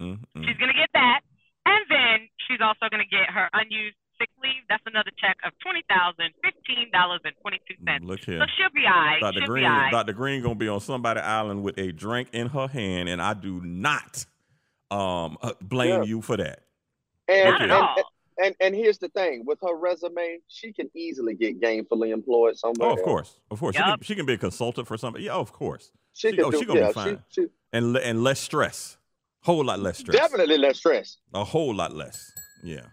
mm, 0.00 0.18
mm. 0.36 0.44
She's 0.44 0.56
gonna 0.56 0.72
get 0.76 0.88
that, 0.96 1.20
and 1.68 1.84
then 1.88 2.28
she's 2.48 2.60
also 2.64 2.88
gonna 2.90 3.08
get 3.08 3.28
her 3.28 3.48
unused 3.52 3.96
sick 4.20 4.28
leave. 4.42 4.62
That's 4.68 4.82
another 4.86 5.10
check 5.18 5.36
of 5.44 5.52
twenty 5.62 5.82
thousand 5.88 6.32
fifteen 6.42 6.90
dollars 6.92 7.20
and 7.24 7.34
twenty-two 7.42 7.74
cents. 7.84 8.04
Look 8.04 8.20
here, 8.20 8.38
So 8.40 8.46
here. 8.46 8.54
she'll 8.56 8.74
be 8.74 8.86
alright. 8.86 9.20
Dr. 9.20 9.38
She'll 9.40 9.46
Greene, 9.46 9.64
be 9.64 9.68
alright. 9.68 9.92
Dr. 9.92 10.12
Greene 10.12 10.42
gonna 10.42 10.54
be 10.54 10.68
on 10.68 10.80
somebody 10.80 11.20
island 11.20 11.62
with 11.62 11.78
a 11.78 11.92
drink 11.92 12.28
in 12.32 12.48
her 12.48 12.68
hand, 12.68 13.08
and 13.08 13.20
I 13.22 13.34
do 13.34 13.60
not 13.60 14.24
um 14.90 15.36
uh, 15.42 15.52
blame 15.60 16.02
Yeah. 16.02 16.08
you 16.08 16.22
for 16.22 16.36
that. 16.36 16.60
And, 17.28 17.44
Not 17.50 17.54
at 17.60 17.62
and, 17.62 17.72
all. 17.72 17.94
and 18.42 18.54
and 18.60 18.74
here's 18.74 18.98
the 18.98 19.08
thing: 19.10 19.44
with 19.46 19.58
her 19.62 19.76
resume, 19.76 20.38
she 20.48 20.72
can 20.72 20.90
easily 20.94 21.34
get 21.34 21.60
gainfully 21.60 22.12
employed 22.12 22.56
somewhere. 22.56 22.88
Oh, 22.88 22.92
of 22.92 22.98
else. 22.98 23.04
course, 23.04 23.40
of 23.50 23.60
course. 23.60 23.76
She, 23.76 23.82
can, 23.82 23.98
she 24.02 24.14
can 24.14 24.24
be 24.26 24.32
a 24.34 24.38
consultant 24.38 24.86
for 24.88 24.96
somebody. 24.96 25.24
Yeah, 25.24 25.34
of 25.34 25.52
course. 25.52 25.92
She, 26.14 26.30
She- 26.30 26.36
can 26.36 26.44
oh, 26.46 26.50
do. 26.50 26.58
she 26.58 26.64
gonna 26.64 26.86
be 26.86 26.92
fine. 26.92 27.22
She, 27.28 27.42
she, 27.42 27.46
And 27.72 27.96
and 27.98 28.24
less 28.24 28.40
stress. 28.40 28.96
Whole 29.42 29.64
lot 29.64 29.78
less 29.80 29.98
stress. 29.98 30.16
Definitely 30.16 30.58
less 30.58 30.78
stress. 30.78 31.18
A 31.34 31.44
whole 31.44 31.74
lot 31.74 31.94
less. 31.94 32.32
Yeah. 32.64 32.86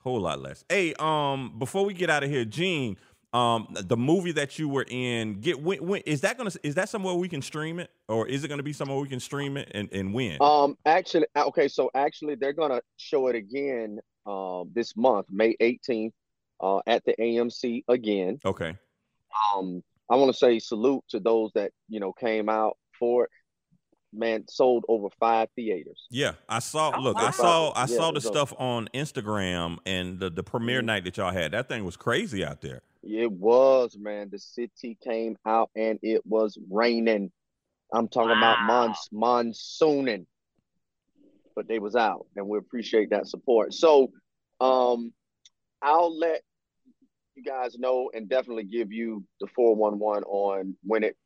Whole 0.00 0.20
lot 0.20 0.40
less. 0.40 0.64
Hey, 0.68 0.94
um, 0.98 1.54
before 1.58 1.84
we 1.84 1.92
get 1.92 2.08
out 2.08 2.24
of 2.24 2.30
here, 2.30 2.46
Gene, 2.46 2.96
um, 3.32 3.68
the 3.70 3.96
movie 3.96 4.32
that 4.32 4.58
you 4.58 4.68
were 4.68 4.86
in, 4.88 5.40
get 5.40 5.60
when, 5.60 5.86
when 5.86 6.00
is 6.02 6.22
that 6.22 6.38
gonna 6.38 6.50
is 6.62 6.74
that 6.74 6.88
somewhere 6.88 7.14
we 7.14 7.28
can 7.28 7.42
stream 7.42 7.78
it, 7.78 7.90
or 8.08 8.26
is 8.26 8.42
it 8.42 8.48
gonna 8.48 8.62
be 8.62 8.72
somewhere 8.72 8.98
we 8.98 9.08
can 9.08 9.20
stream 9.20 9.56
it 9.56 9.70
and, 9.72 9.92
and 9.92 10.14
when? 10.14 10.38
Um, 10.40 10.76
actually, 10.86 11.26
okay, 11.36 11.68
so 11.68 11.90
actually, 11.94 12.34
they're 12.34 12.54
gonna 12.54 12.80
show 12.96 13.28
it 13.28 13.36
again 13.36 14.00
um 14.26 14.70
this 14.74 14.96
month, 14.96 15.26
May 15.30 15.54
18th, 15.60 16.12
uh, 16.60 16.80
at 16.86 17.04
the 17.04 17.14
AMC 17.20 17.84
again. 17.88 18.38
okay. 18.44 18.76
Um, 19.54 19.82
I 20.08 20.16
want 20.16 20.32
to 20.32 20.36
say 20.36 20.58
salute 20.58 21.04
to 21.10 21.20
those 21.20 21.52
that 21.54 21.72
you 21.88 22.00
know 22.00 22.12
came 22.12 22.48
out 22.48 22.76
for 22.98 23.24
it. 23.24 23.30
Man, 24.12 24.44
sold 24.48 24.84
over 24.88 25.08
five 25.20 25.48
theaters. 25.54 26.06
Yeah, 26.10 26.32
I 26.48 26.58
saw. 26.58 26.92
Oh, 26.96 27.00
look, 27.00 27.16
I 27.16 27.26
wow. 27.26 27.30
saw. 27.30 27.72
I 27.76 27.80
Yeah, 27.82 27.86
saw 27.96 28.10
the 28.12 28.20
stuff 28.20 28.52
on 28.58 28.88
Instagram 28.92 29.78
and 29.86 30.18
the 30.18 30.30
the 30.30 30.42
premiere 30.42 30.82
Mhm. 30.82 30.86
night 30.86 31.04
that 31.04 31.16
y'all 31.16 31.32
had. 31.32 31.52
That 31.52 31.68
thing 31.68 31.84
was 31.84 31.96
crazy 31.96 32.44
out 32.44 32.60
there. 32.60 32.82
It 33.02 33.30
was, 33.30 33.96
man. 33.96 34.28
The 34.30 34.38
city 34.38 34.98
came 35.02 35.36
out 35.46 35.70
and 35.76 35.98
it 36.02 36.26
was 36.26 36.58
raining. 36.70 37.30
I'm 37.92 38.08
talking 38.08 38.36
about 38.36 38.60
mons- 38.62 39.08
monsooning, 39.12 40.26
but 41.54 41.68
they 41.68 41.78
was 41.78 41.94
out, 41.94 42.26
and 42.36 42.48
we 42.48 42.58
appreciate 42.58 43.10
that 43.10 43.26
support. 43.26 43.72
So, 43.74 44.12
um, 44.60 45.12
I'll 45.82 46.16
let 46.16 46.42
you 47.36 47.42
guys 47.44 47.78
know 47.78 48.10
and 48.12 48.28
definitely 48.28 48.64
give 48.64 48.92
you 48.92 49.24
the 49.40 49.46
411 49.54 50.24
on 50.24 50.76
when 50.82 51.04
it 51.04 51.16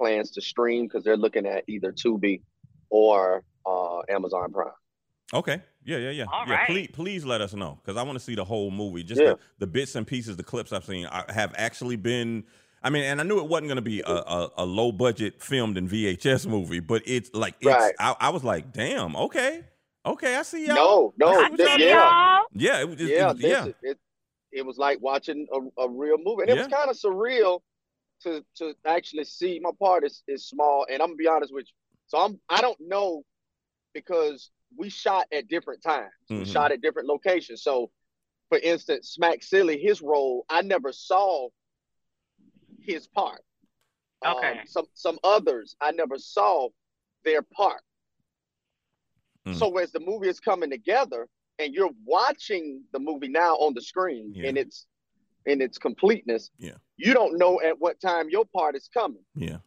plans 0.00 0.30
to 0.32 0.40
stream 0.40 0.86
because 0.86 1.04
they're 1.04 1.16
looking 1.16 1.46
at 1.46 1.64
either 1.68 1.92
Tubi 1.92 2.40
or 2.88 3.44
uh, 3.66 4.00
Amazon 4.08 4.50
Prime. 4.52 4.72
Okay. 5.34 5.62
Yeah, 5.84 5.98
yeah, 5.98 6.10
yeah. 6.10 6.24
All 6.32 6.44
yeah. 6.46 6.54
right. 6.54 6.66
Please, 6.66 6.88
please 6.92 7.24
let 7.24 7.40
us 7.42 7.54
know 7.54 7.78
because 7.82 7.96
I 7.98 8.02
want 8.02 8.18
to 8.18 8.24
see 8.24 8.34
the 8.34 8.44
whole 8.44 8.70
movie. 8.70 9.02
Just 9.04 9.20
Yeah. 9.20 9.30
the, 9.34 9.38
the 9.60 9.66
bits 9.66 9.94
and 9.94 10.06
pieces, 10.06 10.36
the 10.36 10.42
clips 10.42 10.72
I've 10.72 10.84
seen 10.84 11.06
I 11.06 11.24
have 11.32 11.54
actually 11.56 11.96
been. 11.96 12.44
I 12.82 12.88
mean, 12.88 13.04
and 13.04 13.20
I 13.20 13.24
knew 13.24 13.38
it 13.38 13.46
wasn't 13.46 13.68
going 13.68 13.76
to 13.76 13.82
be 13.82 14.00
a, 14.00 14.10
a, 14.10 14.50
a 14.58 14.64
low 14.64 14.90
budget 14.90 15.42
filmed 15.42 15.76
in 15.76 15.86
VHS 15.86 16.46
movie, 16.46 16.80
but 16.80 17.02
it's 17.04 17.30
like 17.34 17.54
it's. 17.60 17.66
Right. 17.68 17.94
I, 18.00 18.16
I 18.18 18.28
was 18.30 18.42
like, 18.42 18.72
damn. 18.72 19.14
Okay, 19.14 19.60
okay. 20.06 20.36
I 20.36 20.42
see 20.42 20.66
y'all. 20.66 21.12
No, 21.18 21.26
no, 21.32 21.40
I 21.40 21.44
I 21.44 21.50
see 21.50 21.56
th- 21.56 21.68
y'all 21.68 21.78
yeah. 21.78 22.40
Yeah, 22.54 22.80
it, 22.80 22.88
was- 22.88 23.00
it, 23.00 23.08
yeah, 23.08 23.30
it, 23.32 23.36
yeah. 23.40 23.64
this- 23.66 23.74
It, 23.82 23.98
it 24.52 24.66
was 24.66 24.78
like 24.78 24.98
watching 25.00 25.46
a, 25.52 25.82
a 25.82 25.88
real 25.90 26.16
movie, 26.18 26.42
and 26.42 26.50
it 26.50 26.56
was 26.58 26.66
kind 26.68 26.90
of 26.90 26.96
surreal 26.96 27.60
to 28.22 28.44
to 28.56 28.74
actually 28.86 29.24
see. 29.24 29.60
My 29.60 29.70
part 29.78 30.04
is, 30.04 30.22
is 30.28 30.46
small, 30.46 30.86
and 30.90 31.00
I'm 31.02 31.08
gonna 31.10 31.16
be 31.16 31.26
honest 31.28 31.52
with 31.52 31.66
you. 31.66 31.72
So 32.06 32.18
I'm 32.18 32.40
I 32.48 32.60
don't 32.60 32.78
know 32.80 33.22
because 33.94 34.50
we 34.76 34.88
shot 34.88 35.26
at 35.32 35.48
different 35.48 35.82
times. 35.82 36.12
Mhm. 36.30 36.38
We 36.40 36.44
shot 36.44 36.72
at 36.72 36.80
different 36.80 37.08
locations. 37.08 37.62
So, 37.62 37.90
for 38.48 38.58
instance, 38.58 39.10
Smack 39.10 39.42
Silly, 39.42 39.80
his 39.80 40.00
role, 40.00 40.44
I 40.48 40.62
never 40.62 40.92
saw 40.92 41.48
his 42.80 43.06
part. 43.08 43.42
Okay. 44.24 44.60
Um, 44.60 44.66
some 44.66 44.86
some 44.94 45.18
others, 45.24 45.76
I 45.80 45.92
never 45.92 46.18
saw 46.18 46.68
their 47.24 47.42
part. 47.42 47.82
Mm. 49.46 49.54
So 49.54 49.76
as 49.78 49.92
the 49.92 50.00
movie 50.00 50.28
is 50.28 50.40
coming 50.40 50.70
together, 50.70 51.26
and 51.58 51.74
you're 51.74 51.90
watching 52.04 52.84
the 52.92 52.98
movie 52.98 53.28
now 53.28 53.54
on 53.56 53.74
the 53.74 53.82
screen 53.82 54.32
Yeah. 54.34 54.48
in 54.48 54.56
its 54.56 54.86
in 55.46 55.60
its 55.62 55.78
completeness, 55.78 56.50
Yeah. 56.58 56.74
you 56.96 57.14
don't 57.14 57.38
know 57.38 57.60
at 57.60 57.78
what 57.78 58.00
time 58.00 58.28
your 58.30 58.44
part 58.54 58.76
is 58.76 58.88
coming. 58.92 59.24
Yeah. 59.34 59.58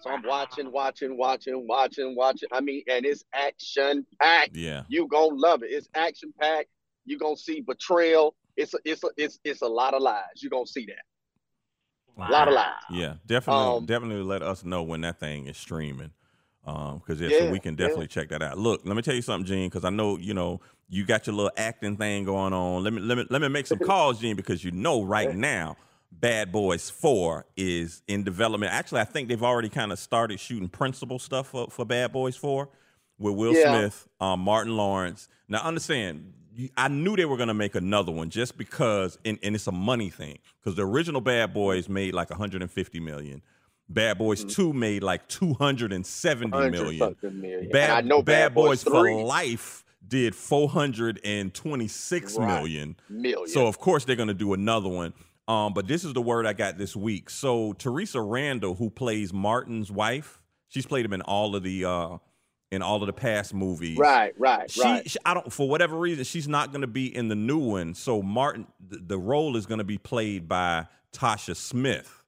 So 0.00 0.10
I'm 0.10 0.22
watching, 0.24 0.72
watching, 0.72 1.16
watching, 1.16 1.66
watching, 1.68 2.16
watching. 2.16 2.48
I 2.52 2.60
mean, 2.60 2.82
and 2.90 3.06
it's 3.06 3.22
action 3.32 4.04
packed. 4.20 4.56
Yeah. 4.56 4.82
You 4.88 5.06
gonna 5.06 5.34
love 5.36 5.62
it. 5.62 5.70
It's 5.70 5.88
action 5.94 6.32
packed. 6.40 6.70
You 7.04 7.18
gonna 7.18 7.36
see 7.36 7.60
betrayal. 7.60 8.34
It's 8.56 8.74
a, 8.74 8.78
it's 8.84 9.04
a, 9.04 9.08
it's 9.16 9.38
it's 9.44 9.62
a 9.62 9.68
lot 9.68 9.94
of 9.94 10.02
lies. 10.02 10.42
You 10.42 10.50
gonna 10.50 10.66
see 10.66 10.86
that. 10.86 12.24
A 12.26 12.30
lot 12.30 12.48
of 12.48 12.54
lies. 12.54 12.72
Yeah, 12.90 13.14
definitely, 13.26 13.62
Um, 13.76 13.86
definitely 13.86 14.22
let 14.24 14.42
us 14.42 14.64
know 14.64 14.82
when 14.82 15.00
that 15.02 15.18
thing 15.18 15.46
is 15.46 15.56
streaming, 15.56 16.10
because 16.64 17.20
yeah, 17.20 17.38
so 17.38 17.50
we 17.50 17.58
can 17.58 17.74
yeah. 17.74 17.86
definitely 17.86 18.06
check 18.06 18.28
that 18.28 18.42
out. 18.42 18.58
Look, 18.58 18.82
let 18.84 18.94
me 18.96 19.02
tell 19.02 19.14
you 19.14 19.22
something, 19.22 19.46
Gene, 19.46 19.68
because 19.68 19.84
I 19.84 19.90
know 19.90 20.16
you 20.18 20.34
know 20.34 20.60
you 20.88 21.04
got 21.04 21.26
your 21.26 21.34
little 21.34 21.52
acting 21.56 21.96
thing 21.96 22.24
going 22.24 22.52
on. 22.52 22.84
Let 22.84 22.92
me 22.92 23.00
let 23.00 23.18
me 23.18 23.26
let 23.30 23.42
me 23.42 23.48
make 23.48 23.66
some 23.66 23.78
calls, 23.86 24.20
Gene, 24.20 24.36
because 24.36 24.62
you 24.62 24.70
know 24.70 25.02
right 25.02 25.34
now, 25.34 25.76
Bad 26.12 26.52
Boys 26.52 26.90
Four 26.90 27.46
is 27.56 28.02
in 28.06 28.22
development. 28.22 28.72
Actually, 28.72 29.00
I 29.00 29.04
think 29.04 29.28
they've 29.28 29.42
already 29.42 29.68
kind 29.68 29.92
of 29.92 29.98
started 29.98 30.38
shooting 30.38 30.68
principal 30.68 31.18
stuff 31.18 31.48
for, 31.48 31.68
for 31.68 31.84
Bad 31.84 32.12
Boys 32.12 32.36
Four 32.36 32.68
with 33.18 33.34
Will 33.34 33.54
Yeah. 33.54 33.70
Smith, 33.70 34.08
um, 34.20 34.40
Martin 34.40 34.76
Lawrence. 34.76 35.28
Now, 35.48 35.62
understand, 35.62 36.32
I 36.76 36.88
knew 36.88 37.16
they 37.16 37.24
were 37.24 37.36
going 37.36 37.48
to 37.48 37.54
make 37.54 37.74
another 37.74 38.12
one 38.12 38.30
just 38.30 38.58
because, 38.58 39.18
and, 39.24 39.38
and 39.42 39.54
it's 39.54 39.66
a 39.66 39.72
money 39.72 40.10
thing, 40.10 40.38
because 40.60 40.76
the 40.76 40.86
original 40.86 41.20
Bad 41.20 41.54
Boys 41.54 41.88
made 41.88 42.14
like 42.14 42.30
150 42.30 43.00
million. 43.00 43.42
Bad 43.94 44.18
Boys 44.18 44.40
Mm-hmm. 44.40 44.48
2 44.50 44.72
made 44.72 45.02
like 45.02 45.26
two 45.28 45.54
hundred 45.54 45.92
and 45.92 46.06
seventy 46.06 46.70
million. 46.70 47.14
Bad, 47.20 47.30
and 47.30 47.76
I 47.92 48.00
know 48.00 48.22
Bad, 48.22 48.54
Boys, 48.54 48.82
for 48.82 49.10
Life 49.22 49.84
did 50.06 50.34
426 50.34 52.36
Right. 52.36 52.46
million. 52.46 52.96
million. 53.08 53.48
So 53.48 53.66
of 53.66 53.78
course 53.78 54.04
they're 54.04 54.16
gonna 54.16 54.34
do 54.34 54.52
another 54.54 54.88
one. 54.88 55.12
Um, 55.48 55.72
but 55.74 55.88
this 55.88 56.04
is 56.04 56.12
the 56.12 56.22
word 56.22 56.46
I 56.46 56.52
got 56.52 56.78
this 56.78 56.94
week. 56.94 57.28
So 57.28 57.72
Theresa 57.74 58.20
Randle, 58.20 58.74
who 58.74 58.90
plays 58.90 59.32
Martin's 59.32 59.90
wife, 59.90 60.40
she's 60.68 60.86
played 60.86 61.04
him 61.04 61.12
in 61.12 61.22
all 61.22 61.56
of 61.56 61.62
the 61.62 61.84
uh 61.84 62.18
in 62.70 62.80
all 62.80 63.02
of 63.02 63.06
the 63.06 63.12
past 63.12 63.52
movies. 63.52 63.98
right, 63.98 64.32
right, 64.38 64.70
She, 64.70 64.80
right. 64.82 65.10
she- 65.10 65.18
I 65.26 65.34
don't 65.34 65.52
for 65.52 65.68
whatever 65.68 65.98
reason 65.98 66.24
she's 66.24 66.48
not 66.48 66.72
going 66.72 66.80
to 66.80 66.86
be 66.86 67.14
in 67.14 67.28
the 67.28 67.34
new 67.34 67.58
one. 67.58 67.92
So 67.94 68.22
Martin, 68.22 68.66
the, 68.80 68.96
the 68.98 69.18
role 69.18 69.56
is 69.56 69.66
going 69.66 69.78
to 69.78 69.84
be 69.84 69.98
played 69.98 70.48
by 70.48 70.86
Tasha 71.12 71.54
Smith, 71.54 72.21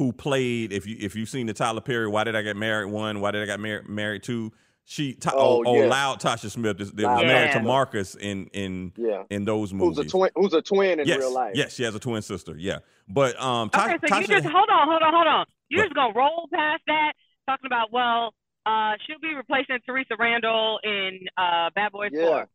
who 0.00 0.14
played 0.14 0.72
if 0.72 0.86
you 0.86 0.96
if 0.98 1.14
you've 1.14 1.28
seen 1.28 1.46
the 1.46 1.52
Tyler 1.52 1.82
Perry 1.82 2.08
Why 2.08 2.24
Did 2.24 2.34
I 2.34 2.40
Get 2.40 2.56
Married 2.56 2.86
one, 2.90 3.20
Why 3.20 3.32
Did 3.32 3.42
I 3.42 3.44
Get 3.46 3.60
Married 3.60 3.86
Married 3.86 4.22
two. 4.22 4.50
She 4.86 5.12
Ta- 5.12 5.32
oh, 5.34 5.58
Oh, 5.58 5.64
oh 5.66 5.76
yeah. 5.82 5.88
loud 5.90 6.20
Tasha 6.20 6.50
Smith 6.50 6.80
is, 6.80 6.88
is 6.88 6.94
Loud 6.94 7.26
married 7.26 7.52
to 7.52 7.60
Marcus 7.60 8.14
in 8.14 8.46
in 8.54 8.92
Yeah. 8.96 9.24
in 9.28 9.44
those 9.44 9.74
movies. 9.74 9.98
Who's 9.98 10.06
a 10.06 10.08
twin? 10.08 10.30
Who's 10.34 10.54
a 10.54 10.62
twin 10.62 11.00
in 11.00 11.06
yes, 11.06 11.18
real 11.18 11.34
life? 11.34 11.52
yes, 11.54 11.74
she 11.74 11.82
has 11.82 11.94
a 11.94 11.98
twin 12.00 12.22
sister. 12.22 12.56
Yeah, 12.58 12.78
but 13.10 13.38
um, 13.38 13.68
Ta- 13.68 13.84
Okay, 13.84 13.98
so 14.08 14.16
you 14.20 14.26
just 14.26 14.46
hold 14.46 14.70
on, 14.70 14.88
hold 14.88 15.02
on, 15.02 15.12
hold 15.12 15.26
on. 15.26 15.44
You 15.68 15.76
What? 15.76 15.84
just 15.84 15.94
gonna 15.94 16.14
roll 16.16 16.48
past 16.50 16.80
that, 16.86 17.12
talking 17.46 17.66
about 17.66 17.92
well, 17.92 18.32
uh, 18.64 18.92
she'll 19.06 19.20
be 19.20 19.34
replacing 19.34 19.80
Theresa 19.84 20.14
Randle 20.18 20.80
in 20.82 21.20
uh 21.36 21.68
Bad 21.74 21.92
Boys 21.92 22.10
Yeah. 22.14 22.24
Four. 22.26 22.48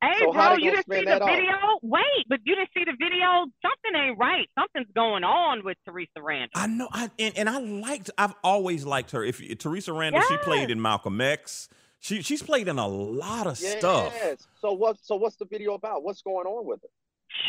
Hey, 0.00 0.08
So 0.20 0.32
bro, 0.32 0.50
they 0.54 0.58
you 0.62 0.70
gonna 0.70 0.76
didn't 0.76 0.86
see 0.92 1.00
the 1.00 1.06
that 1.06 1.22
off? 1.22 1.30
video? 1.30 1.54
Wait, 1.82 2.28
but 2.28 2.38
you 2.44 2.54
didn't 2.54 2.70
see 2.72 2.84
the 2.84 2.92
video. 2.98 3.46
Something 3.62 4.00
ain't 4.00 4.18
right. 4.18 4.48
Something's 4.58 4.92
going 4.94 5.24
on 5.24 5.64
with 5.64 5.76
Theresa 5.84 6.22
Randle. 6.22 6.50
I 6.54 6.66
know, 6.68 6.88
I 6.92 7.10
and, 7.18 7.36
and 7.36 7.48
I 7.48 7.58
liked. 7.58 8.10
I've 8.16 8.34
always 8.44 8.84
liked 8.84 9.10
her. 9.10 9.24
If 9.24 9.38
Theresa 9.58 9.92
Randle, 9.92 10.20
she 10.20 10.36
played 10.38 10.70
in 10.70 10.80
Malcolm 10.80 11.20
X. 11.20 11.68
She 11.98 12.22
she's 12.22 12.42
played 12.42 12.68
in 12.68 12.78
a 12.78 12.86
lot 12.86 13.48
of 13.48 13.58
Yes. 13.58 13.78
stuff. 13.80 14.12
So 14.60 14.72
what? 14.72 14.98
So 15.02 15.16
what's 15.16 15.36
the 15.36 15.46
video 15.46 15.74
about? 15.74 16.04
What's 16.04 16.22
going 16.22 16.46
on 16.46 16.64
with 16.64 16.84
it? 16.84 16.90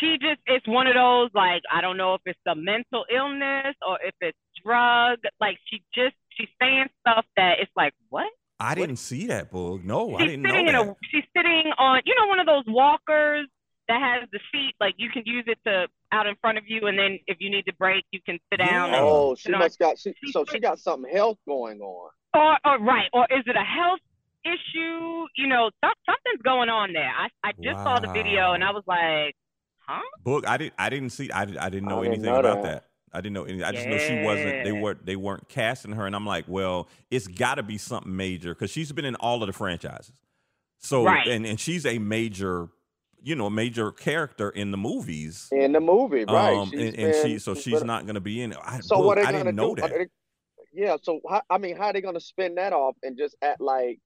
she 0.02 0.18
just 0.20 0.42
it's 0.46 0.68
one 0.68 0.88
of 0.88 0.94
those 0.96 1.30
like 1.34 1.62
I 1.72 1.82
don't 1.82 1.98
know 1.98 2.14
if 2.16 2.22
it's 2.26 2.40
the 2.46 2.56
mental 2.56 3.06
illness 3.14 3.76
or 3.88 4.00
if 4.04 4.14
it's 4.22 4.38
drug. 4.64 5.20
Like 5.40 5.58
she 5.70 5.84
just 5.94 6.16
she's 6.32 6.50
saying 6.62 6.88
stuff 7.02 7.26
that 7.38 7.60
it's 7.62 7.72
like 7.76 7.94
what? 8.10 8.28
I 8.60 8.76
didn't 8.76 8.98
see 8.98 9.28
that 9.28 9.52
Boog. 9.52 9.84
No, 9.86 10.16
I 10.16 10.26
didn't 10.26 10.42
know 10.44 10.50
sitting 10.52 10.68
in 10.68 10.74
that. 10.74 10.88
a 10.90 10.96
she's 11.12 11.24
sitting 11.36 11.72
on 11.78 12.02
you 12.06 12.14
know 12.16 12.28
one 12.28 12.40
of 12.40 12.46
those 12.46 12.64
walkers 12.68 13.48
that 13.88 14.00
has 14.02 14.30
the 14.32 14.40
seat 14.52 14.74
like 14.80 14.94
you 14.98 15.10
can 15.10 15.24
use 15.26 15.46
it 15.48 15.58
to 15.66 15.88
out 16.12 16.28
in 16.28 16.36
front 16.42 16.58
of 16.58 16.64
you 16.68 16.88
and 16.88 16.98
then 17.00 17.18
if 17.28 17.38
you 17.40 17.50
need 17.50 17.66
to 17.66 17.74
break 17.76 18.04
you 18.12 18.20
can 18.26 18.38
sit 18.52 18.58
down 18.58 18.90
Yeah. 18.92 18.98
and, 19.00 19.06
Oh, 19.08 19.36
she 19.36 19.50
you 19.50 19.54
know, 19.54 19.60
must 19.60 19.80
got. 19.80 19.98
She, 19.98 20.14
she 20.24 20.32
so 20.32 20.44
she 20.46 20.60
got 20.60 20.78
something 20.80 21.12
health 21.12 21.38
going 21.48 21.80
on. 21.82 22.10
or 22.36 22.58
or 22.66 22.80
right 22.80 23.10
or 23.14 23.26
is 23.32 23.44
it 23.48 23.56
a 23.56 23.64
health 23.64 24.00
issue 24.46 25.26
you 25.36 25.48
know 25.48 25.70
some, 25.84 25.94
something's 26.06 26.42
going 26.44 26.70
on 26.70 26.94
there 26.94 27.10
I 27.18 27.28
I 27.44 27.52
just 27.62 27.78
saw 27.84 28.00
the 28.00 28.12
video 28.12 28.54
and 28.54 28.64
I 28.64 28.72
was 28.72 28.84
like 28.88 29.36
huh 29.80 30.02
Boog. 30.26 30.46
I 30.46 30.58
didn't 30.58 30.74
I 30.78 30.90
didn't 30.90 31.10
see. 31.12 31.32
I, 31.32 31.46
did, 31.46 31.58
I 31.58 31.70
didn't 31.70 31.88
know 31.90 32.00
I 32.00 32.04
didn't 32.04 32.14
anything 32.16 32.32
know 32.34 32.40
about 32.40 32.64
that. 32.64 32.84
that. 32.84 32.89
I 33.14 33.22
didn't 33.22 33.34
know 33.34 33.44
any. 33.44 33.64
I 33.64 33.72
just 33.72 33.88
know 33.88 33.98
she 33.98 34.22
wasn't. 34.24 34.64
They 34.64 34.72
weren't. 34.72 35.06
They 35.06 35.16
weren't 35.16 35.48
casting 35.50 35.94
her, 35.94 36.06
and 36.06 36.16
I'm 36.16 36.26
like, 36.26 36.46
well, 36.48 36.88
it's 37.10 37.28
got 37.28 37.56
to 37.56 37.64
be 37.64 37.78
something 37.78 38.16
major 38.16 38.54
because 38.54 38.70
she's 38.72 38.92
been 38.92 39.06
in 39.06 39.16
all 39.16 39.42
of 39.44 39.48
the 39.48 39.54
franchises. 39.54 40.16
So 40.80 41.04
Right. 41.04 41.28
and 41.28 41.46
and 41.46 41.60
she's 41.60 41.86
a 41.86 41.98
major, 42.00 42.70
you 43.22 43.36
know, 43.36 43.50
major 43.50 43.92
character 43.92 44.50
in 44.50 44.72
the 44.72 44.78
movies. 44.78 45.50
in 45.52 45.72
the 45.74 45.80
movie, 45.82 46.24
right? 46.26 46.54
Um, 46.56 46.70
She's 46.72 46.80
and, 46.82 46.96
and 46.98 47.16
she 47.16 47.40
so 47.40 47.54
she's 47.54 47.64
she's 47.64 47.84
not 47.84 48.04
going 48.06 48.16
to 48.16 48.22
be 48.22 48.42
in 48.42 48.52
it. 48.54 48.58
I, 48.64 48.80
So 48.80 48.98
Boog, 48.98 49.06
what 49.06 49.18
are 49.18 49.22
they 49.24 49.28
I 49.28 49.32
gonna 49.32 49.44
didn't 49.46 49.56
know 49.58 49.76
do? 49.76 49.82
that. 49.82 49.90
They- 49.92 50.08
yeah. 50.72 50.96
So 51.02 51.20
how, 51.28 51.42
I 51.50 51.58
mean, 51.58 51.76
how 51.76 51.86
are 51.88 51.94
they 51.94 52.02
gonna 52.02 52.20
spin 52.22 52.56
that 52.56 52.72
off 52.74 52.96
and 53.04 53.18
just 53.18 53.36
act 53.42 53.60
like? 53.60 54.00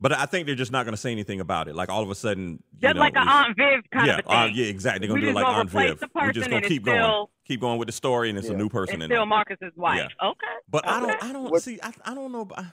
But 0.00 0.12
I 0.12 0.26
think 0.26 0.46
they're 0.46 0.54
just 0.54 0.70
not 0.70 0.84
going 0.84 0.92
to 0.92 0.96
say 0.96 1.10
anything 1.10 1.40
about 1.40 1.66
it. 1.66 1.74
Like 1.74 1.88
all 1.88 2.04
of 2.04 2.10
a 2.10 2.14
sudden, 2.14 2.62
you 2.72 2.78
just 2.82 2.94
know, 2.94 3.00
like 3.00 3.16
an 3.16 3.26
Aunt 3.26 3.56
Viv 3.56 3.80
kind 3.92 4.06
yeah, 4.06 4.18
of 4.18 4.26
a 4.26 4.30
uh, 4.30 4.46
thing 4.46 4.54
yeah, 4.54 4.66
exactly. 4.66 5.00
They're 5.00 5.08
going 5.08 5.20
to 5.22 5.26
do 5.26 5.30
it 5.32 5.34
like 5.34 5.44
gonna 5.44 5.58
Aunt 5.58 5.70
Viv. 5.70 5.98
the 5.98 6.08
We're 6.14 6.30
just 6.32 6.48
going 6.48 6.62
to 6.62 6.66
it's 6.66 6.72
keep 6.72 6.84
going, 6.84 6.98
still- 6.98 7.30
keep 7.48 7.60
going 7.60 7.78
with 7.78 7.86
the 7.86 7.92
story, 7.92 8.28
and 8.28 8.38
it's 8.38 8.48
a 8.48 8.54
new 8.54 8.68
person 8.68 8.96
it's 8.96 9.04
in 9.04 9.08
still 9.08 9.18
there. 9.20 9.26
Marcus's 9.26 9.72
wife 9.76 10.10
okay 10.22 10.46
But 10.68 10.86
I 10.86 11.00
don't, 11.00 11.24
I 11.24 11.32
don't 11.32 11.50
What- 11.50 11.62
see. 11.62 11.80
I, 11.82 11.92
I 12.04 12.14
don't 12.14 12.30
know. 12.30 12.42
About, 12.42 12.64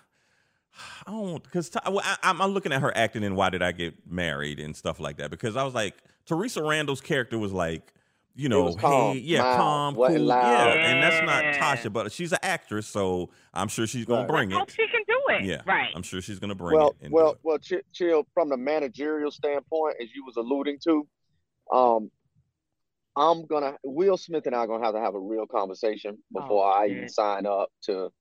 I 1.08 1.12
don't 1.12 1.42
because 1.42 1.72
well, 1.86 2.02
I, 2.04 2.18
I'm 2.24 2.42
I'm 2.42 2.52
looking 2.52 2.74
at 2.74 2.82
her 2.82 2.96
acting 2.96 3.24
in 3.24 3.36
Why 3.36 3.50
Did 3.50 3.64
I 3.64 3.72
Get 3.72 3.96
Married 4.12 4.60
and 4.60 4.76
stuff 4.76 5.00
like 5.00 5.18
that 5.18 5.32
because 5.32 5.56
I 5.56 5.64
was 5.64 5.74
like 5.74 5.96
Theresa 6.26 6.62
Randle's 6.62 7.00
character 7.02 7.38
was 7.40 7.54
like 7.54 7.94
you 8.36 8.50
know 8.50 8.64
was 8.64 8.76
calm, 8.76 9.14
hey 9.16 9.20
yeah 9.20 9.42
mild, 9.42 9.58
calm 9.58 9.96
cool 9.96 10.20
loud. 10.20 10.76
yeah 10.76 10.92
and 10.92 11.02
that's 11.02 11.26
not 11.26 11.44
Tasha 11.56 11.94
but 11.94 12.12
she's 12.12 12.34
an 12.34 12.40
actress 12.44 12.86
so 12.88 13.30
I'm 13.54 13.70
sure 13.70 13.88
she's 13.88 14.04
gonna 14.04 14.24
Right. 14.24 14.28
bring 14.28 14.52
Hope 14.52 14.68
it 14.68 14.72
she 14.76 14.86
can 14.88 15.02
do 15.08 15.22
it. 15.30 15.46
yeah 15.46 15.62
Right. 15.66 15.92
I'm 15.96 16.04
sure 16.04 16.20
she's 16.22 16.40
gonna 16.40 16.56
bring 16.56 16.76
well, 16.78 16.90
it 16.90 16.96
and 17.04 17.12
do 17.12 17.16
well, 17.16 17.38
well, 17.44 17.58
chill, 17.58 17.80
chill. 17.94 18.28
From 18.34 18.50
the 18.50 18.58
managerial 18.58 19.32
standpoint, 19.32 19.96
as 20.02 20.10
you 20.14 20.26
was 20.26 20.36
alluding 20.36 20.80
to, 20.84 21.08
um, 21.72 22.12
I'm 23.16 23.46
gonna 23.46 23.78
Will 23.84 24.18
Smith 24.18 24.46
and 24.46 24.56
I 24.56 24.60
are 24.60 24.68
gonna 24.68 24.84
have 24.84 24.94
to 24.94 25.00
have 25.00 25.16
a 25.16 25.20
real 25.20 25.46
conversation 25.46 26.18
oh, 26.36 26.42
before 26.42 26.66
I 26.66 26.88
even 26.88 27.10
sign 27.10 27.46
up 27.46 27.70
to 27.84 28.12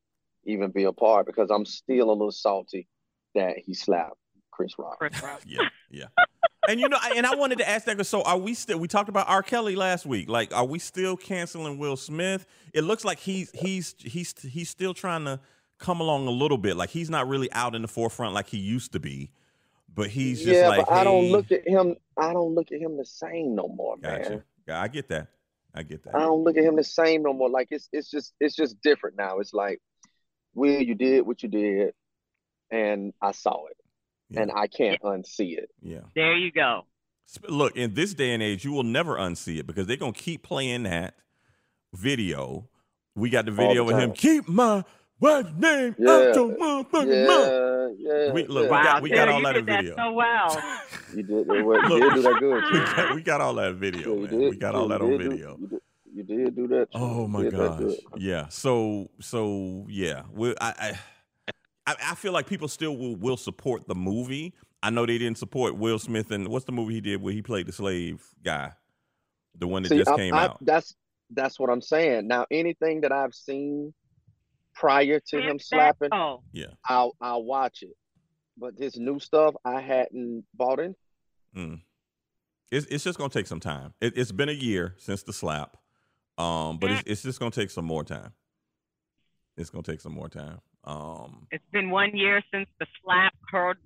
even 0.44 0.70
be 0.70 0.84
a 0.84 0.92
part 0.92 1.26
because 1.26 1.50
I'm 1.50 1.64
still 1.64 2.10
a 2.10 2.12
little 2.12 2.30
salty 2.30 2.86
that 3.34 3.58
he 3.58 3.74
slapped 3.74 4.16
Chris 4.50 4.78
Rock. 4.78 4.98
Chris 4.98 5.20
Rock. 5.22 5.42
yeah 5.46 5.68
yeah 5.90 6.06
and 6.68 6.78
you 6.80 6.88
know 6.88 6.98
and 7.16 7.26
I 7.26 7.34
wanted 7.34 7.58
to 7.58 7.68
ask 7.68 7.86
that 7.86 7.96
'cause 7.96 8.08
so 8.08 8.22
are 8.22 8.38
we 8.38 8.54
still 8.54 8.78
we 8.78 8.88
talked 8.88 9.08
about 9.08 9.28
R 9.28 9.42
Kelly 9.42 9.74
last 9.74 10.06
week 10.06 10.28
like 10.28 10.54
are 10.54 10.66
we 10.66 10.78
still 10.78 11.16
canceling 11.16 11.78
Will 11.78 11.96
Smith 11.96 12.46
it 12.72 12.82
looks 12.82 13.04
like 13.04 13.18
he's 13.18 13.50
he's 13.50 13.94
he's 13.98 14.34
he's 14.42 14.70
still 14.70 14.94
trying 14.94 15.24
to 15.24 15.40
come 15.78 16.00
along 16.00 16.28
a 16.28 16.30
little 16.30 16.58
bit 16.58 16.76
like 16.76 16.90
he's 16.90 17.10
not 17.10 17.28
really 17.28 17.50
out 17.52 17.74
in 17.74 17.82
the 17.82 17.88
forefront 17.88 18.32
like 18.32 18.46
he 18.46 18.58
used 18.58 18.92
to 18.92 19.00
be 19.00 19.30
but 19.94 20.10
he's 20.10 20.42
just 20.42 20.60
yeah, 20.60 20.68
like 20.68 20.86
but 20.86 20.92
I 20.92 21.04
don't 21.04 21.30
look 21.30 21.52
at 21.52 21.66
him. 21.66 21.96
I 22.16 22.32
don't 22.32 22.54
look 22.54 22.72
at 22.72 22.80
him 22.80 22.96
the 22.96 23.04
same 23.04 23.54
no 23.54 23.68
more, 23.68 23.96
gotcha 23.96 24.30
man. 24.30 24.42
Yeah 24.66 24.80
I 24.80 24.88
get 24.88 25.08
that 25.08 25.28
I 25.74 25.82
get 25.82 26.04
that. 26.04 26.14
I 26.14 26.20
don't 26.20 26.44
look 26.44 26.56
at 26.56 26.62
him 26.62 26.76
the 26.76 26.84
same 26.84 27.22
no 27.22 27.32
more. 27.32 27.50
Like 27.50 27.68
it's 27.70 27.88
it's 27.92 28.08
just 28.10 28.32
it's 28.38 28.54
just 28.54 28.80
different 28.80 29.16
now. 29.16 29.40
It's 29.40 29.52
like, 29.52 29.80
Will, 30.54 30.80
you 30.80 30.94
did 30.94 31.26
what 31.26 31.42
you 31.42 31.48
did, 31.48 31.94
and 32.70 33.12
I 33.20 33.32
saw 33.32 33.66
it, 33.66 33.76
Yeah. 34.30 34.42
and 34.42 34.52
I 34.52 34.68
can't 34.68 35.02
unsee 35.02 35.58
it. 35.58 35.70
yeah 35.82 36.02
There 36.14 36.36
you 36.36 36.52
go. 36.52 36.86
Look, 37.48 37.76
in 37.76 37.94
this 37.94 38.14
day 38.14 38.34
and 38.34 38.42
age, 38.42 38.64
you 38.64 38.70
will 38.72 38.84
never 38.84 39.16
unsee 39.16 39.58
it 39.58 39.66
because 39.66 39.88
they're 39.88 39.96
gonna 39.96 40.12
keep 40.12 40.44
playing 40.44 40.84
that 40.84 41.16
video. 41.92 42.68
We 43.16 43.30
got 43.30 43.44
the 43.46 43.50
video 43.50 43.84
the 43.86 43.94
of 43.94 44.00
him. 44.00 44.12
Keep 44.12 44.48
my 44.48 44.84
wife's 45.20 45.50
name 45.58 45.94
Yeah. 45.98 46.10
out 46.10 46.34
your 46.34 46.48
motherfucking 46.56 47.26
mouth. 47.26 47.94
Yeah, 47.98 48.24
yeah. 48.26 48.32
We- 48.32 48.46
look, 48.46 48.64
yeah. 48.64 48.68
we 48.68 48.68
wow, 48.70 48.82
got- 48.84 49.02
we 49.02 49.10
got 49.10 49.16
Taylor, 49.26 49.32
all 49.32 49.42
that 49.42 49.56
in 49.56 49.64
did 49.66 49.76
video. 49.76 49.96
so 49.96 50.12
well. 50.12 50.62
You 51.14 51.22
did, 51.22 51.48
it 51.48 51.62
was- 51.64 51.88
Look, 51.88 52.02
did 52.02 52.14
do 52.14 52.22
that 52.22 52.36
good. 52.40 52.64
we, 52.72 52.78
got, 52.80 53.14
we 53.14 53.22
got 53.22 53.40
all 53.40 53.54
that 53.54 53.74
video, 53.76 54.14
you 54.14 54.20
man. 54.22 54.30
did. 54.30 54.50
We 54.50 54.56
got 54.56 54.74
all 54.74 54.88
that 54.88 55.00
you 55.00 55.06
on 55.06 55.10
did 55.12 55.18
do- 55.20 55.30
video. 55.30 55.56
you 55.60 55.66
did, 55.68 55.80
you 56.14 56.22
did 56.44 56.56
do 56.56 56.68
that. 56.68 56.88
Oh 56.94 57.26
my 57.28 57.48
gosh. 57.48 57.92
Yeah. 58.16 58.48
So 58.48 59.10
so 59.20 59.86
yeah. 59.88 60.22
We, 60.32 60.54
I, 60.60 60.74
I 61.46 61.52
I 61.86 61.94
I 62.10 62.14
feel 62.14 62.32
like 62.32 62.46
people 62.46 62.66
still 62.68 62.96
will, 62.96 63.16
will 63.16 63.36
support 63.36 63.86
the 63.86 63.94
movie. 63.94 64.54
I 64.82 64.90
know 64.90 65.06
they 65.06 65.18
didn't 65.18 65.38
support 65.38 65.76
Will 65.76 65.98
Smith 65.98 66.30
and 66.30 66.48
what's 66.48 66.64
the 66.66 66.72
movie 66.72 66.94
he 66.94 67.00
did 67.00 67.22
where 67.22 67.32
he 67.32 67.40
played 67.42 67.66
the 67.66 67.72
slave 67.72 68.22
guy? 68.44 68.72
The 69.56 69.66
one 69.68 69.82
that 69.84 69.90
See, 69.90 69.98
just 69.98 70.10
I- 70.10 70.16
came 70.16 70.34
I- 70.34 70.44
out. 70.46 70.58
That's 70.64 70.94
that's 71.30 71.58
what 71.60 71.70
I'm 71.70 71.80
saying. 71.80 72.26
Now, 72.26 72.46
anything 72.50 73.00
that 73.02 73.12
I've 73.12 73.34
seen 73.34 73.94
prior 74.74 75.20
to 75.28 75.40
him 75.40 75.58
slapping, 75.58 76.10
Oh, 76.12 76.42
Yeah. 76.52 76.66
I'll 76.88 77.16
I'll 77.20 77.44
watch 77.44 77.82
it. 77.82 77.96
But 78.56 78.78
this 78.78 78.96
new 78.96 79.18
stuff, 79.18 79.54
I 79.64 79.80
hadn't 79.80 80.44
bought 80.54 80.78
in. 80.80 80.94
Mm. 81.56 81.80
It's 82.70 82.86
it's 82.86 83.04
just 83.04 83.18
gonna 83.18 83.30
take 83.30 83.46
some 83.46 83.60
time. 83.60 83.94
It, 84.00 84.16
it's 84.16 84.32
been 84.32 84.48
a 84.48 84.52
year 84.52 84.94
since 84.98 85.22
the 85.22 85.32
slap, 85.32 85.76
um, 86.38 86.78
but 86.78 86.90
it's 86.90 87.02
it's 87.06 87.22
just 87.22 87.38
gonna 87.38 87.50
take 87.50 87.70
some 87.70 87.84
more 87.84 88.04
time. 88.04 88.32
It's 89.56 89.70
gonna 89.70 89.82
take 89.82 90.00
some 90.00 90.12
more 90.12 90.28
time. 90.28 90.60
Um, 90.84 91.46
it's 91.50 91.64
been 91.72 91.90
one 91.90 92.16
year 92.16 92.42
since 92.52 92.68
the 92.78 92.86
slap 93.02 93.32
heard 93.50 93.78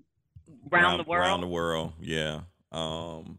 around, 0.72 0.99
the 0.99 1.05
world. 1.05 1.22
around 1.22 1.41
the 1.43 1.47
world, 1.49 1.93
yeah. 2.01 2.41
Um, 2.72 3.39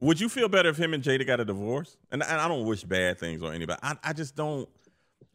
would 0.00 0.20
you 0.20 0.28
feel 0.28 0.48
better 0.48 0.68
if 0.68 0.76
him 0.76 0.94
and 0.94 1.02
Jada 1.02 1.26
got 1.26 1.40
a 1.40 1.44
divorce? 1.44 1.96
And, 2.10 2.22
and 2.22 2.40
I 2.40 2.48
don't 2.48 2.66
wish 2.66 2.82
bad 2.84 3.18
things 3.18 3.42
on 3.42 3.54
anybody. 3.54 3.78
I 3.82 3.96
I 4.02 4.12
just 4.12 4.36
don't. 4.36 4.68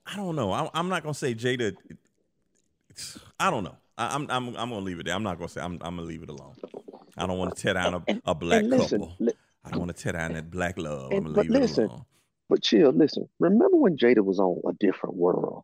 I 0.06 0.16
don't 0.16 0.36
know. 0.36 0.52
I, 0.52 0.70
I'm 0.74 0.90
not 0.90 1.04
gonna 1.04 1.14
say 1.14 1.34
Jada. 1.36 1.76
I 3.40 3.50
don't 3.52 3.64
know. 3.64 3.76
I, 3.98 4.16
I'm 4.16 4.30
I'm 4.30 4.48
I'm 4.50 4.70
gonna 4.70 4.80
leave 4.80 5.00
it 5.00 5.06
there. 5.06 5.16
I'm 5.16 5.24
not 5.24 5.38
gonna 5.38 5.50
say. 5.50 5.62
I'm 5.62 5.74
I'm 5.82 5.96
gonna 5.96 6.02
leave 6.04 6.24
it 6.24 6.30
alone. 6.30 6.56
I 7.18 7.26
don't 7.26 7.38
want 7.38 7.56
to 7.56 7.62
tear 7.62 7.74
down 7.74 7.94
a, 7.96 8.04
a 8.26 8.36
black 8.36 8.64
listen, 8.64 9.00
couple. 9.02 9.16
li- 9.20 9.34
I 9.66 9.70
don't 9.72 9.80
want 9.80 9.96
to 9.96 10.02
tear 10.04 10.14
down 10.14 10.34
that 10.34 10.50
black 10.52 10.78
love. 10.78 11.12
And- 11.12 11.28
I'm 11.28 11.34
gonna 11.34 11.42
leave 11.50 11.62
listen, 11.62 11.86
it 11.86 11.90
alone. 11.90 12.06
but 12.50 12.62
chill, 12.62 12.92
listen. 12.92 13.28
Remember 13.40 13.78
when 13.78 13.98
Jada 13.98 14.24
was 14.24 14.40
on 14.40 14.62
a 14.68 14.74
different 14.74 15.16
world? 15.16 15.64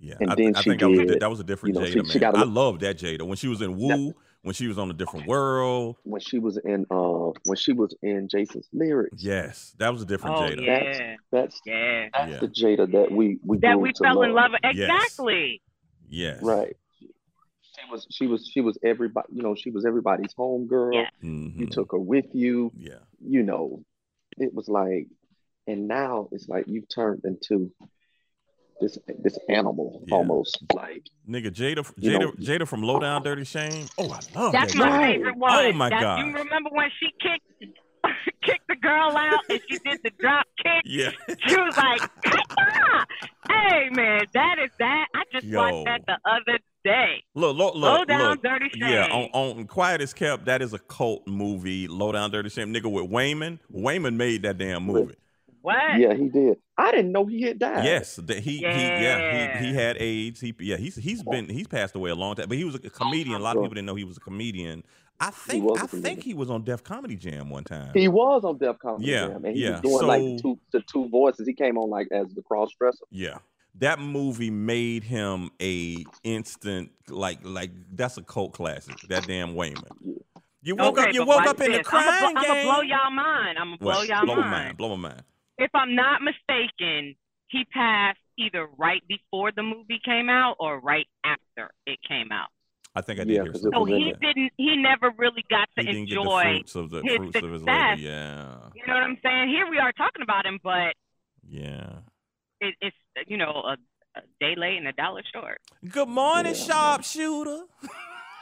Yeah, 0.00 0.14
and 0.20 0.30
I, 0.30 0.34
then 0.36 0.54
I 0.54 0.60
she 0.62 0.70
think 0.70 0.80
that 0.80 0.88
was, 0.88 0.98
a, 1.00 1.16
that 1.18 1.30
was 1.30 1.40
a 1.40 1.44
different 1.44 1.74
you 1.74 1.80
know, 1.80 1.86
Jada, 1.86 1.92
she- 1.92 2.18
man. 2.20 2.34
she 2.34 2.40
I 2.40 2.42
love 2.44 2.78
that 2.80 2.98
Jada 2.98 3.22
when 3.22 3.36
she 3.36 3.48
was 3.48 3.60
in 3.62 3.76
Woo, 3.76 4.14
when 4.42 4.54
she 4.54 4.66
was 4.68 4.78
on 4.78 4.90
a 4.90 4.94
different 4.94 5.26
world. 5.26 5.96
When 6.04 6.20
she 6.20 6.38
was 6.38 6.56
in 6.58 6.86
uh 6.90 7.30
when 7.44 7.56
she 7.56 7.72
was 7.72 7.94
in 8.02 8.28
Jason's 8.28 8.68
lyrics. 8.72 9.22
Yes, 9.22 9.74
that 9.78 9.92
was 9.92 10.02
a 10.02 10.06
different 10.06 10.36
oh 10.36 10.40
Jada. 10.42 10.64
yeah, 10.64 11.16
That's 11.32 11.60
yeah. 11.66 12.08
that's 12.12 12.32
Yeah. 12.32 12.38
the 12.40 12.48
Jada 12.48 12.90
that 12.92 13.10
we 13.10 13.38
we 13.44 13.58
That 13.58 13.80
we 13.80 13.92
to 13.92 14.04
fell 14.04 14.22
in 14.22 14.32
love. 14.32 14.50
love. 14.52 14.60
with. 14.62 14.76
Exactly. 14.76 15.60
Yes, 16.08 16.42
Right. 16.42 16.76
She 17.00 17.90
was 17.92 18.06
she 18.10 18.26
was 18.26 18.48
she 18.52 18.60
was 18.60 18.76
everybody 18.84 19.28
you 19.32 19.42
know, 19.42 19.54
she 19.54 19.70
was 19.70 19.84
everybody's 19.84 20.32
home 20.34 20.66
girl. 20.66 20.92
Yeah. 20.94 21.10
Mhm. 21.22 21.58
You 21.58 21.66
took 21.66 21.92
her 21.92 21.98
with 21.98 22.26
you, 22.34 22.72
Yeah, 22.76 22.98
you 23.24 23.42
know. 23.42 23.84
It 24.36 24.52
was 24.54 24.68
like 24.68 25.06
and 25.66 25.86
now 25.86 26.28
it's 26.32 26.48
like 26.48 26.64
you've 26.66 26.88
turned 26.88 27.22
into 27.24 27.70
this 28.80 28.98
this 29.22 29.38
animal 29.48 30.02
Yeah. 30.06 30.14
almost 30.16 30.58
like 30.74 31.04
nigga, 31.28 31.50
Jada, 31.50 31.90
You 31.96 32.10
Jada, 32.12 32.20
know- 32.20 32.32
Jada 32.32 32.66
from 32.68 32.82
Low 32.82 32.98
Down 33.00 33.22
Dirty 33.22 33.44
Shame. 33.44 33.86
Oh, 33.98 34.04
I 34.10 34.20
love 34.38 34.52
That's 34.52 34.72
that. 34.72 34.78
my 34.78 34.86
Jada. 34.88 34.98
Right. 34.98 35.16
favorite 35.16 35.36
one. 35.36 35.52
Oh, 35.66 35.72
my 35.72 35.88
That- 35.90 36.00
gosh. 36.00 36.18
You 36.24 36.32
remember 36.34 36.70
when 36.72 36.90
she 37.00 37.06
kicked 37.20 37.74
kicked 38.42 38.68
the 38.68 38.76
girl 38.76 39.16
out 39.16 39.40
and 39.50 39.60
she 39.68 39.78
did 39.78 40.00
the 40.04 40.10
drop 40.18 40.46
kick? 40.62 40.82
Yeah, 40.84 41.10
She 41.46 41.56
was 41.60 41.76
like, 41.76 42.00
"Kata!" 42.22 43.06
"Hey 43.50 43.88
man, 43.90 44.24
that 44.34 44.56
is 44.62 44.70
that." 44.78 45.06
I 45.14 45.22
just 45.32 45.44
Yo. 45.46 45.58
watched 45.58 45.84
that 45.86 46.02
the 46.06 46.18
other 46.30 46.58
day. 46.84 47.22
look, 47.34 47.56
look, 47.56 47.74
Low 47.74 47.98
look, 47.98 48.08
down, 48.08 48.30
look. 48.30 48.42
dirty 48.42 48.68
shame. 48.72 48.88
Yeah, 48.88 49.06
on, 49.10 49.56
on 49.58 49.66
Quiet 49.66 50.00
as 50.00 50.14
Kept, 50.14 50.44
that 50.46 50.62
is 50.62 50.72
a 50.72 50.78
cult 50.78 51.26
movie. 51.26 51.88
Low 51.88 52.12
Down 52.12 52.30
Dirty 52.30 52.48
Shame, 52.48 52.72
nigga 52.72 52.90
with 52.90 53.10
Wayman. 53.10 53.58
Wayman 53.68 54.16
made 54.16 54.42
that 54.42 54.56
damn 54.58 54.84
movie. 54.84 55.16
What? 55.62 55.98
yeah, 55.98 56.14
he 56.14 56.28
did. 56.28 56.58
I 56.76 56.90
didn't 56.92 57.12
know 57.12 57.26
he 57.26 57.42
had 57.42 57.58
died. 57.58 57.84
Yes, 57.84 58.16
that 58.16 58.38
he, 58.38 58.58
he 58.58 58.60
yeah 58.62 59.00
Yeah. 59.00 59.58
he, 59.60 59.66
he 59.68 59.74
had 59.74 59.96
AIDS. 59.98 60.40
He 60.40 60.54
yeah 60.60 60.76
he's 60.76 60.96
he's 60.96 61.22
been 61.22 61.48
he's 61.48 61.66
passed 61.66 61.94
away 61.96 62.10
a 62.10 62.14
long 62.14 62.34
time, 62.36 62.48
but 62.48 62.56
he 62.58 62.64
was 62.64 62.74
a 62.76 62.80
oh, 62.84 62.90
comedian. 62.90 63.36
A 63.40 63.42
lot 63.42 63.56
of 63.56 63.62
people 63.62 63.74
didn't 63.74 63.86
know 63.86 63.94
he 63.94 64.04
was 64.04 64.16
a 64.16 64.20
comedian. 64.20 64.84
I 65.20 65.30
think 65.30 65.64
was 65.64 65.80
a 65.80 65.84
I 65.84 65.86
think 65.88 66.22
he 66.22 66.32
was 66.34 66.48
on 66.48 66.62
Def 66.62 66.84
Comedy 66.84 67.16
Jam 67.16 67.50
one 67.50 67.64
time. 67.64 67.90
He 67.94 68.06
was 68.06 68.44
on 68.44 68.58
Def 68.58 68.78
Comedy 68.78 69.06
Yeah, 69.10 69.28
Jam, 69.28 69.44
and 69.44 69.56
he 69.56 69.64
yeah. 69.64 69.80
was 69.80 69.80
doing 69.80 70.06
like 70.06 70.20
the 70.22 70.38
So- 70.38 70.42
two 70.42 70.58
the 70.72 70.80
two 70.82 71.08
voices. 71.08 71.46
He 71.46 71.54
came 71.54 71.76
on 71.76 71.90
like 71.90 72.06
as 72.12 72.32
the 72.34 72.42
cross 72.42 72.70
dresser. 72.78 73.04
Yeah. 73.10 73.38
That 73.80 74.00
movie 74.00 74.50
made 74.50 75.04
him 75.04 75.50
a 75.60 76.04
instant 76.24 76.90
like 77.08 77.40
like 77.44 77.70
that's 77.94 78.16
a 78.16 78.22
cult 78.22 78.52
classic. 78.52 78.96
That 79.08 79.26
damn 79.26 79.54
Wayman. 79.54 79.84
You 80.62 80.74
woke 80.76 80.98
Okay, 80.98 81.08
up 81.08 81.14
you 81.14 81.20
woke 81.24 81.38
watch 81.38 81.46
up 81.48 81.60
in 81.60 81.70
the 81.72 81.78
this. 81.78 81.86
crying 81.86 82.24
I'm 82.24 82.34
gonna 82.34 82.62
blow 82.64 82.80
y'all 82.82 83.10
mind. 83.10 83.58
I'm 83.58 83.66
gonna 83.66 83.76
blow 83.78 83.90
What? 83.90 84.08
y'all 84.08 84.24
blow 84.24 84.34
my 84.36 84.40
mind. 84.42 84.50
mind. 84.52 84.76
Blow 84.76 84.96
my 84.96 85.08
mind. 85.10 85.22
If 85.58 85.70
I'm 85.74 85.94
not 85.94 86.20
mistaken, 86.22 87.14
he 87.48 87.64
passed 87.72 88.18
either 88.38 88.66
right 88.78 89.02
before 89.08 89.50
the 89.54 89.62
movie 89.62 90.00
came 90.04 90.28
out 90.28 90.56
or 90.60 90.80
right 90.80 91.06
after 91.24 91.70
it 91.86 91.98
came 92.06 92.30
out. 92.32 92.48
I 92.94 93.00
think 93.00 93.20
I 93.20 93.24
did 93.24 93.34
Yeah, 93.34 93.42
hear 93.42 93.52
'cause 93.52 93.60
it 93.64 93.72
something. 93.72 93.80
So 93.80 93.84
he 93.96 94.12
there. 94.20 94.32
didn't. 94.32 94.52
He 94.56 94.76
never 94.76 95.10
really 95.18 95.44
got 95.50 95.68
to 95.78 95.84
He 95.84 95.92
the 95.92 95.98
enjoy. 95.98 96.42
fruits 96.42 96.74
of 96.74 96.90
the 96.90 97.02
his 97.02 97.16
fruits 97.16 97.42
of 97.42 97.52
his 97.52 97.62
labor. 97.62 97.94
Yeah. 97.96 98.56
You 98.74 98.86
know 98.86 98.94
what 98.94 99.02
I'm 99.02 99.18
saying? 99.22 99.48
Here 99.50 99.68
we 99.68 99.78
are 99.78 99.92
talking 99.92 100.22
about 100.22 100.46
him, 100.46 100.58
but 100.62 100.94
Yeah. 101.46 102.00
it, 102.60 102.74
it's 102.80 102.96
you 103.26 103.36
know 103.36 103.50
a, 103.50 103.76
a 104.16 104.20
day 104.40 104.54
late 104.56 104.78
and 104.78 104.88
a 104.88 104.92
dollar 104.92 105.22
short. 105.32 105.60
Good 105.88 106.08
morning, 106.08 106.54
Yeah. 106.54 106.64
sharpshooter. 106.66 107.64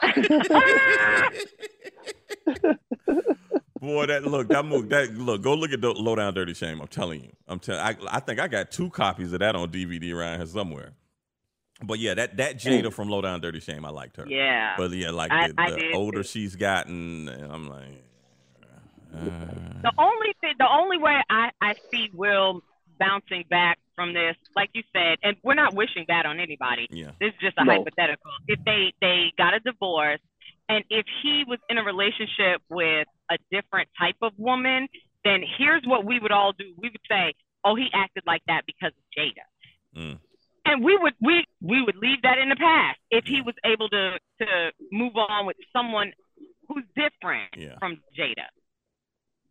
Boy, 3.80 4.06
that 4.06 4.24
look, 4.24 4.48
that 4.48 4.64
move, 4.64 4.88
that 4.88 5.14
look, 5.14 5.42
go 5.42 5.54
look 5.54 5.70
at 5.72 5.80
the 5.80 5.90
Low 5.92 6.14
Down 6.16 6.32
Dirty 6.34 6.54
Shame. 6.54 6.80
I'm 6.80 6.88
telling 6.88 7.22
you, 7.24 7.32
I'm 7.46 7.58
telling. 7.58 7.80
I, 7.82 7.94
I 8.10 8.20
think 8.20 8.40
I 8.40 8.48
got 8.48 8.70
two 8.70 8.88
copies 8.90 9.32
of 9.32 9.40
that 9.40 9.54
on 9.54 9.70
DVD 9.70 10.14
around 10.14 10.38
here 10.38 10.46
somewhere. 10.46 10.92
But 11.82 11.98
yeah, 11.98 12.14
that 12.14 12.38
that 12.38 12.56
Jada 12.56 12.90
from 12.92 13.08
Low 13.10 13.20
Down 13.20 13.40
Dirty 13.40 13.60
Shame, 13.60 13.84
I 13.84 13.90
liked 13.90 14.16
her. 14.16 14.26
Yeah. 14.26 14.74
But 14.78 14.92
yeah, 14.92 15.10
like 15.10 15.30
I- 15.30 15.48
the, 15.48 15.54
I 15.58 15.70
the 15.72 15.92
older 15.94 16.22
too. 16.22 16.28
she's 16.28 16.56
gotten, 16.56 17.28
and 17.28 17.52
I'm 17.52 17.68
like, 17.68 18.02
uh, 19.14 19.18
The 19.82 19.92
only 19.98 20.34
thing, 20.40 20.54
the 20.58 20.68
only 20.70 20.96
way 20.98 21.20
I, 21.28 21.50
I 21.60 21.74
see 21.90 22.08
Will 22.14 22.62
bouncing 22.98 23.44
back 23.50 23.78
from 23.94 24.14
this, 24.14 24.36
like 24.54 24.70
you 24.72 24.82
said, 24.92 25.18
and 25.22 25.36
we're 25.42 25.54
not 25.54 25.74
wishing 25.74 26.06
that 26.08 26.24
on 26.24 26.40
anybody. 26.40 26.86
yeah, 26.90 27.10
This 27.20 27.28
is 27.34 27.40
just 27.42 27.54
a 27.58 27.64
No. 27.64 27.72
hypothetical. 27.72 28.30
If 28.48 28.58
they 28.64 28.94
they 29.02 29.32
got 29.36 29.52
a 29.52 29.60
divorce, 29.60 30.20
and 30.70 30.82
if 30.88 31.04
he 31.22 31.44
was 31.46 31.58
in 31.68 31.76
a 31.78 31.84
relationship 31.84 32.62
with 32.70 33.06
a 33.30 33.38
different 33.50 33.88
type 33.98 34.16
of 34.22 34.32
woman, 34.38 34.88
then 35.24 35.42
here's 35.58 35.82
what 35.86 36.04
we 36.04 36.18
would 36.18 36.32
all 36.32 36.52
do. 36.52 36.72
We 36.76 36.88
would 36.88 37.00
say, 37.08 37.34
"Oh, 37.64 37.74
he 37.74 37.88
acted 37.94 38.24
like 38.26 38.42
that 38.46 38.62
because 38.66 38.92
of 38.96 39.04
Jada." 39.16 39.46
mm, 39.96 40.18
and 40.64 40.84
we 40.84 40.96
would 40.98 41.14
we 41.20 41.44
we 41.60 41.82
would 41.82 41.96
leave 41.96 42.22
that 42.22 42.38
in 42.38 42.48
the 42.48 42.56
past 42.56 42.98
if 43.10 43.24
he 43.26 43.40
was 43.42 43.54
able 43.64 43.88
to 43.88 44.18
to 44.40 44.72
move 44.92 45.16
on 45.16 45.46
with 45.46 45.56
someone 45.72 46.12
who's 46.68 46.84
different 46.94 47.50
Yeah. 47.56 47.78
from 47.78 47.98
Jada. 48.18 48.46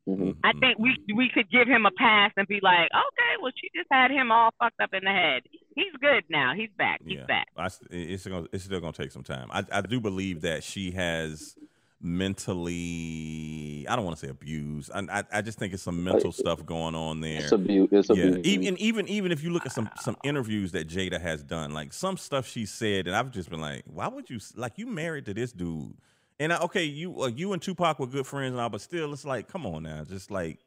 Mhm. 0.07 0.37
I 0.43 0.51
think 0.59 0.77
we 0.77 0.95
we 1.15 1.29
could 1.33 1.49
give 1.49 1.67
him 1.67 1.87
a 1.87 1.91
pass 1.91 2.31
and 2.37 2.47
be 2.47 2.59
like, 2.61 2.89
okay, 2.93 3.41
well, 3.41 3.51
she 3.59 3.69
just 3.75 3.87
had 3.91 4.11
him 4.11 4.31
all 4.31 4.51
fucked 4.59 4.79
up 4.79 4.93
in 4.93 5.03
the 5.03 5.09
head. 5.09 5.41
He's 5.75 5.91
good 5.99 6.25
now. 6.29 6.53
He's 6.55 6.69
back. 6.77 7.01
He's 7.03 7.17
yeah, 7.17 7.25
back. 7.25 7.47
I 7.57 7.65
s 7.65 7.81
it's 7.89 8.27
gonna, 8.27 8.45
it's 8.53 8.65
still 8.65 8.79
gonna 8.79 8.93
take 8.93 9.11
some 9.11 9.23
time. 9.23 9.47
I, 9.51 9.65
I 9.71 9.81
do 9.81 9.99
believe 9.99 10.41
that 10.41 10.63
she 10.63 10.91
has 10.91 11.55
mentally. 12.01 13.85
I 13.89 13.95
don't 13.95 14.05
want 14.05 14.17
to 14.17 14.25
say 14.25 14.29
abused. 14.31 14.91
I, 14.93 15.01
I 15.11 15.23
I 15.33 15.41
just 15.41 15.59
think 15.59 15.73
it's 15.73 15.83
some 15.83 16.03
mental 16.03 16.31
stuff 16.31 16.65
going 16.65 16.95
on 16.95 17.21
there. 17.21 17.41
It's 17.41 17.51
abuse. 17.51 17.89
It's 17.91 18.09
yeah, 18.09 18.25
abuse. 18.25 18.45
even 18.45 18.77
even 18.79 19.07
even 19.09 19.31
if 19.31 19.43
you 19.43 19.51
look 19.51 19.65
at 19.65 19.71
some 19.71 19.89
some 20.01 20.17
interviews 20.23 20.71
that 20.73 20.87
Jada 20.87 21.19
has 21.21 21.43
done, 21.43 21.73
like 21.73 21.93
some 21.93 22.17
stuff 22.17 22.47
she 22.47 22.65
said, 22.65 23.07
and 23.07 23.15
I've 23.15 23.31
just 23.31 23.49
been 23.49 23.61
like, 23.61 23.83
why 23.85 24.07
would 24.07 24.29
you 24.29 24.39
like 24.55 24.77
you 24.77 24.87
married 24.87 25.25
to 25.25 25.33
this 25.33 25.51
dude? 25.51 25.95
And 26.39 26.53
I, 26.53 26.59
okay, 26.61 26.83
you 26.83 27.21
uh, 27.23 27.27
you 27.27 27.53
and 27.53 27.61
Tupac 27.61 27.99
were 27.99 28.07
good 28.07 28.27
friends 28.27 28.53
and 28.53 28.61
all, 28.61 28.69
but 28.69 28.81
still, 28.81 29.13
it's 29.13 29.25
like, 29.25 29.47
come 29.47 29.65
on 29.65 29.83
now, 29.83 30.03
just 30.03 30.31
like 30.31 30.59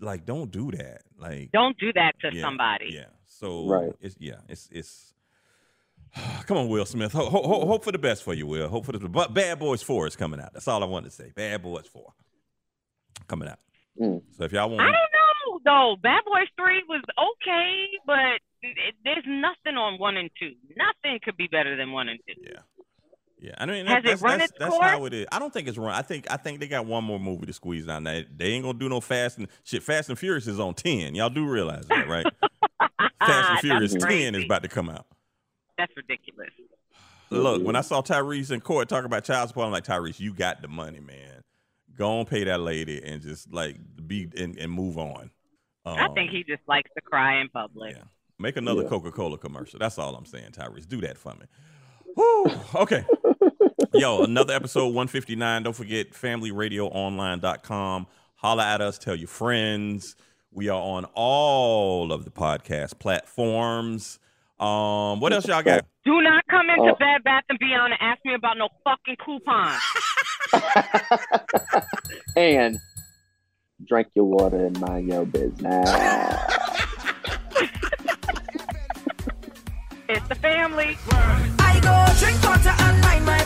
like 0.00 0.26
don't 0.26 0.50
do 0.50 0.70
that. 0.72 1.02
Like 1.18 1.52
Don't 1.52 1.78
do 1.78 1.92
that 1.94 2.14
to 2.22 2.34
yeah, 2.34 2.42
somebody. 2.42 2.86
Yeah. 2.90 3.06
So 3.26 3.66
Right. 3.68 3.92
it's 4.00 4.16
yeah, 4.18 4.36
it's 4.48 4.68
it's. 4.72 5.13
Come 6.46 6.56
on, 6.56 6.68
Will 6.68 6.84
Smith. 6.86 7.12
Ho- 7.12 7.28
ho- 7.28 7.42
ho- 7.42 7.66
hope 7.66 7.84
for 7.84 7.92
the 7.92 7.98
best 7.98 8.22
for 8.22 8.34
you, 8.34 8.46
Will. 8.46 8.68
Hope 8.68 8.86
for 8.86 8.92
the 8.92 9.08
but 9.08 9.34
Bad 9.34 9.58
Boys 9.58 9.82
Four 9.82 10.06
is 10.06 10.16
coming 10.16 10.40
out. 10.40 10.52
That's 10.52 10.68
all 10.68 10.82
I 10.82 10.86
wanted 10.86 11.10
to 11.10 11.16
say. 11.16 11.32
Bad 11.34 11.62
Boys 11.62 11.86
Four 11.86 12.12
coming 13.28 13.48
out. 13.48 13.58
Mm. 14.00 14.22
So 14.36 14.44
if 14.44 14.52
y'all 14.52 14.68
want, 14.68 14.80
I 14.80 14.84
don't 14.86 14.94
know 14.94 15.60
though. 15.64 15.96
Bad 16.02 16.22
Boys 16.24 16.48
Three 16.56 16.82
was 16.88 17.02
okay, 17.18 17.86
but 18.06 18.40
it, 18.62 18.94
there's 19.04 19.24
nothing 19.26 19.76
on 19.76 19.98
one 19.98 20.16
and 20.16 20.30
two. 20.38 20.52
Nothing 20.76 21.18
could 21.22 21.36
be 21.36 21.48
better 21.50 21.76
than 21.76 21.92
one 21.92 22.08
and 22.08 22.18
two. 22.26 22.40
Yeah. 22.42 22.60
Yeah, 23.40 23.52
I 23.58 23.66
mean 23.66 23.84
Has 23.84 23.98
it 23.98 24.04
that's, 24.06 24.22
run 24.22 24.38
that's, 24.38 24.52
its 24.52 24.58
that's 24.58 24.70
course? 24.70 24.86
how 24.86 25.04
it 25.04 25.12
is. 25.12 25.26
I 25.30 25.38
don't 25.38 25.52
think 25.52 25.68
it's 25.68 25.76
run. 25.76 25.90
I 25.90 26.00
think 26.00 26.30
I 26.30 26.38
think 26.38 26.60
they 26.60 26.68
got 26.68 26.86
one 26.86 27.04
more 27.04 27.20
movie 27.20 27.44
to 27.44 27.52
squeeze 27.52 27.84
down. 27.84 28.04
They, 28.04 28.24
they 28.34 28.46
ain't 28.46 28.64
gonna 28.64 28.78
do 28.78 28.88
no 28.88 29.02
Fast 29.02 29.36
and 29.36 29.48
shit. 29.64 29.82
Fast 29.82 30.08
and 30.08 30.18
Furious 30.18 30.46
is 30.46 30.58
on 30.58 30.72
ten. 30.72 31.14
Y'all 31.14 31.28
do 31.28 31.46
realize 31.46 31.86
that, 31.88 32.08
right? 32.08 32.24
Fast 33.20 33.50
and 33.50 33.58
Furious 33.58 33.94
ten 33.94 34.34
is 34.34 34.44
about 34.44 34.62
to 34.62 34.68
come 34.68 34.88
out. 34.88 35.04
That's 35.78 35.92
ridiculous. 35.96 36.50
Look, 37.30 37.64
when 37.64 37.74
I 37.74 37.80
saw 37.80 38.00
Tyrese 38.02 38.52
in 38.52 38.60
court 38.60 38.88
talking 38.88 39.06
about 39.06 39.24
child 39.24 39.48
support, 39.48 39.66
I'm 39.66 39.72
like, 39.72 39.84
Tyrese, 39.84 40.20
you 40.20 40.32
got 40.34 40.62
the 40.62 40.68
money, 40.68 41.00
man. 41.00 41.42
Go 41.96 42.20
and 42.20 42.28
pay 42.28 42.44
that 42.44 42.60
lady 42.60 43.02
and 43.02 43.22
just 43.22 43.52
like 43.52 43.76
be 44.06 44.28
and, 44.36 44.56
and 44.58 44.70
move 44.70 44.98
on. 44.98 45.30
I 45.84 46.06
Um, 46.06 46.14
think 46.14 46.30
he 46.30 46.44
just 46.44 46.62
likes 46.68 46.90
to 46.96 47.00
cry 47.02 47.40
in 47.40 47.48
public. 47.48 47.94
Yeah. 47.96 48.02
Make 48.38 48.56
another 48.56 48.82
Yeah. 48.82 48.88
Coca 48.88 49.10
Cola 49.12 49.38
commercial. 49.38 49.78
That's 49.78 49.98
all 49.98 50.14
I'm 50.14 50.26
saying, 50.26 50.52
Tyrese. 50.52 50.88
Do 50.88 51.00
that 51.02 51.18
for 51.18 51.34
me. 51.34 51.46
Woo. 52.16 52.44
Okay. 52.74 53.04
Yo, 53.94 54.22
another 54.24 54.54
episode 54.54 54.86
159. 54.86 55.62
Don't 55.62 55.72
forget 55.76 56.12
familyradioonline.com. 56.12 58.06
Holla 58.36 58.64
at 58.66 58.80
us. 58.80 58.98
Tell 58.98 59.14
your 59.16 59.28
friends. 59.28 60.16
We 60.50 60.68
are 60.68 60.80
on 60.80 61.04
all 61.14 62.12
of 62.12 62.24
the 62.24 62.30
podcast 62.30 62.98
platforms. 62.98 64.18
Um, 64.58 65.20
what 65.20 65.32
else 65.32 65.46
y'all 65.48 65.62
got? 65.62 65.84
Do 66.04 66.20
not 66.22 66.44
come 66.50 66.68
into 66.70 66.92
Oh. 66.92 66.96
Bed 66.98 67.24
Bath 67.24 67.44
and 67.48 67.58
Beyond 67.58 67.92
and 67.94 68.00
ask 68.02 68.20
me 68.24 68.34
about 68.34 68.56
no 68.58 68.68
fucking 68.84 69.16
coupons. 69.24 69.80
and 72.36 72.78
drink 73.86 74.08
your 74.14 74.26
water 74.26 74.66
and 74.66 74.78
mind 74.80 75.08
your 75.08 75.26
business. 75.26 75.90
it's 80.08 80.28
the 80.28 80.34
family. 80.36 80.96
I 81.58 81.80
go 81.82 82.06
drink 82.20 82.42
water 82.44 82.74
and 82.78 83.00
mind 83.00 83.24
my 83.26 83.44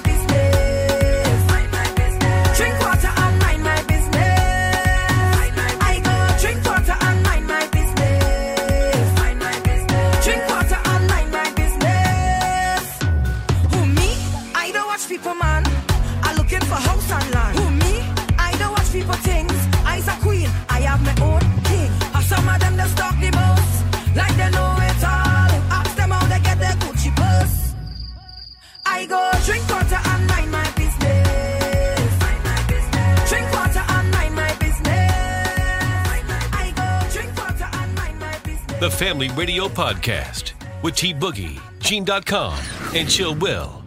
The 38.81 38.89
Family 38.89 39.29
Radio 39.31 39.67
Podcast 39.67 40.53
with 40.85 40.95
T 40.95 41.13
Boogie, 41.13 41.61
Gene.com, 41.81 42.57
and 42.95 43.09
Chill 43.09 43.35
Will. 43.35 43.78